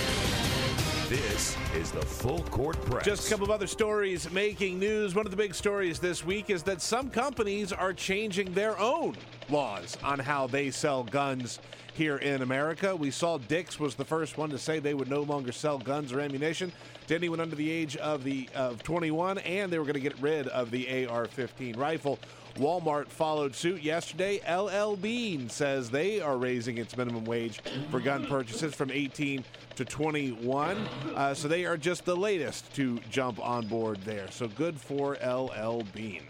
This 1.15 1.57
is 1.77 1.93
the 1.93 2.03
Full 2.03 2.43
Court 2.43 2.75
Press. 2.87 3.05
Just 3.05 3.29
a 3.29 3.31
couple 3.31 3.45
of 3.45 3.53
other 3.53 3.69
stories 3.69 4.29
making 4.33 4.81
news. 4.81 5.15
One 5.15 5.27
of 5.27 5.31
the 5.31 5.37
big 5.37 5.55
stories 5.55 6.01
this 6.01 6.25
week 6.25 6.51
is 6.51 6.65
that 6.65 6.83
some 6.83 7.09
companies 7.09 7.73
are 7.73 7.93
changing 7.93 8.53
their 8.53 8.77
own 8.81 9.15
laws 9.49 9.97
on 10.03 10.19
how 10.19 10.49
they 10.49 10.73
sell 10.73 11.05
guns 11.05 11.61
here 11.93 12.17
in 12.17 12.43
America. 12.43 12.97
We 12.97 13.13
saw 13.13 13.39
Dick's 13.39 13.79
was 13.79 13.95
the 13.95 14.05
first 14.05 14.39
one 14.39 14.51
to 14.51 14.59
say 14.59 14.81
they 14.81 14.95
would 14.95 15.09
no 15.09 15.23
longer 15.23 15.53
sell 15.53 15.79
guns 15.79 16.13
or 16.13 16.19
ammunition 16.19 16.73
to 17.07 17.15
anyone 17.15 17.39
under 17.39 17.55
the 17.55 17.71
age 17.71 17.97
of 17.99 18.25
the 18.25 18.49
of 18.57 18.83
21, 18.83 19.39
and 19.39 19.73
they 19.73 19.79
were 19.79 19.85
going 19.85 19.95
to 19.95 20.01
get 20.01 20.19
rid 20.19 20.49
of 20.49 20.73
the 20.73 21.07
AR-15 21.07 21.77
rifle. 21.77 22.19
Walmart 22.57 23.09
followed 23.09 23.55
suit 23.55 23.83
yesterday. 23.83 24.41
LL 24.49 24.95
Bean 24.97 25.49
says 25.49 25.91
they 25.91 26.21
are 26.21 26.37
raising 26.37 26.79
its 26.79 26.97
minimum 26.97 27.25
wage 27.25 27.61
for 27.91 28.01
gun 28.01 28.27
purchases 28.27 28.75
from 28.75 28.91
18 28.91 29.45
to 29.77 29.85
21. 29.85 30.77
Uh, 31.15 31.35
so 31.35 31.49
they 31.49 31.65
are 31.65 31.77
just 31.77 32.05
the 32.05 32.17
latest 32.17 32.73
to 32.75 33.01
jump 33.11 33.45
on 33.45 33.67
board 33.67 33.99
there. 34.05 34.31
So 34.31 34.47
good 34.49 34.81
for 34.81 35.17
LL 35.25 35.83
Bean. 35.95 36.23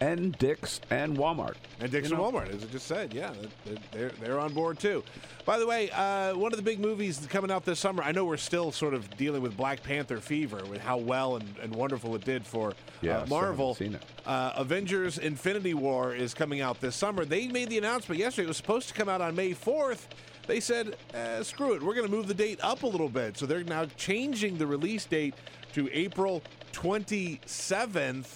And 0.00 0.36
Dick's 0.38 0.80
and 0.90 1.16
Walmart. 1.16 1.54
And 1.80 1.90
Dick's 1.90 2.10
You 2.10 2.16
and 2.16 2.24
Walmart, 2.24 2.54
as 2.54 2.62
I 2.62 2.66
just 2.66 2.86
said, 2.86 3.12
yeah, 3.12 3.32
they're, 3.92 4.10
they're, 4.20 4.38
on 4.38 4.52
board 4.52 4.78
too. 4.78 5.02
By 5.44 5.58
the 5.58 5.66
way, 5.66 5.90
uh, 5.90 6.34
one 6.34 6.52
of 6.52 6.56
the 6.56 6.62
big 6.62 6.78
movies 6.78 7.26
coming 7.28 7.50
out 7.50 7.64
this 7.64 7.80
summer, 7.80 8.02
I 8.02 8.12
know 8.12 8.24
we're 8.24 8.36
still 8.36 8.70
sort 8.70 8.94
of 8.94 9.08
dealing 9.16 9.42
with 9.42 9.56
Black 9.56 9.82
Panther 9.82 10.18
fever, 10.18 10.62
with 10.68 10.80
how 10.80 10.98
well 10.98 11.36
and, 11.36 11.54
and 11.62 11.74
wonderful 11.74 12.14
it 12.14 12.24
did 12.24 12.46
for 12.46 12.74
Yeah, 13.00 13.18
uh, 13.18 13.24
still 13.24 13.38
haven't 13.38 13.46
Marvel. 13.48 13.74
seen 13.74 13.94
it. 13.94 14.02
Uh, 14.24 14.52
Avengers 14.56 15.18
Infinity 15.18 15.74
War 15.74 16.14
is 16.14 16.34
coming 16.34 16.60
out 16.60 16.80
this 16.80 16.94
summer. 16.94 17.24
They 17.24 17.48
made 17.48 17.70
the 17.70 17.78
announcement 17.78 18.20
yesterday. 18.20 18.44
It 18.44 18.48
was 18.48 18.56
supposed 18.56 18.88
to 18.88 18.94
come 18.94 19.08
out 19.08 19.20
on 19.20 19.34
May 19.34 19.52
4th. 19.52 20.06
They 20.46 20.60
said, 20.60 20.96
eh, 21.12 21.42
screw 21.42 21.74
it, 21.74 21.82
we're 21.82 21.94
going 21.94 22.06
to 22.06 22.12
move 22.12 22.26
the 22.26 22.34
date 22.34 22.58
up 22.62 22.82
a 22.82 22.86
little 22.86 23.10
bit. 23.10 23.36
So 23.36 23.44
they're 23.44 23.64
now 23.64 23.84
changing 23.96 24.56
the 24.56 24.66
release 24.66 25.04
date 25.04 25.34
to 25.74 25.90
April 25.92 26.42
27th. 26.72 28.26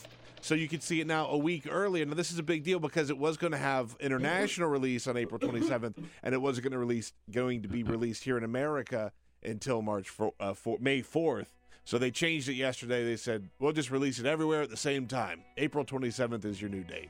So 0.43 0.57
you 0.57 0.69
can 0.69 0.81
see 0.81 1.01
it 1.01 1.07
now 1.07 1.29
a 1.29 1.39
week 1.39 1.69
earlier. 1.71 2.05
Now 2.05 2.15
this 2.15 2.33
is 2.33 2.39
a 2.39 2.43
big 2.43 2.65
deal 2.65 2.81
because 2.81 3.11
it 3.11 3.17
was 3.17 3.37
going 3.37 3.53
to 3.53 3.59
have 3.59 3.97
international 4.01 4.69
release 4.69 5.07
on 5.07 5.17
April 5.17 5.39
27th, 5.39 5.95
and 6.25 6.35
it 6.35 6.43
wasn't 6.43 6.65
going 6.65 6.73
to 6.73 6.79
release 6.79 7.13
going 7.31 7.63
to 7.63 7.69
be 7.69 7.85
released 7.85 8.25
here 8.25 8.37
in 8.37 8.43
America 8.43 9.13
until 9.45 9.83
March 9.83 10.09
fo- 10.09 10.35
uh, 10.41 10.53
for, 10.53 10.79
May 10.81 11.01
4th. 11.01 11.47
So 11.85 11.97
they 11.97 12.11
changed 12.11 12.49
it 12.49 12.55
yesterday. 12.55 13.05
They 13.05 13.17
said 13.17 13.49
we'll 13.61 13.73
just 13.73 13.93
release 13.93 14.19
it 14.19 14.27
everywhere 14.27 14.63
at 14.63 14.71
the 14.71 14.77
same 14.77 15.07
time. 15.07 15.43
April 15.59 15.85
27th 15.85 16.45
is 16.45 16.61
your 16.61 16.71
new 16.71 16.83
date. 16.83 17.09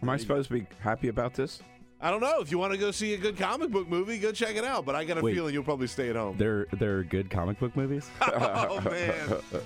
Am 0.00 0.08
I 0.08 0.16
supposed 0.16 0.48
to 0.48 0.54
be 0.54 0.66
happy 0.78 1.08
about 1.08 1.34
this? 1.34 1.60
I 2.00 2.12
don't 2.12 2.20
know 2.20 2.40
if 2.40 2.52
you 2.52 2.58
want 2.58 2.72
to 2.72 2.78
go 2.78 2.92
see 2.92 3.14
a 3.14 3.16
good 3.16 3.36
comic 3.36 3.70
book 3.70 3.88
movie, 3.88 4.18
go 4.18 4.30
check 4.30 4.54
it 4.54 4.64
out. 4.64 4.84
But 4.84 4.94
I 4.94 5.04
got 5.04 5.18
a 5.18 5.20
Wait. 5.20 5.34
feeling 5.34 5.52
you'll 5.52 5.64
probably 5.64 5.88
stay 5.88 6.10
at 6.10 6.16
home. 6.16 6.36
They're 6.36 6.66
they're 6.74 7.02
good 7.02 7.28
comic 7.28 7.58
book 7.58 7.74
movies. 7.74 8.08
oh 8.20 8.80
man. 8.82 9.38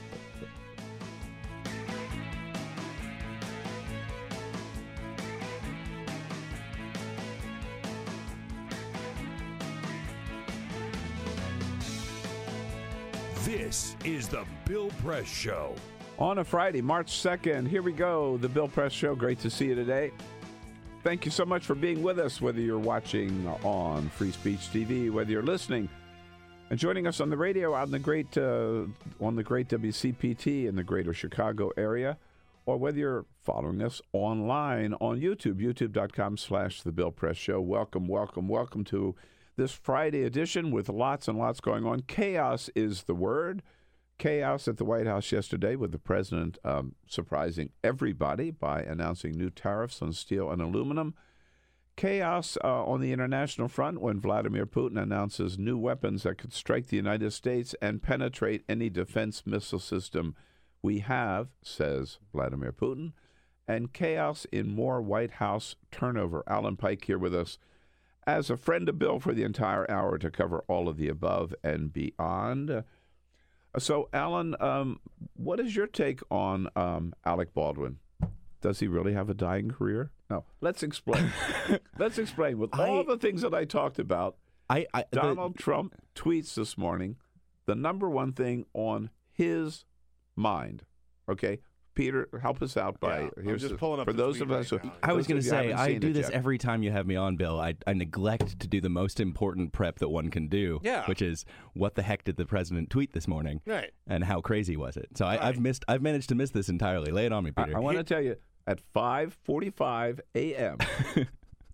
This 13.71 13.95
is 14.05 14.27
the 14.27 14.45
Bill 14.65 14.91
Press 15.01 15.29
Show. 15.29 15.77
On 16.19 16.39
a 16.39 16.45
Friday, 16.45 16.83
March 16.83 17.13
2nd, 17.13 17.69
here 17.69 17.83
we 17.83 17.93
go. 17.93 18.37
The 18.37 18.49
Bill 18.49 18.67
Press 18.67 18.91
Show. 18.93 19.15
Great 19.15 19.39
to 19.43 19.49
see 19.49 19.67
you 19.67 19.77
today. 19.77 20.11
Thank 21.05 21.25
you 21.25 21.31
so 21.31 21.45
much 21.45 21.67
for 21.67 21.77
being 21.77 22.03
with 22.03 22.19
us, 22.19 22.41
whether 22.41 22.61
you're 22.61 22.81
watching 22.81 23.47
on 23.63 24.09
Free 24.09 24.33
Speech 24.33 24.73
TV, 24.73 25.09
whether 25.09 25.31
you're 25.31 25.45
listening 25.45 25.89
and 26.71 26.81
joining 26.81 27.07
us 27.07 27.21
on 27.21 27.31
the 27.31 27.37
radio 27.37 27.73
on 27.73 27.93
the 27.93 28.01
great 28.01 28.37
uh, 28.37 28.87
on 29.21 29.37
the 29.37 29.45
great 29.45 29.69
WCPT 29.69 30.67
in 30.67 30.75
the 30.75 30.83
greater 30.83 31.15
Chicago 31.15 31.71
area, 31.77 32.19
or 32.67 32.77
whether 32.77 32.99
you're 32.99 33.25
following 33.45 33.83
us 33.83 34.03
online 34.13 34.95
on 34.95 35.21
YouTube, 35.21 35.61
youtube.com 35.61 36.39
slash 36.39 36.83
the 36.83 36.91
Bill 36.91 37.13
Press 37.13 37.37
Show. 37.37 37.61
Welcome, 37.61 38.09
welcome, 38.09 38.49
welcome 38.49 38.83
to 38.87 39.15
this 39.61 39.73
Friday 39.73 40.25
edition 40.25 40.71
with 40.71 40.89
lots 40.89 41.29
and 41.29 41.39
lots 41.39 41.61
going 41.61 41.85
on. 41.85 42.01
Chaos 42.01 42.71
is 42.75 43.03
the 43.03 43.15
word 43.15 43.63
chaos 44.17 44.67
at 44.67 44.79
the 44.79 44.87
White 44.87 45.07
House 45.07 45.31
yesterday 45.33 45.77
with 45.77 45.93
the 45.93 45.99
president 45.99 46.57
um, 46.65 46.95
surprising 47.07 47.69
everybody 47.85 48.51
by 48.51 48.81
announcing 48.81 49.33
new 49.33 49.51
tariffs 49.51 50.01
on 50.01 50.15
steel 50.15 50.51
and 50.51 50.63
aluminum. 50.63 51.15
Chaos 51.95 52.57
uh, 52.65 52.85
on 52.87 53.03
the 53.03 53.13
international 53.13 53.69
front 53.69 54.01
when 54.01 54.19
Vladimir 54.19 54.65
Putin 54.65 55.01
announces 55.01 55.59
new 55.59 55.77
weapons 55.77 56.23
that 56.23 56.39
could 56.39 56.55
strike 56.55 56.87
the 56.87 56.97
United 56.97 57.31
States 57.31 57.75
and 57.83 58.03
penetrate 58.03 58.65
any 58.67 58.89
defense 58.89 59.43
missile 59.45 59.79
system 59.79 60.35
we 60.81 61.01
have, 61.01 61.49
says 61.63 62.19
Vladimir 62.33 62.73
Putin. 62.73 63.13
And 63.69 63.93
chaos 63.93 64.47
in 64.51 64.75
more 64.75 65.03
White 65.03 65.33
House 65.33 65.77
turnover. 65.91 66.43
Alan 66.47 66.77
Pyke 66.77 67.05
here 67.05 67.19
with 67.19 67.35
us 67.35 67.59
as 68.27 68.51
a 68.51 68.57
friend 68.57 68.89
of 68.89 68.99
Bill 68.99 69.19
for 69.19 69.33
the 69.33 69.43
entire 69.45 69.91
hour 69.91 70.19
to 70.19 70.31
cover 70.31 70.65
all 70.69 70.89
of 70.89 70.97
the 70.97 71.09
above 71.09 71.55
and 71.65 71.93
beyond. 71.93 72.85
So, 73.79 74.09
Alan, 74.13 74.57
um, 74.61 75.01
what 75.35 75.61
is 75.61 75.77
your 75.77 75.87
take 75.87 76.21
on 76.31 76.69
um, 76.77 77.15
Alec 77.25 77.55
Baldwin? 77.55 77.99
Does 78.61 78.81
he 78.81 78.89
really 78.89 79.15
have 79.15 79.31
a 79.31 79.35
dying 79.35 79.71
career? 79.71 80.11
No. 80.29 80.45
Let's 80.61 80.83
explain. 80.83 81.33
Let's 81.99 82.19
explain. 82.19 82.59
With 82.59 82.79
all 82.79 83.01
I- 83.01 83.05
the 83.05 83.17
things 83.17 83.43
that 83.43 83.55
I 83.55 83.65
talked 83.65 83.99
about, 83.99 84.37
I, 84.69 84.87
I 84.93 85.05
the- 85.11 85.21
Donald 85.21 85.57
Trump 85.57 85.95
tweets 86.15 86.55
this 86.55 86.77
morning 86.77 87.17
the 87.67 87.75
number 87.75 88.09
one 88.11 88.33
thing 88.33 88.67
on 88.75 89.11
his 89.33 89.85
mind. 90.37 90.85
Okay, 91.29 91.61
Peter, 91.95 92.29
help 92.41 92.63
us 92.63 92.77
out 92.77 92.99
by 93.01 93.23
Yeah, 93.23 93.29
here's 93.43 93.61
just 93.63 93.73
the- 93.73 93.79
pulling 93.79 94.01
up 94.01 94.07
for 94.07 94.13
those 94.13 94.41
of 94.41 94.51
us. 94.51 94.71
right 94.73 94.81
who- 94.81 94.91
I 95.03 95.13
was 95.13 95.27
going 95.27 95.41
to 95.41 95.47
say 95.47 95.73
I 95.73 95.99
do 95.99 96.13
this 96.13 96.27
yet. 96.29 96.33
every 96.33 96.57
time 96.59 96.83
you 96.83 96.91
have 96.93 97.07
me 97.07 97.17
on, 97.17 97.37
Bill. 97.37 97.59
I, 97.61 97.75
I 97.87 97.93
neglect 97.93 98.61
to 98.61 98.69
do 98.69 98.81
the 98.81 98.89
most 98.89 99.21
important 99.21 99.73
prep 99.73 99.99
that 99.99 100.09
one 100.09 100.31
can 100.31 100.49
do, 100.49 100.81
Yeah. 100.83 101.05
which 101.07 101.21
is 101.23 101.45
what 101.75 101.95
the 101.97 102.03
heck 102.03 102.25
did 102.25 102.37
the 102.37 102.47
president 102.47 102.91
tweet 102.91 103.13
this 103.13 103.27
morning, 103.29 103.61
Right. 103.67 103.91
and 104.07 104.25
how 104.25 104.41
crazy 104.41 104.77
was 104.77 104.97
it? 104.97 105.09
So 105.17 105.27
I, 105.27 105.31
Right. 105.37 105.43
I've 105.45 105.61
missed, 105.61 105.85
I've 105.89 106.03
managed 106.03 106.29
to 106.31 106.35
miss 106.35 106.51
this 106.51 106.69
entirely. 106.69 107.11
Lay 107.13 107.27
it 107.27 107.33
on 107.33 107.45
me, 107.45 107.53
I, 107.57 107.65
Peter. 107.65 107.77
I 107.77 107.81
want 107.81 107.97
to 107.99 108.05
tell 108.05 108.21
you 108.23 108.37
at 108.67 108.81
5:45 108.95 110.21
a.m. 110.35 110.79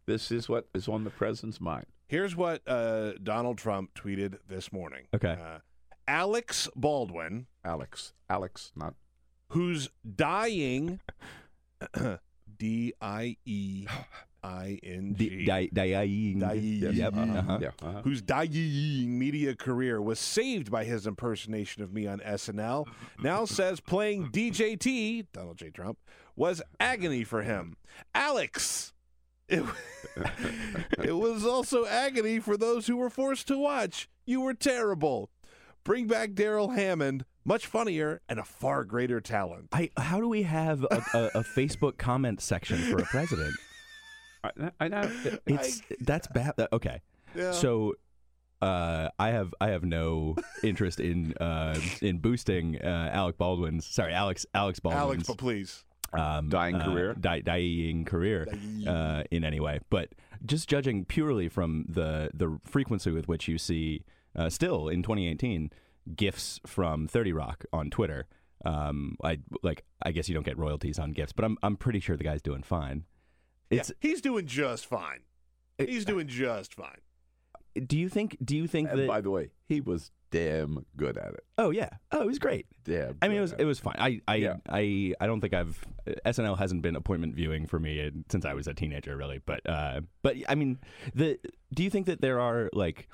this 0.07 0.31
is 0.31 0.49
what 0.49 0.69
is 0.75 0.89
on 0.89 1.05
the 1.05 1.11
president's 1.11 1.61
mind. 1.61 1.87
Here's 2.09 2.37
what 2.37 2.63
uh, 2.69 3.13
Donald 3.23 3.59
Trump 3.59 3.91
tweeted 3.95 4.39
this 4.49 4.73
morning. 4.73 5.07
Okay. 5.15 5.37
Uh, 5.41 5.59
Alex 6.09 6.69
Baldwin, 6.77 7.47
Alex, 7.65 8.13
Alex, 8.31 8.71
not 8.77 8.95
who's 9.49 9.89
dying, 10.15 11.01
D 12.59 12.95
I 13.01 13.37
E 13.45 13.87
I 14.43 14.79
N 14.83 15.15
G. 15.19 15.47
dying. 17.11 17.35
Dying. 17.81 18.03
Whose 18.05 18.23
dying 18.23 19.19
media 19.19 19.55
career 19.57 20.01
was 20.01 20.19
saved 20.21 20.71
by 20.71 20.85
his 20.85 21.07
impersonation 21.07 21.83
of 21.83 21.93
me 21.93 22.07
on 22.07 22.21
SNL, 22.21 22.87
now 23.23 23.45
says 23.47 23.81
playing 23.81 24.31
DJT, 24.31 25.27
Donald 25.33 25.59
J. 25.59 25.71
Trump, 25.71 25.99
was 26.37 26.63
agony 26.79 27.25
for 27.25 27.43
him. 27.43 27.77
Alex! 28.15 28.93
It, 29.49 29.65
it 30.99 31.17
was 31.17 31.45
also 31.45 31.87
agony 31.87 32.41
for 32.41 32.57
those 32.57 32.87
who 32.87 32.97
were 32.97 33.11
forced 33.11 33.49
to 33.49 33.59
watch. 33.59 34.09
You 34.25 34.41
were 34.41 34.55
terrible. 34.55 35.31
Bring 35.85 36.07
back 36.09 36.35
Darrell 36.35 36.71
Hammond, 36.71 37.25
much 37.47 37.67
funnier 37.67 38.21
and 38.29 38.39
a 38.39 38.45
far 38.45 38.85
greater 38.85 39.21
talent. 39.21 39.69
I, 39.73 39.91
how 39.97 40.21
do 40.21 40.29
we 40.29 40.43
have 40.43 40.83
a, 40.85 41.03
a, 41.15 41.25
a 41.41 41.45
Facebook 41.45 41.97
comment 41.97 42.41
section 42.43 42.77
for 42.91 42.99
a 42.99 43.05
president? 43.07 43.55
I, 44.45 44.51
I 44.81 44.89
know. 44.89 45.11
It's 45.47 45.81
that's 46.01 46.27
bad. 46.29 46.53
Okay, 46.73 47.01
Yeah. 47.35 47.53
so 47.53 47.95
uh, 48.63 49.09
I 49.19 49.31
have 49.31 49.55
I 49.61 49.69
have 49.69 49.85
no 49.85 50.37
interest 50.63 51.01
in 51.01 51.35
uh, 51.35 51.79
in 52.03 52.19
boosting 52.19 52.81
uh, 52.83 53.11
Alec 53.13 53.39
Baldwin's 53.39 53.87
sorry 53.87 54.13
Alex 54.13 54.47
Alex 54.55 54.79
Baldwin's 54.81 55.05
Alex, 55.05 55.27
but 55.29 55.39
please. 55.39 55.85
um, 56.13 56.49
Dying 56.49 56.77
uh, 56.77 56.85
career? 56.85 57.15
di- 57.15 57.41
dying 57.43 58.05
career 58.05 58.47
uh, 58.87 59.25
in 59.31 59.45
any 59.45 59.61
way. 59.61 59.81
But 59.91 60.11
just 60.45 60.69
judging 60.69 61.05
purely 61.05 61.49
from 61.49 61.87
the 61.89 62.31
the 62.35 62.59
frequency 62.65 63.11
with 63.11 63.29
which 63.29 63.49
you 63.49 63.59
see 63.59 64.05
uh, 64.37 64.49
still 64.49 64.89
in 64.89 65.03
2018 65.03 65.71
GIFs 66.15 66.61
from 66.67 67.09
30 67.09 67.33
Rock 67.33 67.65
on 67.73 67.91
Twitter. 67.91 68.27
Um, 68.65 69.17
I 69.23 69.39
like. 69.63 69.85
I 70.03 70.13
guess 70.13 70.29
you 70.29 70.35
don't 70.35 70.47
get 70.47 70.59
royalties 70.59 70.99
on 70.99 71.13
GIFs, 71.13 71.33
but 71.33 71.45
I'm 71.45 71.57
I'm 71.63 71.77
pretty 71.77 72.01
sure 72.01 72.17
the 72.17 72.25
guy's 72.25 72.43
doing 72.43 72.63
fine. 72.63 73.05
It's. 73.71 73.91
yeah, 73.91 74.09
he's 74.11 74.21
doing 74.21 74.47
just 74.47 74.87
fine. 74.87 75.21
He's 75.79 76.05
doing 76.05 76.27
just 76.27 76.75
fine. 76.75 77.01
Do 77.87 77.99
you 77.99 78.09
think? 78.09 78.39
Do 78.43 78.57
you 78.57 78.67
think 78.67 78.89
And 78.91 79.01
that? 79.01 79.07
by 79.09 79.21
the 79.21 79.31
way, 79.31 79.51
he 79.69 79.81
was 79.83 80.11
damn 80.33 80.85
good 80.97 81.17
at 81.19 81.35
it. 81.35 81.45
oh 81.59 81.71
yeah. 81.71 81.91
Oh, 82.11 82.23
it 82.23 82.27
was 82.27 82.39
great. 82.39 82.67
Damn. 82.85 83.19
I 83.21 83.29
mean, 83.29 83.37
it 83.37 83.43
was 83.43 83.53
it 83.53 83.65
was 83.67 83.79
fine. 83.79 83.97
I 83.99 84.21
I 84.27 84.37
Yeah. 84.37 84.57
I, 84.69 85.13
I 85.21 85.27
don't 85.27 85.41
think 85.43 85.53
I've 85.53 85.79
SNL 86.25 86.59
hasn't 86.59 86.81
been 86.83 86.97
appointment 86.97 87.35
viewing 87.35 87.67
for 87.67 87.79
me 87.79 88.11
since 88.31 88.45
I 88.47 88.55
was 88.55 88.67
a 88.67 88.75
teenager, 88.75 89.17
really. 89.17 89.41
But 89.45 89.61
uh, 89.69 90.01
but 90.23 90.37
I 90.49 90.55
mean, 90.55 90.79
the 91.15 91.39
do 91.75 91.85
you 91.85 91.91
think 91.91 92.07
that 92.07 92.23
there 92.23 92.41
are 92.41 92.71
like 92.73 93.09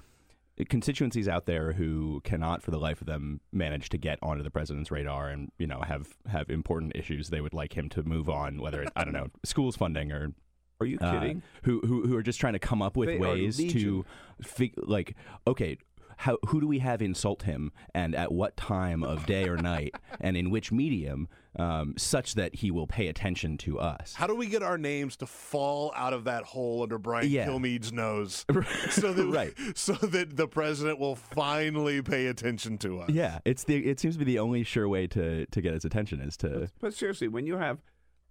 constituencies 0.69 1.29
out 1.29 1.47
there 1.47 1.73
who 1.73 2.21
cannot, 2.25 2.63
for 2.63 2.71
the 2.71 2.79
life 2.79 3.01
of 3.01 3.07
them, 3.07 3.41
manage 3.53 3.89
to 3.91 3.99
get 3.99 4.19
onto 4.23 4.43
the 4.43 4.51
president's 4.51 4.91
radar 4.91 5.29
and 5.29 5.51
you 5.59 5.67
know 5.67 5.81
have 5.81 6.09
have 6.27 6.51
important 6.51 6.93
issues 6.95 7.29
they 7.29 7.41
would 7.41 7.55
like 7.55 7.77
him 7.77 7.89
to 7.91 8.03
move 8.03 8.29
on, 8.29 8.61
whether 8.61 8.83
it, 8.83 8.91
I 8.97 9.05
don't 9.05 9.15
know 9.15 9.29
schools 9.45 9.77
funding 9.77 10.13
or 10.13 10.33
Are 10.81 10.87
you 10.87 10.99
uh, 11.01 11.13
kidding? 11.13 11.43
who, 11.63 11.81
who 11.81 12.07
who 12.07 12.17
are 12.17 12.23
just 12.23 12.41
trying 12.41 12.53
to 12.55 12.59
come 12.59 12.83
up 12.83 12.97
with 12.97 13.09
They 13.09 13.19
ways 13.19 13.57
to 13.57 14.05
fig- 14.43 14.75
like 14.77 15.17
okay 15.47 15.79
how 16.23 16.39
who 16.49 16.61
do 16.61 16.67
we 16.69 16.79
have 16.79 17.03
insult 17.03 17.43
him 17.43 17.73
and 17.95 18.15
at 18.15 18.31
what 18.33 18.57
time 18.57 19.03
of 19.03 19.27
day 19.27 19.49
or 19.49 19.57
night 19.57 19.95
and 20.21 20.37
in 20.37 20.51
which 20.51 20.71
medium 20.73 21.29
um, 21.57 21.95
such 21.99 22.35
that 22.37 22.55
he 22.55 22.71
will 22.71 22.87
pay 22.87 23.09
attention 23.09 23.59
to 23.59 23.79
us 23.79 24.15
How 24.15 24.27
do 24.27 24.35
we 24.35 24.47
get 24.47 24.63
our 24.63 24.79
names 24.79 25.17
to 25.19 25.27
fall 25.27 25.93
out 25.97 26.13
of 26.13 26.25
that 26.25 26.45
hole 26.45 26.83
under 26.83 26.97
Brian 26.99 27.29
Yeah. 27.29 27.47
Kilmeade's 27.47 27.93
nose, 27.93 28.45
so 28.91 29.13
that 29.13 29.27
Right. 29.27 29.53
so 29.77 29.93
that 29.95 30.37
the 30.37 30.49
president 30.49 30.99
will 30.99 31.17
finally 31.17 32.01
pay 32.03 32.27
attention 32.29 32.79
to 32.79 33.01
us? 33.01 33.11
yeah 33.11 33.41
it's 33.45 33.65
the 33.65 33.77
it 33.85 34.01
seems 34.01 34.15
to 34.15 34.19
be 34.21 34.25
the 34.25 34.39
only 34.39 34.63
sure 34.65 34.89
way 34.89 35.07
to 35.09 35.45
to 35.47 35.61
get 35.61 35.75
his 35.75 35.85
attention 35.85 36.21
is 36.21 36.37
to 36.39 36.71
But 36.81 36.95
seriously, 36.95 37.29
when 37.29 37.47
you 37.47 37.57
have, 37.59 37.83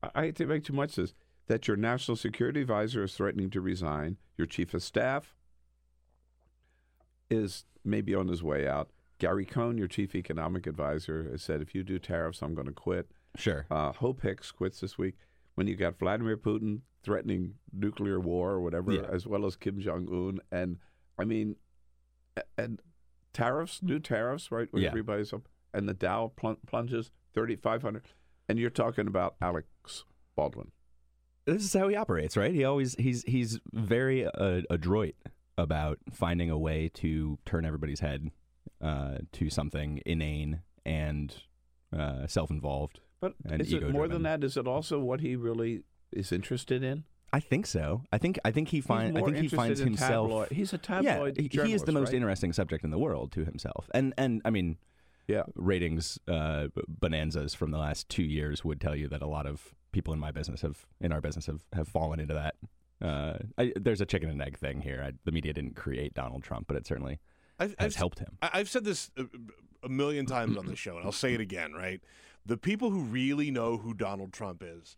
I- 0.01 0.11
I 0.15 0.21
hate 0.25 0.35
to 0.37 0.45
make 0.45 0.63
too 0.63 0.73
much 0.73 0.97
of 0.97 1.03
this, 1.05 1.13
that 1.47 1.67
your 1.67 1.77
national 1.77 2.15
security 2.15 2.61
advisor 2.61 3.03
is 3.03 3.13
threatening 3.13 3.49
to 3.51 3.61
resign, 3.61 4.17
your 4.37 4.47
chief 4.47 4.73
of 4.73 4.81
staff 4.81 5.35
is 7.31 7.65
maybe 7.83 8.13
on 8.13 8.27
his 8.27 8.43
way 8.43 8.67
out. 8.67 8.89
Gary 9.17 9.45
Cohn, 9.45 9.77
your 9.77 9.87
chief 9.87 10.15
economic 10.15 10.65
advisor, 10.67 11.27
has 11.31 11.41
said, 11.43 11.61
if 11.61 11.73
you 11.75 11.83
do 11.83 11.99
tariffs, 11.99 12.41
I'm 12.41 12.53
going 12.55 12.67
to 12.67 12.73
quit. 12.73 13.09
sure 13.35 13.65
Uh, 13.71 13.91
Hope 13.93 14.21
Hicks 14.21 14.51
quits 14.51 14.79
this 14.81 14.97
week. 14.97 15.15
When 15.55 15.67
you 15.67 15.75
got 15.75 15.97
Vladimir 15.99 16.37
Putin 16.37 16.81
threatening 17.03 17.55
nuclear 17.73 18.19
war 18.19 18.51
or 18.51 18.61
whatever, 18.61 18.91
Yeah. 18.93 19.07
as 19.11 19.25
well 19.27 19.45
as 19.45 19.55
Kim 19.55 19.79
Jong 19.79 20.07
Un, 20.11 20.39
and 20.51 20.77
I 21.17 21.25
mean, 21.25 21.55
and 22.57 22.79
tariffs, 23.33 23.81
new 23.83 23.99
tariffs, 23.99 24.51
right? 24.51 24.67
Where 24.71 24.83
Yeah. 24.83 24.89
everybody's 24.89 25.33
up, 25.33 25.47
and 25.73 25.87
the 25.87 25.93
Dow 25.93 26.31
plun- 26.35 26.57
plunges 26.65 27.11
thirty 27.33 27.55
five 27.55 27.81
hundred, 27.81 28.03
and 28.49 28.57
you're 28.59 28.69
talking 28.69 29.07
about 29.07 29.35
Alex 29.41 30.03
Baldwin. 30.35 30.71
this 31.45 31.63
is 31.63 31.73
how 31.73 31.87
he 31.87 31.95
operates 31.95 32.37
right 32.37 32.53
he 32.53 32.63
always 32.63 32.93
he's 32.95 33.23
he's 33.23 33.59
very 33.73 34.25
uh, 34.27 34.61
adroit 34.69 35.15
about 35.61 35.99
finding 36.11 36.49
a 36.49 36.57
way 36.57 36.89
to 36.95 37.37
turn 37.45 37.65
everybody's 37.65 37.99
head 37.99 38.31
uh, 38.81 39.17
to 39.33 39.49
something 39.49 40.01
inane 40.05 40.61
and 40.85 41.35
uh, 41.97 42.25
self-involved 42.27 42.99
But 43.19 43.33
And 43.45 43.61
is 43.61 43.71
it 43.73 43.87
more 43.89 44.07
than 44.07 44.23
that? 44.23 44.43
Is 44.43 44.57
it 44.57 44.67
also 44.67 44.99
what 44.99 45.19
he 45.21 45.35
really 45.35 45.83
is 46.11 46.31
interested 46.31 46.83
in? 46.83 47.03
I 47.33 47.39
think 47.39 47.65
so. 47.67 48.01
I 48.11 48.17
think 48.17 48.39
I 48.43 48.51
think 48.51 48.69
he 48.69 48.81
finds 48.81 49.15
I 49.17 49.21
think 49.21 49.37
he 49.37 49.47
finds 49.47 49.79
himself. 49.79 50.27
tabloid- 50.27 50.51
he's 50.51 50.73
a 50.73 50.77
tabloid 50.77 51.37
Yeah, 51.37 51.43
he- 51.63 51.67
he 51.69 51.73
is 51.73 51.83
the 51.83 51.91
most 51.93 52.07
right? 52.07 52.15
interesting 52.15 52.51
subject 52.53 52.83
in 52.83 52.91
the 52.91 52.97
world 52.99 53.31
to 53.33 53.45
himself. 53.45 53.89
And 53.93 54.13
and 54.17 54.41
I 54.43 54.49
mean, 54.49 54.77
Yeah. 55.27 55.43
ratings 55.55 56.19
uh, 56.27 56.67
bonanzas 56.89 57.53
from 57.55 57.71
the 57.71 57.77
last 57.77 58.09
two 58.09 58.23
years 58.23 58.65
would 58.65 58.81
tell 58.81 58.95
you 58.95 59.07
that 59.09 59.21
a 59.21 59.27
lot 59.27 59.45
of 59.45 59.73
people 59.91 60.13
in 60.13 60.19
my 60.19 60.31
business 60.31 60.61
have 60.61 60.85
in 60.99 61.11
our 61.11 61.21
business 61.21 61.45
have, 61.45 61.61
have 61.73 61.87
fallen 61.87 62.19
into 62.19 62.33
that. 62.33 62.55
Uh, 63.01 63.39
I, 63.57 63.73
there's 63.75 64.01
a 64.01 64.05
chicken 64.05 64.29
and 64.29 64.41
egg 64.41 64.57
thing 64.57 64.81
here. 64.81 65.03
I, 65.05 65.13
the 65.25 65.31
media 65.31 65.53
didn't 65.53 65.75
create 65.75 66.13
Donald 66.13 66.43
Trump, 66.43 66.67
but 66.67 66.77
it 66.77 66.85
certainly 66.85 67.19
I've, 67.59 67.75
has 67.79 67.93
I've, 67.93 67.95
helped 67.95 68.19
him. 68.19 68.37
I've 68.41 68.69
said 68.69 68.83
this 68.83 69.09
a, 69.17 69.25
a 69.83 69.89
million 69.89 70.25
times 70.25 70.57
on 70.57 70.65
the 70.67 70.75
show, 70.75 70.97
and 70.97 71.05
I'll 71.05 71.11
say 71.11 71.33
it 71.33 71.41
again. 71.41 71.73
Right, 71.73 72.01
the 72.45 72.57
people 72.57 72.91
who 72.91 73.01
really 73.01 73.51
know 73.51 73.77
who 73.77 73.93
Donald 73.93 74.33
Trump 74.33 74.63
is 74.65 74.97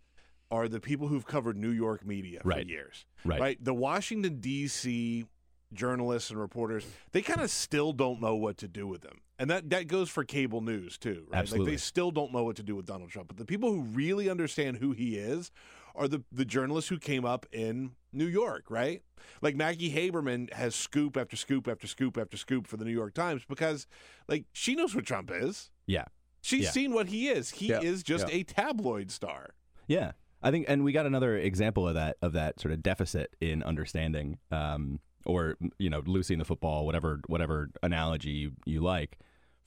are 0.51 0.67
the 0.67 0.79
people 0.79 1.07
who've 1.07 1.25
covered 1.25 1.57
New 1.57 1.71
York 1.71 2.05
media 2.05 2.39
for 2.41 2.49
Right. 2.49 2.67
years. 2.67 3.05
Right. 3.25 3.63
The 3.63 3.73
Washington 3.73 4.39
D.C. 4.39 5.25
journalists 5.73 6.29
and 6.29 6.39
reporters, 6.39 6.85
they 7.11 7.23
kind 7.23 7.41
of 7.41 7.49
still 7.49 7.91
don't 7.91 8.21
know 8.21 8.35
what 8.35 8.57
to 8.57 8.67
do 8.67 8.85
with 8.85 9.01
them. 9.01 9.21
And 9.39 9.49
that, 9.49 9.71
that 9.71 9.87
goes 9.87 10.11
for 10.11 10.23
cable 10.23 10.61
news 10.61 10.99
too, 10.99 11.25
right? 11.29 11.51
Like 11.51 11.65
they 11.65 11.77
still 11.77 12.11
don't 12.11 12.31
know 12.31 12.43
what 12.43 12.55
to 12.57 12.63
do 12.63 12.75
with 12.75 12.85
Donald 12.85 13.09
Trump. 13.09 13.29
But 13.29 13.37
the 13.37 13.45
people 13.45 13.71
who 13.71 13.81
really 13.81 14.29
understand 14.29 14.77
who 14.77 14.91
he 14.91 15.17
is 15.17 15.51
are 15.95 16.07
the, 16.07 16.23
the 16.31 16.45
journalists 16.45 16.89
who 16.89 16.97
came 16.97 17.25
up 17.25 17.45
in 17.51 17.91
New 18.11 18.25
York, 18.27 18.65
right? 18.69 19.01
Like 19.41 19.55
Maggie 19.55 19.91
Haberman 19.93 20.51
has 20.53 20.75
scoop 20.75 21.17
after 21.17 21.35
scoop 21.35 21.67
after 21.67 21.87
scoop 21.87 22.17
after 22.17 22.37
scoop 22.37 22.67
for 22.67 22.77
the 22.77 22.85
New 22.85 22.91
York 22.91 23.13
Times 23.13 23.43
because 23.47 23.87
like 24.27 24.45
she 24.53 24.75
knows 24.75 24.95
what 24.95 25.05
Trump 25.05 25.31
is. 25.33 25.69
Yeah, 25.85 26.05
She's 26.41 26.63
Yeah. 26.65 26.71
seen 26.71 26.93
what 26.93 27.07
he 27.07 27.29
is. 27.29 27.51
He 27.51 27.67
Yeah, 27.67 27.81
is 27.81 28.03
just 28.03 28.27
yeah. 28.29 28.35
a 28.35 28.43
tabloid 28.43 29.11
star. 29.11 29.51
yeah. 29.87 30.11
I 30.45 30.51
think, 30.51 30.65
and 30.67 30.83
we 30.83 30.91
got 30.91 31.05
another 31.05 31.37
example 31.37 31.87
of 31.87 31.93
that 31.93 32.17
of 32.21 32.33
that 32.33 32.59
sort 32.59 32.73
of 32.73 32.83
deficit 32.83 33.33
in 33.39 33.63
understanding, 33.63 34.39
um, 34.51 34.99
or 35.25 35.55
you 35.79 35.89
know, 35.89 36.01
losing 36.05 36.37
the 36.37 36.43
football, 36.43 36.85
whatever 36.85 37.21
whatever 37.27 37.69
analogy 37.81 38.31
you, 38.31 38.51
you 38.65 38.81
like, 38.81 39.17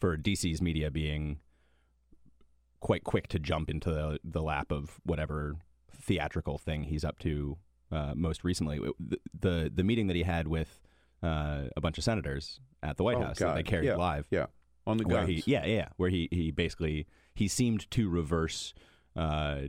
for 0.00 0.18
DC's 0.18 0.60
media 0.60 0.90
being 0.90 1.38
quite 2.80 3.04
quick 3.04 3.26
to 3.28 3.38
jump 3.38 3.70
into 3.70 3.90
the, 3.90 4.20
the 4.22 4.42
lap 4.42 4.70
of 4.70 5.00
whatever 5.04 5.56
theatrical 6.06 6.58
thing 6.58 6.84
he's 6.84 7.04
up 7.04 7.18
to 7.20 7.58
uh, 7.90 8.12
most 8.16 8.44
recently. 8.44 8.78
The, 8.98 9.18
the 9.38 9.72
the 9.74 9.84
meeting 9.84 10.06
that 10.08 10.16
he 10.16 10.22
had 10.22 10.46
with 10.48 10.80
uh, 11.22 11.64
a 11.76 11.80
bunch 11.80 11.98
of 11.98 12.04
senators 12.04 12.60
at 12.82 12.96
the 12.96 13.02
White 13.04 13.16
Oh, 13.16 13.22
House 13.24 13.38
that 13.38 13.54
they 13.54 13.62
carried 13.62 13.86
Yeah. 13.86 13.96
live 13.96 14.26
Yeah, 14.30 14.46
on 14.86 14.96
the 14.98 15.04
guns. 15.04 15.28
he 15.28 15.42
yeah 15.46 15.64
yeah 15.66 15.88
where 15.96 16.10
he 16.10 16.28
he 16.30 16.50
basically 16.50 17.06
he 17.34 17.48
seemed 17.48 17.90
to 17.92 18.08
reverse 18.08 18.74
uh 19.16 19.62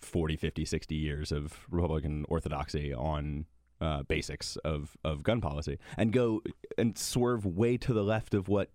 40 0.00 0.36
50 0.36 0.64
60 0.66 0.94
years 0.94 1.32
of 1.32 1.66
republican 1.70 2.26
orthodoxy 2.28 2.92
on 2.92 3.46
uh, 3.80 4.02
basics 4.02 4.56
of, 4.56 4.94
of 5.04 5.22
gun 5.22 5.40
policy 5.40 5.78
and 5.96 6.12
go 6.12 6.42
and 6.76 6.98
swerve 6.98 7.46
way 7.46 7.78
to 7.78 7.94
the 7.94 8.02
left 8.04 8.34
of 8.34 8.46
what 8.46 8.68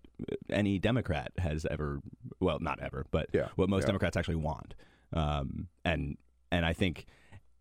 any 0.50 0.80
Democrat 0.80 1.30
has 1.38 1.64
ever 1.70 2.00
well 2.40 2.58
not 2.60 2.80
ever 2.80 3.06
but 3.12 3.28
Yeah, 3.32 3.46
what 3.54 3.68
most 3.68 3.82
yeah. 3.82 3.86
Democrats 3.86 4.16
actually 4.16 4.34
want 4.50 4.74
um, 5.12 5.68
and 5.84 6.16
and 6.50 6.64
I 6.64 6.72
think 6.72 7.06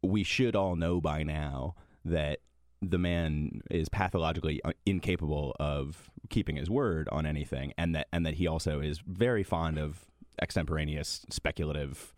we 0.01 0.23
should 0.23 0.55
all 0.55 0.75
know 0.75 1.01
by 1.01 1.23
now 1.23 1.75
that 2.03 2.39
the 2.81 2.97
man 2.97 3.61
is 3.71 3.89
pathologically 3.89 4.61
uh, 4.63 4.71
incapable 4.85 5.55
of 5.59 6.09
keeping 6.29 6.55
his 6.55 6.69
word 6.69 7.09
on 7.11 7.25
anything 7.25 7.73
and 7.77 7.95
that 7.95 8.07
and 8.11 8.25
that 8.25 8.35
he 8.35 8.47
also 8.47 8.79
is 8.79 9.01
very 9.07 9.43
fond 9.43 9.79
of 9.79 10.05
extemporaneous 10.41 11.25
speculative 11.29 12.13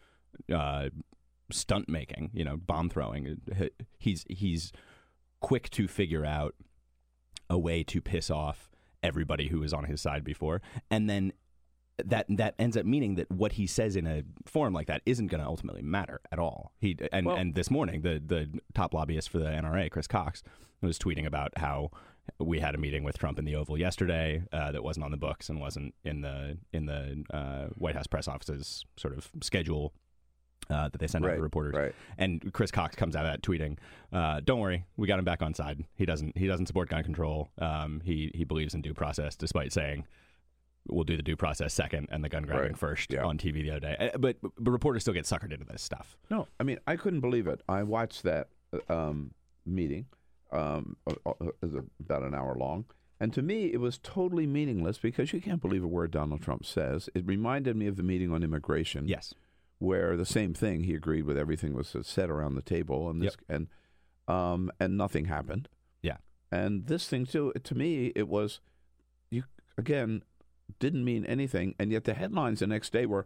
uh, 0.53 0.89
stunt 1.51 1.87
making 1.87 2.31
you 2.33 2.43
know 2.43 2.57
bomb 2.57 2.89
throwing. 2.89 3.41
He's 3.97 4.25
he's 4.29 4.71
quick 5.39 5.69
to 5.71 5.87
figure 5.87 6.25
out 6.25 6.55
a 7.49 7.57
way 7.57 7.83
to 7.83 8.01
piss 8.01 8.29
off 8.29 8.69
everybody 9.03 9.47
who 9.47 9.59
was 9.59 9.73
on 9.73 9.85
his 9.85 10.01
side 10.01 10.23
before. 10.23 10.61
And 10.89 11.09
then 11.09 11.31
that 12.05 12.25
that 12.29 12.53
ends 12.59 12.77
up 12.77 12.85
meaning 12.85 13.15
that 13.15 13.29
what 13.31 13.53
he 13.53 13.65
says 13.67 13.95
in 13.95 14.05
a 14.05 14.23
forum 14.45 14.73
like 14.73 14.87
that 14.87 15.01
isn't 15.05 15.27
going 15.27 15.41
to 15.41 15.47
ultimately 15.47 15.81
matter 15.81 16.21
at 16.31 16.39
all. 16.39 16.71
He 16.79 16.95
and 17.11 17.25
Well- 17.25 17.35
and 17.35 17.55
this 17.55 17.71
morning 17.71 18.01
the 18.01 18.21
the 18.23 18.59
top 18.73 18.93
lobbyist 18.93 19.29
for 19.29 19.39
the 19.39 19.45
NRA, 19.49 19.89
Chris 19.89 20.07
Cox, 20.07 20.43
was 20.81 20.99
tweeting 20.99 21.25
about 21.25 21.57
how 21.57 21.89
we 22.39 22.59
had 22.59 22.75
a 22.75 22.77
meeting 22.77 23.03
with 23.03 23.17
Trump 23.17 23.39
in 23.39 23.45
the 23.45 23.55
Oval 23.55 23.77
yesterday 23.77 24.43
uh, 24.51 24.71
that 24.73 24.83
wasn't 24.83 25.03
on 25.05 25.11
the 25.11 25.17
books 25.17 25.49
and 25.49 25.59
wasn't 25.59 25.95
in 26.03 26.21
the 26.21 26.57
in 26.73 26.85
the 26.85 27.23
uh, 27.33 27.67
White 27.75 27.95
House 27.95 28.05
press 28.07 28.27
office's 28.27 28.85
sort 28.97 29.17
of 29.17 29.29
schedule 29.41 29.93
uh, 30.69 30.89
that 30.89 30.97
they 30.99 31.07
send 31.07 31.25
out 31.25 31.29
to 31.35 31.41
reporters. 31.41 31.73
right. 31.73 31.95
And 32.17 32.51
Chris 32.53 32.69
Cox 32.71 32.95
comes 32.95 33.15
out 33.15 33.25
of 33.25 33.31
that 33.31 33.41
tweeting, 33.41 33.77
uh, 34.11 34.41
"Don't 34.43 34.59
worry, 34.59 34.85
we 34.97 35.07
got 35.07 35.17
him 35.17 35.25
back 35.25 35.41
on 35.41 35.53
side. 35.53 35.85
He 35.95 36.05
doesn't 36.05 36.37
he 36.37 36.45
doesn't 36.45 36.65
support 36.67 36.89
gun 36.89 37.03
control. 37.03 37.49
Um, 37.57 38.01
he 38.03 38.31
he 38.35 38.43
believes 38.43 38.73
in 38.75 38.81
due 38.81 38.93
process, 38.93 39.35
despite 39.35 39.71
saying." 39.71 40.05
We'll 40.89 41.03
do 41.03 41.17
the 41.17 41.23
due 41.23 41.35
process 41.35 41.73
second 41.73 42.07
and 42.11 42.23
the 42.23 42.29
gun 42.29 42.43
grabbing 42.43 42.71
Right, 42.71 42.77
first 42.77 43.11
yeah. 43.11 43.23
on 43.23 43.37
TV 43.37 43.63
the 43.63 43.71
other 43.71 43.79
day. 43.79 44.11
But, 44.17 44.37
but 44.41 44.71
reporters 44.71 45.03
still 45.03 45.13
get 45.13 45.25
suckered 45.25 45.51
into 45.51 45.65
this 45.65 45.81
stuff. 45.81 46.17
No, 46.29 46.47
I 46.59 46.63
mean 46.63 46.79
I 46.87 46.95
couldn't 46.95 47.21
believe 47.21 47.47
it. 47.47 47.61
I 47.67 47.83
watched 47.83 48.23
that 48.23 48.49
uh, 48.73 48.93
um, 48.93 49.31
meeting, 49.65 50.05
um, 50.51 50.95
uh, 51.07 51.13
uh, 51.25 51.81
about 51.99 52.23
an 52.23 52.33
hour 52.33 52.55
long. 52.55 52.85
And 53.19 53.33
to 53.33 53.41
me, 53.41 53.73
it 53.73 53.79
was 53.79 53.97
totally 53.97 54.45
meaningless 54.45 54.99
because 54.99 55.33
you 55.33 55.41
can't 55.41 55.61
believe 55.61 55.83
a 55.83 55.87
word 55.87 56.11
Donald 56.11 56.41
Trump 56.41 56.65
says. 56.65 57.09
It 57.15 57.25
reminded 57.25 57.75
me 57.75 57.87
of 57.87 57.95
the 57.95 58.03
meeting 58.03 58.31
on 58.31 58.43
immigration. 58.43 59.07
Yes. 59.07 59.33
Where 59.79 60.15
the 60.15 60.25
same 60.25 60.53
thing, 60.53 60.83
he 60.83 60.93
agreed 60.93 61.23
with 61.25 61.37
everything 61.37 61.73
was 61.73 61.95
said 62.01 62.29
around 62.29 62.55
the 62.55 62.61
table, 62.63 63.09
and 63.09 63.21
this 63.21 63.37
and 63.47 63.67
um, 64.27 64.71
and 64.79 64.97
nothing 64.97 65.25
happened. 65.25 65.69
Yeah. 66.01 66.17
And 66.51 66.87
this 66.87 67.07
thing 67.07 67.25
too, 67.25 67.53
to 67.63 67.75
me, 67.75 68.11
it 68.15 68.27
was 68.27 68.59
you 69.29 69.43
again 69.77 70.23
didn't 70.79 71.03
mean 71.05 71.25
anything, 71.25 71.75
and 71.79 71.91
yet 71.91 72.03
the 72.05 72.13
headlines 72.13 72.59
the 72.59 72.67
next 72.67 72.91
day 72.93 73.05
were 73.05 73.25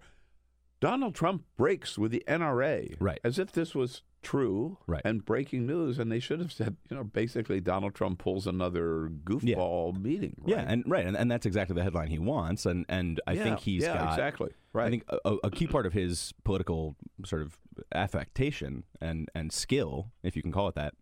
Donald 0.79 1.13
Trump 1.13 1.43
breaks 1.57 1.97
with 1.97 2.11
the 2.11 2.23
NRA, 2.27 2.95
right? 2.99 3.19
As 3.23 3.37
if 3.37 3.51
this 3.51 3.75
was 3.75 4.01
true, 4.23 4.77
right? 4.87 5.01
And 5.05 5.23
breaking 5.23 5.65
news, 5.67 5.99
and 5.99 6.11
they 6.11 6.19
should 6.19 6.39
have 6.39 6.51
said, 6.51 6.75
you 6.89 6.97
know, 6.97 7.03
basically 7.03 7.59
Donald 7.61 7.93
Trump 7.93 8.17
pulls 8.19 8.47
another 8.47 9.09
goofball 9.23 10.01
meeting, 10.01 10.35
right? 10.39 10.55
Yeah, 10.57 10.65
and 10.67 10.83
right, 10.87 11.05
and, 11.05 11.15
and 11.15 11.29
that's 11.29 11.45
exactly 11.45 11.75
the 11.75 11.83
headline 11.83 12.07
he 12.07 12.17
wants, 12.19 12.65
and 12.65 12.85
and 12.89 13.21
I 13.27 13.33
Yeah, 13.33 13.43
think 13.43 13.59
he's 13.59 13.83
yeah, 13.83 13.93
got 13.93 14.13
exactly. 14.13 14.51
Right. 14.73 14.87
I 14.87 14.89
think 14.89 15.03
a, 15.25 15.35
a 15.43 15.51
key 15.51 15.67
part 15.67 15.85
of 15.85 15.93
his 15.93 16.33
political 16.43 16.95
sort 17.25 17.41
of 17.43 17.57
affectation 17.93 18.83
and 18.99 19.29
and 19.35 19.51
skill, 19.51 20.11
if 20.23 20.35
you 20.35 20.41
can 20.41 20.51
call 20.51 20.67
it 20.67 20.75
that, 20.75 20.93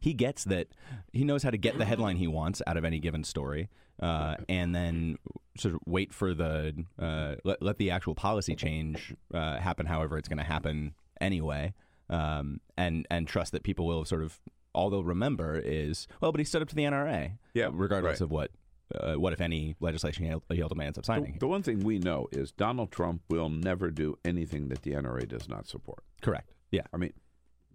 he 0.00 0.12
gets 0.14 0.44
that 0.44 0.68
he 1.12 1.22
knows 1.22 1.42
how 1.42 1.50
to 1.50 1.58
get 1.58 1.78
the 1.78 1.84
headline 1.84 2.16
he 2.16 2.26
wants 2.26 2.62
out 2.66 2.76
of 2.76 2.84
any 2.84 2.98
given 2.98 3.22
story, 3.24 3.68
uh, 4.00 4.36
and 4.48 4.74
then 4.74 5.18
sort 5.58 5.74
of 5.74 5.80
wait 5.86 6.12
for 6.12 6.34
the 6.34 6.84
uh, 6.98 7.36
let, 7.44 7.62
let 7.62 7.76
the 7.78 7.90
actual 7.90 8.14
policy 8.14 8.54
change 8.56 9.14
uh, 9.34 9.58
happen, 9.58 9.86
however 9.86 10.16
it's 10.18 10.28
going 10.28 10.38
to 10.38 10.44
happen 10.44 10.94
anyway, 11.20 11.74
um, 12.10 12.60
and 12.76 13.06
and 13.10 13.26
trust 13.28 13.52
that 13.52 13.62
people 13.62 13.86
will 13.86 14.04
sort 14.04 14.22
of 14.22 14.40
all 14.74 14.90
they'll 14.90 15.02
remember 15.04 15.58
is 15.58 16.06
well, 16.20 16.30
but 16.32 16.38
he 16.38 16.44
stood 16.44 16.62
up 16.62 16.68
to 16.68 16.74
the 16.74 16.82
NRA, 16.84 17.32
Yeah, 17.54 17.68
regardless 17.72 18.20
right. 18.20 18.24
of 18.24 18.30
what. 18.30 18.50
Uh, 18.98 19.16
what 19.16 19.34
if 19.34 19.40
any 19.42 19.76
legislation 19.80 20.24
he, 20.24 20.54
he 20.56 20.62
ultimately 20.62 20.86
ends 20.86 20.96
up 20.96 21.04
signing? 21.04 21.34
The, 21.34 21.40
the 21.40 21.46
one 21.46 21.62
thing 21.62 21.80
we 21.80 21.98
know 21.98 22.26
is 22.32 22.52
Donald 22.52 22.90
Trump 22.90 23.20
will 23.28 23.50
never 23.50 23.90
do 23.90 24.16
anything 24.24 24.68
that 24.68 24.80
the 24.80 24.92
NRA 24.92 25.28
does 25.28 25.46
not 25.46 25.66
support. 25.66 26.02
Correct. 26.22 26.54
Yeah. 26.70 26.84
I 26.90 26.96
mean, 26.96 27.12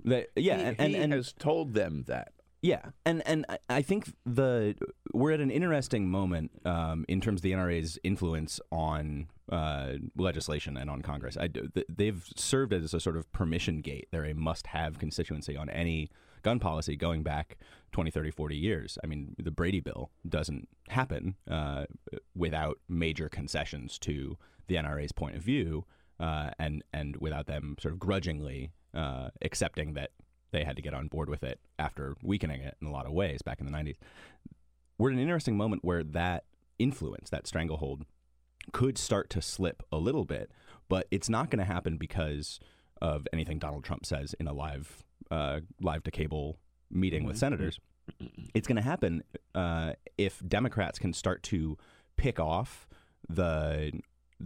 They- 0.04 0.26
yeah, 0.36 0.58
he, 0.58 0.64
and, 0.64 0.80
and, 0.80 0.96
he 0.96 1.00
and 1.00 1.14
has 1.14 1.32
told 1.32 1.76
them 1.76 2.06
that. 2.08 2.32
Yeah, 2.64 2.80
and 3.06 3.22
and 3.28 3.46
I- 3.70 3.82
think 3.82 4.14
the 4.26 4.76
we're 5.14 5.34
at 5.34 5.42
an 5.42 5.52
interesting 5.52 6.10
moment 6.10 6.52
um, 6.64 7.04
in 7.10 7.20
terms 7.20 7.40
of 7.40 7.42
the 7.44 7.52
NRA's 7.52 8.00
influence 8.06 8.62
on 8.72 9.28
uh, 9.52 9.96
legislation 10.18 10.78
and 10.78 10.90
on 10.90 11.02
Congress. 11.02 11.36
I, 11.36 11.50
they've 11.90 12.26
served 12.38 12.72
as 12.72 12.94
a 12.94 13.02
sort 13.02 13.18
of 13.18 13.30
permission 13.34 13.82
gate. 13.82 14.08
They're 14.12 14.24
a 14.24 14.34
must-have 14.34 14.98
constituency 14.98 15.58
on 15.58 15.70
any 15.70 16.10
gun 16.42 16.60
policy 16.60 16.96
going 16.96 17.22
back 17.22 17.58
20, 17.92 18.10
30, 18.10 18.32
40 18.32 18.56
years. 18.56 18.98
I 19.04 19.08
mean, 19.08 19.36
the 19.38 19.52
Brady 19.52 19.82
bill 19.82 20.10
doesn't 20.28 20.70
happen 20.88 21.36
uh, 21.52 21.86
without 22.34 22.80
major 22.88 23.28
concessions 23.28 24.00
to 24.00 24.38
the 24.68 24.76
NRA's 24.76 25.12
point 25.12 25.36
of 25.36 25.42
view, 25.44 25.84
uh, 26.18 26.52
and 26.58 26.82
and 26.94 27.18
without 27.18 27.48
them 27.48 27.76
sort 27.78 27.94
of 27.94 28.00
grudgingly 28.00 28.72
uh, 28.94 29.30
accepting 29.42 29.96
that 29.96 30.12
they 30.54 30.64
had 30.64 30.78
to 30.78 30.82
get 30.82 30.94
on 30.94 31.08
board 31.08 31.30
with 31.30 31.44
it 31.44 31.60
after 31.78 32.16
weakening 32.24 32.62
it 32.62 32.78
in 32.82 32.88
a 32.88 32.92
lot 32.92 33.06
of 33.06 33.12
ways 33.12 33.42
back 33.42 33.60
in 33.60 33.66
the 33.66 33.72
90s. 33.72 33.98
We're 34.98 35.10
at 35.10 35.16
an 35.16 35.20
interesting 35.20 35.58
moment 35.58 35.84
where 35.84 36.04
that 36.04 36.46
influence, 36.80 37.30
that 37.32 37.48
stranglehold, 37.48 38.06
could 38.72 38.98
start 38.98 39.30
to 39.32 39.42
slip 39.42 39.84
a 39.92 39.98
little 39.98 40.24
bit, 40.24 40.52
but 40.88 41.08
it's 41.12 41.28
not 41.28 41.50
going 41.50 41.60
to 41.60 41.66
happen 41.66 41.98
because 41.98 42.60
of 43.02 43.28
anything 43.34 43.60
Donald 43.60 43.84
Trump 43.84 44.06
says 44.06 44.34
in 44.40 44.48
a 44.48 44.54
live 44.54 45.04
uh, 45.30 45.62
live 45.82 46.04
to 46.04 46.12
cable 46.12 46.60
meeting 46.90 47.26
with 47.26 47.38
senators. 47.38 47.80
It's 48.54 48.68
going 48.68 48.76
to 48.76 48.82
happen 48.82 49.24
uh, 49.56 49.94
if 50.18 50.42
Democrats 50.48 51.00
can 51.00 51.14
start 51.14 51.42
to 51.44 51.78
pick 52.16 52.40
off 52.40 52.88
the 53.28 53.92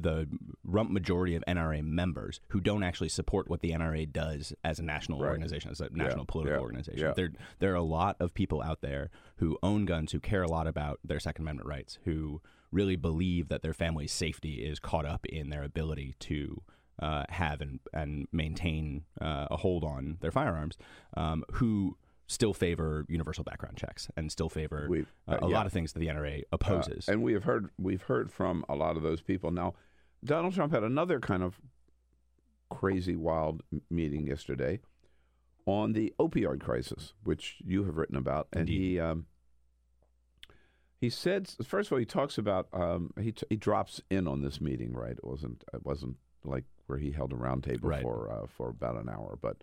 the 0.01 0.27
rump 0.63 0.89
majority 0.91 1.35
of 1.35 1.43
NRA 1.47 1.83
members 1.83 2.39
who 2.49 2.59
don't 2.61 2.83
actually 2.83 3.09
support 3.09 3.49
what 3.49 3.61
the 3.61 3.71
NRA 3.71 4.11
does 4.11 4.53
as 4.63 4.79
a 4.79 4.83
national 4.83 5.19
Right. 5.19 5.29
organization, 5.29 5.71
as 5.71 5.81
a 5.81 5.85
Yeah, 5.93 6.03
national 6.03 6.25
political 6.25 6.57
yeah, 6.57 6.61
organization. 6.63 6.99
yeah. 6.99 7.13
There, 7.15 7.31
there 7.59 7.71
are 7.71 7.75
a 7.75 7.81
lot 7.81 8.15
of 8.19 8.33
people 8.33 8.61
out 8.61 8.81
there 8.81 9.09
who 9.37 9.57
own 9.63 9.85
guns, 9.85 10.11
who 10.11 10.19
care 10.19 10.43
a 10.43 10.47
lot 10.49 10.67
about 10.67 10.99
their 11.03 11.19
Second 11.19 11.43
Amendment 11.43 11.67
rights, 11.67 11.99
who 12.05 12.41
really 12.71 12.95
believe 12.95 13.47
that 13.49 13.61
their 13.61 13.73
family's 13.73 14.11
safety 14.11 14.55
is 14.65 14.79
caught 14.79 15.05
up 15.05 15.25
in 15.25 15.49
their 15.49 15.63
ability 15.63 16.15
to 16.19 16.61
uh, 16.99 17.23
have 17.29 17.61
and, 17.61 17.79
and 17.93 18.27
maintain 18.31 19.03
uh, 19.21 19.45
a 19.51 19.57
hold 19.57 19.83
on 19.83 20.17
their 20.21 20.31
firearms, 20.31 20.77
um, 21.15 21.43
who 21.53 21.95
still 22.29 22.53
favor 22.53 23.05
universal 23.07 23.43
background 23.43 23.77
checks 23.77 24.09
and 24.17 24.29
still 24.31 24.49
favor 24.49 24.89
uh, 24.91 25.31
uh, 25.31 25.37
a 25.43 25.49
yeah. 25.49 25.55
lot 25.55 25.65
of 25.65 25.71
things 25.71 25.93
that 25.93 25.99
the 25.99 26.07
NRA 26.07 26.39
Uh, 26.41 26.43
opposes. 26.51 27.07
and 27.07 27.23
we 27.23 27.31
have 27.33 27.43
heard 27.45 27.69
we've 27.77 28.01
heard 28.01 28.29
from 28.31 28.65
a 28.67 28.75
lot 28.75 28.97
of 28.97 29.03
those 29.03 29.21
people. 29.21 29.49
Now, 29.51 29.75
Donald 30.23 30.53
Trump 30.53 30.73
had 30.73 30.83
another 30.83 31.19
kind 31.19 31.43
of 31.43 31.59
crazy, 32.69 33.15
wild 33.15 33.61
meeting 33.89 34.27
yesterday 34.27 34.79
on 35.65 35.93
the 35.93 36.13
opioid 36.19 36.59
crisis, 36.61 37.13
which 37.23 37.57
you 37.65 37.83
have 37.85 37.97
written 37.97 38.15
about, 38.15 38.47
and 38.53 38.67
he 38.69 38.99
um, 38.99 39.25
he 40.99 41.09
said 41.09 41.47
first 41.65 41.87
of 41.89 41.93
all 41.93 41.99
he 41.99 42.05
talks 42.05 42.37
about 42.37 42.67
um, 42.73 43.11
he 43.21 43.31
t- 43.31 43.45
he 43.49 43.55
drops 43.55 44.01
in 44.09 44.27
on 44.27 44.41
this 44.41 44.59
meeting. 44.59 44.93
Right, 44.93 45.11
it 45.11 45.23
wasn't 45.23 45.63
it 45.73 45.85
wasn't 45.85 46.17
like 46.43 46.63
where 46.87 46.97
he 46.99 47.11
held 47.11 47.33
a 47.33 47.35
roundtable 47.35 47.79
Right. 47.83 48.01
for 48.01 48.31
uh, 48.31 48.47
for 48.47 48.69
about 48.69 48.95
an 48.95 49.09
hour, 49.09 49.37
but 49.41 49.57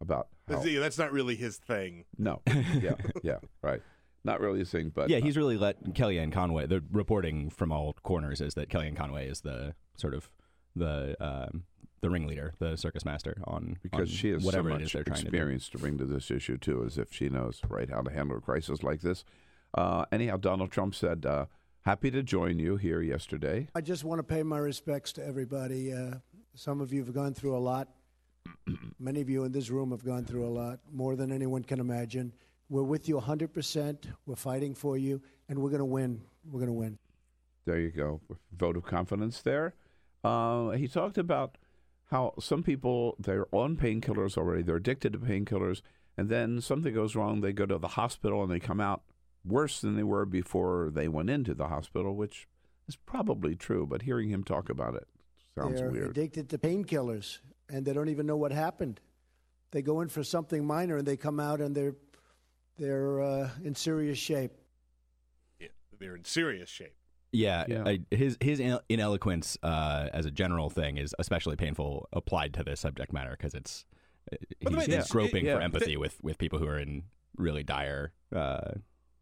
about 0.00 0.28
how, 0.48 0.60
That's, 0.60 0.74
that's 0.78 0.98
not 0.98 1.12
really 1.12 1.34
his 1.34 1.56
thing. 1.56 2.04
no, 2.16 2.40
yeah, 2.46 2.94
yeah, 3.22 3.38
right, 3.62 3.82
not 4.24 4.40
really 4.40 4.60
a 4.60 4.64
thing, 4.64 4.90
but 4.94 5.10
yeah, 5.10 5.18
he's 5.18 5.36
really 5.36 5.56
let 5.56 5.82
Kellyanne 5.94 6.32
Conway. 6.32 6.66
The 6.66 6.82
reporting 6.92 7.50
from 7.50 7.72
all 7.72 7.94
corners 8.04 8.40
is 8.40 8.54
that 8.54 8.68
Kellyanne 8.68 8.96
Conway 8.96 9.28
is 9.28 9.40
the 9.40 9.74
sort 9.98 10.14
of 10.14 10.30
the 10.74 11.16
um, 11.20 11.64
the 12.00 12.10
ringleader, 12.10 12.54
the 12.58 12.76
circus 12.76 13.04
master 13.04 13.36
on 13.44 13.76
because 13.82 14.00
on 14.00 14.06
she 14.06 14.30
has 14.30 14.42
so 14.42 14.46
whatever 14.46 14.70
much 14.70 14.80
it 14.80 14.84
is 14.84 14.92
they're 14.92 15.02
trying 15.02 15.20
to 15.20 15.26
experience 15.26 15.68
to, 15.68 15.78
bring 15.78 15.98
to 15.98 16.04
this 16.04 16.30
issue 16.30 16.56
too, 16.56 16.84
as 16.84 16.96
if 16.98 17.12
she 17.12 17.28
knows 17.28 17.60
right 17.68 17.90
how 17.90 18.00
to 18.00 18.10
handle 18.10 18.38
a 18.38 18.40
crisis 18.40 18.82
like 18.82 19.00
this. 19.00 19.24
Uh, 19.74 20.04
anyhow, 20.12 20.36
Donald 20.36 20.70
Trump 20.70 20.94
said, 20.94 21.26
uh, 21.26 21.46
"Happy 21.82 22.10
to 22.10 22.22
join 22.22 22.58
you 22.58 22.76
here 22.76 23.02
yesterday." 23.02 23.68
I 23.74 23.80
just 23.80 24.04
want 24.04 24.20
to 24.20 24.22
pay 24.22 24.42
my 24.42 24.58
respects 24.58 25.12
to 25.14 25.26
everybody. 25.26 25.92
Uh, 25.92 26.16
some 26.54 26.80
of 26.80 26.92
you 26.92 27.04
have 27.04 27.14
gone 27.14 27.34
through 27.34 27.56
a 27.56 27.58
lot. 27.58 27.88
Many 28.98 29.20
of 29.20 29.28
you 29.28 29.44
in 29.44 29.52
this 29.52 29.70
room 29.70 29.90
have 29.90 30.04
gone 30.04 30.24
through 30.24 30.46
a 30.46 30.48
lot, 30.48 30.80
more 30.92 31.16
than 31.16 31.32
anyone 31.32 31.62
can 31.62 31.80
imagine. 31.80 32.32
We're 32.70 32.82
with 32.82 33.08
you 33.08 33.18
100%. 33.18 33.96
We're 34.26 34.36
fighting 34.36 34.74
for 34.74 34.98
you, 34.98 35.22
and 35.48 35.58
we're 35.58 35.70
going 35.70 35.80
to 35.80 35.86
win. 35.86 36.20
We're 36.44 36.60
going 36.60 36.68
to 36.68 36.72
win. 36.74 36.98
There 37.64 37.78
you 37.78 37.90
go, 37.90 38.20
vote 38.56 38.76
of 38.76 38.84
confidence 38.84 39.42
there. 39.42 39.74
Uh, 40.24 40.70
he 40.70 40.88
talked 40.88 41.18
about 41.18 41.56
how 42.10 42.34
some 42.40 42.62
people 42.62 43.16
they're 43.18 43.46
on 43.52 43.76
painkillers 43.76 44.36
already, 44.36 44.62
they're 44.62 44.76
addicted 44.76 45.12
to 45.12 45.18
painkillers, 45.18 45.82
and 46.16 46.28
then 46.28 46.60
something 46.60 46.94
goes 46.94 47.14
wrong, 47.14 47.40
they 47.40 47.52
go 47.52 47.66
to 47.66 47.78
the 47.78 47.88
hospital 47.88 48.42
and 48.42 48.50
they 48.50 48.60
come 48.60 48.80
out 48.80 49.02
worse 49.44 49.80
than 49.80 49.96
they 49.96 50.02
were 50.02 50.26
before 50.26 50.90
they 50.92 51.08
went 51.08 51.30
into 51.30 51.54
the 51.54 51.68
hospital, 51.68 52.16
which 52.16 52.48
is 52.88 52.96
probably 52.96 53.54
true. 53.54 53.86
But 53.86 54.02
hearing 54.02 54.30
him 54.30 54.42
talk 54.42 54.68
about 54.68 54.94
it 54.94 55.06
sounds 55.54 55.80
They're 55.80 55.90
weird. 55.90 56.10
addicted 56.10 56.48
to 56.50 56.58
painkillers, 56.58 57.38
and 57.68 57.84
they 57.84 57.92
don't 57.92 58.08
even 58.08 58.26
know 58.26 58.36
what 58.36 58.52
happened. 58.52 59.00
They 59.70 59.82
go 59.82 60.00
in 60.00 60.08
for 60.08 60.24
something 60.24 60.64
minor, 60.64 60.96
and 60.96 61.06
they 61.06 61.16
come 61.16 61.40
out 61.40 61.60
and 61.60 61.74
they're 61.74 61.94
they're 62.78 63.20
uh, 63.20 63.50
in 63.64 63.74
serious 63.74 64.18
shape. 64.18 64.52
Yeah, 65.60 65.68
they're 65.98 66.16
in 66.16 66.24
serious 66.24 66.68
shape. 66.68 66.94
Yeah, 67.32 67.64
Yeah. 67.68 67.84
I, 67.86 68.00
his 68.10 68.36
his 68.40 68.58
ineloquence 68.58 69.58
uh, 69.62 70.08
as 70.12 70.26
a 70.26 70.30
general 70.30 70.70
thing 70.70 70.96
is 70.96 71.14
especially 71.18 71.56
painful 71.56 72.08
applied 72.12 72.54
to 72.54 72.64
this 72.64 72.80
subject 72.80 73.12
matter 73.12 73.30
because 73.36 73.54
it's 73.54 73.84
uh, 74.32 74.36
By 74.62 74.70
the 74.70 74.76
way, 74.78 74.84
he's 74.84 74.88
that's- 74.94 75.10
groping 75.10 75.44
yeah. 75.46 75.56
for 75.56 75.60
empathy 75.62 75.96
with 75.96 76.16
with 76.22 76.38
people 76.38 76.58
who 76.58 76.66
are 76.66 76.78
in 76.78 77.04
really 77.36 77.62
dire 77.62 78.12
uh, 78.34 78.72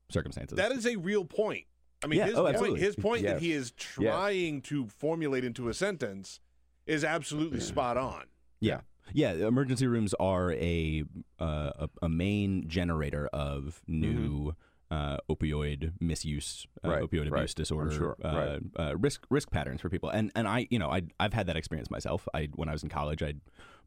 circumstances. 0.08 0.56
That 0.56 0.72
is 0.72 0.86
a 0.86 0.96
real 0.96 1.24
point. 1.24 1.64
I 2.04 2.08
mean, 2.08 2.18
Yeah, 2.18 2.26
his, 2.26 2.34
oh, 2.36 2.52
point, 2.52 2.78
his 2.78 2.94
point 2.96 3.22
Yes. 3.22 3.32
that 3.34 3.42
he 3.42 3.52
is 3.52 3.70
trying 3.72 4.60
to 4.62 4.86
formulate 4.86 5.44
into 5.44 5.68
a 5.68 5.74
sentence 5.74 6.40
is 6.86 7.02
absolutely 7.04 7.60
spot 7.60 7.96
on. 7.96 8.24
Yeah. 8.60 8.80
Yeah, 9.12 9.32
emergency 9.32 9.86
rooms 9.86 10.14
are 10.20 10.52
a 10.52 11.04
uh, 11.40 11.70
a, 11.78 11.88
a 12.02 12.08
main 12.08 12.68
generator 12.68 13.28
of 13.32 13.80
new 13.86 14.54
uh, 14.90 15.16
opioid 15.28 15.92
misuse, 16.00 16.66
uh. 16.84 16.90
Right, 16.90 17.02
opioid 17.02 17.30
right. 17.30 17.40
abuse 17.40 17.54
disorder, 17.54 17.90
sure, 17.90 18.16
uh, 18.24 18.28
right. 18.28 18.60
uh, 18.78 18.96
risk 18.96 19.26
risk 19.30 19.50
patterns 19.50 19.80
for 19.80 19.88
people. 19.88 20.10
And 20.10 20.30
and 20.34 20.46
I, 20.46 20.66
you 20.70 20.78
know, 20.78 20.90
I 20.90 21.02
I've 21.18 21.32
had 21.32 21.46
that 21.48 21.56
experience 21.56 21.90
myself. 21.90 22.28
I 22.34 22.48
when 22.54 22.68
I 22.68 22.72
was 22.72 22.82
in 22.82 22.88
college, 22.88 23.22
I 23.22 23.34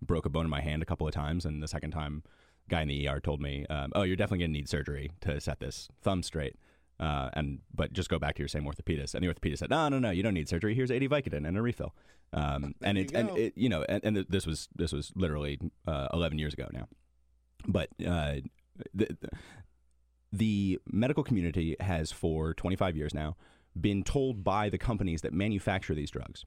broke 0.02 0.26
a 0.26 0.30
bone 0.30 0.46
in 0.46 0.50
my 0.50 0.62
hand 0.62 0.82
a 0.82 0.86
couple 0.86 1.08
of 1.08 1.14
times, 1.14 1.46
and 1.46 1.64
the 1.64 1.68
second 1.68 1.92
time, 1.92 2.24
guy 2.70 2.82
in 2.82 2.88
the 2.88 3.08
ER 3.08 3.20
told 3.20 3.42
me, 3.42 3.66
um, 3.70 3.92
"Oh, 3.96 4.04
you're 4.04 4.16
definitely 4.16 4.40
going 4.40 4.52
to 4.52 4.58
need 4.58 4.70
surgery 4.70 5.12
to 5.22 5.40
set 5.40 5.60
this 5.60 5.90
thumb 6.02 6.24
straight." 6.24 6.56
Uh, 7.00 7.30
and 7.34 7.60
but 7.74 7.94
just 7.94 8.10
go 8.10 8.20
back 8.20 8.36
to 8.36 8.40
your 8.42 8.50
same 8.50 8.66
orthopedist. 8.66 9.16
And 9.16 9.24
the 9.24 9.34
orthopedist 9.34 9.60
said, 9.60 9.70
"No, 9.70 9.88
no, 9.88 10.00
no, 10.00 10.12
you 10.12 10.22
don't 10.24 10.34
need 10.34 10.50
surgery. 10.50 10.76
Here's 10.76 10.92
80 10.92 11.08
Vicodin 11.08 11.48
and 11.48 11.58
a 11.58 11.62
refill." 11.62 11.96
Um, 12.34 12.76
and 12.84 12.98
it 12.98 13.14
and 13.14 13.30
it, 13.38 13.54
you 13.56 13.70
know, 13.70 13.86
and, 13.88 14.04
and 14.04 14.18
this 14.30 14.46
was 14.46 14.68
this 14.76 14.92
was 14.92 15.14
literally 15.16 15.60
uh, 15.88 16.10
11 16.14 16.40
years 16.40 16.54
ago 16.54 16.68
now. 16.74 16.88
But 17.68 17.90
uh, 18.06 18.36
the, 18.94 19.18
the 19.22 19.30
the 20.32 20.80
medical 20.92 21.24
community 21.24 21.76
has 21.80 22.12
for 22.12 22.54
25 22.54 22.96
years 22.96 23.14
now 23.14 23.36
been 23.80 24.04
told 24.04 24.44
by 24.44 24.70
the 24.70 24.78
companies 24.78 25.22
that 25.22 25.34
manufacture 25.34 25.96
these 25.96 26.12
drugs, 26.12 26.46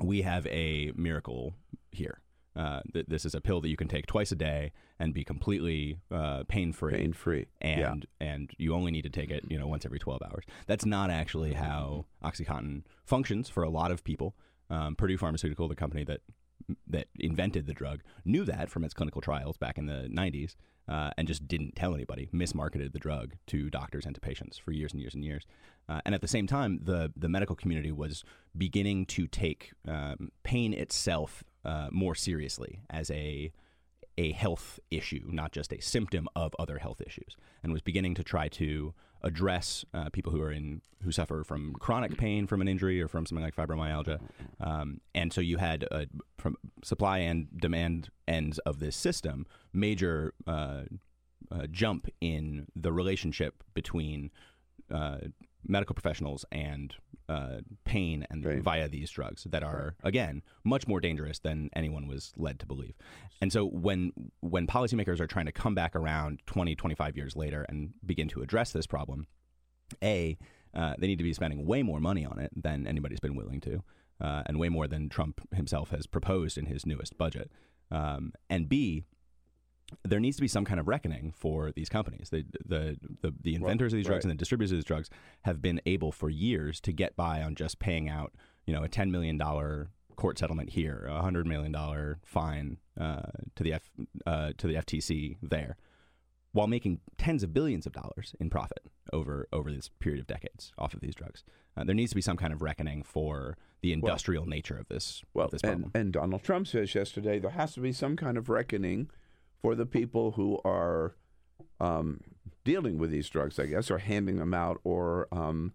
we 0.00 0.22
have 0.22 0.46
a 0.46 0.92
miracle 0.96 1.54
here. 1.90 2.20
Uh, 2.56 2.80
th- 2.92 3.06
this 3.06 3.24
is 3.24 3.34
a 3.34 3.40
pill 3.40 3.60
that 3.60 3.68
you 3.68 3.76
can 3.76 3.86
take 3.86 4.06
twice 4.06 4.32
a 4.32 4.36
day 4.36 4.72
and 4.98 5.14
be 5.14 5.22
completely 5.22 6.00
uh, 6.10 6.42
pain 6.48 6.72
free. 6.72 6.94
Pain 6.94 7.12
free. 7.12 7.46
and 7.60 8.06
and 8.20 8.50
you 8.58 8.74
only 8.74 8.90
need 8.90 9.02
to 9.02 9.10
take 9.10 9.30
it, 9.30 9.44
you 9.48 9.56
know, 9.58 9.66
once 9.66 9.84
every 9.84 9.98
12 9.98 10.20
hours. 10.22 10.44
That's 10.66 10.84
not 10.84 11.10
actually 11.10 11.52
how 11.52 12.06
OxyContin 12.24 12.82
functions 13.04 13.48
for 13.48 13.62
a 13.62 13.70
lot 13.70 13.92
of 13.92 14.02
people. 14.02 14.34
Um, 14.70 14.96
Purdue 14.96 15.18
Pharmaceutical, 15.18 15.68
the 15.68 15.76
company 15.76 16.04
that 16.04 16.20
that 16.88 17.06
invented 17.18 17.66
the 17.66 17.72
drug, 17.72 18.00
knew 18.24 18.44
that 18.44 18.70
from 18.70 18.82
its 18.84 18.92
clinical 18.92 19.20
trials 19.20 19.56
back 19.56 19.78
in 19.78 19.86
the 19.86 20.08
90s, 20.12 20.56
uh, 20.88 21.10
and 21.16 21.28
just 21.28 21.46
didn't 21.46 21.76
tell 21.76 21.94
anybody. 21.94 22.28
Mismarketed 22.32 22.92
the 22.92 22.98
drug 22.98 23.34
to 23.48 23.70
doctors 23.70 24.06
and 24.06 24.14
to 24.14 24.20
patients 24.20 24.58
for 24.58 24.72
years 24.72 24.92
and 24.92 25.00
years 25.00 25.14
and 25.14 25.24
years. 25.24 25.44
Uh, 25.88 26.00
and 26.04 26.14
at 26.14 26.20
the 26.20 26.28
same 26.28 26.46
time, 26.46 26.80
the 26.82 27.12
the 27.16 27.28
medical 27.28 27.56
community 27.56 27.92
was 27.92 28.24
beginning 28.56 29.06
to 29.06 29.26
take 29.26 29.72
um, 29.86 30.30
pain 30.42 30.72
itself 30.72 31.44
uh, 31.64 31.88
more 31.90 32.14
seriously 32.14 32.80
as 32.90 33.10
a 33.10 33.52
a 34.16 34.32
health 34.32 34.80
issue, 34.90 35.28
not 35.28 35.52
just 35.52 35.72
a 35.72 35.80
symptom 35.80 36.26
of 36.34 36.54
other 36.58 36.78
health 36.78 37.00
issues, 37.00 37.36
and 37.62 37.72
was 37.72 37.82
beginning 37.82 38.14
to 38.16 38.24
try 38.24 38.48
to 38.48 38.92
address 39.22 39.84
uh, 39.94 40.08
people 40.10 40.32
who 40.32 40.40
are 40.40 40.52
in 40.52 40.80
who 41.02 41.12
suffer 41.12 41.44
from 41.44 41.72
chronic 41.74 42.16
pain 42.16 42.46
from 42.46 42.60
an 42.60 42.68
injury 42.68 43.00
or 43.00 43.08
from 43.08 43.24
something 43.24 43.44
like 43.44 43.54
fibromyalgia. 43.54 44.18
Um, 44.60 45.00
and 45.14 45.32
so 45.32 45.40
you 45.40 45.56
had 45.56 45.86
uh, 45.90 46.06
from 46.38 46.56
supply 46.82 47.18
and 47.18 47.46
demand 47.56 48.10
ends 48.26 48.58
of 48.60 48.80
this 48.80 48.96
system 48.96 49.46
major 49.72 50.34
uh, 50.46 50.82
uh, 51.50 51.66
jump 51.70 52.08
in 52.20 52.66
the 52.74 52.92
relationship 52.92 53.62
between 53.74 54.30
uh, 54.92 55.18
medical 55.66 55.94
professionals 55.94 56.44
and 56.52 56.94
uh, 57.28 57.58
pain 57.84 58.26
and 58.30 58.44
via 58.62 58.88
these 58.88 59.10
drugs 59.10 59.46
that 59.50 59.62
are 59.62 59.94
again 60.02 60.42
much 60.64 60.86
more 60.86 61.00
dangerous 61.00 61.38
than 61.40 61.68
anyone 61.74 62.06
was 62.06 62.32
led 62.36 62.58
to 62.60 62.66
believe. 62.66 62.94
And 63.40 63.52
so 63.52 63.66
when 63.66 64.12
when 64.40 64.66
policymakers 64.66 65.20
are 65.20 65.26
trying 65.26 65.46
to 65.46 65.52
come 65.52 65.74
back 65.74 65.94
around 65.94 66.40
20 66.46 66.74
25 66.74 67.16
years 67.16 67.36
later 67.36 67.66
and 67.68 67.92
begin 68.04 68.28
to 68.28 68.42
address 68.42 68.72
this 68.72 68.86
problem, 68.86 69.26
a 70.02 70.38
uh, 70.74 70.94
they 70.98 71.06
need 71.06 71.18
to 71.18 71.24
be 71.24 71.32
spending 71.32 71.66
way 71.66 71.82
more 71.82 72.00
money 72.00 72.24
on 72.24 72.38
it 72.38 72.50
than 72.54 72.86
anybody's 72.86 73.20
been 73.20 73.34
willing 73.34 73.60
to, 73.60 73.82
uh, 74.20 74.42
and 74.46 74.58
way 74.58 74.68
more 74.68 74.86
than 74.86 75.08
Trump 75.08 75.40
himself 75.54 75.90
has 75.90 76.06
proposed 76.06 76.58
in 76.58 76.66
his 76.66 76.86
newest 76.86 77.16
budget. 77.16 77.50
Um, 77.90 78.32
and 78.50 78.68
B, 78.68 79.04
there 80.04 80.20
needs 80.20 80.36
to 80.36 80.42
be 80.42 80.48
some 80.48 80.64
kind 80.64 80.80
of 80.80 80.88
reckoning 80.88 81.32
for 81.36 81.72
these 81.72 81.88
companies. 81.88 82.30
The 82.30 82.44
the 82.64 82.96
the, 83.22 83.34
the 83.40 83.54
inventors 83.54 83.92
of 83.92 83.96
these 83.96 84.06
drugs 84.06 84.24
right. 84.24 84.30
and 84.30 84.38
the 84.38 84.40
distributors 84.40 84.72
of 84.72 84.78
these 84.78 84.84
drugs 84.84 85.10
have 85.42 85.62
been 85.62 85.80
able 85.86 86.12
for 86.12 86.30
years 86.30 86.80
to 86.82 86.92
get 86.92 87.16
by 87.16 87.42
on 87.42 87.54
just 87.54 87.78
paying 87.78 88.08
out, 88.08 88.32
you 88.66 88.74
know, 88.74 88.82
a 88.82 88.88
ten 88.88 89.10
million 89.10 89.38
dollar 89.38 89.90
court 90.16 90.38
settlement 90.38 90.70
here, 90.70 91.06
a 91.08 91.22
hundred 91.22 91.46
million 91.46 91.72
dollar 91.72 92.18
fine 92.24 92.78
uh, 93.00 93.22
to 93.54 93.62
the 93.62 93.72
F, 93.74 93.90
uh, 94.26 94.52
to 94.58 94.66
the 94.66 94.74
FTC 94.74 95.36
there, 95.42 95.76
while 96.52 96.66
making 96.66 97.00
tens 97.16 97.42
of 97.42 97.54
billions 97.54 97.86
of 97.86 97.92
dollars 97.92 98.34
in 98.38 98.50
profit 98.50 98.82
over 99.12 99.48
over 99.52 99.72
this 99.72 99.88
period 100.00 100.20
of 100.20 100.26
decades 100.26 100.72
off 100.76 100.94
of 100.94 101.00
these 101.00 101.14
drugs. 101.14 101.44
Uh, 101.76 101.84
there 101.84 101.94
needs 101.94 102.10
to 102.10 102.16
be 102.16 102.22
some 102.22 102.36
kind 102.36 102.52
of 102.52 102.60
reckoning 102.60 103.02
for 103.02 103.56
the 103.80 103.92
industrial 103.92 104.46
nature 104.46 104.76
of 104.76 104.88
this 104.88 105.22
Well, 105.32 105.46
of 105.46 105.52
this 105.52 105.62
problem. 105.62 105.92
and, 105.94 106.02
and 106.02 106.12
Donald 106.12 106.42
Trump 106.42 106.66
says 106.66 106.94
yesterday 106.94 107.38
there 107.38 107.52
has 107.52 107.74
to 107.74 107.80
be 107.80 107.92
some 107.92 108.16
kind 108.16 108.36
of 108.36 108.48
reckoning 108.48 109.08
for 109.60 109.74
the 109.74 109.86
people 109.86 110.32
who 110.32 110.58
are 110.64 111.14
um, 111.80 112.20
dealing 112.64 112.98
with 112.98 113.10
these 113.10 113.28
drugs, 113.28 113.58
I 113.58 113.66
guess, 113.66 113.90
or 113.90 113.98
handing 113.98 114.38
them 114.38 114.54
out 114.54 114.80
or 114.84 115.28
um, 115.32 115.72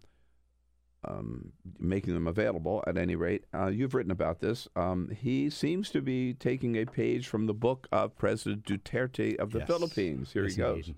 um, 1.06 1.52
making 1.78 2.14
them 2.14 2.26
available 2.26 2.82
at 2.86 2.96
any 2.96 3.14
rate. 3.16 3.44
Uh, 3.54 3.66
you've 3.66 3.94
written 3.94 4.12
about 4.12 4.40
this. 4.40 4.66
Um, 4.74 5.10
he 5.10 5.50
seems 5.50 5.90
to 5.90 6.00
be 6.00 6.32
taking 6.34 6.76
a 6.76 6.86
page 6.86 7.26
from 7.28 7.46
the 7.46 7.52
book 7.54 7.86
of 7.92 8.16
President 8.16 8.64
Duterte 8.64 9.36
of 9.36 9.50
the 9.50 9.58
Yes. 9.60 9.66
Philippines. 9.68 10.32
Here 10.32 10.44
Yes, 10.44 10.54
he 10.54 10.58
goes. 10.62 10.76
indeed. 10.76 10.94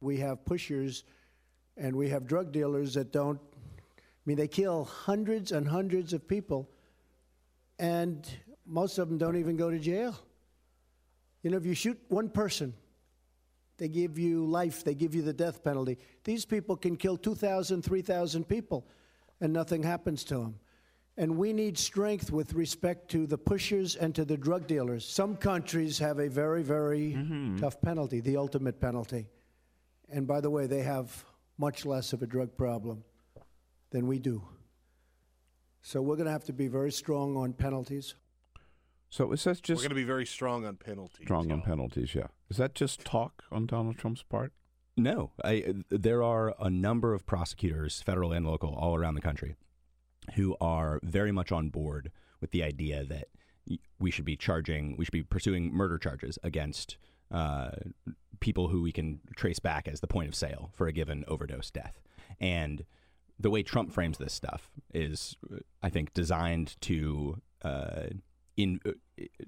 We 0.00 0.18
have 0.18 0.44
pushers 0.44 1.04
and 1.76 1.96
we 1.96 2.08
have 2.10 2.26
drug 2.26 2.52
dealers 2.52 2.94
that 2.94 3.12
don't, 3.12 3.40
I 3.40 4.00
mean, 4.26 4.36
they 4.36 4.48
kill 4.48 4.84
hundreds 4.84 5.52
and 5.52 5.66
hundreds 5.66 6.12
of 6.12 6.26
people, 6.28 6.68
and 7.78 8.28
most 8.66 8.98
of 8.98 9.08
them 9.08 9.16
don't 9.16 9.36
even 9.36 9.56
go 9.56 9.70
to 9.70 9.78
jail. 9.78 10.18
You 11.48 11.52
know, 11.52 11.56
if 11.56 11.64
you 11.64 11.72
shoot 11.72 11.98
one 12.08 12.28
person, 12.28 12.74
they 13.78 13.88
give 13.88 14.18
you 14.18 14.44
life, 14.44 14.84
they 14.84 14.94
give 14.94 15.14
you 15.14 15.22
the 15.22 15.32
death 15.32 15.64
penalty. 15.64 15.96
These 16.22 16.44
people 16.44 16.76
can 16.76 16.94
kill 16.94 17.16
2,000, 17.16 17.80
3,000 17.80 18.46
people, 18.46 18.86
and 19.40 19.50
nothing 19.50 19.82
happens 19.82 20.24
to 20.24 20.34
them. 20.34 20.56
And 21.16 21.38
we 21.38 21.54
need 21.54 21.78
strength 21.78 22.30
with 22.30 22.52
respect 22.52 23.10
to 23.12 23.26
the 23.26 23.38
pushers 23.38 23.96
and 23.96 24.14
to 24.14 24.26
the 24.26 24.36
drug 24.36 24.66
dealers. 24.66 25.08
Some 25.08 25.36
countries 25.36 25.98
have 26.00 26.18
a 26.18 26.28
very, 26.28 26.62
very 26.62 27.14
mm-hmm. 27.16 27.56
tough 27.56 27.80
penalty, 27.80 28.20
the 28.20 28.36
ultimate 28.36 28.78
penalty. 28.78 29.26
And 30.10 30.26
by 30.26 30.42
the 30.42 30.50
way, 30.50 30.66
they 30.66 30.82
have 30.82 31.24
much 31.56 31.86
less 31.86 32.12
of 32.12 32.22
a 32.22 32.26
drug 32.26 32.58
problem 32.58 33.04
than 33.88 34.06
we 34.06 34.18
do. 34.18 34.42
So 35.80 36.02
we're 36.02 36.16
going 36.16 36.26
to 36.26 36.32
have 36.32 36.44
to 36.44 36.52
be 36.52 36.68
very 36.68 36.92
strong 36.92 37.38
on 37.38 37.54
penalties. 37.54 38.16
So 39.10 39.32
is 39.32 39.44
that 39.44 39.56
We're 39.56 39.74
just 39.74 39.82
going 39.82 39.88
to 39.90 39.94
be 39.94 40.04
very 40.04 40.26
strong 40.26 40.64
on 40.64 40.76
penalties. 40.76 41.24
strong 41.24 41.50
on 41.50 41.62
penalties? 41.62 42.14
Yeah. 42.14 42.26
Is 42.50 42.58
that 42.58 42.74
just 42.74 43.00
talk 43.04 43.44
on 43.50 43.66
Donald 43.66 43.96
Trump's 43.96 44.22
part? 44.22 44.52
No, 44.96 45.30
I, 45.44 45.74
there 45.90 46.22
are 46.22 46.54
a 46.60 46.68
number 46.68 47.14
of 47.14 47.24
prosecutors, 47.24 48.02
federal 48.02 48.32
and 48.32 48.44
local, 48.44 48.74
all 48.74 48.96
around 48.96 49.14
the 49.14 49.20
country, 49.20 49.54
who 50.34 50.56
are 50.60 50.98
very 51.02 51.30
much 51.30 51.52
on 51.52 51.68
board 51.68 52.10
with 52.40 52.50
the 52.50 52.62
idea 52.64 53.04
that 53.04 53.28
we 53.98 54.10
should 54.10 54.24
be 54.24 54.36
charging, 54.36 54.96
we 54.96 55.04
should 55.04 55.12
be 55.12 55.22
pursuing 55.22 55.72
murder 55.72 55.98
charges 55.98 56.38
against 56.42 56.96
uh, 57.30 57.70
people 58.40 58.68
who 58.68 58.82
we 58.82 58.92
can 58.92 59.20
trace 59.36 59.58
back 59.58 59.86
as 59.86 60.00
the 60.00 60.06
point 60.06 60.28
of 60.28 60.34
sale 60.34 60.70
for 60.72 60.86
a 60.86 60.92
given 60.92 61.24
overdose 61.28 61.70
death. 61.70 62.00
And 62.40 62.84
the 63.38 63.50
way 63.50 63.62
Trump 63.62 63.92
frames 63.92 64.18
this 64.18 64.32
stuff 64.32 64.70
is, 64.92 65.36
I 65.82 65.90
think, 65.90 66.12
designed 66.12 66.76
to 66.82 67.40
uh, 67.62 68.06
in 68.58 68.80
uh, 68.84 68.90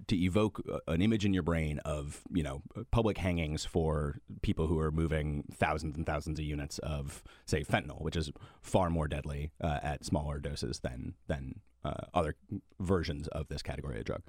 to 0.06 0.16
evoke 0.16 0.62
an 0.86 1.02
image 1.02 1.24
in 1.24 1.34
your 1.34 1.42
brain 1.42 1.80
of 1.80 2.22
you 2.32 2.42
know 2.42 2.62
public 2.92 3.18
hangings 3.18 3.64
for 3.64 4.20
people 4.40 4.68
who 4.68 4.78
are 4.78 4.92
moving 4.92 5.44
thousands 5.52 5.96
and 5.96 6.06
thousands 6.06 6.38
of 6.38 6.44
units 6.44 6.78
of 6.78 7.22
say 7.44 7.62
fentanyl, 7.62 8.00
which 8.00 8.16
is 8.16 8.30
far 8.62 8.88
more 8.88 9.08
deadly 9.08 9.50
uh, 9.60 9.80
at 9.82 10.04
smaller 10.04 10.38
doses 10.38 10.78
than 10.80 11.14
than 11.26 11.56
uh, 11.84 12.06
other 12.14 12.36
versions 12.78 13.26
of 13.28 13.48
this 13.48 13.62
category 13.62 13.98
of 13.98 14.04
drug. 14.04 14.22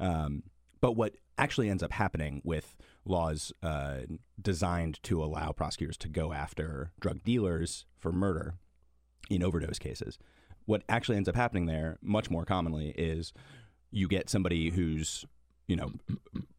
Um, 0.00 0.42
but 0.80 0.96
what 0.96 1.14
actually 1.38 1.70
ends 1.70 1.82
up 1.82 1.92
happening 1.92 2.42
with 2.44 2.76
laws 3.06 3.52
uh, 3.62 4.00
designed 4.40 5.02
to 5.04 5.22
allow 5.22 5.52
prosecutors 5.52 5.96
to 5.98 6.08
go 6.08 6.32
after 6.32 6.90
drug 7.00 7.22
dealers 7.22 7.86
for 7.98 8.12
murder 8.12 8.56
in 9.30 9.42
overdose 9.42 9.78
cases, 9.78 10.18
what 10.66 10.82
actually 10.88 11.16
ends 11.16 11.28
up 11.28 11.36
happening 11.36 11.66
there, 11.66 11.98
much 12.02 12.30
more 12.30 12.44
commonly, 12.44 12.90
is 12.96 13.32
you 13.94 14.08
get 14.08 14.28
somebody 14.28 14.70
who's 14.70 15.24
you 15.66 15.76
know 15.76 15.92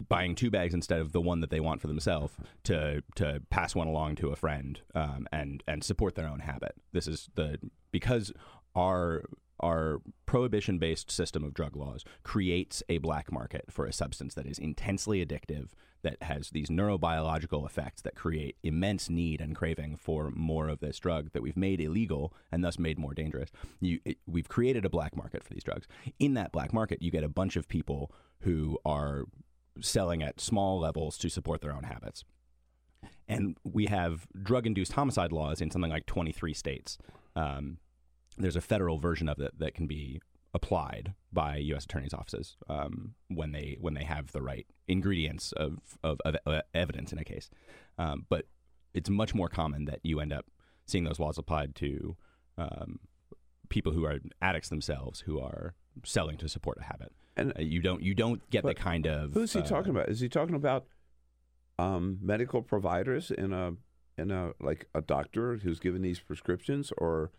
buying 0.08 0.36
two 0.36 0.50
bags 0.50 0.74
instead 0.74 1.00
of 1.00 1.12
the 1.12 1.22
one 1.22 1.42
that 1.42 1.50
they 1.50 1.60
want 1.60 1.82
for 1.82 1.88
themselves 1.88 2.34
to 2.64 3.04
to 3.16 3.42
pass 3.50 3.76
one 3.76 3.88
along 3.88 4.16
to 4.16 4.30
a 4.30 4.36
friend 4.36 4.82
um, 4.94 5.28
and 5.32 5.64
and 5.68 5.84
support 5.84 6.16
their 6.16 6.28
own 6.28 6.40
habit. 6.40 6.76
This 6.92 7.08
is 7.08 7.30
the 7.36 7.60
because 7.92 8.32
our 8.76 9.24
our 9.60 10.02
prohibition 10.26 10.78
based 10.78 11.10
system 11.10 11.44
of 11.44 11.54
drug 11.54 11.76
laws 11.76 12.04
creates 12.24 12.84
a 12.90 12.98
black 12.98 13.32
market 13.32 13.66
for 13.70 13.86
a 13.86 13.94
substance 13.94 14.34
that 14.34 14.46
is 14.46 14.60
intensely 14.60 15.26
addictive 15.26 15.70
that 16.06 16.22
has 16.22 16.52
these 16.52 16.70
neurobiological 16.70 17.66
effects 17.66 18.04
that 18.04 18.16
create 18.16 18.56
immense 18.62 19.10
need 19.10 19.42
and 19.42 19.56
craving 19.56 19.98
for 19.98 20.30
more 20.30 20.70
of 20.70 20.80
this 20.80 21.00
drug 21.00 21.32
that 21.34 21.42
we've 21.42 21.58
made 21.58 21.82
illegal 21.82 22.32
and 22.52 22.64
thus 22.64 22.78
made 22.78 23.00
more 23.00 23.16
dangerous. 23.16 23.50
You, 23.82 24.00
it, 24.06 24.20
we've 24.28 24.48
created 24.48 24.86
a 24.86 24.90
black 24.90 25.18
market 25.18 25.44
for 25.44 25.52
these 25.52 25.64
drugs. 25.64 25.88
In 26.20 26.36
that 26.36 26.52
black 26.52 26.72
market, 26.72 27.02
you 27.02 27.10
get 27.10 27.24
a 27.24 27.28
bunch 27.28 27.56
of 27.56 27.68
people 27.68 28.12
who 28.42 28.78
are 28.86 29.24
selling 29.82 30.22
at 30.22 30.40
small 30.40 30.80
levels 30.80 31.18
to 31.18 31.28
support 31.28 31.62
their 31.62 31.74
own 31.74 31.84
habits. 31.84 32.24
And 33.28 33.58
we 33.64 33.88
have 33.88 34.28
drug 34.40 34.68
induced 34.68 34.94
homicide 34.94 35.32
laws 35.32 35.60
in 35.60 35.72
something 35.72 35.92
like 35.92 36.06
23 36.06 36.54
states. 36.54 37.00
Um, 37.36 37.80
there's 38.38 38.56
a 38.56 38.62
federal 38.62 39.00
version 39.00 39.28
of 39.28 39.40
it 39.40 39.58
that 39.58 39.74
can 39.74 39.88
be 39.88 40.22
applied 40.54 41.16
by 41.34 41.58
U.S. 41.58 41.86
attorneys' 41.86 42.14
offices 42.14 42.58
um, 42.70 43.16
when 43.28 43.52
they 43.54 43.78
when 43.82 43.96
they 43.96 44.04
have 44.04 44.32
the 44.32 44.42
right 44.44 44.68
ingredients 44.88 45.52
of 45.54 45.80
of, 46.04 46.20
of 46.26 46.36
uh, 46.46 46.62
evidence 46.74 47.12
in 47.12 47.20
a 47.20 47.24
case. 47.24 47.50
Um, 47.98 48.26
but 48.30 48.46
it's 48.94 49.10
much 49.10 49.34
more 49.36 49.50
common 49.50 49.86
that 49.86 50.00
you 50.04 50.20
end 50.20 50.34
up 50.34 50.46
seeing 50.86 51.04
those 51.04 51.20
laws 51.20 51.38
applied 51.38 51.76
to 51.76 52.16
um, 52.58 53.00
people 53.70 53.92
who 53.92 54.06
are 54.06 54.20
addicts 54.42 54.70
themselves 54.70 55.22
who 55.22 55.40
are 55.40 55.74
selling 56.04 56.38
to 56.38 56.48
support 56.48 56.78
a 56.80 56.84
habit. 56.84 57.12
And 57.36 57.52
Uh, 57.58 57.62
you 57.62 57.82
don't 57.82 58.02
you 58.02 58.14
don't 58.14 58.48
get 58.50 58.64
the 58.64 58.74
kind 58.74 59.06
of 59.08 59.34
Who's 59.34 59.54
he 59.54 59.60
uh, 59.60 59.64
talking 59.64 59.92
about? 59.92 60.10
Is 60.10 60.20
he 60.20 60.30
talking 60.30 60.56
about 60.56 60.86
um, 61.78 62.20
medical 62.22 62.62
providers 62.62 63.32
in 63.32 63.52
a 63.52 63.74
in 64.18 64.32
a 64.32 64.54
like 64.62 64.88
a 64.94 65.02
doctor 65.02 65.58
who's 65.58 65.80
given 65.80 66.02
these 66.02 66.20
prescriptions 66.20 66.94
or 66.98 67.32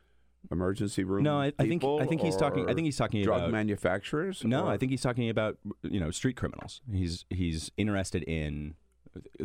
emergency 0.51 1.05
room? 1.05 1.23
No, 1.23 1.41
I, 1.41 1.53
I 1.59 1.67
think 1.67 1.85
I 1.85 2.07
think 2.07 2.21
he's 2.21 2.37
talking. 2.37 2.69
I 2.69 2.75
think 2.75 2.85
he's 2.85 2.97
talking 2.97 3.21
about 3.23 3.27
drug 3.27 3.41
about 3.43 3.53
manufacturers. 3.53 4.45
No, 4.45 4.65
or- 4.67 4.71
I 4.71 4.77
think 4.77 4.91
he's 4.91 5.03
talking 5.03 5.29
about 5.29 5.59
you 5.83 6.01
know 6.01 6.11
street 6.11 6.37
criminals. 6.37 6.81
He's 6.93 7.25
he's 7.31 7.71
interested 7.77 8.23
in 8.25 8.75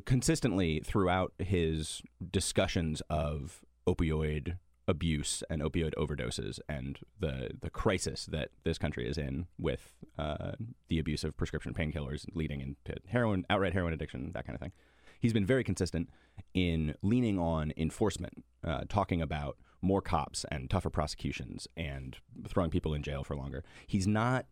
consistently 0.06 0.82
throughout 0.82 1.34
his 1.40 2.02
discussions 2.32 3.02
of 3.10 3.61
opioid 3.88 4.57
abuse 4.88 5.44
and 5.49 5.61
opioid 5.61 5.94
overdoses 5.95 6.60
and 6.68 6.99
the 7.19 7.52
the 7.61 7.69
crisis 7.69 8.26
that 8.26 8.49
this 8.64 8.78
country 8.78 9.07
is 9.07 9.18
in 9.18 9.48
with 9.57 9.94
uh, 10.18 10.52
the 10.90 10.99
abuse 10.99 11.23
of 11.23 11.38
prescription 11.38 11.73
painkillers 11.73 12.26
leading 12.34 12.61
into 12.61 12.99
heroin, 13.07 13.45
outright 13.49 13.73
heroin 13.73 13.94
addiction, 13.94 14.32
that 14.34 14.45
kind 14.45 14.56
of 14.56 14.60
thing. 14.60 14.72
He's 15.19 15.34
been 15.34 15.45
very 15.45 15.64
consistent 15.64 16.10
in 16.53 16.95
leaning 17.03 17.38
on 17.38 17.72
enforcement, 17.78 18.44
uh, 18.64 18.82
talking 18.90 19.22
about 19.22 19.56
more 19.82 20.02
cops 20.02 20.45
and 20.52 20.70
tougher 20.70 20.90
prosecutions 20.90 21.68
and 21.76 22.18
throwing 22.48 22.70
people 22.70 22.94
in 22.94 23.02
jail 23.02 23.24
for 23.24 23.36
longer. 23.36 23.64
He's 23.88 24.08
not 24.08 24.45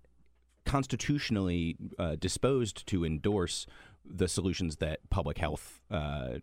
constitutionally 0.66 1.78
uh, 1.98 2.16
disposed 2.16 2.86
to 2.88 3.06
endorse 3.06 3.66
the 4.06 4.28
solutions 4.28 4.78
that 4.78 5.08
public 5.10 5.38
health 5.38 5.82
uh, 5.92 6.40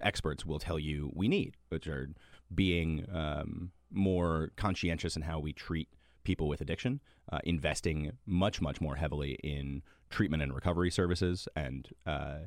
experts 0.00 0.44
will 0.44 0.58
tell 0.58 0.78
you 0.78 1.10
we 1.14 1.28
need, 1.28 1.56
which 1.68 1.86
are 1.86 2.10
being 2.54 3.06
um, 3.12 3.70
more 3.90 4.50
conscientious 4.56 5.16
in 5.16 5.22
how 5.22 5.38
we 5.38 5.52
treat 5.52 5.88
people 6.24 6.48
with 6.48 6.60
addiction, 6.60 7.00
uh, 7.32 7.38
investing 7.44 8.12
much, 8.26 8.60
much 8.60 8.80
more 8.80 8.96
heavily 8.96 9.38
in 9.42 9.82
treatment 10.10 10.42
and 10.42 10.54
recovery 10.54 10.90
services, 10.90 11.48
and 11.54 11.88
uh, 12.06 12.38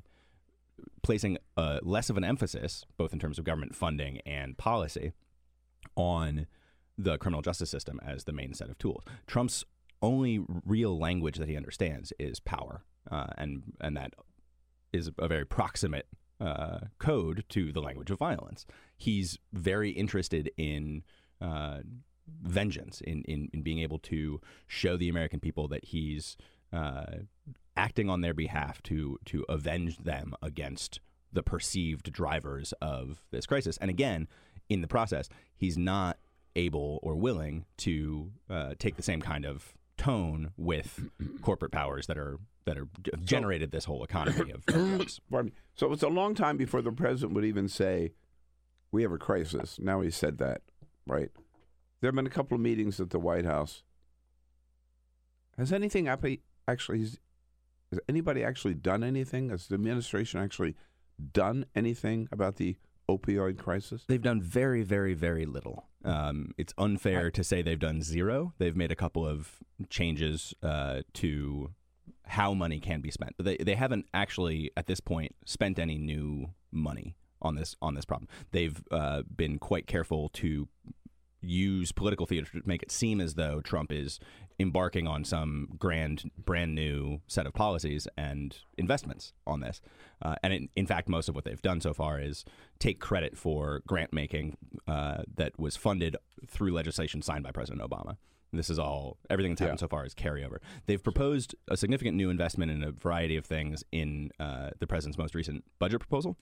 placing 1.04 1.38
uh, 1.56 1.80
less 1.82 2.10
of 2.10 2.18
an 2.18 2.24
emphasis, 2.24 2.86
both 2.98 3.14
in 3.14 3.20
terms 3.20 3.40
of 3.40 3.46
government 3.46 3.76
funding 3.76 4.20
and 4.26 4.58
policy, 4.58 5.14
on 5.98 6.48
the 6.98 7.18
criminal 7.18 7.42
justice 7.42 7.70
system 7.70 8.00
as 8.06 8.24
the 8.24 8.32
main 8.32 8.54
set 8.54 8.70
of 8.70 8.78
tools. 8.78 9.04
Trump's 9.28 9.66
only 10.02 10.40
real 10.66 10.98
language 10.98 11.38
that 11.38 11.50
he 11.50 11.58
understands 11.58 12.14
is 12.20 12.40
power, 12.40 12.84
uh, 13.12 13.28
and 13.38 13.74
and 13.82 13.98
that 13.98 14.14
is 14.94 15.10
a 15.18 15.28
very 15.28 15.46
proximate 15.46 16.08
uh, 16.40 16.80
code 17.00 17.44
to 17.50 17.74
the 17.74 17.82
language 17.82 18.12
of 18.12 18.20
violence. 18.20 18.66
He's 18.96 19.40
very 19.52 19.90
interested 19.92 20.52
in 20.56 21.04
uh, 21.42 21.80
vengeance, 22.42 23.02
in, 23.02 23.24
in 23.24 23.50
in 23.54 23.64
being 23.64 23.80
able 23.80 24.00
to 24.00 24.40
show 24.68 24.98
the 24.98 25.10
American 25.10 25.40
people 25.40 25.68
that 25.68 25.86
he's 25.86 26.38
uh, 26.72 27.06
acting 27.76 28.10
on 28.10 28.22
their 28.22 28.34
behalf 28.34 28.82
to 28.84 29.18
to 29.26 29.46
avenge 29.50 29.98
them 29.98 30.34
against 30.42 31.00
the 31.34 31.44
perceived 31.44 32.12
drivers 32.12 32.74
of 32.82 33.24
this 33.32 33.46
crisis. 33.46 33.78
And 33.78 33.90
again, 33.90 34.28
in 34.70 34.82
the 34.82 34.88
process, 34.88 35.30
he's 35.56 35.78
not 35.78 36.18
able 36.56 37.00
or 37.04 37.16
willing 37.16 37.66
to 37.78 38.32
uh, 38.50 38.74
take 38.80 38.96
the 38.96 39.04
same 39.04 39.22
kind 39.22 39.46
of 39.46 39.74
tone 39.98 40.52
with 40.58 41.10
corporate 41.42 41.72
powers 41.72 42.08
that 42.08 42.18
are 42.18 42.40
that 42.66 42.78
are 42.78 42.88
generated 43.24 43.72
this 43.72 43.86
whole 43.86 44.04
economy 44.04 44.52
of. 44.52 44.66
Pardon 45.32 45.46
me. 45.46 45.52
So 45.76 45.86
it 45.86 45.90
was 45.90 46.04
a 46.04 46.10
long 46.10 46.36
time 46.36 46.58
before 46.58 46.82
the 46.82 46.92
president 46.92 47.34
would 47.34 47.46
even 47.46 47.68
say, 47.68 48.12
"We 48.92 49.04
have 49.04 49.12
a 49.12 49.18
crisis." 49.18 49.80
Now 49.80 50.02
he 50.02 50.12
said 50.12 50.38
that, 50.40 50.62
right? 51.06 51.30
There 52.02 52.10
have 52.10 52.16
been 52.16 52.28
a 52.28 52.32
couple 52.32 52.56
of 52.56 52.62
meetings 52.62 53.00
at 53.00 53.10
the 53.10 53.20
White 53.20 53.46
House. 53.46 53.84
Has 55.58 55.72
anything 55.72 56.08
actually 56.08 56.42
has 57.92 58.00
anybody 58.08 58.44
actually 58.44 58.74
done 58.74 59.04
anything? 59.04 59.50
Has 59.50 59.68
the 59.68 59.76
administration 59.76 60.40
actually 60.40 60.76
done 61.34 61.66
anything 61.74 62.28
about 62.32 62.58
the 62.58 62.76
opioid 63.10 63.58
crisis? 63.58 64.04
They've 64.08 64.22
done 64.22 64.42
very, 64.42 64.84
very, 64.84 65.14
very 65.14 65.46
little. 65.46 65.86
Um, 66.04 66.54
it's 66.58 66.74
unfair 66.78 67.32
to 67.32 67.44
say 67.44 67.62
they've 67.62 67.80
done 67.80 68.02
zero. 68.02 68.54
They've 68.58 68.76
made 68.76 68.92
a 68.92 68.96
couple 68.96 69.28
of 69.28 69.58
changes 69.90 70.54
uh, 70.64 71.02
to 71.16 71.72
how 72.28 72.54
money 72.54 72.80
can 72.80 73.02
be 73.02 73.12
spent. 73.12 73.36
They 73.40 73.58
they 73.58 73.76
haven't 73.76 74.06
actually 74.14 74.72
at 74.78 74.88
this 74.88 75.00
point 75.00 75.36
spent 75.46 75.80
any 75.80 75.98
new 75.98 76.54
money 76.72 77.16
on 77.42 77.56
this 77.56 77.76
on 77.82 77.96
this 77.96 78.06
problem. 78.06 78.28
They've 78.52 78.82
uh, 78.92 79.24
been 79.36 79.60
quite 79.60 79.88
careful 79.88 80.30
to 80.34 80.68
use 81.42 81.92
political 81.92 82.26
theater 82.26 82.50
to 82.52 82.62
make 82.66 82.84
it 82.84 82.92
seem 82.92 83.22
as 83.22 83.36
though 83.36 83.62
Trump 83.62 83.92
is 83.92 84.20
embarking 84.60 85.08
on 85.08 85.24
some 85.24 85.70
grand, 85.78 86.32
brand 86.38 86.74
new 86.74 87.22
set 87.28 87.46
of 87.46 87.54
policies 87.54 88.08
and 88.18 88.58
investments 88.78 89.34
on 89.46 89.60
this. 89.60 89.82
Uh, 90.22 90.36
and 90.42 90.52
in, 90.54 90.70
in 90.76 90.88
fact, 90.88 91.08
most 91.08 91.30
of 91.30 91.36
what 91.36 91.46
they've 91.46 91.62
done 91.62 91.80
so 91.80 91.94
far 91.94 92.20
is 92.20 92.44
take 92.80 93.00
credit 93.00 93.38
for 93.38 93.82
grant 93.86 94.12
making 94.12 94.58
uh, 94.88 95.18
that 95.36 95.58
was 95.60 95.76
funded 95.76 96.16
through 96.48 96.72
legislation 96.74 97.22
signed 97.22 97.44
by 97.44 97.52
President 97.52 97.88
Obama. 97.88 98.18
This 98.54 98.70
is 98.70 98.80
all 98.80 99.18
everything 99.30 99.52
that's 99.52 99.62
happened 99.62 99.80
so 99.80 99.88
far 99.88 100.06
is 100.06 100.16
carryover. 100.16 100.58
They've 100.86 101.04
proposed 101.04 101.54
a 101.68 101.76
significant 101.76 102.16
new 102.16 102.30
investment 102.30 102.72
in 102.72 102.82
a 102.82 102.92
variety 102.92 103.36
of 103.36 103.46
things 103.46 103.84
in 103.92 104.32
uh, 104.40 104.70
the 104.80 104.88
president's 104.88 105.18
most 105.18 105.36
recent 105.36 105.66
budget 105.80 106.00
proposal. 106.00 106.38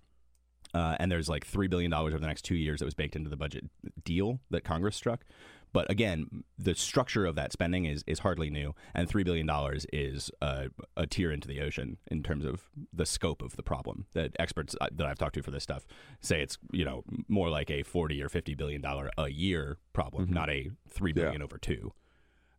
Uh, 0.76 0.98
and 1.00 1.10
there's 1.10 1.30
like 1.30 1.50
$3 1.50 1.70
billion 1.70 1.94
over 1.94 2.20
the 2.20 2.28
next 2.28 2.42
two 2.42 2.56
years 2.56 2.80
that 2.80 2.86
was 2.86 2.94
baked 2.94 3.16
into 3.16 3.30
the 3.30 3.38
budget 3.38 3.64
deal 4.04 4.42
that 4.50 4.66
Congress 4.66 4.98
struck. 4.98 5.24
But 5.72 5.90
again, 5.90 6.44
the 6.60 6.76
structure 6.76 7.26
of 7.26 7.36
that 7.36 7.54
spending 7.54 7.86
is, 7.86 8.04
is 8.08 8.20
hardly 8.20 8.50
new, 8.50 8.76
and 8.94 9.10
$3 9.10 9.24
billion 9.24 9.50
is 9.94 10.32
a, 10.42 10.68
a 10.98 11.08
tear 11.08 11.32
into 11.32 11.48
the 11.48 11.62
ocean 11.62 11.98
in 12.12 12.24
terms 12.24 12.44
of 12.44 12.64
the 12.94 13.06
scope 13.06 13.42
of 13.42 13.56
the 13.56 13.64
problem. 13.64 14.06
That 14.14 14.36
experts 14.38 14.76
uh, 14.82 14.88
that 14.92 15.08
I've 15.08 15.18
talked 15.18 15.36
to 15.36 15.44
for 15.44 15.52
this 15.52 15.64
stuff 15.64 15.88
say 16.20 16.42
it's 16.42 16.58
you 16.72 16.84
know 16.86 17.04
more 17.28 17.50
like 17.50 17.72
a 17.72 17.84
40 17.84 18.22
or 18.22 18.30
$50 18.30 18.58
billion 18.58 18.84
a 19.18 19.30
year 19.30 19.78
problem, 19.94 20.30
not 20.30 20.50
a 20.50 20.72
$3 20.94 21.16
billion 21.16 21.42
over 21.42 21.58
two. 21.58 21.94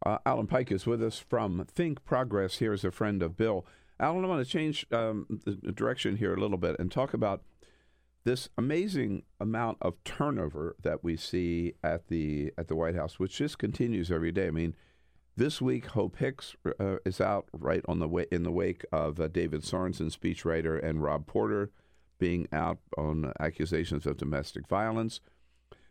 Uh, 0.05 0.19
Alan 0.25 0.47
Pyke 0.47 0.73
is 0.73 0.87
with 0.87 1.03
us 1.03 1.19
from 1.19 1.67
ThinkProgress. 1.75 2.59
Here 2.59 2.73
is 2.73 2.85
a 2.85 2.91
friend 2.91 3.23
of 3.23 3.37
Bill. 3.37 3.67
Alan, 3.99 4.25
I 4.25 4.29
want 4.29 4.45
to 4.45 4.51
change 4.51 4.87
um, 4.93 5.41
the 5.45 5.73
direction 5.73 6.17
here 6.17 6.35
a 6.35 6.41
little 6.41 6.59
bit 6.59 6.77
and 6.79 6.93
talk 6.93 7.15
about 7.15 7.43
this 8.27 8.49
amazing 8.59 9.23
amount 9.39 9.79
of 9.81 10.03
turnover 10.03 10.75
that 10.83 11.05
we 11.05 11.17
see 11.17 11.75
at 11.85 12.09
the 12.09 12.53
at 12.59 12.67
the 12.67 12.75
White 12.75 12.97
House, 12.97 13.21
which 13.21 13.37
just 13.39 13.57
continues 13.57 14.11
every 14.11 14.33
day. 14.33 14.49
I 14.49 14.51
mean, 14.51 14.75
this 15.37 15.63
week 15.63 15.87
Hope 15.87 16.17
Hicks 16.17 16.57
uh, 16.81 16.97
is 17.05 17.21
out 17.21 17.47
right 17.53 17.85
on 17.87 18.01
the 18.01 18.09
way 18.09 18.27
in 18.33 18.43
the 18.43 18.51
wake 18.51 18.85
of 18.91 19.21
uh, 19.21 19.29
David 19.29 19.63
Sorensen, 19.63 20.11
speechwriter, 20.11 20.83
and 20.83 21.05
Rob 21.05 21.29
Porter 21.29 21.71
being 22.19 22.49
out 22.53 22.79
on 22.99 23.33
accusations 23.39 24.07
of 24.07 24.17
domestic 24.17 24.67
violence. 24.67 25.21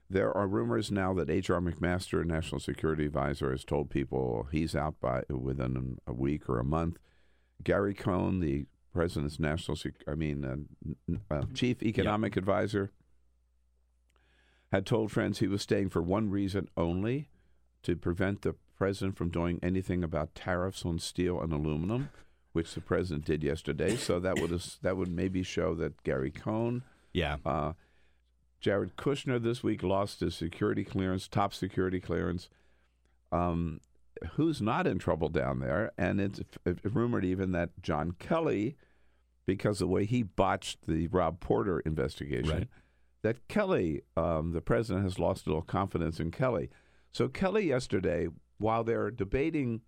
There 0.10 0.36
are 0.36 0.45
rumors 0.45 0.91
now 0.91 1.14
that 1.14 1.30
H.R. 1.30 1.62
McMaster, 1.62 2.26
National 2.26 2.60
Security 2.60 3.06
Advisor, 3.06 3.52
has 3.52 3.64
told 3.64 3.90
people 3.90 4.49
he's 4.52 4.76
out 4.76 4.99
by 4.99 5.24
within 5.30 5.99
a 6.06 6.14
week 6.14 6.49
or 6.49 6.60
a 6.60 6.66
month. 6.66 6.98
Gary 7.64 7.94
Cohn, 7.94 8.41
the 8.41 8.66
president's 9.00 9.40
national, 9.40 9.76
sec- 9.76 10.04
I 10.08 10.16
mean, 10.16 10.46
uh, 10.46 10.56
n- 11.10 11.22
uh, 11.30 11.44
chief 11.54 11.84
economic 11.84 12.38
advisor, 12.38 12.92
had 14.72 14.86
told 14.86 15.12
friends 15.12 15.40
he 15.40 15.48
was 15.48 15.62
staying 15.62 15.90
for 15.90 16.02
one 16.02 16.30
reason 16.30 16.70
only 16.78 17.30
to 17.84 17.96
prevent 17.96 18.42
the 18.42 18.56
president 18.78 19.18
from 19.18 19.30
doing 19.30 19.60
anything 19.62 20.04
about 20.04 20.34
tariffs 20.34 20.86
on 20.86 20.98
steel 21.00 21.40
and 21.42 21.54
aluminum, 21.54 22.10
which 22.54 22.74
the 22.74 22.82
president 22.82 23.26
did 23.26 23.44
yesterday. 23.44 23.96
So 23.98 24.20
that 24.22 24.40
would 24.40 24.52
that 24.82 24.98
would 24.98 25.10
maybe 25.12 25.44
show 25.44 25.76
that 25.76 26.02
Gary 26.04 26.32
Cohn, 26.32 26.84
Yeah. 27.14 27.38
uh, 27.46 27.74
Jared 28.62 28.96
Kushner 28.96 29.42
this 29.42 29.62
week 29.62 29.84
lost 29.84 30.22
his 30.22 30.36
security 30.36 30.84
clearance, 30.84 31.28
top 31.28 31.54
security 31.54 32.00
clearance. 32.00 32.50
Um, 33.32 33.82
who's 34.34 34.62
not 34.62 34.88
in 34.88 34.98
trouble 35.00 35.30
down 35.30 35.60
there? 35.60 35.92
And 35.98 36.20
it's 36.22 36.42
rumored 36.84 37.26
even 37.26 37.52
that 37.54 37.82
John 37.82 38.14
Kelly, 38.20 38.76
because 39.46 39.82
of 39.82 39.88
the 39.88 39.94
way 39.94 40.06
he 40.06 40.24
botched 40.24 40.88
the 40.88 41.08
Rob 41.08 41.40
Porter 41.40 41.80
investigation, 41.82 42.50
Right. 42.50 42.68
that 43.22 43.48
Kelly, 43.48 44.02
um, 44.18 44.52
the 44.52 44.62
president, 44.62 45.04
has 45.06 45.20
lost 45.20 45.46
a 45.46 45.50
little 45.50 45.62
confidence 45.62 46.20
in 46.20 46.32
Kelly. 46.32 46.70
So 47.12 47.28
Kelly 47.28 47.68
yesterday, 47.68 48.28
while 48.58 48.84
they're 48.84 49.12
debating 49.12 49.82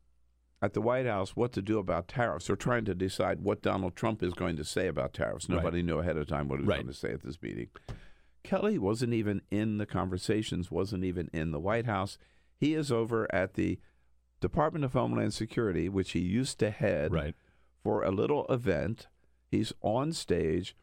at 0.62 0.74
the 0.74 0.82
White 0.82 1.06
House 1.06 1.36
what 1.36 1.52
to 1.54 1.62
do 1.62 1.78
about 1.78 2.08
tariffs, 2.08 2.48
they're 2.48 2.56
trying 2.56 2.86
to 2.86 2.96
decide 2.96 3.42
what 3.42 3.62
Donald 3.62 3.96
Trump 3.96 4.24
is 4.24 4.34
going 4.34 4.56
to 4.58 4.64
say 4.64 4.88
about 4.88 5.14
tariffs. 5.14 5.48
Right. 5.50 5.58
Nobody 5.58 5.84
knew 5.84 6.00
ahead 6.00 6.18
of 6.18 6.28
time 6.28 6.48
what 6.48 6.60
he 6.60 6.66
was 6.66 6.70
Right. 6.70 6.78
going 6.82 6.88
to 6.94 7.00
say 7.00 7.12
at 7.12 7.22
this 7.22 7.42
meeting. 7.42 7.68
Kelly 8.44 8.78
wasn't 8.78 9.14
even 9.14 9.42
in 9.52 9.78
the 9.78 9.86
conversations, 9.86 10.72
wasn't 10.72 11.04
even 11.04 11.30
in 11.34 11.52
the 11.52 11.60
White 11.60 11.86
House. 11.86 12.18
He 12.60 12.74
is 12.74 12.92
over 12.92 13.28
at 13.34 13.54
the 13.56 13.78
Department 14.40 14.86
of 14.86 14.94
Homeland 14.94 15.34
Security, 15.34 15.90
which 15.90 16.12
he 16.12 16.20
used 16.20 16.60
to 16.60 16.70
head 16.70 17.12
Right. 17.12 17.36
for 17.84 18.04
a 18.04 18.12
little 18.12 18.46
event. 18.48 19.08
He's 19.50 19.74
on 19.82 20.14
stage 20.14 20.76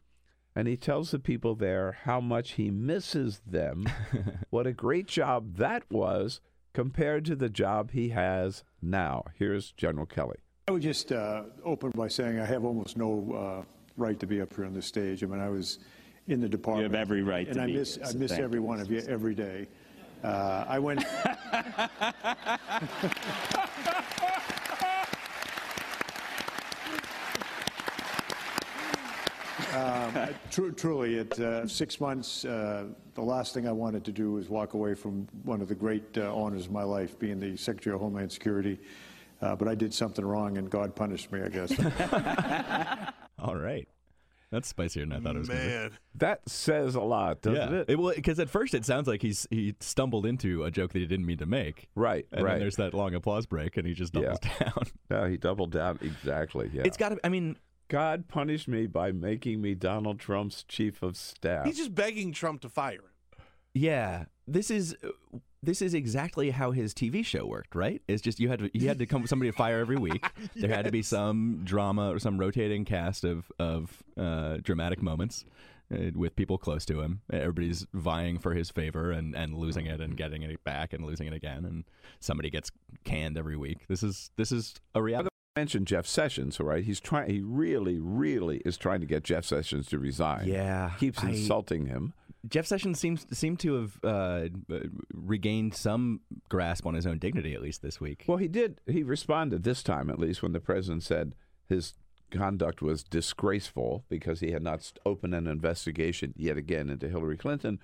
and 0.55 0.67
he 0.67 0.77
tells 0.77 1.11
the 1.11 1.19
people 1.19 1.55
there 1.55 1.97
how 2.03 2.19
much 2.21 2.53
he 2.53 2.71
misses 2.71 3.41
them, 3.45 3.85
what 4.49 4.65
a 4.65 4.71
great 4.73 5.07
job 5.07 5.55
that 5.57 5.83
was 5.91 6.39
compared 6.73 7.25
to 7.25 7.35
the 7.35 7.49
job 7.49 7.91
he 7.91 8.09
has 8.09 8.63
now. 8.81 9.23
Here's 9.37 9.71
General 9.73 10.05
Kelly. 10.05 10.37
I 10.67 10.71
would 10.71 10.81
just 10.81 11.11
uh, 11.11 11.43
open 11.63 11.91
by 11.95 12.07
saying 12.07 12.39
I 12.39 12.45
have 12.45 12.65
almost 12.65 12.97
no 12.97 13.63
uh, 13.63 13.65
right 13.97 14.19
to 14.19 14.25
be 14.25 14.41
up 14.41 14.53
here 14.55 14.65
on 14.65 14.73
the 14.73 14.81
stage. 14.81 15.23
I 15.23 15.27
mean, 15.27 15.39
I 15.39 15.49
was 15.49 15.79
in 16.27 16.41
the 16.41 16.49
department. 16.49 16.89
You 16.91 16.97
have 16.97 17.01
every 17.01 17.21
right 17.21 17.45
and 17.47 17.57
to 17.57 17.61
I 17.63 17.65
be 17.67 17.73
miss, 17.73 17.95
here, 17.97 18.05
I 18.05 18.13
miss 18.13 18.31
every 18.31 18.59
you. 18.59 18.63
one 18.63 18.79
of 18.79 18.89
you 18.89 19.01
every 19.07 19.35
day. 19.35 19.67
Uh, 20.25 20.65
I 20.67 20.79
went. 20.79 21.05
Um, 29.75 30.29
tru- 30.51 30.71
truly, 30.71 31.19
at 31.19 31.39
uh, 31.39 31.67
six 31.67 31.99
months, 31.99 32.45
uh, 32.45 32.85
the 33.13 33.21
last 33.21 33.53
thing 33.53 33.67
I 33.67 33.71
wanted 33.71 34.03
to 34.05 34.11
do 34.11 34.31
was 34.31 34.49
walk 34.49 34.73
away 34.73 34.95
from 34.95 35.27
one 35.43 35.61
of 35.61 35.67
the 35.67 35.75
great 35.75 36.17
uh, 36.17 36.33
honors 36.33 36.65
of 36.65 36.71
my 36.71 36.83
life, 36.83 37.19
being 37.19 37.39
the 37.39 37.55
Secretary 37.57 37.93
of 37.93 38.01
Homeland 38.01 38.31
Security. 38.31 38.79
Uh, 39.41 39.55
but 39.55 39.67
I 39.67 39.75
did 39.75 39.93
something 39.93 40.25
wrong, 40.25 40.57
and 40.57 40.71
God 40.71 40.95
punished 40.95 41.31
me, 41.31 41.41
I 41.41 41.49
guess. 41.49 41.71
All 43.39 43.57
right. 43.57 43.87
That's 44.51 44.67
spicier 44.67 45.01
than 45.05 45.11
I 45.13 45.19
thought 45.19 45.35
it 45.35 45.39
was 45.39 45.47
going 45.49 45.59
to 45.59 45.65
be. 45.67 45.71
Man, 45.73 45.91
That 46.15 46.47
says 46.47 46.95
a 46.95 47.01
lot, 47.01 47.41
doesn't 47.41 47.73
yeah. 47.73 47.83
it? 47.87 47.99
well, 47.99 48.13
because 48.15 48.39
at 48.39 48.49
first 48.49 48.73
it 48.73 48.85
sounds 48.85 49.07
like 49.07 49.21
he's 49.21 49.47
he 49.49 49.75
stumbled 49.79 50.25
into 50.25 50.63
a 50.63 50.71
joke 50.71 50.93
that 50.93 50.99
he 50.99 51.05
didn't 51.05 51.25
mean 51.25 51.39
to 51.39 51.45
make. 51.45 51.89
Right, 51.95 52.25
And 52.31 52.43
right. 52.43 52.51
then 52.51 52.59
there's 52.61 52.75
that 52.77 52.93
long 52.93 53.15
applause 53.15 53.45
break, 53.45 53.75
and 53.77 53.87
he 53.87 53.93
just 53.93 54.13
doubles 54.13 54.39
down. 54.59 54.83
No, 55.09 55.25
he 55.25 55.37
doubled 55.37 55.71
down 55.71 55.99
exactly. 56.01 56.69
Yeah. 56.73 56.83
It's 56.85 56.97
got 56.97 57.09
to. 57.09 57.19
I 57.23 57.29
mean, 57.29 57.57
God 57.87 58.27
punished 58.27 58.67
me 58.67 58.87
by 58.87 59.11
making 59.11 59.61
me 59.61 59.73
Donald 59.75 60.19
Trump's 60.19 60.63
chief 60.63 61.01
of 61.03 61.17
staff. 61.17 61.65
he's 61.65 61.77
just 61.77 61.93
begging 61.95 62.31
Trump 62.31 62.61
to 62.61 62.69
fire 62.69 62.93
him. 62.93 63.41
yeah. 63.73 64.25
This 64.47 64.69
is 64.69 64.95
this 65.65 65.81
is 65.81 65.93
exactly 65.93 66.51
how 66.51 66.71
his 66.71 66.93
TV 66.93 67.25
show 67.25 67.45
worked, 67.45 67.75
right? 67.75 68.01
It's 68.07 68.21
just 68.21 68.39
you 68.39 68.47
had 68.49 68.59
to 68.59 68.69
you 68.77 68.87
had 68.87 68.99
to 68.99 69.05
come 69.05 69.21
with 69.21 69.29
somebody 69.29 69.51
to 69.51 69.57
fire 69.57 69.79
every 69.79 69.97
week. 69.97 70.25
There 70.55 70.69
had 70.73 70.85
to 70.85 70.91
be 70.91 71.01
some 71.01 71.61
drama 71.63 72.11
or 72.13 72.19
some 72.19 72.37
rotating 72.37 72.85
cast 72.85 73.23
of 73.23 73.51
of 73.59 74.03
uh, 74.17 74.57
dramatic 74.63 75.01
moments. 75.01 75.45
uh, 75.93 76.11
With 76.15 76.35
people 76.35 76.57
close 76.57 76.85
to 76.85 77.01
him, 77.01 77.21
everybody's 77.31 77.85
vying 77.93 78.39
for 78.39 78.53
his 78.53 78.69
favor 78.71 79.11
and, 79.11 79.35
and 79.35 79.53
losing 79.55 79.85
it 79.85 79.99
and 79.99 80.15
getting 80.15 80.41
it 80.43 80.63
back 80.63 80.93
and 80.93 81.05
losing 81.05 81.27
it 81.27 81.33
again, 81.33 81.65
and 81.65 81.83
somebody 82.19 82.49
gets 82.49 82.71
canned 83.03 83.37
every 83.37 83.57
week. 83.57 83.87
This 83.87 84.01
is 84.03 84.31
this 84.37 84.51
is 84.51 84.75
a 84.93 85.01
reality. 85.01 85.29
mentioned 85.55 85.87
Jeff 85.87 86.05
Sessions, 86.07 86.59
right? 86.59 86.83
He's 86.83 86.99
trying. 86.99 87.29
He 87.29 87.41
really, 87.41 87.97
really 87.99 88.57
is 88.65 88.77
trying 88.77 88.99
to 89.01 89.05
get 89.07 89.23
Jeff 89.23 89.45
Sessions 89.45 89.87
to 89.89 89.99
resign. 89.99 90.47
Yeah, 90.47 90.91
keeps 90.99 91.23
I- 91.23 91.29
insulting 91.29 91.85
him. 91.87 92.13
Jeff 92.47 92.65
Sessions 92.65 92.99
seems 92.99 93.25
seemed 93.37 93.59
to 93.59 93.73
have 93.75 93.99
uh, 94.03 94.47
regained 95.13 95.73
some 95.73 96.21
grasp 96.49 96.85
on 96.85 96.93
his 96.93 97.07
own 97.07 97.17
dignity 97.17 97.53
at 97.53 97.61
least 97.61 97.81
this 97.81 97.99
week. 97.99 98.23
Well, 98.27 98.37
he 98.37 98.47
did. 98.47 98.79
He 98.87 99.03
responded 99.03 99.63
this 99.63 99.83
time, 99.83 100.09
at 100.09 100.19
least, 100.19 100.43
when 100.43 100.51
the 100.51 100.59
president 100.59 101.03
said 101.03 101.35
his 101.67 101.93
conduct 102.31 102.81
was 102.81 103.03
disgraceful 103.03 104.03
because 104.09 104.39
he 104.39 104.51
had 104.51 104.63
not 104.63 104.91
opened 105.05 105.33
an 105.33 105.47
investigation 105.47 106.33
yet 106.35 106.57
again 106.57 106.89
into 106.89 107.07
Hillary 107.07 107.37
Clinton. 107.37 107.79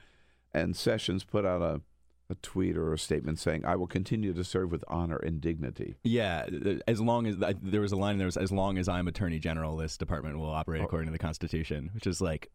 And 0.53 0.75
Sessions 0.75 1.23
put 1.23 1.45
out 1.45 1.61
a, 1.61 1.81
a 2.29 2.35
tweet 2.41 2.75
or 2.75 2.93
a 2.93 2.99
statement 2.99 3.39
saying, 3.39 3.65
"I 3.65 3.75
will 3.75 3.87
continue 3.87 4.33
to 4.33 4.43
serve 4.43 4.71
with 4.71 4.83
honor 4.87 5.17
and 5.17 5.39
dignity." 5.39 5.95
Yeah, 6.03 6.45
as 6.87 6.99
long 6.99 7.27
as 7.27 7.37
there 7.61 7.81
was 7.81 7.91
a 7.91 7.97
line 7.97 8.17
there 8.17 8.25
was 8.25 8.37
as 8.37 8.51
long 8.51 8.77
as 8.77 8.89
I'm 8.89 9.07
Attorney 9.07 9.39
General, 9.39 9.77
this 9.77 9.97
department 9.97 10.37
will 10.37 10.51
operate 10.51 10.83
according 10.83 11.07
to 11.07 11.13
the 11.13 11.19
Constitution, 11.19 11.89
which 11.93 12.05
is 12.05 12.19
like, 12.19 12.51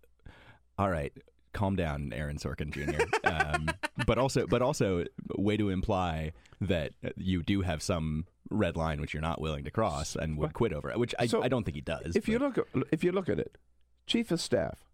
all 0.78 0.90
right, 0.90 1.12
calm 1.52 1.76
down, 1.76 2.12
Aaron 2.12 2.36
Sorkin 2.38 2.70
Jr. 2.70 3.02
um, 3.24 3.68
but 4.06 4.18
also, 4.18 4.46
but 4.46 4.62
also, 4.62 5.04
way 5.36 5.56
to 5.56 5.68
imply 5.70 6.32
that 6.60 6.92
you 7.16 7.42
do 7.42 7.62
have 7.62 7.82
some 7.82 8.26
red 8.50 8.76
line 8.76 9.00
which 9.00 9.12
you're 9.12 9.20
not 9.20 9.40
willing 9.40 9.64
to 9.64 9.70
cross 9.70 10.14
and 10.16 10.38
would 10.38 10.52
quit 10.54 10.72
over 10.72 10.90
it, 10.90 10.98
which 10.98 11.14
I, 11.18 11.26
So, 11.26 11.42
I 11.42 11.48
don't 11.48 11.64
think 11.64 11.74
he 11.74 11.80
does. 11.80 12.14
If 12.14 12.28
you 12.28 12.38
look 12.38 12.58
at 12.58 12.64
if 12.92 13.02
you 13.02 13.12
look 13.12 13.28
at 13.28 13.38
it, 13.38 13.58
chief 14.06 14.30
of 14.30 14.40
staff, 14.40 14.84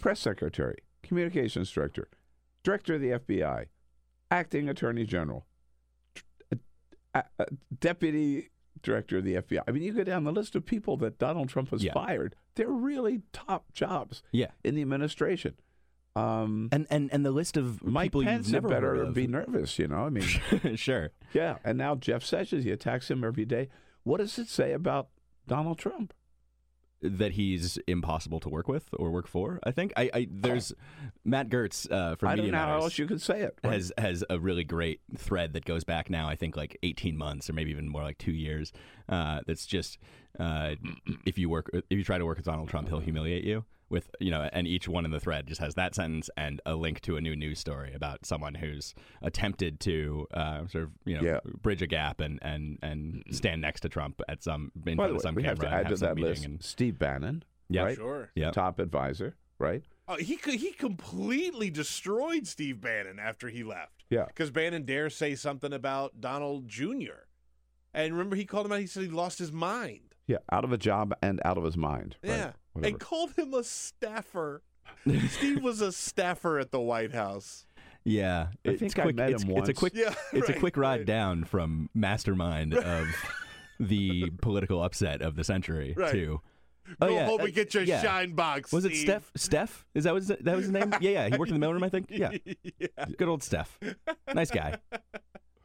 press 0.00 0.20
secretary, 0.20 0.78
communications 1.02 1.70
director, 1.70 2.08
director 2.62 2.94
of 2.94 3.00
the 3.00 3.10
FBI, 3.10 3.66
acting 4.30 4.68
attorney 4.68 5.04
general, 5.04 5.46
deputy 7.80 8.50
director 8.82 9.18
of 9.18 9.24
the 9.24 9.34
FBI. 9.34 9.62
I 9.66 9.70
mean, 9.70 9.82
you 9.82 9.92
go 9.92 10.04
down 10.04 10.24
the 10.24 10.32
list 10.32 10.56
of 10.56 10.64
people 10.64 10.96
that 10.98 11.18
Donald 11.18 11.48
Trump 11.48 11.70
has 11.70 11.84
Yeah. 11.84 11.92
fired. 11.92 12.34
They're 12.54 12.68
really 12.68 13.22
top 13.32 13.72
jobs 13.72 14.22
yeah, 14.32 14.50
in 14.64 14.74
the 14.74 14.82
administration. 14.82 15.54
Um, 16.14 16.68
and 16.72 16.86
and 16.90 17.10
and 17.12 17.24
the 17.24 17.30
list 17.30 17.56
of 17.56 17.82
Mike 17.82 18.06
people 18.06 18.22
Pence 18.22 18.46
you've 18.46 18.54
never 18.54 18.68
better 18.68 18.94
heard 18.96 19.08
of. 19.08 19.14
be 19.14 19.26
nervous. 19.26 19.78
You 19.78 19.88
know, 19.88 20.04
I 20.04 20.10
mean, 20.10 20.24
sure. 20.76 21.10
yeah. 21.32 21.56
And 21.64 21.78
now 21.78 21.94
Jeff 21.94 22.22
Sessions, 22.22 22.64
he 22.64 22.70
attacks 22.70 23.10
him 23.10 23.24
every 23.24 23.44
day. 23.44 23.68
What 24.02 24.18
does 24.18 24.38
it 24.38 24.48
say 24.48 24.72
about 24.72 25.08
Donald 25.46 25.78
Trump? 25.78 26.12
that 27.02 27.32
he's 27.32 27.78
impossible 27.86 28.40
to 28.40 28.48
work 28.48 28.68
with 28.68 28.88
or 28.92 29.10
work 29.10 29.26
for. 29.26 29.58
I 29.64 29.72
think 29.72 29.92
I, 29.96 30.10
I 30.14 30.28
there's 30.30 30.72
Matt 31.24 31.48
Gertz 31.48 31.90
uh, 31.90 32.14
for 32.16 32.26
I 32.26 32.36
don't 32.36 32.46
Media 32.46 32.52
know 32.52 32.58
how 32.58 32.80
else 32.82 32.98
you 32.98 33.06
could 33.06 33.20
say 33.20 33.40
it. 33.42 33.58
right? 33.64 33.74
has 33.74 33.92
has 33.98 34.24
a 34.30 34.38
really 34.38 34.64
great 34.64 35.00
thread 35.16 35.52
that 35.54 35.64
goes 35.64 35.84
back 35.84 36.10
now. 36.10 36.28
I 36.28 36.36
think 36.36 36.56
like 36.56 36.78
18 36.82 37.16
months 37.16 37.50
or 37.50 37.54
maybe 37.54 37.70
even 37.70 37.88
more 37.88 38.02
like 38.02 38.18
two 38.18 38.32
years. 38.32 38.72
Uh, 39.08 39.40
that's 39.46 39.66
just 39.66 39.98
uh, 40.38 40.76
if 41.26 41.38
you 41.38 41.48
work 41.48 41.70
if 41.72 41.84
you 41.90 42.04
try 42.04 42.18
to 42.18 42.24
work 42.24 42.36
with 42.36 42.46
Donald 42.46 42.68
Trump, 42.68 42.88
he'll 42.88 43.00
humiliate 43.00 43.44
you. 43.44 43.64
With 43.92 44.10
you 44.18 44.30
know, 44.30 44.48
and 44.52 44.66
each 44.66 44.88
one 44.88 45.04
in 45.04 45.10
the 45.12 45.20
thread 45.20 45.46
just 45.46 45.60
has 45.60 45.74
that 45.76 45.94
sentence 45.94 46.28
and 46.36 46.60
a 46.66 46.74
link 46.74 47.00
to 47.02 47.16
a 47.16 47.20
new 47.20 47.36
news 47.36 47.58
story 47.60 47.92
about 47.94 48.26
someone 48.26 48.54
who's 48.54 48.94
attempted 49.22 49.78
to 49.80 50.26
uh, 50.34 50.66
sort 50.66 50.84
of 50.84 50.90
you 51.04 51.14
know 51.16 51.22
Yeah. 51.22 51.38
bridge 51.62 51.82
a 51.82 51.86
gap 51.86 52.20
and 52.20 52.38
and 52.42 52.78
and 52.82 53.22
stand 53.30 53.60
next 53.60 53.82
to 53.82 53.88
Trump 53.88 54.20
at 54.28 54.42
some 54.42 54.72
in 54.86 54.96
By 54.96 55.04
front 55.04 55.10
the 55.10 55.12
of 55.12 55.12
way, 55.16 55.22
some 55.22 55.34
we 55.36 55.42
camera 55.42 55.50
have 55.50 55.58
to 55.60 55.66
and 55.66 55.86
add 55.86 55.88
to 55.90 55.96
that 56.06 56.18
list 56.18 56.44
and 56.44 56.62
Steve 56.64 56.98
Bannon, 56.98 57.44
Yeah. 57.68 57.82
right? 57.82 57.96
Sure. 57.96 58.30
yeah. 58.34 58.50
Top 58.50 58.78
advisor, 58.80 59.36
right? 59.58 59.82
Oh, 60.08 60.16
he 60.16 60.36
he 60.42 60.72
completely 60.72 61.70
destroyed 61.70 62.46
Steve 62.46 62.80
Bannon 62.80 63.18
after 63.20 63.48
he 63.48 63.62
left. 63.62 64.04
Yeah. 64.10 64.24
Because 64.24 64.50
Bannon 64.50 64.84
dare 64.84 65.10
say 65.10 65.34
something 65.34 65.72
about 65.72 66.20
Donald 66.20 66.66
Jr. 66.66 67.28
And 67.94 68.12
remember, 68.14 68.36
he 68.36 68.44
called 68.46 68.66
him 68.66 68.72
out. 68.72 68.80
He 68.80 68.86
said 68.86 69.02
he 69.02 69.08
lost 69.10 69.38
his 69.38 69.52
mind. 69.52 70.14
Yeah, 70.26 70.38
out 70.50 70.64
of 70.64 70.72
a 70.72 70.78
job 70.78 71.12
and 71.20 71.40
out 71.44 71.58
of 71.58 71.64
his 71.64 71.76
mind. 71.76 72.16
right? 72.22 72.30
Yeah. 72.30 72.52
Whatever. 72.72 72.90
And 72.90 73.00
called 73.00 73.32
him 73.36 73.54
a 73.54 73.64
staffer. 73.64 74.62
Steve 75.30 75.62
was 75.62 75.80
a 75.80 75.92
staffer 75.92 76.58
at 76.58 76.70
the 76.70 76.80
White 76.80 77.12
House. 77.12 77.66
Yeah, 78.04 78.48
I 78.66 78.70
it's 78.70 78.80
think 78.80 78.98
I 78.98 79.02
quick, 79.02 79.16
met 79.16 79.30
it's, 79.30 79.42
him 79.44 79.56
it's 79.56 79.68
a 79.68 79.74
quick, 79.74 79.92
Yeah, 79.94 80.14
it's 80.32 80.48
a 80.48 80.54
quick 80.54 80.76
ride 80.76 81.00
right. 81.00 81.06
down 81.06 81.44
from 81.44 81.88
mastermind 81.94 82.74
of 82.74 83.08
the 83.78 84.30
political 84.42 84.82
upset 84.82 85.22
of 85.22 85.36
the 85.36 85.44
century 85.44 85.94
Right. 85.96 86.12
to. 86.12 86.40
Go 87.00 87.06
oh, 87.06 87.08
yeah, 87.08 87.26
home 87.26 87.40
uh, 87.40 87.44
and 87.44 87.54
get 87.54 87.74
your 87.74 87.84
yeah. 87.84 88.02
shine 88.02 88.32
box. 88.32 88.72
Was 88.72 88.84
it 88.84 88.88
Steve. 88.88 89.00
Steph? 89.02 89.30
Steph? 89.36 89.86
Is 89.94 90.02
that 90.02 90.14
was 90.14 90.26
that 90.26 90.44
was 90.44 90.64
his 90.64 90.70
name? 90.72 90.92
Yeah, 91.00 91.10
yeah. 91.10 91.28
He 91.28 91.36
worked 91.36 91.52
in 91.52 91.60
the 91.60 91.64
mailroom, 91.64 91.84
I 91.84 91.88
think. 91.88 92.06
Yeah, 92.10 92.32
yeah. 92.78 93.04
good 93.16 93.28
old 93.28 93.44
Steph. 93.44 93.78
Nice 94.34 94.50
guy. 94.50 94.78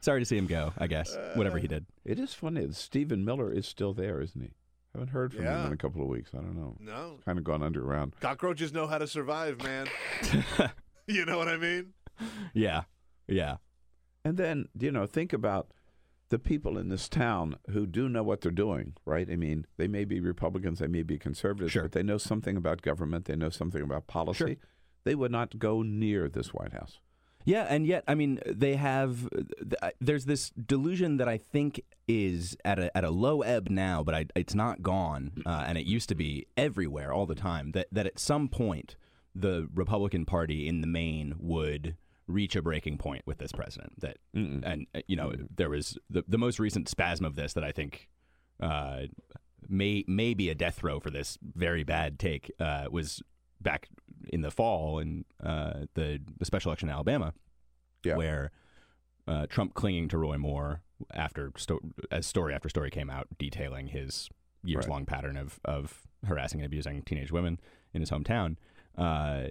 Sorry 0.00 0.20
to 0.20 0.24
see 0.24 0.38
him 0.38 0.46
go. 0.46 0.72
I 0.78 0.86
guess 0.86 1.16
whatever 1.34 1.58
he 1.58 1.66
did. 1.66 1.86
It 2.04 2.20
is 2.20 2.34
funny 2.34 2.64
that 2.64 2.76
Stephen 2.76 3.24
Miller 3.24 3.52
is 3.52 3.66
still 3.66 3.92
there, 3.92 4.20
isn't 4.20 4.40
he? 4.40 4.52
Haven't 4.98 5.12
heard 5.12 5.32
from 5.32 5.44
him 5.44 5.66
in 5.66 5.72
a 5.72 5.76
couple 5.76 6.02
of 6.02 6.08
weeks. 6.08 6.30
I 6.34 6.38
don't 6.38 6.56
know. 6.56 6.76
No. 6.80 7.18
Kind 7.24 7.38
of 7.38 7.44
gone 7.44 7.62
underground. 7.62 8.14
Cockroaches 8.20 8.72
know 8.72 8.88
how 8.88 8.98
to 8.98 9.06
survive, 9.06 9.62
man. 9.62 9.86
you 11.06 11.24
know 11.24 11.38
what 11.38 11.46
I 11.48 11.56
mean? 11.56 11.92
Yeah, 12.52 12.82
yeah. 13.28 13.56
And 14.24 14.36
then, 14.36 14.66
you 14.78 14.90
know, 14.90 15.06
think 15.06 15.32
about 15.32 15.68
the 16.30 16.38
people 16.38 16.76
in 16.76 16.88
this 16.88 17.08
town 17.08 17.56
who 17.70 17.86
do 17.86 18.08
know 18.08 18.22
what 18.24 18.40
they're 18.40 18.50
doing, 18.50 18.94
right? 19.04 19.28
I 19.30 19.36
mean, 19.36 19.66
they 19.76 19.86
may 19.86 20.04
be 20.04 20.18
Republicans, 20.20 20.80
they 20.80 20.88
may 20.88 21.02
be 21.02 21.16
conservatives, 21.16 21.72
Sure. 21.72 21.82
but 21.82 21.92
they 21.92 22.02
know 22.02 22.18
something 22.18 22.56
about 22.56 22.82
government, 22.82 23.26
they 23.26 23.36
know 23.36 23.50
something 23.50 23.82
about 23.82 24.06
policy. 24.08 24.58
They 25.04 25.14
would 25.14 25.30
not 25.30 25.58
go 25.58 25.82
near 25.82 26.28
this 26.28 26.52
White 26.52 26.72
House. 26.72 26.98
Yeah, 27.44 27.66
and 27.68 27.86
yet, 27.86 28.04
I 28.06 28.14
mean, 28.14 28.40
they 28.46 28.76
have. 28.76 29.28
There's 30.00 30.26
this 30.26 30.50
delusion 30.50 31.16
that 31.16 31.28
I 31.28 31.38
think 31.38 31.80
is 32.06 32.56
at 32.64 32.78
a 32.78 32.94
at 32.96 33.04
a 33.04 33.10
low 33.10 33.42
ebb 33.42 33.70
now, 33.70 34.02
but 34.02 34.14
I, 34.14 34.26
it's 34.34 34.54
not 34.54 34.82
gone, 34.82 35.42
uh, 35.46 35.64
and 35.66 35.78
it 35.78 35.86
used 35.86 36.08
to 36.10 36.14
be 36.14 36.46
everywhere 36.56 37.12
all 37.12 37.26
the 37.26 37.34
time. 37.34 37.72
That 37.72 37.86
that 37.92 38.06
at 38.06 38.18
some 38.18 38.48
point 38.48 38.96
the 39.34 39.68
Republican 39.72 40.24
Party 40.24 40.68
in 40.68 40.80
the 40.80 40.86
main 40.86 41.36
would 41.38 41.96
reach 42.26 42.54
a 42.54 42.60
breaking 42.60 42.98
point 42.98 43.22
with 43.24 43.38
this 43.38 43.52
president. 43.52 44.00
That 44.00 44.18
and 44.34 44.86
uh, 44.94 45.00
you 45.06 45.16
know 45.16 45.32
there 45.54 45.70
was 45.70 45.96
the 46.10 46.24
the 46.28 46.38
most 46.38 46.58
recent 46.58 46.88
spasm 46.88 47.24
of 47.24 47.36
this 47.36 47.52
that 47.54 47.64
I 47.64 47.72
think. 47.72 48.08
Uh, 48.60 49.02
may 49.68 50.04
may 50.06 50.34
be 50.34 50.48
a 50.48 50.54
death 50.54 50.76
throe 50.76 50.98
for 50.98 51.10
this 51.10 51.38
very 51.42 51.84
bad 51.84 52.18
take 52.18 52.50
uh, 52.58 52.86
was 52.90 53.22
back 53.60 53.88
in 54.28 54.40
the 54.42 54.50
fall 54.50 54.98
in 54.98 55.24
uh, 55.42 55.84
the 55.94 56.20
the 56.38 56.44
special 56.44 56.70
election 56.70 56.88
in 56.88 56.94
Alabama, 56.94 57.34
Yeah. 58.04 58.16
where 58.16 58.50
uh, 59.26 59.46
Trump 59.46 59.74
clinging 59.74 60.08
to 60.08 60.18
Roy 60.18 60.38
Moore 60.38 60.82
after 61.12 61.52
sto- 61.56 61.80
as 62.10 62.26
story 62.26 62.54
after 62.54 62.68
story 62.68 62.90
came 62.90 63.10
out 63.10 63.28
detailing 63.38 63.88
his 63.88 64.28
years 64.64 64.88
long 64.88 65.04
pattern 65.06 65.36
of 65.36 65.60
of 65.64 66.02
harassing 66.26 66.60
and 66.60 66.66
abusing 66.66 67.02
teenage 67.02 67.30
women 67.32 67.60
in 67.94 68.00
his 68.00 68.10
hometown. 68.10 68.56
Uh, 68.96 69.48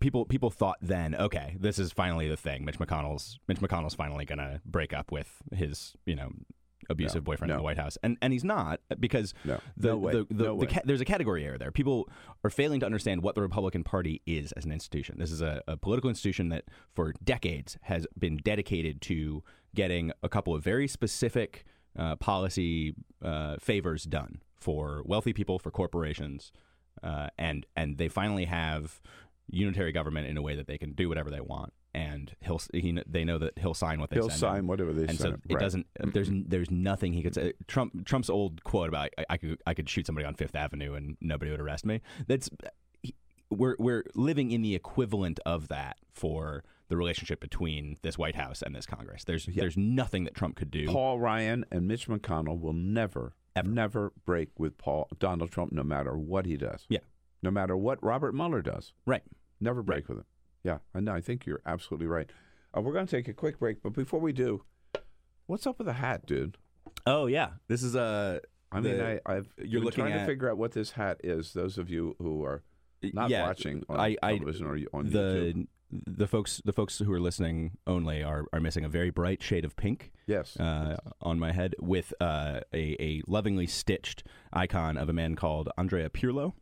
people 0.00 0.24
people 0.24 0.50
thought 0.50 0.78
then, 0.80 1.14
okay, 1.14 1.56
this 1.58 1.78
is 1.78 1.92
finally 1.92 2.28
the 2.28 2.36
thing. 2.36 2.64
Mitch 2.64 2.78
McConnell's 2.78 3.38
Mitch 3.48 3.58
McConnell's 3.58 3.94
finally 3.94 4.24
going 4.24 4.38
to 4.38 4.60
break 4.64 4.92
up 4.92 5.10
with 5.12 5.42
his 5.52 5.94
you 6.06 6.14
know 6.16 6.30
abusive 6.90 7.22
No, 7.22 7.26
boyfriend 7.26 7.50
in 7.50 7.56
the 7.56 7.62
White 7.62 7.78
House, 7.78 7.96
and 8.02 8.16
and 8.22 8.32
he's 8.32 8.44
not 8.44 8.80
because 9.00 9.34
No. 9.44 9.58
the, 9.76 9.88
No 9.88 10.10
the, 10.10 10.26
the, 10.30 10.44
No 10.44 10.58
the 10.58 10.66
ca- 10.66 10.80
there's 10.84 11.00
a 11.00 11.04
category 11.04 11.44
error 11.44 11.58
there. 11.58 11.70
People 11.70 12.08
are 12.44 12.50
failing 12.50 12.80
to 12.80 12.86
understand 12.86 13.22
what 13.22 13.34
the 13.34 13.42
Republican 13.42 13.84
Party 13.84 14.22
is 14.26 14.52
as 14.52 14.64
an 14.64 14.72
institution. 14.72 15.16
This 15.18 15.30
is 15.30 15.40
a, 15.42 15.62
a 15.68 15.76
political 15.76 16.08
institution 16.10 16.48
that 16.50 16.64
for 16.94 17.12
decades 17.24 17.78
has 17.82 18.06
been 18.18 18.36
dedicated 18.38 19.00
to 19.02 19.42
getting 19.74 20.12
a 20.22 20.28
couple 20.28 20.54
of 20.54 20.62
very 20.62 20.86
specific 20.88 21.64
uh, 21.98 22.16
policy 22.16 22.94
uh, 23.22 23.56
favors 23.60 24.04
done 24.04 24.40
for 24.56 25.02
wealthy 25.04 25.32
people, 25.32 25.58
for 25.58 25.70
corporations, 25.70 26.52
uh, 27.02 27.28
and 27.38 27.66
and 27.76 27.98
they 27.98 28.08
finally 28.08 28.44
have 28.46 29.00
unitary 29.50 29.92
government 29.92 30.26
in 30.26 30.36
a 30.36 30.42
way 30.42 30.54
that 30.56 30.66
they 30.66 30.78
can 30.78 30.92
do 30.92 31.08
whatever 31.08 31.30
they 31.30 31.40
want. 31.40 31.72
And 31.94 32.34
he'll 32.40 32.60
he, 32.72 32.98
they 33.06 33.22
know 33.24 33.36
that 33.38 33.58
he'll 33.58 33.74
sign 33.74 34.00
what 34.00 34.08
they 34.10 34.16
He'll 34.16 34.30
sign 34.30 34.60
him. 34.60 34.66
whatever 34.66 34.94
they 34.94 35.06
and 35.08 35.18
so 35.18 35.32
him. 35.32 35.42
it 35.48 35.54
Right. 35.54 35.60
doesn't. 35.60 35.86
There's 36.14 36.30
there's 36.32 36.70
nothing 36.70 37.12
he 37.12 37.22
could 37.22 37.34
say. 37.34 37.52
Trump 37.66 38.06
Trump's 38.06 38.30
old 38.30 38.64
quote 38.64 38.88
about 38.88 39.10
I, 39.18 39.24
I 39.30 39.36
could 39.36 39.60
I 39.66 39.74
could 39.74 39.88
shoot 39.90 40.06
somebody 40.06 40.26
on 40.26 40.34
Fifth 40.34 40.56
Avenue 40.56 40.94
and 40.94 41.18
nobody 41.20 41.50
would 41.50 41.60
arrest 41.60 41.84
me. 41.84 42.00
That's 42.26 42.48
he- 43.02 43.14
we're 43.50 43.76
we're 43.78 44.04
living 44.14 44.52
in 44.52 44.62
the 44.62 44.74
equivalent 44.74 45.38
of 45.44 45.68
that 45.68 45.98
for 46.10 46.64
the 46.88 46.96
relationship 46.96 47.40
between 47.40 47.98
this 48.00 48.16
White 48.16 48.36
House 48.36 48.62
and 48.62 48.74
this 48.74 48.86
Congress. 48.86 49.24
There's 49.24 49.44
there's 49.46 49.76
nothing 49.76 50.24
that 50.24 50.34
Trump 50.34 50.56
could 50.56 50.70
do. 50.70 50.86
Paul 50.88 51.20
Ryan 51.20 51.66
and 51.70 51.86
Mitch 51.86 52.06
McConnell 52.08 52.58
will 52.58 52.72
never, 52.72 53.34
Ever. 53.54 53.68
never 53.68 54.12
break 54.24 54.48
with 54.58 54.78
Paul 54.78 55.08
Donald 55.18 55.50
Trump, 55.50 55.72
no 55.72 55.82
matter 55.82 56.16
what 56.16 56.46
he 56.46 56.56
does. 56.56 56.86
Yeah. 56.88 57.00
No 57.42 57.50
matter 57.50 57.76
what 57.76 58.02
Robert 58.02 58.34
Mueller 58.34 58.62
does. 58.62 58.92
Right. 59.04 59.22
Never 59.60 59.82
break 59.82 60.08
with 60.08 60.18
him. 60.18 60.24
Yeah, 60.64 60.78
I 60.94 61.00
know. 61.00 61.12
I 61.12 61.20
think 61.20 61.46
you're 61.46 61.62
absolutely 61.66 62.06
right. 62.06 62.30
Uh, 62.76 62.80
we're 62.80 62.92
going 62.92 63.06
to 63.06 63.16
take 63.16 63.28
a 63.28 63.34
quick 63.34 63.58
break, 63.58 63.82
but 63.82 63.92
before 63.92 64.20
we 64.20 64.32
do, 64.32 64.62
what's 65.46 65.66
up 65.66 65.78
with 65.78 65.86
the 65.86 65.94
hat, 65.94 66.26
dude? 66.26 66.56
Oh 67.06 67.26
yeah, 67.26 67.50
this 67.68 67.82
is 67.82 67.94
a. 67.94 68.40
I 68.70 68.80
mean, 68.80 69.00
I, 69.00 69.20
I've 69.26 69.52
you're 69.58 69.82
looking 69.82 70.04
trying 70.04 70.18
to 70.18 70.24
figure 70.24 70.50
out 70.50 70.56
what 70.56 70.72
this 70.72 70.92
hat 70.92 71.20
is. 71.22 71.52
Those 71.52 71.76
of 71.76 71.90
you 71.90 72.16
who 72.18 72.44
are 72.44 72.62
not 73.02 73.28
yeah, 73.28 73.46
watching 73.46 73.82
on 73.88 74.00
I, 74.00 74.16
I, 74.22 74.38
television 74.38 74.66
or 74.66 74.78
on 74.94 75.10
the 75.10 75.52
YouTube. 75.54 75.66
the 76.06 76.26
folks 76.26 76.62
the 76.64 76.72
folks 76.72 76.98
who 76.98 77.12
are 77.12 77.20
listening 77.20 77.72
only 77.86 78.22
are, 78.22 78.46
are 78.52 78.60
missing 78.60 78.84
a 78.84 78.88
very 78.88 79.10
bright 79.10 79.42
shade 79.42 79.64
of 79.64 79.76
pink. 79.76 80.12
Yes. 80.26 80.58
uh, 80.58 80.96
on 81.20 81.38
my 81.38 81.52
head 81.52 81.74
with 81.80 82.14
uh, 82.20 82.60
a 82.72 82.96
a 83.00 83.22
lovingly 83.26 83.66
stitched 83.66 84.24
icon 84.52 84.96
of 84.96 85.08
a 85.08 85.12
man 85.12 85.34
called 85.34 85.68
Andrea 85.76 86.08
Pirlo, 86.08 86.54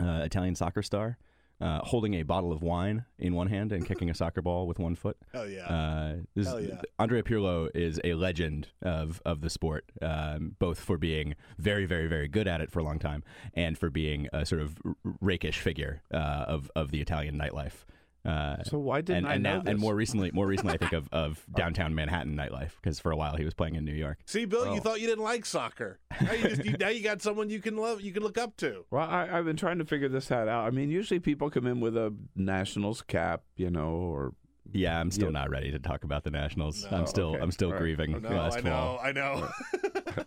uh, 0.00 0.22
Italian 0.24 0.54
soccer 0.54 0.82
star. 0.82 1.16
Uh, 1.60 1.80
holding 1.82 2.14
a 2.14 2.22
bottle 2.22 2.52
of 2.52 2.62
wine 2.62 3.04
in 3.18 3.34
one 3.34 3.48
hand 3.48 3.72
and 3.72 3.84
kicking 3.84 4.08
a 4.10 4.14
soccer 4.14 4.40
ball 4.40 4.68
with 4.68 4.78
one 4.78 4.94
foot. 4.94 5.16
Oh 5.34 5.42
yeah. 5.42 5.66
Uh, 5.66 6.16
this, 6.36 6.46
Hell 6.46 6.60
yeah. 6.60 6.80
Andrea 7.00 7.24
Pirlo 7.24 7.68
is 7.74 8.00
a 8.04 8.14
legend 8.14 8.68
of 8.82 9.20
of 9.26 9.40
the 9.40 9.50
sport, 9.50 9.84
um, 10.00 10.54
both 10.60 10.78
for 10.78 10.98
being 10.98 11.34
very, 11.58 11.84
very, 11.84 12.06
very 12.06 12.28
good 12.28 12.46
at 12.46 12.60
it 12.60 12.70
for 12.70 12.78
a 12.78 12.84
long 12.84 13.00
time, 13.00 13.24
and 13.54 13.76
for 13.76 13.90
being 13.90 14.28
a 14.32 14.46
sort 14.46 14.62
of 14.62 14.78
rakish 15.20 15.58
figure 15.58 16.00
uh, 16.14 16.44
of 16.46 16.70
of 16.76 16.92
the 16.92 17.00
Italian 17.00 17.36
nightlife. 17.36 17.84
Uh, 18.28 18.62
So 18.64 18.78
why 18.78 19.00
didn't 19.00 19.18
and, 19.24 19.28
I 19.28 19.34
and 19.34 19.42
know 19.42 19.54
now, 19.56 19.60
this? 19.62 19.70
and 19.70 19.78
more 19.80 19.94
recently, 19.94 20.30
more 20.32 20.46
recently, 20.54 20.74
I 20.74 20.76
think 20.76 20.92
of, 20.92 21.08
of 21.12 21.44
downtown 21.56 21.94
Manhattan 21.94 22.36
nightlife 22.36 22.72
because 22.82 23.00
for 23.00 23.10
a 23.10 23.16
while 23.16 23.36
he 23.36 23.44
was 23.44 23.54
playing 23.54 23.74
in 23.76 23.84
New 23.84 23.94
York. 23.94 24.18
See, 24.26 24.44
Bill, 24.44 24.64
Oh. 24.68 24.74
you 24.74 24.80
thought 24.80 25.00
you 25.00 25.06
didn't 25.06 25.24
like 25.24 25.46
soccer. 25.46 25.98
Now 26.20 26.32
you, 26.32 26.48
just, 26.48 26.64
you, 26.64 26.72
now 26.78 26.88
you 26.88 27.02
got 27.02 27.22
someone 27.22 27.48
you 27.50 27.60
can 27.60 27.76
love, 27.76 28.00
you 28.02 28.12
can 28.12 28.22
look 28.22 28.36
up 28.38 28.56
to. 28.58 28.84
Well, 28.90 29.08
I, 29.08 29.28
I've 29.32 29.44
been 29.44 29.56
trying 29.56 29.78
to 29.78 29.84
figure 29.84 30.08
this 30.08 30.28
hat 30.28 30.48
out. 30.48 30.66
I 30.66 30.70
mean, 30.70 30.90
usually 30.90 31.20
people 31.20 31.48
come 31.50 31.66
in 31.66 31.80
with 31.80 31.96
a 31.96 32.14
Nationals 32.36 33.00
cap, 33.02 33.42
you 33.56 33.70
know, 33.70 33.88
or 33.90 34.34
Yeah, 34.70 35.00
I'm 35.00 35.10
still 35.10 35.28
Yeah. 35.28 35.40
not 35.40 35.50
ready 35.50 35.70
to 35.70 35.78
talk 35.78 36.04
about 36.04 36.24
the 36.24 36.30
Nationals. 36.30 36.86
No, 36.90 36.98
I'm 36.98 37.06
still 37.06 37.30
okay. 37.30 37.40
I'm 37.42 37.50
still 37.50 37.68
All 37.68 37.74
right. 37.74 37.80
grieving 37.80 38.14
Oh, 38.14 38.18
no, 38.18 38.28
last 38.36 38.58
I 38.58 38.60
know, 38.60 38.70
fall. 38.70 39.00
I 39.02 39.12
know. 39.12 39.48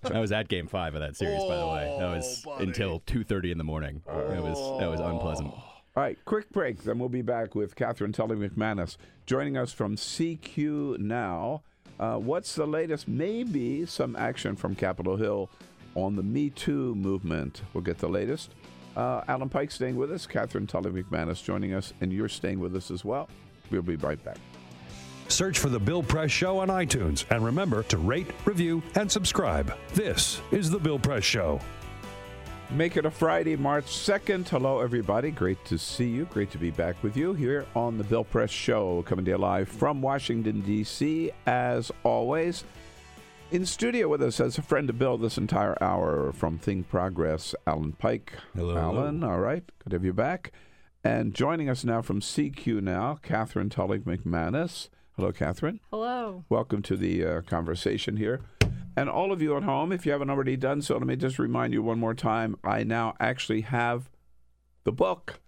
I 0.11 0.19
was 0.19 0.32
at 0.32 0.48
Game 0.48 0.68
Five 0.68 0.95
of 0.95 1.02
that 1.02 1.15
series, 1.15 1.44
by 1.44 1.57
the 1.57 1.68
way. 1.68 1.95
That 1.99 2.15
was 2.15 2.44
Oh, 2.48 2.52
buddy. 2.53 2.64
until 2.65 2.99
two 3.02 3.23
thirty 3.23 3.52
in 3.52 3.60
the 3.60 3.64
morning. 3.64 4.02
That 4.07 4.41
was 4.41 4.80
that 4.80 4.90
was 4.90 4.99
unpleasant. 4.99 5.53
All 5.93 6.03
right, 6.03 6.18
quick 6.23 6.49
break. 6.51 6.84
Then 6.84 6.99
we'll 6.99 7.09
be 7.09 7.22
back 7.22 7.53
with 7.53 7.76
Katherine 7.76 8.13
Tully-McManus 8.13 8.95
joining 9.26 9.57
us 9.57 9.73
from 9.73 9.97
CQ 9.97 10.99
Now. 10.99 11.63
Uh, 11.99 12.15
what's 12.15 12.55
the 12.55 12.65
latest? 12.65 13.09
Maybe 13.09 13.85
some 13.85 14.15
action 14.15 14.55
from 14.55 14.73
Capitol 14.73 15.18
Hill 15.18 15.49
on 15.95 16.15
the 16.15 16.23
Me 16.23 16.49
Too 16.49 16.95
movement. 16.95 17.63
We'll 17.73 17.84
get 17.84 17.97
the 17.97 18.07
latest. 18.07 18.51
Uh, 18.95 19.23
Alan 19.27 19.49
Pyke 19.49 19.69
staying 19.69 19.97
with 19.97 20.13
us, 20.13 20.26
Katherine 20.26 20.65
Tully-McManus 20.65 21.43
joining 21.43 21.73
us, 21.73 21.91
and 21.99 22.13
you're 22.13 22.30
staying 22.30 22.61
with 22.61 22.73
us 22.73 22.89
as 22.89 23.03
well. 23.03 23.27
We'll 23.69 23.81
be 23.81 23.97
right 23.97 24.23
back. 24.23 24.38
Search 25.27 25.59
for 25.59 25.68
The 25.68 25.80
Bill 25.80 26.03
Press 26.03 26.31
Show 26.31 26.59
on 26.59 26.69
iTunes 26.69 27.26
and 27.31 27.43
remember 27.43 27.84
to 27.84 27.97
rate, 27.97 28.27
review, 28.45 28.81
and 28.95 29.11
subscribe. 29.11 29.73
This 29.93 30.39
is 30.51 30.69
The 30.69 30.80
Bill 30.80 30.99
Press 30.99 31.26
Show. 31.26 31.59
Make 32.73 32.95
it 32.95 33.06
a 33.06 33.11
Friday, 33.11 33.57
March 33.57 33.88
2nd. 33.88 34.48
Hello, 34.48 34.80
everybody. 34.80 35.30
Great 35.30 35.64
to 35.65 35.77
see 35.77 36.07
you. 36.07 36.23
Great 36.23 36.52
to 36.52 36.57
be 36.57 36.72
back 36.72 37.03
with 37.03 37.18
you 37.18 37.34
here 37.34 37.65
on 37.76 37.98
the 37.98 38.03
Bill 38.06 38.23
Press 38.23 38.49
Show, 38.49 39.03
coming 39.03 39.26
to 39.26 39.31
you 39.31 39.38
live 39.38 39.68
from 39.68 40.02
Washington, 40.02 40.61
D.C., 40.61 41.31
as 41.45 41.91
always. 42.03 42.64
In 43.52 43.65
studio 43.65 44.07
with 44.07 44.22
us 44.22 44.39
as 44.39 44.57
a 44.57 44.61
friend 44.61 44.89
of 44.89 44.98
Bill 44.98 45.18
this 45.18 45.38
entire 45.38 45.77
hour 45.84 46.31
from 46.31 46.60
ThinkProgress, 46.60 47.56
Alan 47.68 47.91
Pyke. 47.91 48.35
Hello, 48.56 48.77
Alan. 48.77 49.22
All 49.22 49.39
right. 49.39 49.69
Good 49.84 49.89
to 49.89 49.95
have 49.98 50.06
you 50.06 50.14
back. 50.14 50.53
And 51.03 51.34
joining 51.34 51.69
us 51.69 51.84
now 51.84 52.02
from 52.02 52.22
CQ 52.22 52.81
now, 52.81 53.19
Katherine 53.22 53.69
Tully-McManus. 53.69 54.88
Hello, 55.18 55.34
Katherine. 55.34 55.81
Hello. 55.89 56.45
Welcome 56.48 56.81
to 56.84 56.95
the 56.95 57.26
uh, 57.26 57.41
conversation 57.41 58.15
here. 58.15 58.39
And 58.95 59.09
all 59.09 59.31
of 59.31 59.41
you 59.41 59.55
at 59.55 59.63
home, 59.63 59.91
if 59.91 60.05
you 60.05 60.11
haven't 60.11 60.30
already 60.30 60.57
done 60.57 60.81
so, 60.81 60.97
let 60.97 61.07
me 61.07 61.15
just 61.15 61.39
remind 61.39 61.73
you 61.73 61.81
one 61.81 61.99
more 61.99 62.13
time 62.13 62.57
I 62.63 62.84
now 62.84 63.15
actually 63.19 63.61
have 63.61 64.09
the 64.84 64.91
book, 64.91 65.39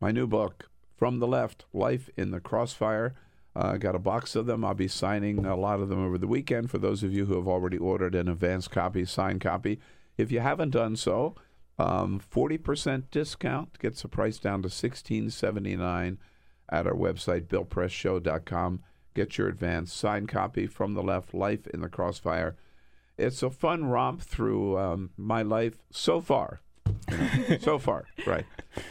my 0.00 0.12
new 0.12 0.26
book, 0.26 0.70
From 0.96 1.18
the 1.18 1.26
Left 1.26 1.64
Life 1.72 2.08
in 2.16 2.30
the 2.30 2.40
Crossfire. 2.40 3.14
I 3.56 3.60
uh, 3.60 3.76
got 3.78 3.96
a 3.96 4.00
box 4.00 4.36
of 4.36 4.46
them. 4.46 4.64
I'll 4.64 4.74
be 4.74 4.86
signing 4.86 5.44
a 5.44 5.56
lot 5.56 5.80
of 5.80 5.88
them 5.88 6.04
over 6.04 6.18
the 6.18 6.28
weekend 6.28 6.70
for 6.70 6.78
those 6.78 7.02
of 7.02 7.12
you 7.12 7.26
who 7.26 7.34
have 7.34 7.48
already 7.48 7.78
ordered 7.78 8.14
an 8.14 8.28
advance 8.28 8.68
copy, 8.68 9.04
signed 9.04 9.40
copy. 9.40 9.80
If 10.16 10.30
you 10.30 10.38
haven't 10.38 10.70
done 10.70 10.94
so, 10.94 11.34
um, 11.78 12.20
40% 12.20 13.04
discount 13.10 13.78
gets 13.80 14.02
the 14.02 14.08
price 14.08 14.38
down 14.38 14.62
to 14.62 14.68
$16.79 14.68 16.18
at 16.68 16.86
our 16.86 16.94
website, 16.94 17.46
billpressshow.com. 17.46 18.82
Get 19.14 19.38
your 19.38 19.48
advance 19.48 19.92
signed 19.92 20.28
copy 20.28 20.66
from 20.66 20.94
the 20.94 21.02
left, 21.02 21.34
Life 21.34 21.66
in 21.68 21.80
the 21.80 21.88
Crossfire. 21.88 22.56
It's 23.18 23.42
a 23.42 23.50
fun 23.50 23.84
romp 23.84 24.22
through 24.22 24.78
um, 24.78 25.10
my 25.16 25.42
life 25.42 25.78
so 25.90 26.20
far. 26.20 26.60
so 27.60 27.78
far, 27.78 28.06
right. 28.26 28.46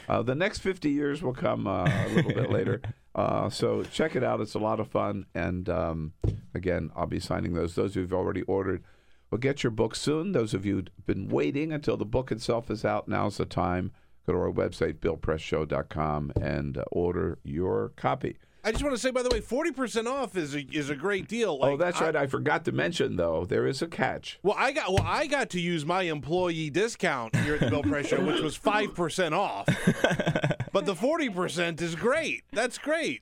Uh, 0.08 0.22
the 0.22 0.36
next 0.36 0.60
50 0.60 0.90
years 0.90 1.22
will 1.22 1.34
come 1.34 1.68
uh, 1.68 1.86
a 1.86 2.10
little 2.10 2.34
bit 2.34 2.52
later. 2.52 2.82
Uh, 3.16 3.50
so 3.50 3.84
check 3.84 4.16
it 4.16 4.24
out. 4.24 4.42
It's 4.42 4.54
a 4.54 4.60
lot 4.60 4.80
of 4.80 4.88
fun. 4.88 5.26
And 5.34 5.68
um, 5.70 6.14
again, 6.54 6.92
I'll 6.96 7.08
be 7.08 7.20
signing 7.20 7.54
those. 7.54 7.76
Those 7.76 7.96
who've 7.96 8.14
already 8.14 8.44
ordered 8.44 8.84
will 9.32 9.40
get 9.40 9.64
your 9.64 9.72
book 9.72 9.96
soon. 9.96 10.32
Those 10.32 10.54
of 10.54 10.66
you 10.66 10.76
who've 10.76 11.06
been 11.06 11.28
waiting 11.28 11.72
until 11.72 11.98
the 11.98 12.06
book 12.06 12.32
itself 12.32 12.70
is 12.70 12.86
out, 12.86 13.08
now's 13.08 13.38
the 13.38 13.46
time. 13.46 13.92
Go 14.26 14.34
to 14.34 14.40
our 14.40 14.52
website, 14.52 15.00
billpressshow.com, 15.00 16.34
and 16.40 16.84
order 16.92 17.40
your 17.44 17.90
copy. 17.96 18.38
I 18.64 18.72
just 18.72 18.84
want 18.84 18.96
to 18.96 19.02
say, 19.02 19.12
by 19.12 19.24
the 19.24 19.30
way, 19.30 19.42
forty 19.42 19.72
percent 19.72 20.08
off 20.08 20.36
is 20.36 20.56
a, 20.56 20.62
is 20.72 20.90
a 20.90 20.96
great 20.96 21.28
deal. 21.28 21.58
oh, 21.62 21.78
that's 21.78 22.02
I- 22.02 22.06
right. 22.06 22.16
I 22.16 22.28
forgot 22.28 22.66
to 22.66 22.72
mention, 22.72 23.16
though, 23.16 23.46
there 23.46 23.66
is 23.66 23.82
a 23.82 23.88
catch. 23.88 24.40
Well, 24.44 24.56
I 24.58 24.72
got 24.72 24.92
well, 24.92 25.04
I 25.06 25.28
got 25.28 25.50
to 25.52 25.60
use 25.62 25.86
my 25.86 26.04
employee 26.04 26.70
discount 26.70 27.36
here 27.38 27.56
at 27.56 27.62
the 27.62 27.70
Bill 27.70 27.84
Press 27.84 28.08
Show, 28.08 28.24
which 28.26 28.42
was 28.42 28.56
five 28.56 28.94
percent 28.96 29.34
off. 29.34 29.66
but 30.74 30.86
the 30.86 30.96
forty 30.96 31.30
percent 31.30 31.82
is 31.82 31.96
great. 31.96 32.44
That's 32.52 32.78
great. 32.78 33.22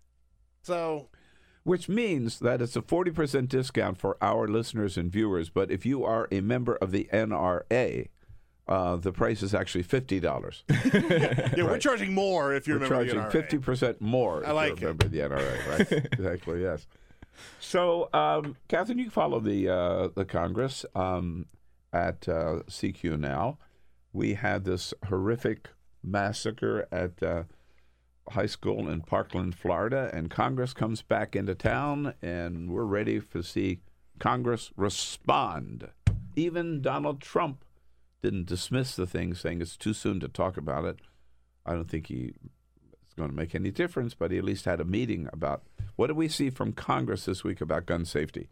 So 0.64 1.10
which 1.68 1.90
means 1.90 2.40
that 2.40 2.62
it's 2.62 2.78
a 2.78 2.82
40% 2.82 3.50
discount 3.50 3.98
for 3.98 4.16
our 4.22 4.48
listeners 4.48 4.98
and 4.98 5.12
viewers. 5.12 5.50
But 5.50 5.70
if 5.70 5.86
you 5.86 6.06
are 6.06 6.26
a 6.32 6.40
member 6.40 6.78
of 6.78 6.92
the 6.94 7.10
NRA, 7.12 8.08
uh, 8.68 8.98
the 8.98 9.12
price 9.12 9.42
is 9.44 9.54
actually 9.54 9.84
$50. 9.84 10.64
yeah, 11.58 11.64
we're 11.64 11.78
charging 11.78 12.14
more 12.14 12.54
if 12.54 12.68
you're 12.68 12.80
We're 12.80 12.88
charging 12.88 13.20
NRA. 13.20 13.50
50% 13.50 14.02
more 14.02 14.46
I 14.46 14.50
if 14.50 14.56
like 14.56 14.82
you're 14.82 14.92
a 14.92 14.94
it. 14.94 15.12
the 15.12 15.20
NRA, 15.20 15.68
right? 15.68 15.92
exactly, 16.12 16.62
yes. 16.62 16.86
So, 17.60 18.10
um, 18.14 18.56
Katherine, 18.68 19.00
you 19.00 19.10
follow 19.10 19.40
the, 19.40 19.70
uh, 19.70 20.08
the 20.16 20.26
Congress 20.26 20.86
um, 20.96 21.46
at 21.94 22.28
uh, 22.28 22.64
CQ 22.68 23.20
now. 23.20 23.58
We 24.12 24.34
had 24.34 24.66
this 24.66 24.94
horrific 25.08 25.70
massacre 26.04 26.88
at 26.92 27.22
uh, 27.22 27.44
high 28.30 28.46
school 28.48 28.90
in 28.90 29.02
Parkland, 29.02 29.56
Florida, 29.56 30.10
and 30.14 30.30
Congress 30.30 30.74
comes 30.74 31.02
back 31.02 31.36
into 31.36 31.56
town, 31.56 32.14
and 32.22 32.70
we're 32.72 32.84
ready 32.84 33.20
to 33.22 33.42
see 33.42 33.80
Congress 34.20 34.72
respond. 34.76 35.90
Even 36.36 36.82
Donald 36.82 37.22
Trump 37.22 37.64
didn't 38.22 38.48
dismiss 38.48 38.96
the 38.96 39.08
thing, 39.08 39.34
saying 39.34 39.62
it's 39.62 39.78
too 39.78 39.94
soon 39.94 40.20
to 40.20 40.28
talk 40.28 40.58
about 40.58 40.86
it. 40.86 40.98
I 41.66 41.74
don't 41.74 41.90
think 41.90 42.08
he 42.08 42.34
it's 43.02 43.14
going 43.14 43.30
to 43.30 43.36
make 43.36 43.56
any 43.56 43.72
difference, 43.72 44.14
but 44.14 44.32
he 44.32 44.38
at 44.38 44.44
least 44.44 44.66
had 44.66 44.80
a 44.80 44.86
meeting 44.86 45.30
about 45.32 45.64
what 45.96 46.08
did 46.08 46.18
we 46.18 46.28
see 46.28 46.50
from 46.50 46.74
Congress 46.74 47.26
this 47.26 47.44
week 47.44 47.62
about 47.62 47.86
gun 47.86 48.06
safety? 48.06 48.50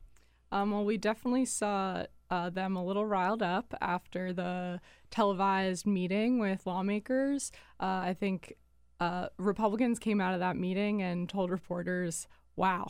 Um, 0.52 0.72
well, 0.72 0.86
we 0.86 0.98
definitely 0.98 1.46
saw 1.46 2.06
uh, 2.30 2.50
them 2.50 2.76
a 2.76 2.86
little 2.86 3.06
riled 3.06 3.44
up 3.44 3.74
after 3.82 4.34
the 4.34 4.80
televised 5.12 5.86
meeting 5.86 6.40
with 6.40 6.66
lawmakers. 6.66 7.52
Uh, 7.80 8.02
I 8.04 8.16
think 8.18 8.54
uh, 9.00 9.28
Republicans 9.38 10.00
came 10.00 10.22
out 10.22 10.34
of 10.34 10.40
that 10.40 10.56
meeting 10.56 11.02
and 11.02 11.28
told 11.28 11.52
reporters, 11.52 12.28
wow. 12.56 12.88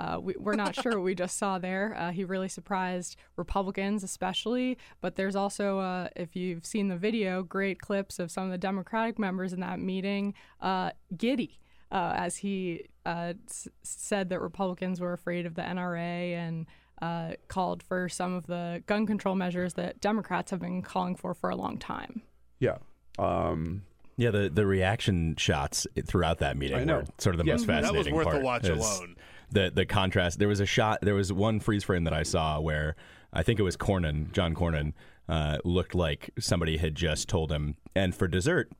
Uh, 0.00 0.18
we, 0.18 0.34
we're 0.38 0.54
not 0.54 0.74
sure 0.74 0.92
what 0.92 1.02
we 1.02 1.14
just 1.14 1.36
saw 1.36 1.58
there. 1.58 1.94
Uh, 1.98 2.10
he 2.10 2.24
really 2.24 2.48
surprised 2.48 3.16
Republicans, 3.36 4.02
especially. 4.02 4.78
But 5.02 5.16
there's 5.16 5.36
also, 5.36 5.78
uh, 5.78 6.08
if 6.16 6.34
you've 6.34 6.64
seen 6.64 6.88
the 6.88 6.96
video, 6.96 7.42
great 7.42 7.78
clips 7.80 8.18
of 8.18 8.30
some 8.30 8.44
of 8.44 8.50
the 8.50 8.58
Democratic 8.58 9.18
members 9.18 9.52
in 9.52 9.60
that 9.60 9.78
meeting 9.78 10.32
uh, 10.60 10.90
giddy 11.16 11.60
uh, 11.92 12.14
as 12.16 12.38
he 12.38 12.86
uh, 13.04 13.34
s- 13.48 13.68
said 13.82 14.30
that 14.30 14.40
Republicans 14.40 15.00
were 15.00 15.12
afraid 15.12 15.44
of 15.44 15.54
the 15.54 15.62
NRA 15.62 16.32
and 16.34 16.66
uh, 17.02 17.32
called 17.48 17.82
for 17.82 18.08
some 18.08 18.32
of 18.34 18.46
the 18.46 18.82
gun 18.86 19.06
control 19.06 19.34
measures 19.34 19.74
that 19.74 20.00
Democrats 20.00 20.50
have 20.50 20.60
been 20.60 20.80
calling 20.82 21.14
for 21.16 21.34
for 21.34 21.50
a 21.50 21.56
long 21.56 21.76
time. 21.78 22.22
Yeah. 22.58 22.78
Um, 23.18 23.82
Yeah, 24.16 24.30
the, 24.30 24.50
the 24.50 24.66
reaction 24.66 25.34
shots 25.36 25.86
throughout 26.06 26.38
that 26.38 26.56
meeting 26.56 26.76
I 26.78 26.84
know. 26.84 26.98
were 26.98 27.04
sort 27.18 27.34
of 27.34 27.38
the 27.40 27.46
Yeah. 27.46 27.54
most 27.54 27.66
That 27.66 27.80
was 27.80 27.86
fascinating 27.86 28.14
worth 28.14 28.26
a 28.26 28.30
part. 28.30 28.42
watch 28.42 28.64
is 28.64 28.78
alone. 28.78 29.16
The 29.50 29.70
the 29.74 29.86
contrast. 29.86 30.38
There 30.38 30.48
was 30.48 30.60
a 30.60 30.66
shot. 30.66 31.00
There 31.02 31.14
was 31.14 31.32
one 31.32 31.60
freeze 31.60 31.84
frame 31.84 32.04
that 32.04 32.12
I 32.12 32.22
saw 32.22 32.60
where 32.60 32.96
I 33.32 33.42
think 33.42 33.58
it 33.60 33.62
was 33.62 33.76
Cornyn, 33.76 34.32
John 34.32 34.54
Cornyn, 34.54 34.92
uh, 35.28 35.58
looked 35.64 35.94
like 35.94 36.30
somebody 36.38 36.76
had 36.76 36.94
just 36.94 37.28
told 37.28 37.50
him, 37.50 37.76
and 37.94 38.14
for 38.14 38.28
dessert. 38.28 38.70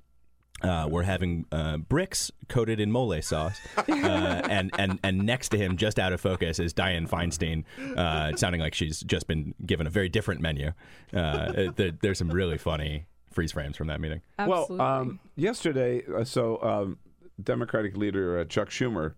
Uh, 0.63 0.87
we're 0.91 1.05
having 1.05 1.47
uh, 1.53 1.79
bricks 1.79 2.31
coated 2.51 2.81
in 2.81 2.93
mole 2.93 3.23
sauce, 3.23 3.59
uh, 3.79 3.83
and 3.89 4.71
and 4.79 5.01
and 5.03 5.23
next 5.25 5.49
to 5.49 5.57
him, 5.57 5.79
just 5.79 5.99
out 5.99 6.13
of 6.13 6.21
focus, 6.21 6.59
is 6.59 6.75
Dianne 6.75 7.09
Feinstein, 7.09 7.65
uh, 7.97 8.37
sounding 8.37 8.61
like 8.61 8.75
she's 8.75 9.01
just 9.01 9.27
been 9.27 9.55
given 9.65 9.87
a 9.87 9.91
very 9.91 10.11
different 10.11 10.43
menu. 10.43 10.73
Uh, 11.15 11.71
there, 11.77 11.93
there's 12.03 12.19
some 12.19 12.29
really 12.29 12.59
funny 12.59 13.07
freeze 13.31 13.53
frames 13.53 13.77
from 13.77 13.87
that 13.87 14.03
meeting. 14.03 14.21
Absolutely. 14.39 14.77
Well, 14.77 14.87
um, 14.87 15.21
yesterday, 15.37 16.03
uh, 16.15 16.25
so 16.25 16.63
um, 16.63 16.99
Democratic 17.43 17.97
leader 17.97 18.41
uh, 18.41 18.45
Chuck 18.45 18.69
Schumer 18.69 19.15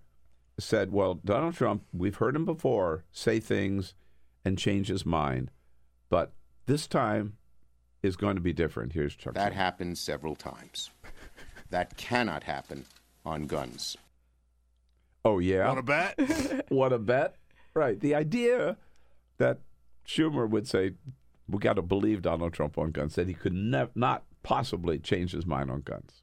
said, 0.59 0.93
"Well, 0.93 1.15
Donald 1.15 1.55
Trump, 1.55 1.85
we've 1.93 2.17
heard 2.17 2.37
him 2.37 2.45
before 2.45 3.05
say 3.13 3.41
things 3.41 3.95
and 4.45 4.59
change 4.59 4.89
his 4.89 5.07
mind, 5.07 5.51
but 6.09 6.33
this 6.67 6.87
time 6.87 7.37
is 8.03 8.17
going 8.17 8.37
to 8.37 8.43
be 8.43 8.53
different." 8.53 8.93
Here's 8.93 9.15
Chuck. 9.15 9.35
That 9.35 9.53
happened 9.53 9.99
several 9.99 10.35
times. 10.37 10.91
That 11.71 11.97
cannot 11.97 12.43
happen 12.43 12.85
on 13.25 13.47
guns. 13.47 13.97
Oh 15.25 15.39
yeah. 15.39 15.67
Want 15.67 15.79
a 15.79 15.83
bet? 15.83 16.65
what 16.69 16.93
a 16.93 16.99
bet! 16.99 17.37
Right. 17.75 17.99
The 17.99 18.15
idea 18.15 18.77
that 19.39 19.59
Schumer 20.07 20.49
would 20.49 20.69
say, 20.69 20.93
"We 21.49 21.59
got 21.59 21.75
to 21.75 21.83
believe 21.83 22.23
Donald 22.23 22.53
Trump 22.53 22.77
on 22.77 22.91
guns," 22.91 23.15
that 23.15 23.29
he 23.29 23.35
could 23.35 23.55
nev- 23.55 23.95
not 23.95 24.25
possibly 24.43 24.99
change 24.99 25.33
his 25.33 25.47
mind 25.47 25.71
on 25.71 25.81
guns. 25.81 26.23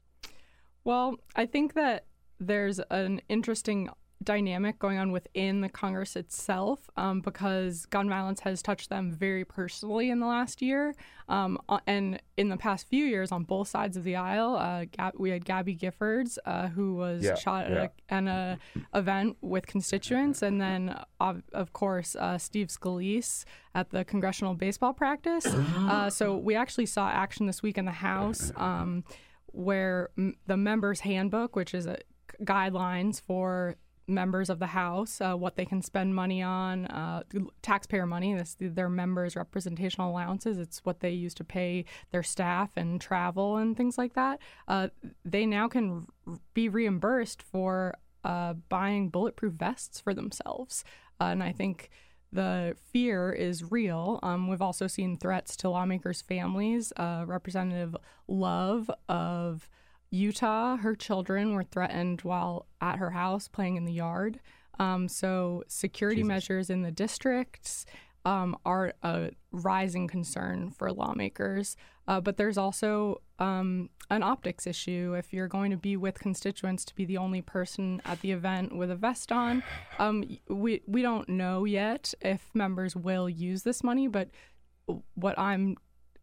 Well, 0.84 1.16
I 1.34 1.46
think 1.46 1.74
that 1.74 2.04
there's 2.38 2.80
an 2.90 3.20
interesting 3.28 3.90
dynamic 4.22 4.78
going 4.78 4.98
on 4.98 5.12
within 5.12 5.60
the 5.62 5.68
Congress 5.68 6.14
itself 6.14 6.90
um, 6.96 7.20
because 7.20 7.86
gun 7.86 8.08
violence 8.08 8.40
has 8.40 8.60
touched 8.62 8.90
them 8.90 9.10
very 9.10 9.44
personally 9.44 10.10
in 10.10 10.20
the 10.20 10.26
last 10.26 10.60
year. 10.60 10.94
Um, 11.28 11.58
uh, 11.68 11.78
and 11.86 12.20
in 12.36 12.48
the 12.48 12.56
past 12.56 12.88
few 12.88 13.04
years, 13.04 13.32
on 13.32 13.44
both 13.44 13.68
sides 13.68 13.96
of 13.96 14.04
the 14.04 14.16
aisle, 14.16 14.56
uh, 14.56 14.84
Gab- 14.90 15.14
we 15.18 15.30
had 15.30 15.44
Gabby 15.44 15.74
Giffords, 15.76 16.36
uh, 16.44 16.68
who 16.68 16.94
was 16.96 17.22
Yeah, 17.24 17.34
shot 17.36 17.66
at 17.66 17.72
a, 18.10 18.14
at 18.14 18.24
a 18.24 18.58
event 18.98 19.36
with 19.40 19.66
constituents, 19.66 20.42
and 20.42 20.60
then, 20.60 20.98
of, 21.20 21.42
of 21.52 21.72
course, 21.72 22.14
uh, 22.16 22.36
Steve 22.36 22.66
Scalise 22.68 23.44
at 23.74 23.90
the 23.90 24.04
congressional 24.04 24.54
baseball 24.54 24.92
practice. 24.92 25.46
Uh, 25.90 26.08
so 26.10 26.36
we 26.36 26.54
actually 26.54 26.86
saw 26.86 27.08
action 27.08 27.46
this 27.46 27.62
week 27.62 27.76
in 27.78 27.84
the 27.84 27.90
House. 27.90 28.52
Um, 28.56 29.04
where 29.52 30.10
m- 30.16 30.36
the 30.46 30.56
members 30.56 31.00
handbook 31.00 31.56
which 31.56 31.74
is 31.74 31.84
a 31.86 31.98
guidelines 32.44 33.20
for 33.20 33.74
members 34.10 34.50
of 34.50 34.58
the 34.58 34.66
house 34.66 35.20
uh, 35.20 35.34
what 35.34 35.56
they 35.56 35.64
can 35.64 35.80
spend 35.80 36.14
money 36.14 36.42
on 36.42 36.86
uh, 36.86 37.22
taxpayer 37.62 38.06
money 38.06 38.34
this 38.34 38.56
their 38.58 38.88
members 38.88 39.36
representational 39.36 40.10
allowances 40.10 40.58
it's 40.58 40.80
what 40.84 41.00
they 41.00 41.10
use 41.10 41.34
to 41.34 41.44
pay 41.44 41.84
their 42.10 42.22
staff 42.22 42.70
and 42.76 43.00
travel 43.00 43.56
and 43.56 43.76
things 43.76 43.96
like 43.96 44.14
that 44.14 44.38
uh, 44.68 44.88
they 45.24 45.46
now 45.46 45.68
can 45.68 46.06
be 46.54 46.68
reimbursed 46.68 47.42
for 47.42 47.94
uh, 48.24 48.52
buying 48.68 49.08
bulletproof 49.08 49.54
vests 49.54 50.00
for 50.00 50.12
themselves 50.12 50.84
uh, 51.20 51.24
and 51.24 51.42
i 51.42 51.52
think 51.52 51.90
the 52.32 52.76
fear 52.92 53.32
is 53.32 53.72
real. 53.72 54.20
Um, 54.22 54.46
we've 54.48 54.62
also 54.62 54.86
seen 54.86 55.16
threats 55.16 55.56
to 55.56 55.68
lawmakers' 55.68 56.22
families. 56.22 56.92
Uh, 56.96 57.24
Representative 57.26 57.96
Love 58.28 58.88
of 59.08 59.68
Utah, 60.10 60.76
her 60.76 60.94
children 60.94 61.54
were 61.54 61.62
threatened 61.62 62.22
while 62.22 62.66
at 62.80 62.98
her 62.98 63.10
house 63.10 63.48
playing 63.48 63.76
in 63.76 63.84
the 63.84 63.92
yard. 63.92 64.40
Um, 64.78 65.08
so, 65.08 65.62
security 65.68 66.22
measures 66.22 66.70
in 66.70 66.82
the 66.82 66.90
districts 66.90 67.84
um, 68.24 68.56
are 68.64 68.92
a 69.02 69.30
rising 69.52 70.08
concern 70.08 70.70
for 70.70 70.92
lawmakers. 70.92 71.76
Uh, 72.08 72.20
but 72.20 72.36
there's 72.36 72.58
also 72.58 73.20
um, 73.38 73.88
an 74.10 74.22
optics 74.22 74.66
issue. 74.66 75.14
If 75.16 75.32
you're 75.32 75.48
going 75.48 75.70
to 75.70 75.76
be 75.76 75.96
with 75.96 76.18
constituents 76.18 76.84
to 76.86 76.94
be 76.94 77.04
the 77.04 77.16
only 77.16 77.40
person 77.40 78.02
at 78.04 78.20
the 78.20 78.32
event 78.32 78.76
with 78.76 78.90
a 78.90 78.96
vest 78.96 79.30
on, 79.30 79.62
um, 79.98 80.24
we 80.48 80.82
we 80.86 81.02
don't 81.02 81.28
know 81.28 81.64
yet 81.64 82.12
if 82.20 82.50
members 82.52 82.96
will 82.96 83.28
use 83.28 83.62
this 83.62 83.84
money. 83.84 84.08
But 84.08 84.28
what 85.14 85.38
I'm 85.38 85.76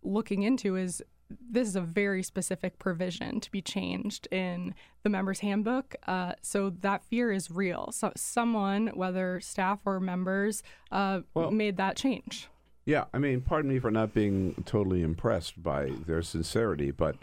looking 0.04 0.44
into 0.44 0.76
is 0.76 1.02
this 1.30 1.68
is 1.68 1.76
a 1.76 1.82
very 1.82 2.24
specific 2.24 2.80
provision 2.80 3.40
to 3.40 3.52
be 3.52 3.62
changed 3.62 4.28
in 4.32 4.74
the 5.04 5.10
members 5.10 5.40
handbook 5.40 5.96
uh, 6.08 6.34
so 6.42 6.70
that 6.70 7.04
fear 7.04 7.32
is 7.32 7.52
real 7.52 7.90
so 7.92 8.12
someone 8.16 8.88
whether 8.96 9.40
staff 9.40 9.80
or 9.86 10.00
members 10.00 10.64
uh, 10.92 11.22
Well- 11.34 11.52
made 11.52 11.78
that 11.78 11.96
change 11.96 12.48
Yeah, 12.86 13.06
I 13.14 13.18
mean, 13.18 13.42
pardon 13.42 13.70
me 13.70 13.80
for 13.80 13.92
not 13.92 14.14
being 14.14 14.64
totally 14.66 15.02
impressed 15.04 15.62
by 15.62 15.92
their 16.06 16.22
sincerity, 16.22 16.92
but 16.92 17.18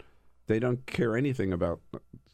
they 0.45 0.59
don't 0.59 0.85
care 0.85 1.17
anything 1.17 1.51
about 1.51 1.79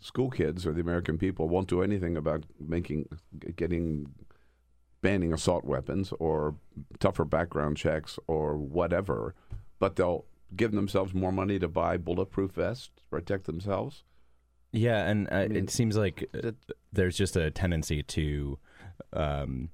school 0.01 0.29
kids 0.29 0.67
or 0.67 0.73
the 0.73 0.81
American 0.81 1.17
people. 1.17 1.47
Won't 1.47 1.69
do 1.69 1.81
anything 1.81 2.17
about 2.17 2.43
making, 2.59 3.07
getting, 3.55 4.11
banning 5.01 5.31
assault 5.31 5.63
weapons 5.63 6.11
or 6.19 6.55
tougher 6.99 7.23
background 7.23 7.77
checks 7.77 8.19
or 8.27 8.57
whatever. 8.57 9.33
But 9.79 9.95
they'll 9.95 10.25
give 10.55 10.71
themselves 10.71 11.13
more 11.13 11.31
money 11.31 11.59
to 11.59 11.67
buy 11.67 11.97
bulletproof 11.97 12.51
vests, 12.51 12.89
to 12.97 13.03
protect 13.09 13.45
themselves. 13.45 14.03
Yeah, 14.71 15.07
and 15.07 15.27
uh, 15.31 15.47
mean, 15.47 15.55
it 15.55 15.69
seems 15.69 15.97
like 15.97 16.29
uh, 16.33 16.51
there's 16.93 17.17
just 17.17 17.35
a 17.35 17.51
tendency 17.51 18.03
to 18.03 18.57
um, 19.13 19.69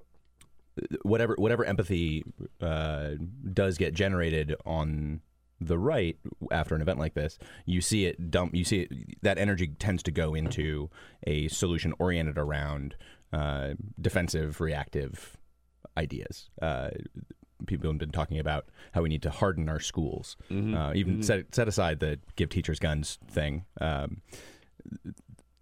whatever 1.04 1.36
whatever 1.38 1.66
empathy 1.66 2.24
uh, 2.62 3.12
does 3.54 3.78
get 3.78 3.94
generated 3.94 4.56
on 4.66 5.22
the 5.60 5.78
right 5.78 6.18
after 6.52 6.76
an 6.76 6.82
event 6.82 7.00
like 7.00 7.14
this, 7.14 7.38
you 7.66 7.82
see 7.82 8.06
it 8.06 8.30
dump. 8.30 8.54
You 8.54 8.64
see 8.64 8.82
it, 8.82 9.24
that 9.24 9.38
energy 9.38 9.68
tends 9.80 10.04
to 10.04 10.12
go 10.12 10.36
into 10.36 10.90
a 11.26 11.48
solution 11.48 11.94
oriented 12.00 12.38
around 12.38 12.96
uh, 13.34 13.72
defensive, 14.00 14.62
reactive 14.62 15.38
ideas. 15.98 16.50
Uh, 16.62 16.90
people 17.66 17.90
have 17.90 17.98
been 17.98 18.12
talking 18.12 18.40
about 18.40 18.66
how 18.94 19.02
we 19.02 19.10
need 19.10 19.24
to 19.24 19.30
harden 19.30 19.68
our 19.70 19.80
schools. 19.80 20.38
Uh, 20.52 20.94
even 20.94 21.24
set 21.24 21.54
set 21.56 21.68
aside 21.68 22.00
the 22.00 22.20
give 22.36 22.50
teachers 22.50 22.80
guns 22.80 23.18
thing. 23.30 23.66
Um, 23.82 24.22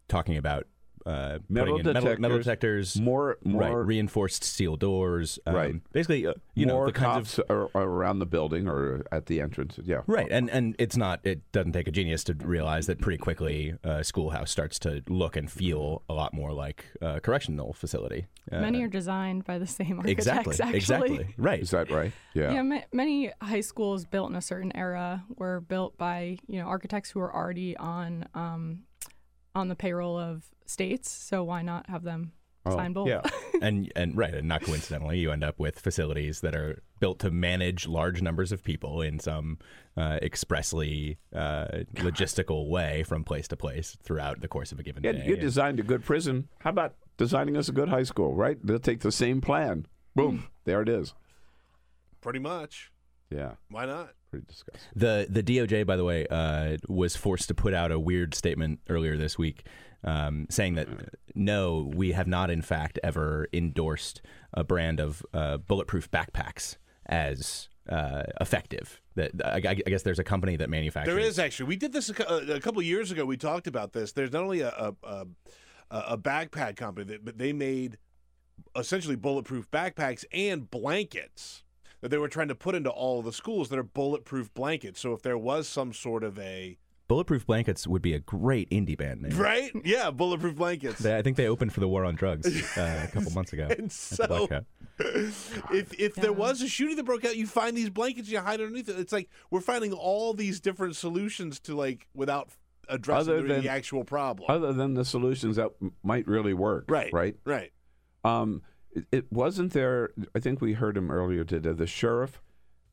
talking 0.08 0.38
about 0.38 0.68
uh, 1.06 1.40
Metal 1.50 1.74
putting 1.76 1.88
in 1.88 1.94
metal, 1.94 2.20
metal 2.20 2.38
detectors, 2.40 2.94
detectors, 2.96 3.02
more- 3.02 3.38
right, 3.46 3.72
reinforced 3.72 4.44
steel 4.44 4.76
doors, 4.76 5.38
um, 5.46 5.56
Right. 5.56 5.76
Basically, 5.94 6.26
uh, 6.26 6.34
you 6.56 6.66
know, 6.66 6.74
more 6.76 6.86
the 6.88 6.92
kinds 6.94 7.36
cops 7.36 7.40
of 7.40 7.46
are, 7.50 7.70
are 7.76 7.88
around 7.88 8.20
the 8.20 8.26
building 8.26 8.68
or 8.68 9.06
at 9.12 9.28
the 9.28 9.40
entrance. 9.42 9.80
Yeah, 9.84 10.02
Right, 10.08 10.28
and 10.32 10.50
and 10.50 10.76
it's 10.80 10.98
not. 10.98 11.20
It 11.24 11.42
doesn't 11.52 11.74
take 11.74 11.88
a 11.88 11.92
genius 11.92 12.24
to 12.26 12.34
realize 12.34 12.88
that 12.88 13.00
pretty 13.02 13.18
quickly, 13.20 13.76
a 13.84 14.04
schoolhouse 14.04 14.50
starts 14.52 14.80
to 14.80 15.04
look 15.08 15.36
and 15.36 15.50
feel 15.52 16.02
a 16.10 16.14
lot 16.14 16.34
more 16.34 16.52
like 16.54 16.86
a 17.02 17.20
correctional 17.22 17.74
facility. 17.74 18.26
Uh, 18.52 18.60
many 18.62 18.82
are 18.84 18.88
designed 18.88 19.44
by 19.46 19.58
the 19.58 19.68
same 19.68 20.00
architects 20.00 20.28
exactly, 20.28 20.54
actually 20.62 20.78
exactly, 20.78 21.36
right. 21.38 21.60
Is 21.62 21.72
that 21.72 21.92
right? 21.92 22.12
Yeah. 22.34 22.54
Yeah, 22.54 22.62
ma- 22.64 22.82
many 22.92 23.32
high 23.42 23.62
schools 23.62 24.06
built 24.06 24.30
in 24.30 24.36
a 24.36 24.42
certain 24.42 24.76
era 24.76 25.24
were 25.38 25.62
built 25.62 25.98
by 25.98 26.38
you 26.48 26.60
know 26.60 26.66
architects 26.68 27.12
who 27.12 27.20
were 27.20 27.34
already 27.34 27.78
on 27.78 28.28
um, 28.34 28.84
on 29.56 29.68
the 29.70 29.76
payroll 29.76 30.18
of 30.18 30.46
states. 30.66 31.10
So 31.10 31.44
why 31.44 31.62
not 31.62 31.90
have 31.90 32.04
them 32.04 32.34
Oh, 32.68 32.76
sign 32.76 32.94
both? 32.94 33.08
yeah. 33.08 33.22
and 33.62 33.92
and 33.96 34.18
right, 34.18 34.34
and 34.34 34.48
not 34.48 34.64
coincidentally, 34.64 35.20
you 35.20 35.32
end 35.32 35.44
up 35.44 35.60
with 35.60 35.80
facilities 35.80 36.42
that 36.42 36.56
are 36.56 36.82
built 37.00 37.20
to 37.20 37.30
manage 37.30 37.88
large 37.88 38.24
numbers 38.24 38.52
of 38.52 38.64
people 38.64 39.02
in 39.04 39.20
some 39.20 39.60
uh, 39.96 40.18
expressly 40.24 41.20
uh, 41.34 41.66
logistical 41.98 42.68
way 42.68 43.04
from 43.04 43.24
place 43.24 43.48
to 43.50 43.56
place 43.56 43.96
throughout 44.02 44.42
the 44.42 44.48
course 44.48 44.72
of 44.72 44.80
a 44.80 44.84
given 44.84 45.04
Yeah, 45.04 45.12
day. 45.12 45.26
you 45.28 45.36
designed 45.38 45.80
a 45.80 45.84
good 45.84 46.04
prison. 46.04 46.48
How 46.60 46.72
about 46.72 46.96
designing 47.18 47.56
us 47.56 47.70
a 47.70 47.72
good 47.72 47.90
high 47.90 48.02
school, 48.04 48.34
right? 48.34 48.58
They'll 48.66 48.80
take 48.80 49.02
the 49.02 49.12
same 49.12 49.42
plan. 49.42 49.86
Boom. 50.16 50.48
there 50.64 50.82
it 50.82 50.90
is. 50.90 51.14
Pretty 52.22 52.40
much. 52.40 52.92
Yeah, 53.30 53.54
Why 53.70 53.86
not? 53.86 54.14
Pretty 54.36 54.46
disgusting. 54.48 54.90
The 54.96 55.28
the 55.30 55.44
DOJ, 55.44 55.86
by 55.86 55.96
the 55.96 56.04
way, 56.04 56.28
uh, 56.30 56.78
was 56.88 57.16
forced 57.16 57.48
to 57.50 57.54
put 57.54 57.74
out 57.74 57.92
a 57.92 58.00
weird 58.00 58.34
statement 58.34 58.80
earlier 58.90 59.18
this 59.18 59.38
week, 59.38 59.66
um, 60.04 60.48
saying 60.50 60.76
that 60.76 60.88
no, 61.34 61.92
we 61.94 62.12
have 62.12 62.28
not, 62.28 62.50
in 62.50 62.62
fact, 62.62 63.00
ever 63.04 63.48
endorsed 63.54 64.22
a 64.54 64.64
brand 64.64 65.00
of 65.00 65.26
uh, 65.34 65.58
bulletproof 65.58 66.10
backpacks 66.12 66.78
as 67.06 67.70
uh, 67.90 68.24
effective. 68.42 69.02
That 69.16 69.32
I, 69.44 69.56
I 69.56 69.74
guess 69.76 70.04
there's 70.04 70.20
a 70.20 70.24
company 70.24 70.58
that 70.58 70.70
manufactures. 70.70 71.14
There 71.14 71.24
is 71.24 71.40
actually. 71.40 71.68
We 71.68 71.78
did 71.78 71.94
this 71.94 72.10
a, 72.10 72.54
a 72.54 72.60
couple 72.60 72.82
years 72.82 73.12
ago. 73.12 73.26
We 73.26 73.38
talked 73.38 73.68
about 73.68 73.94
this. 73.94 74.12
There's 74.12 74.32
not 74.32 74.44
only 74.44 74.62
a 74.62 74.70
a, 74.70 74.94
a, 75.04 75.26
a 75.90 76.18
backpack 76.18 76.76
company, 76.76 77.06
that, 77.14 77.26
but 77.26 77.38
they 77.38 77.54
made 77.54 77.98
essentially 78.76 79.16
bulletproof 79.16 79.70
backpacks 79.72 80.26
and 80.34 80.70
blankets 80.70 81.65
that 82.06 82.10
they 82.10 82.20
were 82.20 82.28
trying 82.28 82.50
to 82.50 82.54
put 82.54 82.76
into 82.76 82.92
all 82.92 83.18
of 83.18 83.26
the 83.26 83.34
schools 83.34 83.70
that 83.70 83.80
are 83.80 83.84
bulletproof 83.84 84.54
blankets. 84.54 85.00
So 85.00 85.14
if 85.14 85.24
there 85.24 85.40
was 85.40 85.68
some 85.68 85.92
sort 85.92 86.24
of 86.24 86.38
a 86.38 86.78
Bulletproof 87.08 87.48
Blankets 87.48 87.88
would 87.88 88.04
be 88.04 88.14
a 88.14 88.20
great 88.20 88.70
indie 88.70 88.96
band 88.96 89.24
name. 89.24 89.36
right, 89.38 89.72
yeah, 89.84 90.12
bulletproof 90.12 90.56
blankets. 90.56 91.00
They, 91.00 91.16
I 91.18 91.24
think 91.24 91.36
they 91.38 91.48
opened 91.48 91.74
for 91.74 91.80
the 91.80 91.88
War 91.88 92.06
on 92.06 92.14
Drugs 92.14 92.48
uh, 92.78 93.06
a 93.08 93.12
couple 93.12 93.32
months 93.32 93.54
ago. 93.54 93.68
And 93.76 93.92
so- 93.92 94.28
Black 94.28 94.50
Hat. 94.52 94.66
if 95.00 95.94
if 96.00 96.14
there 96.16 96.32
was 96.34 96.62
a 96.62 96.68
shooting 96.68 96.96
that 96.98 97.04
broke 97.06 97.26
out, 97.26 97.36
you 97.36 97.48
find 97.48 97.76
these 97.76 97.90
blankets, 97.90 98.30
you 98.30 98.40
hide 98.40 98.60
underneath 98.62 98.88
it. 98.90 99.00
It's 99.00 99.12
like 99.14 99.30
we're 99.52 99.62
finding 99.62 99.94
all 99.94 100.34
these 100.36 100.60
different 100.60 100.96
solutions 100.96 101.60
to 101.62 101.76
like 101.76 102.08
without 102.14 102.50
addressing 102.88 103.34
Other 103.34 103.42
the, 103.42 103.48
than- 103.56 103.64
the 103.64 103.70
actual 103.70 104.04
problem. 104.04 104.46
Other 104.50 104.74
than 104.74 104.94
the 104.94 105.06
solutions 105.06 105.56
that 105.58 105.72
m- 105.82 105.94
might 106.04 106.28
really 106.28 106.54
work. 106.54 106.86
Right, 106.88 107.12
Right. 107.12 107.36
right. 107.46 107.72
Um, 108.24 108.62
it, 108.96 109.06
it 109.12 109.32
wasn't 109.32 109.74
there. 109.74 110.12
I 110.34 110.40
think 110.40 110.62
we 110.62 110.74
heard 110.74 110.98
him 110.98 111.12
earlier 111.12 111.44
today. 111.44 111.74
The 111.74 111.86
sheriff, 111.86 112.42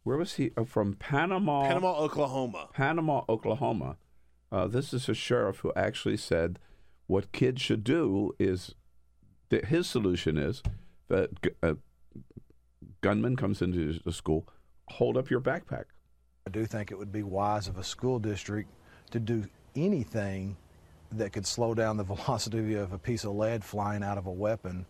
where 0.02 0.16
was 0.16 0.34
he? 0.34 0.50
Oh, 0.56 0.64
from 0.64 0.94
Panama. 0.94 1.62
Panama, 1.62 1.96
Oklahoma. 1.98 2.68
Panama, 2.72 3.22
Oklahoma. 3.28 3.96
Uh, 4.50 4.66
this 4.66 4.92
is 4.92 5.08
a 5.08 5.14
sheriff 5.14 5.58
who 5.58 5.72
actually 5.74 6.16
said 6.16 6.58
what 7.06 7.32
kids 7.32 7.62
should 7.62 7.84
do 7.84 8.34
is 8.38 8.74
that 9.48 9.66
his 9.66 9.86
solution 9.86 10.36
is 10.36 10.62
that 11.08 11.40
g- 11.42 11.50
a 11.62 11.76
gunman 13.00 13.36
comes 13.36 13.62
into 13.62 13.98
the 14.04 14.12
school, 14.12 14.46
hold 14.88 15.16
up 15.16 15.30
your 15.30 15.40
backpack. 15.40 15.84
I 16.46 16.50
do 16.50 16.66
think 16.66 16.90
it 16.90 16.98
would 16.98 17.12
be 17.12 17.22
wise 17.22 17.68
of 17.68 17.78
a 17.78 17.84
school 17.84 18.18
district 18.18 18.68
to 19.10 19.20
do 19.20 19.44
anything 19.76 20.56
that 21.12 21.32
could 21.32 21.46
slow 21.46 21.74
down 21.74 21.96
the 21.96 22.04
velocity 22.14 22.74
of 22.74 22.92
a 22.92 22.98
piece 22.98 23.24
of 23.24 23.32
lead 23.32 23.64
flying 23.64 24.02
out 24.02 24.18
of 24.18 24.26
a 24.26 24.32
weapon 24.32 24.84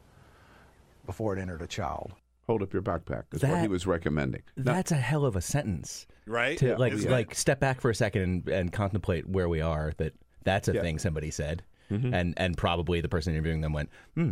before 1.06 1.36
it 1.36 1.40
entered 1.40 1.62
a 1.62 1.66
child. 1.66 2.12
Hold 2.46 2.62
up 2.62 2.72
your 2.72 2.82
backpack 2.82 3.24
is 3.32 3.42
what 3.42 3.60
he 3.60 3.68
was 3.68 3.86
recommending. 3.86 4.42
Now- 4.56 4.74
That's 4.74 4.90
a 4.90 4.96
hell 4.96 5.24
of 5.24 5.36
a 5.36 5.40
sentence, 5.40 6.06
Right? 6.26 6.58
To 6.58 6.66
Yeah. 6.68 6.76
like 6.76 6.92
Isn't 6.92 7.10
like 7.10 7.34
step 7.34 7.60
back 7.60 7.80
for 7.80 7.88
a 7.90 7.94
second 7.94 8.22
and, 8.22 8.48
and 8.48 8.72
contemplate 8.72 9.28
where 9.28 9.48
we 9.48 9.60
are. 9.60 9.92
That 9.98 10.12
that's 10.44 10.68
a 10.68 10.74
Yeah. 10.74 10.82
thing 10.82 10.98
somebody 10.98 11.30
said, 11.30 11.62
Mhm. 11.90 12.12
and 12.12 12.34
and 12.36 12.56
probably 12.56 13.00
the 13.00 13.08
person 13.08 13.32
interviewing 13.32 13.60
them 13.60 13.72
went, 13.72 13.90
hmm, 14.16 14.30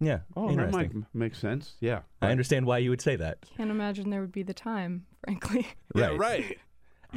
yeah, 0.00 0.20
oh, 0.36 0.54
that 0.54 0.70
might 0.70 0.92
make 1.12 1.34
sense. 1.34 1.74
Yeah. 1.80 2.02
I 2.22 2.30
understand 2.30 2.66
why 2.66 2.78
you 2.78 2.90
would 2.90 3.00
say 3.00 3.16
that. 3.16 3.42
Can't 3.56 3.70
imagine 3.70 4.10
there 4.10 4.20
would 4.20 4.32
be 4.32 4.44
the 4.44 4.54
time, 4.54 5.06
frankly. 5.24 5.66
Yeah, 5.94 6.06
Right. 6.10 6.18
right. 6.18 6.48
You 6.50 6.56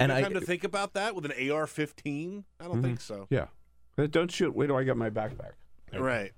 And 0.01 0.09
got 0.09 0.17
I- 0.17 0.21
time 0.23 0.33
to 0.33 0.41
think 0.41 0.63
about 0.63 0.93
that 0.95 1.13
with 1.15 1.25
an 1.25 1.31
AR-15? 1.33 2.43
I 2.59 2.63
don't 2.65 2.81
think 2.81 2.99
so. 3.01 3.27
Yeah. 3.29 3.47
Don't 4.09 4.31
shoot. 4.31 4.55
Wait 4.55 4.67
till 4.67 4.75
I 4.75 4.83
get 4.83 4.97
my 4.97 5.11
backpack. 5.11 5.51
Right. 5.95 6.31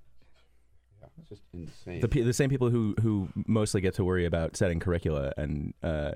It's 1.30 1.42
just 1.42 1.44
insane. 1.54 2.02
The 2.02 2.08
pe- 2.08 2.22
the 2.22 2.34
same 2.34 2.50
people 2.50 2.70
who 2.70 2.96
who 3.02 3.30
mostly 3.48 3.82
get 3.82 3.96
to 3.96 4.04
worry 4.04 4.26
about 4.26 4.56
setting 4.56 4.80
curricula 4.80 5.34
and 5.38 5.74
uh, 5.82 6.12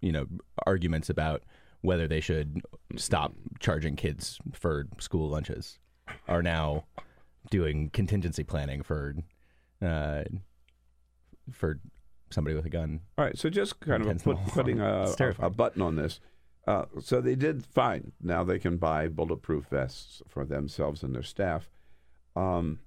you 0.00 0.12
know 0.12 0.26
arguments 0.66 1.08
about 1.08 1.42
whether 1.80 2.06
they 2.06 2.20
should 2.20 2.62
stop 2.96 3.34
charging 3.60 3.96
kids 3.96 4.38
for 4.52 4.86
school 4.98 5.28
lunches 5.28 5.78
are 6.28 6.42
now 6.42 6.84
doing 7.50 7.90
contingency 7.90 8.44
planning 8.44 8.82
for 8.82 9.14
uh, 9.80 10.24
for 11.50 11.80
somebody 12.30 12.54
with 12.54 12.66
a 12.66 12.70
gun. 12.70 13.00
All 13.18 13.24
right, 13.24 13.38
so 13.38 13.50
just 13.50 13.80
kind 13.80 14.06
of 14.06 14.22
put, 14.22 14.38
putting 14.48 14.80
a, 14.80 15.12
a, 15.18 15.34
a 15.46 15.50
button 15.50 15.82
on 15.82 15.96
this. 15.96 16.20
Uh, 16.66 16.84
so 17.00 17.20
they 17.20 17.34
did 17.34 17.66
fine. 17.66 18.12
Now 18.20 18.44
they 18.44 18.58
can 18.58 18.76
buy 18.76 19.08
bulletproof 19.08 19.66
vests 19.66 20.22
for 20.28 20.44
themselves 20.44 21.02
and 21.02 21.14
their 21.14 21.22
staff. 21.22 21.68
Um, 22.36 22.78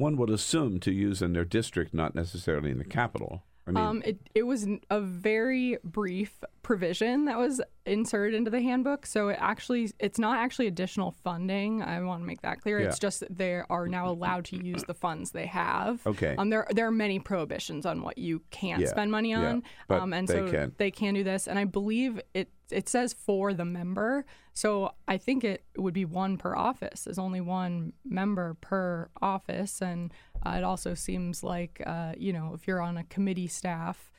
one 0.00 0.16
would 0.16 0.30
assume 0.30 0.80
to 0.80 0.92
use 0.92 1.22
in 1.22 1.32
their 1.32 1.44
district, 1.44 1.94
not 1.94 2.14
necessarily 2.14 2.70
in 2.70 2.78
the 2.78 2.84
capital. 2.84 3.42
I 3.66 3.70
mean, 3.72 3.84
um, 3.84 4.02
it 4.04 4.18
it 4.34 4.42
was 4.44 4.66
a 4.90 5.00
very 5.00 5.78
brief 5.84 6.42
provision 6.62 7.26
that 7.26 7.38
was 7.38 7.60
inserted 7.86 8.34
into 8.34 8.50
the 8.50 8.60
handbook, 8.60 9.06
so 9.06 9.28
it 9.28 9.36
actually 9.40 9.90
it's 9.98 10.18
not 10.18 10.38
actually 10.38 10.66
additional 10.66 11.12
funding. 11.22 11.82
I 11.82 12.00
want 12.02 12.22
to 12.22 12.26
make 12.26 12.42
that 12.42 12.60
clear. 12.60 12.78
It's 12.80 12.98
just 12.98 13.20
that 13.20 13.36
they 13.36 13.60
are 13.68 13.86
now 13.86 14.08
allowed 14.08 14.46
to 14.46 14.56
use 14.64 14.82
the 14.84 14.94
funds 14.94 15.30
they 15.32 15.46
have. 15.46 16.04
Okay. 16.06 16.34
Um, 16.36 16.50
there 16.50 16.66
there 16.70 16.86
are 16.86 16.90
many 16.92 17.18
prohibitions 17.18 17.86
on 17.86 18.02
what 18.02 18.18
you 18.18 18.42
can't 18.50 18.80
Yeah, 18.80 18.88
spend 18.88 19.10
money 19.10 19.34
on. 19.34 19.42
yeah, 19.56 19.68
but 19.88 20.00
um, 20.00 20.12
and 20.12 20.26
they 20.26 20.34
so 20.34 20.50
can. 20.50 20.72
they 20.78 20.90
can 20.90 21.14
do 21.14 21.22
this, 21.22 21.46
and 21.46 21.58
I 21.58 21.64
believe 21.64 22.20
it 22.34 22.50
it 22.70 22.88
says 22.88 23.12
for 23.12 23.52
the 23.52 23.64
member. 23.64 24.24
So 24.52 24.92
I 25.08 25.16
think 25.16 25.44
it 25.44 25.64
would 25.76 25.94
be 25.94 26.04
one 26.04 26.38
per 26.38 26.54
office. 26.56 27.04
There's 27.04 27.18
only 27.18 27.40
one 27.40 27.92
member 28.04 28.54
per 28.60 29.08
office, 29.20 29.80
and 29.80 30.12
uh, 30.46 30.50
it 30.56 30.64
also 30.64 30.94
seems 30.94 31.42
like 31.42 31.82
uh, 31.86 32.12
you 32.16 32.32
know 32.32 32.52
if 32.54 32.66
you're 32.66 32.80
on 32.80 32.96
a 32.96 33.04
committee 33.04 33.46
staff, 33.46 34.10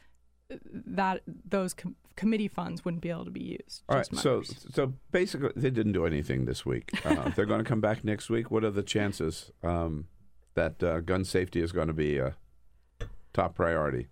that 0.74 1.22
those 1.28 1.74
com- 1.74 1.96
committee 2.16 2.48
funds 2.48 2.84
wouldn't 2.86 3.02
be 3.02 3.10
able 3.10 3.26
to 3.26 3.32
be 3.32 3.58
used. 3.60 3.84
all 3.90 3.98
right. 3.98 4.16
So, 4.16 4.44
so 4.44 4.94
basically, 5.12 5.52
they 5.56 5.70
didn't 5.70 5.94
do 5.94 6.06
anything 6.06 6.46
this 6.46 6.66
week. 6.66 6.92
Uh, 7.06 7.30
they're 7.36 7.46
going 7.46 7.64
to 7.64 7.68
come 7.68 7.82
back 7.82 8.04
next 8.04 8.30
week. 8.30 8.52
What 8.52 8.64
are 8.64 8.70
the 8.72 8.84
chances 8.84 9.52
um, 9.64 10.08
that 10.56 10.84
uh, 10.84 11.00
gun 11.00 11.24
safety 11.24 11.62
is 11.62 11.72
going 11.72 11.88
to 11.88 11.94
be 11.94 12.18
a 12.18 12.36
top 13.34 13.56
priority 13.56 14.08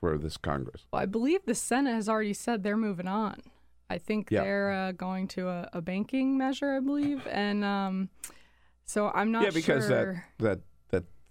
for 0.00 0.18
this 0.18 0.36
Congress? 0.36 0.84
Well, 0.92 1.00
I 1.02 1.06
believe 1.06 1.40
the 1.46 1.54
Senate 1.54 1.94
has 1.94 2.08
already 2.08 2.34
said 2.34 2.62
they're 2.64 2.76
moving 2.76 3.08
on. 3.08 3.40
I 3.88 3.98
think 3.98 4.30
Yeah. 4.30 4.42
they're 4.42 4.72
uh, 4.72 4.92
going 4.92 5.28
to 5.28 5.48
a, 5.48 5.68
a 5.74 5.80
banking 5.80 6.36
measure, 6.36 6.74
I 6.74 6.80
believe, 6.80 7.26
and 7.28 7.62
um, 7.64 8.08
so 8.84 9.10
I'm 9.14 9.30
not 9.30 9.44
yeah, 9.44 9.50
because 9.50 9.86
sure. 9.86 10.24
that 10.38 10.44
that 10.44 10.60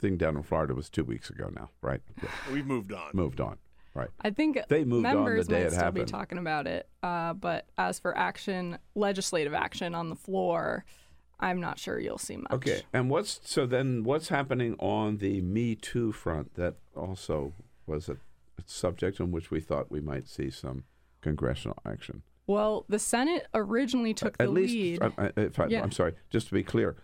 thing 0.04 0.18
down 0.18 0.36
in 0.36 0.44
Florida 0.44 0.76
was 0.76 0.90
two 0.90 1.04
weeks 1.06 1.30
ago 1.30 1.50
now, 1.56 1.70
right? 1.82 2.02
Yeah. 2.22 2.30
We've 2.52 2.68
moved 2.68 2.92
on. 2.92 3.10
Moved 3.14 3.40
on, 3.40 3.58
right? 3.96 4.10
I 4.22 4.30
think 4.32 4.60
They 4.68 4.84
moved 4.84 5.06
on 5.08 5.14
the 5.14 5.20
members 5.22 5.48
day 5.48 5.60
might 5.62 5.68
it 5.68 5.72
still 5.74 5.92
be 5.94 6.04
talking 6.04 6.38
about 6.38 6.68
it, 6.68 6.88
uh, 7.02 7.34
but 7.34 7.66
as 7.78 8.00
for 8.00 8.16
action, 8.18 8.78
legislative 8.96 9.54
action 9.54 9.96
on 9.96 10.10
the 10.10 10.16
floor, 10.16 10.84
I'm 11.40 11.62
not 11.62 11.80
sure 11.80 11.98
you'll 12.00 12.18
see 12.18 12.36
much. 12.38 12.52
Okay, 12.52 12.82
and 12.94 13.10
what's 13.10 13.40
so 13.46 13.66
then? 13.66 14.04
What's 14.04 14.28
happening 14.28 14.76
on 14.80 15.18
the 15.18 15.42
Me 15.42 15.76
Too 15.76 16.12
front? 16.12 16.54
That 16.56 16.76
also 16.96 17.54
was 17.88 18.10
a, 18.10 18.14
a 18.14 18.64
subject 18.66 19.20
on 19.22 19.32
which 19.32 19.52
we 19.52 19.60
thought 19.62 19.90
we 19.90 20.02
might 20.02 20.28
see 20.28 20.50
some 20.50 20.84
congressional 21.22 21.78
action. 21.86 22.22
Well, 22.46 22.84
the 22.90 23.00
Senate 23.00 23.48
originally 23.54 24.14
took 24.14 24.36
At 24.40 24.48
the 24.48 24.52
least, 24.52 24.74
lead. 24.74 25.02
uh, 25.02 25.10
uh, 25.18 25.30
if 25.38 25.58
I, 25.60 25.68
Yeah. 25.68 25.82
I'm 25.82 25.94
sorry, 25.94 26.14
just 26.30 26.48
to 26.50 26.54
be 26.54 26.62
clear, 26.64 26.98
i- 26.98 27.02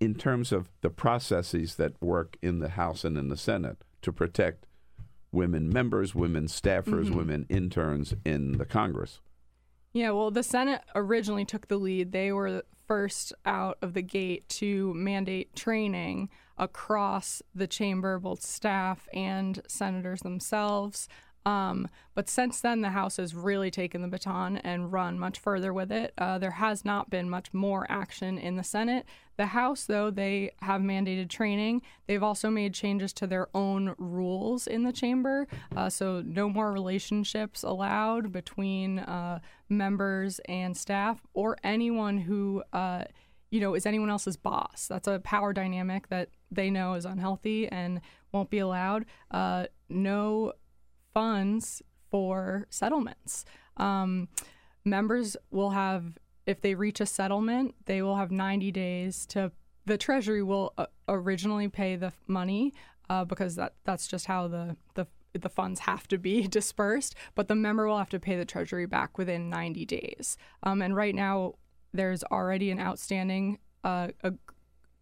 in 0.00 0.14
terms 0.14 0.52
of 0.52 0.70
the 0.80 0.90
processes 0.90 1.76
that 1.76 2.00
work 2.02 2.36
in 2.42 2.58
the 2.58 2.70
House 2.70 3.04
and 3.04 3.16
in 3.16 3.28
the 3.28 3.36
Senate 3.36 3.82
to 4.02 4.12
protect 4.12 4.66
women 5.32 5.68
members, 5.68 6.14
women 6.14 6.46
staffers, 6.46 7.06
Mhm. 7.08 7.14
women 7.16 7.46
interns 7.48 8.14
in 8.24 8.52
the 8.52 8.64
Congress. 8.64 9.20
Yeah, 9.92 10.10
well, 10.10 10.30
the 10.30 10.42
Senate 10.42 10.82
originally 10.94 11.44
took 11.44 11.68
the 11.68 11.78
lead. 11.78 12.12
They 12.12 12.32
were 12.32 12.64
first 12.86 13.32
out 13.44 13.78
of 13.82 13.94
the 13.94 14.02
gate 14.02 14.48
to 14.48 14.94
mandate 14.94 15.56
training 15.56 16.28
across 16.58 17.42
the 17.54 17.66
chamber, 17.66 18.18
both 18.18 18.40
staff 18.42 19.08
and 19.12 19.60
senators 19.68 20.20
themselves. 20.20 21.08
Um, 21.46 21.88
but 22.14 22.28
since 22.28 22.60
then, 22.60 22.80
the 22.80 22.90
House 22.90 23.18
has 23.18 23.32
really 23.34 23.70
taken 23.70 24.02
the 24.02 24.08
baton 24.08 24.56
and 24.58 24.92
run 24.92 25.16
much 25.16 25.38
further 25.38 25.72
with 25.72 25.92
it. 25.92 26.12
Uh, 26.18 26.38
there 26.38 26.50
has 26.50 26.84
not 26.84 27.08
been 27.08 27.30
much 27.30 27.54
more 27.54 27.86
action 27.88 28.36
in 28.36 28.56
the 28.56 28.64
Senate. 28.64 29.06
The 29.36 29.46
House, 29.46 29.84
though, 29.84 30.10
they 30.10 30.50
have 30.62 30.80
mandated 30.80 31.30
training. 31.30 31.82
They've 32.08 32.22
also 32.22 32.50
made 32.50 32.74
changes 32.74 33.12
to 33.14 33.28
their 33.28 33.46
own 33.54 33.94
rules 33.96 34.66
in 34.66 34.82
the 34.82 34.92
chamber. 34.92 35.46
Uh, 35.76 35.88
so, 35.88 36.20
no 36.26 36.48
more 36.48 36.72
relationships 36.72 37.62
allowed 37.62 38.32
between 38.32 38.98
uh, 38.98 39.38
members 39.68 40.40
and 40.48 40.76
staff 40.76 41.22
or 41.32 41.56
anyone 41.62 42.18
who. 42.18 42.64
Uh, 42.72 43.04
you 43.48 43.60
know, 43.60 43.74
is 43.74 43.86
anyone 43.86 44.10
else's 44.10 44.36
boss. 44.36 44.88
That's 44.88 45.06
a 45.06 45.20
power 45.20 45.52
dynamic 45.52 46.08
that 46.08 46.30
they 46.50 46.68
know 46.68 46.94
is 46.94 47.04
unhealthy 47.04 47.68
and 47.68 48.00
won't 48.32 48.50
be 48.50 48.58
allowed. 48.58 49.06
Uh, 49.30 49.66
no 49.88 50.52
funds 51.16 51.80
for 52.10 52.66
settlements. 52.68 53.46
Um, 53.78 54.28
members 54.84 55.34
will 55.50 55.70
have, 55.70 56.18
if 56.44 56.60
they 56.60 56.74
reach 56.74 57.00
a 57.00 57.06
settlement, 57.06 57.74
they 57.86 58.02
will 58.02 58.16
have 58.16 58.30
90 58.30 58.70
days 58.70 59.24
to. 59.28 59.50
The 59.86 59.96
Treasury 59.96 60.42
will 60.42 60.74
uh, 60.76 60.86
originally 61.08 61.68
pay 61.68 61.96
the 61.96 62.12
money 62.26 62.74
uh, 63.08 63.24
because 63.24 63.56
that 63.56 63.76
that's 63.84 64.06
just 64.08 64.26
how 64.26 64.46
the 64.46 64.76
the 64.92 65.06
the 65.32 65.48
funds 65.48 65.80
have 65.80 66.06
to 66.08 66.18
be 66.18 66.46
dispersed, 66.58 67.14
but 67.34 67.48
the 67.48 67.54
member 67.54 67.86
will 67.86 67.96
have 67.96 68.10
to 68.10 68.20
pay 68.20 68.36
the 68.36 68.44
Treasury 68.44 68.84
back 68.84 69.16
within 69.16 69.48
90 69.48 69.86
days. 69.86 70.36
Um, 70.64 70.82
and 70.82 70.94
right 70.94 71.14
now, 71.14 71.54
there's 71.94 72.24
already 72.24 72.70
an 72.70 72.78
outstanding 72.78 73.58
uh, 73.84 74.08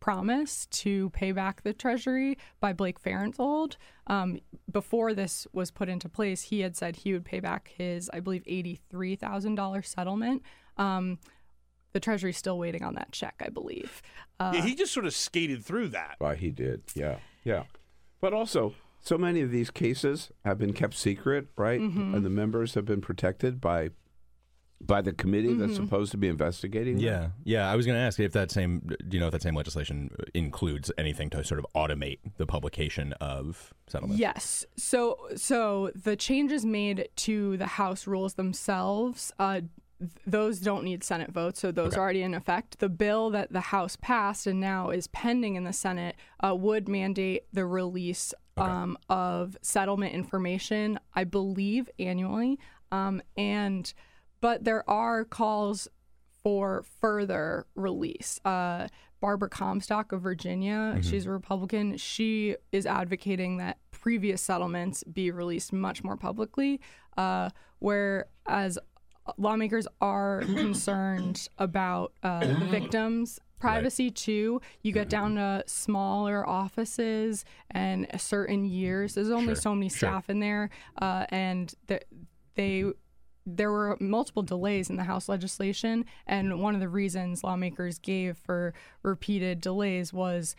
promise 0.04 0.66
to 0.66 1.08
pay 1.10 1.32
back 1.32 1.62
the 1.62 1.72
Treasury 1.72 2.36
by 2.60 2.74
Blake 2.74 3.02
Farenthold. 3.02 3.76
Um, 4.06 4.38
before 4.70 5.14
this 5.14 5.46
was 5.54 5.70
put 5.70 5.88
into 5.88 6.10
place, 6.10 6.42
he 6.42 6.60
had 6.60 6.76
said 6.76 6.94
he 6.96 7.14
would 7.14 7.24
pay 7.24 7.40
back 7.40 7.72
his, 7.78 8.10
I 8.12 8.20
believe, 8.20 8.44
$83,000 8.44 9.86
settlement. 9.86 10.42
Um, 10.76 11.18
the 11.94 12.00
Treasury's 12.00 12.36
still 12.36 12.58
waiting 12.58 12.82
on 12.82 12.96
that 12.96 13.12
check, 13.12 13.36
I 13.40 13.48
believe. 13.48 14.02
Uh, 14.38 14.52
yeah, 14.56 14.60
he 14.60 14.74
just 14.74 14.92
sort 14.92 15.06
of 15.06 15.14
skated 15.14 15.64
through 15.64 15.88
that. 15.88 16.16
Why 16.18 16.34
he 16.34 16.50
did, 16.50 16.82
yeah, 16.94 17.16
yeah. 17.42 17.62
But 18.20 18.34
also, 18.34 18.74
so 19.00 19.16
many 19.16 19.40
of 19.40 19.50
these 19.50 19.70
cases 19.70 20.30
have 20.44 20.58
been 20.58 20.74
kept 20.74 20.92
secret, 20.96 21.46
right? 21.56 21.80
Mhm. 21.80 22.14
And 22.14 22.26
the 22.26 22.30
members 22.30 22.74
have 22.74 22.84
been 22.84 23.00
protected 23.00 23.58
by 23.58 23.88
by 24.80 25.00
the 25.00 25.12
committee 25.12 25.54
that's 25.54 25.72
Mhm. 25.72 25.76
supposed 25.76 26.10
to 26.12 26.18
be 26.18 26.28
investigating. 26.28 26.96
them? 26.96 27.04
Yeah, 27.04 27.28
yeah. 27.44 27.70
I 27.70 27.76
was 27.76 27.86
going 27.86 27.96
to 27.96 28.02
ask 28.02 28.20
if 28.20 28.32
that 28.32 28.50
same, 28.50 28.80
do 28.80 28.96
you 29.16 29.20
know, 29.20 29.26
if 29.28 29.32
that 29.32 29.40
same 29.42 29.54
legislation 29.54 30.10
includes 30.34 30.90
anything 30.98 31.30
to 31.30 31.42
sort 31.44 31.58
of 31.58 31.66
automate 31.74 32.18
the 32.36 32.46
publication 32.46 33.12
of 33.14 33.72
settlements. 33.86 34.20
Yes. 34.20 34.66
So 34.76 35.18
so 35.36 35.90
the 35.94 36.16
changes 36.16 36.66
made 36.66 37.08
to 37.16 37.56
the 37.56 37.66
House 37.66 38.06
rules 38.06 38.34
themselves, 38.34 39.32
uh, 39.38 39.60
th- 40.00 40.10
those 40.26 40.60
don't 40.60 40.84
need 40.84 41.02
Senate 41.02 41.30
votes, 41.30 41.60
so 41.60 41.70
those 41.72 41.92
Okay. 41.92 41.96
are 41.96 42.00
already 42.02 42.22
in 42.22 42.34
effect. 42.34 42.78
The 42.80 42.88
bill 42.90 43.30
that 43.30 43.52
the 43.52 43.60
House 43.60 43.96
passed 43.96 44.46
and 44.46 44.60
now 44.60 44.90
is 44.90 45.06
pending 45.06 45.54
in 45.54 45.64
the 45.64 45.72
Senate 45.72 46.16
uh, 46.46 46.54
would 46.54 46.88
mandate 46.88 47.44
the 47.52 47.64
release 47.64 48.34
um, 48.56 48.96
of 49.08 49.56
settlement 49.62 50.14
information, 50.14 50.98
I 51.14 51.24
believe, 51.24 51.88
annually. 51.98 52.58
Um, 52.92 53.20
and 53.36 53.92
but 54.44 54.64
there 54.64 54.88
are 54.90 55.24
calls 55.24 55.88
for 56.42 56.84
further 57.00 57.66
release. 57.74 58.38
Uh, 58.44 58.88
Barbara 59.18 59.48
Comstock 59.48 60.12
of 60.12 60.20
Virginia, 60.20 60.96
Mhm. 60.98 61.02
she's 61.02 61.24
a 61.24 61.30
Republican. 61.30 61.96
She 61.96 62.54
is 62.70 62.84
advocating 62.84 63.56
that 63.56 63.78
previous 63.90 64.42
settlements 64.42 65.02
be 65.04 65.30
released 65.30 65.72
much 65.72 66.04
more 66.04 66.18
publicly, 66.18 66.78
uh, 67.16 67.48
whereas 67.78 68.78
lawmakers 69.38 69.88
are 70.02 70.40
concerned 70.64 71.48
about 71.56 72.12
uh, 72.22 72.40
the 72.40 72.66
victims. 72.70 73.40
Privacy 73.58 74.10
too. 74.10 74.60
You 74.82 74.92
get 74.92 75.08
down 75.08 75.36
to 75.36 75.64
smaller 75.66 76.46
offices 76.46 77.46
and 77.70 78.06
certain 78.18 78.66
years. 78.66 79.14
There's 79.14 79.30
only 79.30 79.54
Sure, 79.54 79.62
so 79.62 79.74
many 79.74 79.88
sure. 79.88 79.96
staff 80.10 80.28
in 80.28 80.40
there, 80.40 80.68
uh, 81.00 81.24
and 81.30 81.74
th- 81.88 82.02
they 82.56 82.84
there 83.46 83.70
were 83.70 83.96
multiple 84.00 84.42
delays 84.42 84.88
in 84.90 84.96
the 84.96 85.04
House 85.04 85.28
legislation, 85.28 86.04
and 86.26 86.60
one 86.60 86.74
of 86.74 86.80
the 86.80 86.88
reasons 86.88 87.44
lawmakers 87.44 87.98
gave 87.98 88.36
for 88.38 88.72
repeated 89.02 89.60
delays 89.60 90.12
was 90.12 90.56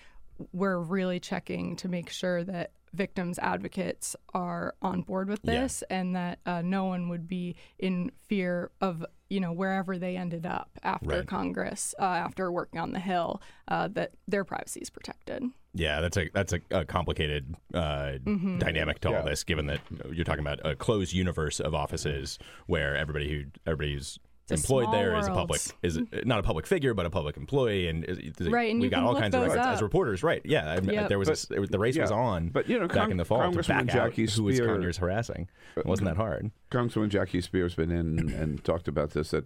we're 0.53 0.79
really 0.79 1.19
checking 1.19 1.75
to 1.77 1.87
make 1.87 2.09
sure 2.09 2.43
that 2.43 2.71
victims 2.93 3.39
advocates 3.39 4.15
are 4.33 4.75
on 4.81 5.01
board 5.01 5.27
with 5.29 5.39
Yeah. 5.43 5.61
this 5.61 5.83
and 5.89 6.15
that 6.15 6.39
uh, 6.45 6.61
no 6.61 6.85
one 6.85 7.09
would 7.09 7.27
be 7.27 7.55
in 7.79 8.11
fear 8.27 8.71
of 8.79 9.05
you 9.35 9.41
know 9.41 9.51
wherever 9.51 9.97
they 9.97 10.15
ended 10.15 10.45
up 10.45 10.69
after 10.81 11.09
Right. 11.09 11.27
Congress 11.27 11.93
uh, 11.99 12.03
after 12.25 12.49
working 12.49 12.79
on 12.79 12.93
the 12.93 12.99
Hill 12.99 13.41
uh, 13.67 13.89
that 13.89 14.13
their 14.29 14.45
privacy 14.45 14.79
is 14.79 14.89
protected. 14.89 15.43
Yeah, 15.73 15.99
that's 15.99 16.15
a 16.15 16.29
that's 16.33 16.53
a, 16.53 16.61
a 16.71 16.85
complicated 16.85 17.53
uh, 17.73 18.13
Mhm. 18.25 18.59
dynamic 18.59 19.01
to 19.01 19.13
all 19.13 19.23
this. 19.25 19.43
Given 19.43 19.65
that 19.67 19.81
you're 20.09 20.23
talking 20.23 20.39
about 20.47 20.59
a 20.65 20.73
closed 20.73 21.11
universe 21.13 21.59
of 21.59 21.75
offices 21.75 22.39
where 22.67 22.95
everybody 22.95 23.29
who 23.29 23.43
everybody 23.67 23.93
who's 23.95 24.17
It's 24.47 24.51
a 24.51 24.63
employed 24.63 24.83
small 24.85 24.93
there 24.93 25.15
is 25.17 25.27
a 25.27 25.31
public 25.31 25.61
is 25.81 25.99
not 26.23 26.37
a 26.39 26.43
public 26.43 26.67
figure 26.67 26.93
but 26.93 27.05
a 27.07 27.09
public 27.09 27.35
employee, 27.35 27.87
and 27.87 28.03
is, 28.05 28.19
is- 28.19 28.47
Right, 28.49 28.69
and 28.69 28.79
we 28.79 28.85
you 28.85 28.91
got 28.91 29.03
all 29.03 29.15
kinds 29.19 29.33
of 29.33 29.41
records 29.41 29.59
up. 29.59 29.73
as 29.73 29.81
reporters. 29.81 30.21
Right? 30.21 30.41
Yeah, 30.45 30.79
Yep. 30.83 31.09
there 31.09 31.17
was 31.17 31.27
But- 31.29 31.33
s 31.63 31.69
the 31.69 31.79
race 31.79 31.97
was 31.97 32.11
on, 32.11 32.49
But 32.49 32.69
you 32.69 32.77
know, 32.79 32.87
back 32.87 32.95
Cong- 32.97 33.11
in 33.11 33.17
the 33.17 33.25
fall 33.25 33.39
to 33.51 33.57
Congresswoman 33.57 33.67
back 33.87 33.95
out 33.95 34.09
Jackie 34.09 34.27
who 34.27 34.43
was 34.43 34.59
Speier- 34.59 34.65
Conyers 34.67 34.97
harassing. 34.97 35.47
It 35.75 35.85
wasn't 35.87 36.09
that 36.09 36.17
hard. 36.17 36.51
Congresswoman 36.69 37.09
Jackie 37.09 37.41
Speier's 37.41 37.73
been 37.73 37.91
in 37.91 38.29
and 38.33 38.63
talked 38.63 38.87
about 38.87 39.11
this 39.11 39.31
that 39.31 39.45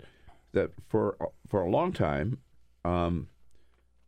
that 0.51 0.71
for 0.89 1.15
for 1.47 1.61
a 1.61 1.69
long 1.69 1.93
time, 1.93 2.39
um, 2.84 3.30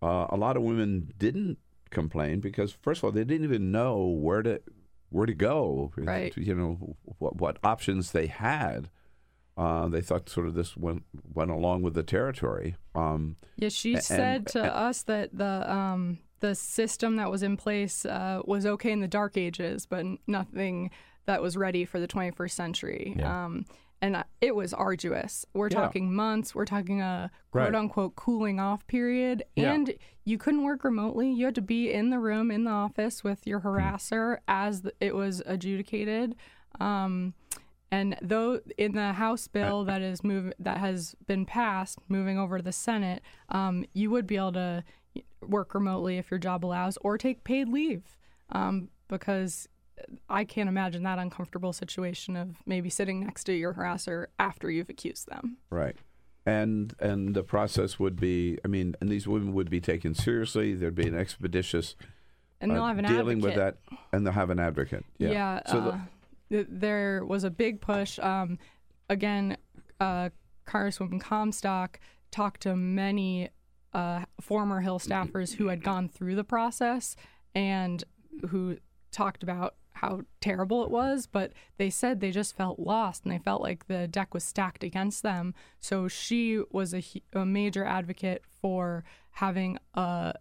uh, 0.01 0.25
a 0.29 0.35
lot 0.35 0.57
of 0.57 0.63
women 0.63 1.13
didn't 1.17 1.57
complain 1.89 2.39
because 2.41 2.71
first 2.73 2.99
of 2.99 3.05
all 3.05 3.11
they 3.11 3.23
didn't 3.23 3.45
even 3.45 3.71
know 3.71 4.05
where 4.07 4.41
to 4.43 4.61
where 5.09 5.25
to 5.25 5.33
go. 5.33 5.91
Right. 5.97 6.35
You 6.35 6.53
know 6.55 6.95
what 7.19 7.37
what 7.37 7.57
options 7.63 8.11
they 8.11 8.27
had. 8.27 8.89
Uh, 9.61 9.87
they 9.87 10.01
thought 10.01 10.27
sort 10.27 10.47
of 10.47 10.53
this 10.55 10.75
went 10.75 11.03
went 11.33 11.51
along 11.51 11.83
with 11.83 11.93
the 11.93 12.03
territory. 12.03 12.75
Um, 12.95 13.35
Yeah, 13.57 13.69
she 13.69 13.93
a- 13.95 14.01
said 14.01 14.35
and- 14.37 14.47
to 14.47 14.75
us 14.75 15.03
that 15.03 15.37
the 15.37 15.71
um, 15.71 16.17
the 16.39 16.55
system 16.55 17.17
that 17.17 17.29
was 17.29 17.43
in 17.43 17.55
place 17.57 18.03
uh, 18.05 18.41
was 18.45 18.65
okay 18.65 18.91
in 18.91 19.01
the 19.01 19.07
dark 19.07 19.37
ages, 19.37 19.85
but 19.85 20.03
nothing 20.25 20.89
that 21.27 21.41
was 21.41 21.55
ready 21.55 21.85
for 21.85 21.99
the 21.99 22.07
21st 22.07 22.51
century. 22.55 23.13
Yeah. 23.15 23.45
Um, 23.45 23.65
and 24.01 24.15
uh, 24.15 24.23
it 24.41 24.55
was 24.55 24.73
arduous. 24.73 25.45
We're 25.53 25.67
Yeah. 25.69 25.81
talking 25.81 26.11
months. 26.11 26.55
We're 26.55 26.65
talking 26.65 26.99
a 27.01 27.29
Right. 27.53 27.65
quote 27.65 27.75
unquote 27.75 28.15
cooling 28.15 28.59
off 28.59 28.87
period. 28.87 29.43
Yeah. 29.55 29.73
And 29.73 29.93
you 30.25 30.39
couldn't 30.39 30.63
work 30.63 30.83
remotely. 30.83 31.31
You 31.31 31.45
had 31.45 31.53
to 31.55 31.61
be 31.61 31.91
in 31.93 32.09
the 32.09 32.17
room, 32.17 32.49
in 32.49 32.63
the 32.63 32.71
office 32.71 33.23
with 33.23 33.45
your 33.45 33.59
harasser 33.61 34.39
as 34.47 34.81
it 34.99 35.13
was 35.13 35.43
adjudicated. 35.45 36.35
Um, 36.79 37.35
and 37.91 38.15
though 38.21 38.61
in 38.77 38.93
the 38.93 39.13
House 39.13 39.47
bill 39.47 39.83
that 39.85 40.01
is 40.01 40.23
move 40.23 40.53
that 40.59 40.77
has 40.77 41.15
been 41.27 41.45
passed, 41.45 41.99
moving 42.07 42.37
over 42.39 42.57
to 42.57 42.63
the 42.63 42.71
Senate, 42.71 43.21
um, 43.49 43.85
you 43.93 44.09
would 44.09 44.25
be 44.25 44.37
able 44.37 44.53
to 44.53 44.83
work 45.45 45.73
remotely 45.73 46.17
if 46.17 46.31
your 46.31 46.39
job 46.39 46.63
allows, 46.65 46.97
or 47.01 47.17
take 47.17 47.43
paid 47.43 47.67
leave, 47.67 48.03
um, 48.51 48.89
because 49.07 49.67
I 50.29 50.45
can't 50.45 50.69
imagine 50.69 51.03
that 51.03 51.19
uncomfortable 51.19 51.73
situation 51.73 52.35
of 52.35 52.55
maybe 52.65 52.89
sitting 52.89 53.19
next 53.19 53.43
to 53.45 53.53
your 53.53 53.73
harasser 53.73 54.27
after 54.39 54.71
you've 54.71 54.89
accused 54.89 55.27
them. 55.27 55.57
Right. 55.69 55.95
And 56.45 56.95
and 56.99 57.35
the 57.35 57.43
process 57.43 57.99
would 57.99 58.19
be, 58.19 58.57
I 58.65 58.67
mean, 58.67 58.95
and 58.99 59.09
these 59.09 59.27
women 59.27 59.53
would 59.53 59.69
be 59.69 59.79
taken 59.81 60.15
seriously. 60.15 60.73
There'd 60.73 60.95
be 60.95 61.07
an 61.07 61.15
expeditious 61.17 61.95
And 62.59 62.71
they'll 62.71 62.83
uh, 62.83 62.87
have 62.87 62.97
an 62.99 63.05
dealing 63.05 63.41
with 63.41 63.55
that, 63.55 63.75
advocate. 63.77 63.99
and 64.11 64.25
they'll 64.25 64.33
have 64.33 64.49
an 64.49 64.59
advocate. 64.59 65.05
Yeah. 65.19 65.29
Yeah. 65.31 65.61
So 65.67 65.81
the- 65.81 65.89
uh, 65.91 65.99
th- 66.51 66.67
there 66.69 67.25
was 67.25 67.43
a 67.43 67.49
big 67.49 67.81
push. 67.81 68.19
Um, 68.19 68.59
again, 69.09 69.57
uh, 69.99 70.29
Congresswoman 70.67 71.19
Comstock 71.19 71.99
talked 72.29 72.61
to 72.61 72.75
many 72.75 73.49
uh, 73.93 74.25
former 74.39 74.81
Hill 74.81 74.99
staffers 74.99 75.55
who 75.55 75.67
had 75.67 75.83
gone 75.83 76.07
through 76.07 76.35
the 76.35 76.43
process 76.43 77.15
and 77.55 78.03
who 78.49 78.77
talked 79.11 79.43
about 79.43 79.75
how 79.93 80.21
terrible 80.39 80.83
it 80.83 80.89
was, 80.89 81.27
but 81.27 81.51
they 81.77 81.89
said 81.89 82.19
they 82.19 82.31
just 82.31 82.55
felt 82.55 82.79
lost 82.79 83.23
and 83.23 83.33
they 83.33 83.37
felt 83.37 83.61
like 83.61 83.87
the 83.87 84.07
deck 84.07 84.33
was 84.33 84.43
stacked 84.43 84.83
against 84.83 85.21
them. 85.21 85.53
So 85.79 86.07
she 86.07 86.61
was 86.71 86.93
a, 86.93 87.03
a 87.33 87.45
major 87.45 87.83
advocate 87.83 88.43
for 88.61 89.03
having 89.31 89.77
a 89.93 90.33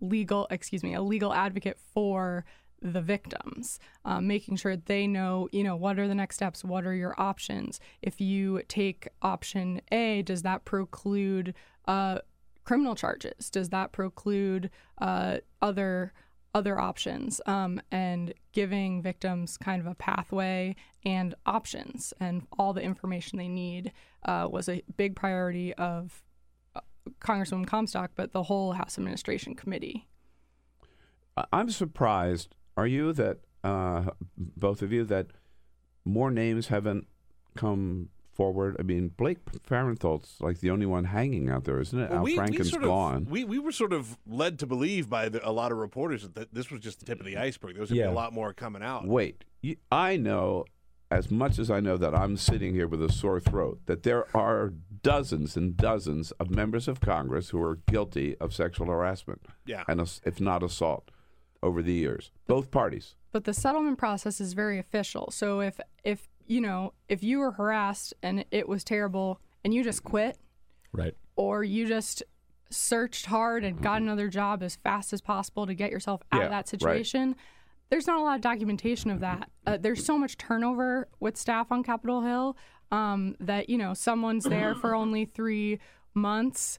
legal, 0.00 0.46
excuse 0.50 0.82
me, 0.82 0.94
a 0.94 1.02
legal 1.02 1.32
advocate 1.32 1.78
for 1.92 2.44
the 2.80 3.00
victims, 3.00 3.78
um, 4.04 4.26
making 4.26 4.56
sure 4.56 4.76
they 4.76 5.06
know, 5.06 5.48
you 5.52 5.64
know, 5.64 5.76
what 5.76 5.98
are 5.98 6.08
the 6.08 6.14
next 6.14 6.36
steps? 6.36 6.64
What 6.64 6.86
are 6.86 6.94
your 6.94 7.14
options? 7.18 7.80
If 8.02 8.20
you 8.20 8.62
take 8.68 9.08
option 9.22 9.80
A, 9.90 10.22
does 10.22 10.42
that 10.42 10.64
preclude 10.64 11.54
uh, 11.86 12.20
criminal 12.64 12.94
charges? 12.94 13.50
Does 13.50 13.70
that 13.70 13.92
preclude 13.92 14.70
uh, 14.98 15.38
other 15.60 16.12
other 16.54 16.78
options? 16.78 17.40
Um, 17.46 17.80
and 17.90 18.32
giving 18.52 19.02
victims 19.02 19.56
kind 19.56 19.80
of 19.80 19.86
a 19.86 19.94
pathway 19.94 20.76
and 21.04 21.34
options 21.46 22.12
and 22.20 22.46
all 22.58 22.72
the 22.72 22.82
information 22.82 23.38
they 23.38 23.48
need 23.48 23.92
uh, 24.24 24.48
was 24.50 24.68
a 24.68 24.82
big 24.96 25.14
priority 25.14 25.74
of 25.74 26.22
uh, 26.74 26.80
Congresswoman 27.20 27.66
Comstock, 27.66 28.12
but 28.14 28.32
the 28.32 28.44
whole 28.44 28.72
House 28.72 28.98
Administration 28.98 29.54
Committee. 29.54 30.08
I'm 31.52 31.70
surprised. 31.70 32.54
Are 32.78 32.86
you 32.86 33.12
that 33.14 33.38
uh, 33.64 34.10
both 34.36 34.82
of 34.82 34.92
you 34.92 35.02
that 35.06 35.26
more 36.04 36.30
names 36.30 36.68
haven't 36.68 37.08
come 37.56 38.10
forward? 38.32 38.76
I 38.78 38.82
mean, 38.84 39.08
Blake 39.08 39.38
Farenthold's 39.64 40.36
like 40.40 40.60
the 40.60 40.70
only 40.70 40.86
one 40.86 41.04
hanging 41.06 41.50
out 41.50 41.64
there, 41.64 41.80
isn't 41.80 41.98
it? 41.98 42.08
Well, 42.10 42.18
Al 42.20 42.24
we, 42.24 42.30
we 42.32 42.36
Franken's 42.36 42.70
sort 42.70 42.84
gone. 42.84 43.16
Of, 43.22 43.30
we, 43.32 43.42
we 43.42 43.58
were 43.58 43.72
sort 43.72 43.92
of 43.92 44.16
led 44.28 44.60
to 44.60 44.66
believe 44.66 45.10
by 45.10 45.28
the, 45.28 45.46
a 45.46 45.50
lot 45.50 45.72
of 45.72 45.78
reporters 45.78 46.28
that 46.28 46.54
this 46.54 46.70
was 46.70 46.80
just 46.80 47.00
the 47.00 47.06
tip 47.06 47.18
of 47.18 47.26
the 47.26 47.36
iceberg. 47.36 47.74
There 47.74 47.80
was 47.80 47.90
going 47.90 47.96
to 47.98 48.04
Yeah. 48.04 48.10
be 48.10 48.12
a 48.12 48.16
lot 48.16 48.32
more 48.32 48.52
coming 48.52 48.82
out. 48.82 49.08
Wait, 49.08 49.42
you, 49.60 49.74
I 49.90 50.16
know 50.16 50.64
as 51.10 51.32
much 51.32 51.58
as 51.58 51.70
I 51.72 51.80
know 51.80 51.96
that 51.96 52.14
I'm 52.14 52.36
sitting 52.36 52.74
here 52.74 52.86
with 52.86 53.02
a 53.02 53.10
sore 53.10 53.40
throat 53.40 53.80
that 53.86 54.04
there 54.04 54.26
are 54.36 54.72
dozens 55.02 55.56
and 55.56 55.76
dozens 55.76 56.30
of 56.32 56.48
members 56.50 56.86
of 56.86 57.00
Congress 57.00 57.48
who 57.48 57.60
are 57.60 57.80
guilty 57.90 58.36
of 58.36 58.54
sexual 58.54 58.86
harassment. 58.86 59.40
Yeah. 59.66 59.82
and 59.88 60.00
ass- 60.00 60.20
if 60.24 60.40
not 60.40 60.62
assault. 60.62 61.10
Over 61.62 61.82
the 61.82 61.92
years, 61.92 62.30
both 62.46 62.70
parties. 62.70 63.14
but 63.32 63.44
the 63.44 63.52
settlement 63.54 63.98
process 63.98 64.40
is 64.40 64.52
very 64.52 64.78
official. 64.78 65.30
So 65.30 65.60
if 65.60 65.80
if 66.04 66.28
you 66.46 66.60
know 66.60 66.92
if 67.08 67.22
you 67.22 67.38
were 67.40 67.52
harassed 67.52 68.14
and 68.22 68.44
it 68.50 68.68
was 68.68 68.84
terrible 68.84 69.40
and 69.64 69.74
you 69.74 69.82
just 69.84 70.04
quit, 70.04 70.38
Right. 70.92 71.14
or 71.36 71.64
you 71.64 71.86
just 71.86 72.22
searched 72.70 73.26
hard 73.26 73.64
and 73.64 73.80
got 73.82 74.02
another 74.02 74.28
job 74.28 74.62
as 74.62 74.76
fast 74.76 75.12
as 75.12 75.20
possible 75.20 75.66
to 75.66 75.74
get 75.74 75.90
yourself 75.90 76.22
out 76.32 76.38
Yeah, 76.38 76.44
of 76.44 76.50
that 76.50 76.56
right. 76.56 76.68
situation. 76.68 77.34
There's 77.90 78.06
not 78.06 78.18
a 78.18 78.22
lot 78.22 78.36
of 78.36 78.40
documentation 78.42 79.10
of 79.10 79.20
that. 79.20 79.50
Uh, 79.66 79.78
there's 79.78 80.04
so 80.04 80.18
much 80.18 80.36
turnover 80.36 81.08
with 81.20 81.36
staff 81.38 81.72
on 81.72 81.82
Capitol 81.82 82.20
Hill 82.20 82.56
um, 82.92 83.34
that 83.40 83.68
you 83.70 83.78
know 83.78 83.94
someone's 83.94 84.44
there 84.44 84.74
for 84.74 84.94
only 85.02 85.24
three 85.24 85.80
months. 86.14 86.78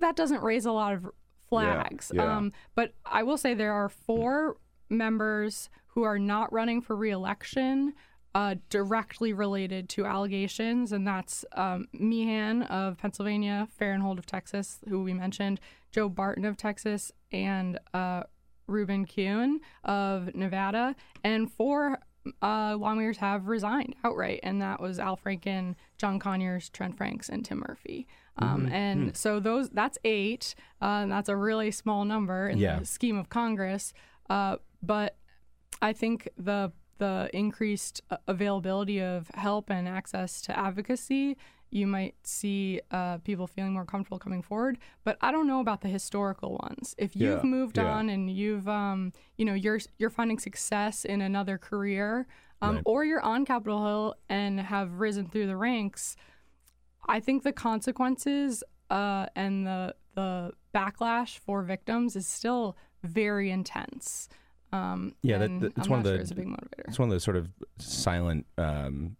That 0.00 0.16
doesn't 0.16 0.42
raise 0.42 0.64
a 0.66 0.72
lot 0.72 0.94
of 0.94 1.06
flags. 1.50 2.10
yeah. 2.14 2.36
Um, 2.36 2.52
but 2.74 2.94
I 3.04 3.22
will 3.22 3.36
say 3.36 3.54
there 3.54 3.74
are 3.74 3.88
four 3.88 4.56
members 4.88 5.68
who 5.88 6.02
are 6.04 6.18
not 6.18 6.52
running 6.52 6.80
for 6.80 6.96
reelection 6.96 7.92
uh, 8.34 8.54
directly 8.68 9.32
related 9.32 9.88
to 9.88 10.06
allegations, 10.06 10.92
and 10.92 11.06
that's 11.06 11.44
um, 11.56 11.88
Meehan 11.92 12.62
of 12.62 12.96
Pennsylvania, 12.96 13.68
Farenthold 13.80 14.18
of 14.18 14.26
Texas, 14.26 14.78
who 14.88 15.02
we 15.02 15.12
mentioned, 15.12 15.60
Joe 15.90 16.08
Barton 16.08 16.44
of 16.44 16.56
Texas, 16.56 17.10
and 17.32 17.78
uh, 17.92 18.22
Ruben 18.68 19.04
Kihuen 19.04 19.56
of 19.84 20.32
Nevada, 20.34 20.94
and 21.24 21.50
four 21.50 21.98
uh, 22.42 22.76
lawmakers 22.78 23.16
have 23.16 23.48
resigned 23.48 23.96
outright, 24.04 24.40
and 24.42 24.62
that 24.62 24.80
was 24.80 25.00
Al 25.00 25.16
Franken, 25.16 25.74
John 25.98 26.20
Conyers, 26.20 26.68
Trent 26.68 26.96
Franks, 26.96 27.28
and 27.28 27.44
Tim 27.44 27.64
Murphy. 27.66 28.06
Um, 28.36 28.66
Mhm. 28.66 28.72
And 28.72 29.02
Hmm. 29.04 29.14
so 29.14 29.40
those 29.40 29.68
that's 29.70 29.98
eight. 30.04 30.54
Uh, 30.80 31.02
and 31.02 31.12
that's 31.12 31.28
a 31.28 31.36
really 31.36 31.70
small 31.70 32.04
number 32.04 32.48
in 32.48 32.58
Yeah. 32.58 32.78
the 32.78 32.84
scheme 32.86 33.18
of 33.18 33.28
Congress. 33.28 33.92
Uh, 34.28 34.56
but 34.82 35.16
I 35.82 35.92
think 35.92 36.28
the 36.36 36.72
the 36.98 37.30
increased 37.32 38.02
uh, 38.10 38.18
availability 38.26 39.00
of 39.00 39.28
help 39.32 39.70
and 39.70 39.88
access 39.88 40.42
to 40.42 40.58
advocacy, 40.58 41.34
you 41.70 41.86
might 41.86 42.14
see 42.24 42.78
uh, 42.90 43.16
people 43.18 43.46
feeling 43.46 43.72
more 43.72 43.86
comfortable 43.86 44.18
coming 44.18 44.42
forward. 44.42 44.76
But 45.02 45.16
I 45.22 45.32
don't 45.32 45.46
know 45.46 45.60
about 45.60 45.80
the 45.80 45.88
historical 45.88 46.58
ones. 46.62 46.94
If 46.98 47.16
you've 47.16 47.42
Yeah, 47.42 47.48
moved 47.50 47.78
yeah. 47.78 47.90
on 47.90 48.10
and 48.10 48.30
you've, 48.30 48.68
um, 48.68 49.14
you 49.38 49.46
know, 49.46 49.54
you're 49.54 49.78
you're 49.98 50.10
finding 50.10 50.38
success 50.38 51.06
in 51.06 51.22
another 51.22 51.56
career, 51.56 52.26
um, 52.60 52.74
Right. 52.76 52.82
or 52.84 53.04
you're 53.06 53.22
on 53.22 53.46
Capitol 53.46 53.82
Hill 53.86 54.14
and 54.28 54.60
have 54.60 55.00
risen 55.00 55.26
through 55.26 55.46
the 55.46 55.56
ranks, 55.56 56.16
I 57.08 57.20
think 57.20 57.42
the 57.42 57.52
consequences 57.52 58.62
uh, 58.90 59.26
and 59.36 59.66
the 59.66 59.94
the 60.14 60.52
backlash 60.74 61.38
for 61.38 61.62
victims 61.62 62.16
is 62.16 62.26
still 62.26 62.76
very 63.02 63.50
intense. 63.50 64.28
Um, 64.72 65.14
Yeah, 65.22 65.38
that, 65.38 65.60
that- 65.60 65.72
it's 65.76 65.86
I'm 65.86 65.90
one 65.90 65.98
of 66.00 66.04
the 66.04 66.10
sure 66.12 66.20
it's 66.20 66.30
a 66.30 66.34
big 66.34 66.46
motivator. 66.48 66.88
it's 66.88 66.98
one 66.98 67.08
of 67.08 67.12
the 67.14 67.20
sort 67.20 67.36
of 67.36 67.48
silent 67.78 68.46
um, 68.58 69.16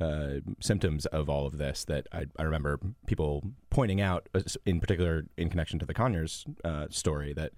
uh, 0.00 0.34
symptoms 0.60 1.04
of 1.06 1.28
all 1.28 1.46
of 1.46 1.58
this 1.58 1.84
that 1.86 2.06
I, 2.12 2.26
I 2.38 2.44
remember 2.44 2.78
people 3.06 3.42
pointing 3.70 4.00
out, 4.00 4.28
uh, 4.34 4.40
in 4.66 4.78
particular 4.80 5.26
in 5.36 5.50
connection 5.50 5.78
to 5.80 5.86
the 5.86 5.94
Conyers 5.94 6.44
uh, 6.64 6.86
story, 6.90 7.32
that 7.34 7.52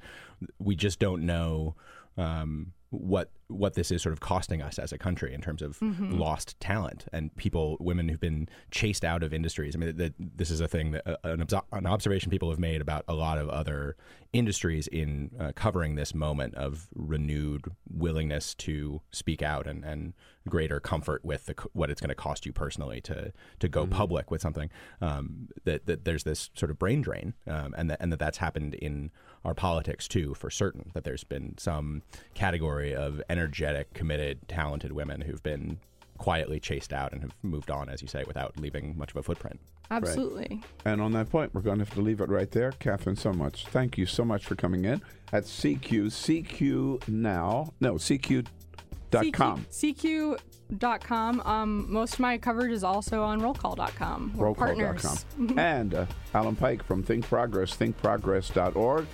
we 0.58 0.76
just 0.76 0.98
don't 0.98 1.24
know 1.26 1.74
um, 2.16 2.72
what 2.90 3.30
what 3.48 3.74
this 3.74 3.90
is 3.92 4.02
sort 4.02 4.12
of 4.12 4.20
costing 4.20 4.60
us 4.60 4.78
as 4.78 4.92
a 4.92 4.98
country 4.98 5.32
in 5.32 5.40
terms 5.40 5.62
of 5.62 5.78
Mhm. 5.78 6.18
lost 6.18 6.58
talent 6.58 7.06
and 7.12 7.34
people, 7.36 7.76
women 7.78 8.08
who've 8.08 8.20
been 8.20 8.48
chased 8.70 9.04
out 9.04 9.22
of 9.22 9.32
industries. 9.32 9.76
I 9.76 9.78
mean, 9.78 9.96
that 9.96 10.14
this 10.18 10.50
is 10.50 10.60
a 10.60 10.66
thing 10.66 10.90
that 10.92 11.06
uh, 11.08 11.16
an, 11.24 11.42
obs- 11.42 11.54
an 11.72 11.86
observation 11.86 12.30
people 12.30 12.50
have 12.50 12.58
made 12.58 12.80
about 12.80 13.04
a 13.06 13.14
lot 13.14 13.38
of 13.38 13.48
other 13.48 13.96
industries 14.32 14.86
in 14.88 15.30
uh, 15.38 15.52
covering 15.54 15.94
this 15.94 16.12
moment 16.14 16.54
of 16.56 16.88
renewed 16.94 17.64
willingness 17.88 18.54
to 18.56 19.00
speak 19.10 19.42
out 19.42 19.66
and, 19.66 19.84
and 19.84 20.12
greater 20.48 20.78
comfort 20.78 21.24
with 21.24 21.46
the, 21.46 21.54
what 21.72 21.90
it's 21.90 22.00
going 22.00 22.08
to 22.08 22.14
cost 22.14 22.46
you 22.46 22.52
personally 22.52 23.00
to 23.00 23.32
to 23.58 23.68
go 23.68 23.86
public 23.86 24.30
with 24.30 24.40
something. 24.40 24.70
Um, 25.00 25.48
that 25.64 25.86
that 25.86 26.04
there's 26.04 26.24
this 26.24 26.50
sort 26.54 26.70
of 26.70 26.78
brain 26.78 27.00
drain, 27.00 27.34
um, 27.46 27.74
and 27.78 27.90
that 27.90 27.98
and 28.00 28.12
that 28.12 28.18
that's 28.18 28.38
happened 28.38 28.74
in 28.74 29.10
our 29.44 29.54
politics 29.54 30.06
too, 30.08 30.34
for 30.34 30.50
certain. 30.50 30.90
That 30.94 31.04
there's 31.04 31.24
been 31.24 31.54
some 31.58 32.02
category 32.34 32.94
of 32.94 33.22
energetic, 33.36 33.92
committed, 33.94 34.48
talented 34.48 34.92
women 34.92 35.20
who've 35.20 35.42
been 35.42 35.78
quietly 36.18 36.58
chased 36.58 36.92
out 36.92 37.12
and 37.12 37.22
have 37.22 37.34
moved 37.42 37.70
on, 37.70 37.88
as 37.88 38.00
you 38.00 38.08
say, 38.08 38.24
without 38.26 38.58
leaving 38.58 38.96
much 38.96 39.10
of 39.10 39.16
a 39.16 39.22
footprint. 39.22 39.60
Absolutely. 39.90 40.62
And 40.84 41.00
on 41.00 41.12
that 41.12 41.30
point, 41.30 41.54
we're 41.54 41.60
going 41.60 41.78
to 41.78 41.84
have 41.84 41.94
to 41.94 42.00
leave 42.00 42.20
it 42.20 42.28
right 42.28 42.50
there. 42.50 42.72
Katherine, 42.72 43.16
so 43.16 43.32
much. 43.32 43.66
Thank 43.66 43.96
you 43.96 44.06
so 44.06 44.24
much 44.24 44.44
for 44.44 44.56
coming 44.56 44.84
in 44.84 45.02
at 45.32 45.44
CQ. 45.44 46.06
CQ 46.06 47.08
now. 47.08 47.72
No, 47.80 47.94
CQ.com. 47.94 49.66
CQ, 49.70 50.38
CQ.com. 50.70 51.40
Um, 51.40 51.92
most 51.92 52.14
of 52.14 52.20
my 52.20 52.38
coverage 52.38 52.72
is 52.72 52.82
also 52.82 53.22
on 53.22 53.40
rollcall.com. 53.40 54.32
We're 54.34 54.54
partners. 54.54 55.02
Rollcall.com. 55.02 55.58
and 55.58 55.94
uh, 55.94 56.06
Alan 56.34 56.56
Pyke 56.56 56.82
from 56.82 57.04
ThinkProgress, 57.04 57.76
thinkprogress.org. 57.76 59.06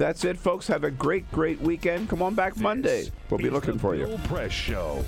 That's 0.00 0.24
it, 0.24 0.38
folks. 0.38 0.66
Have 0.68 0.84
a 0.84 0.90
great, 0.90 1.30
great 1.30 1.60
weekend. 1.60 2.08
Come 2.08 2.22
on 2.22 2.34
back 2.34 2.56
Monday. 2.56 3.10
We'll 3.28 3.36
be 3.36 3.50
looking 3.50 3.78
for 3.78 3.94
you. 3.94 4.18
Press 4.24 4.50
Show. 4.50 5.04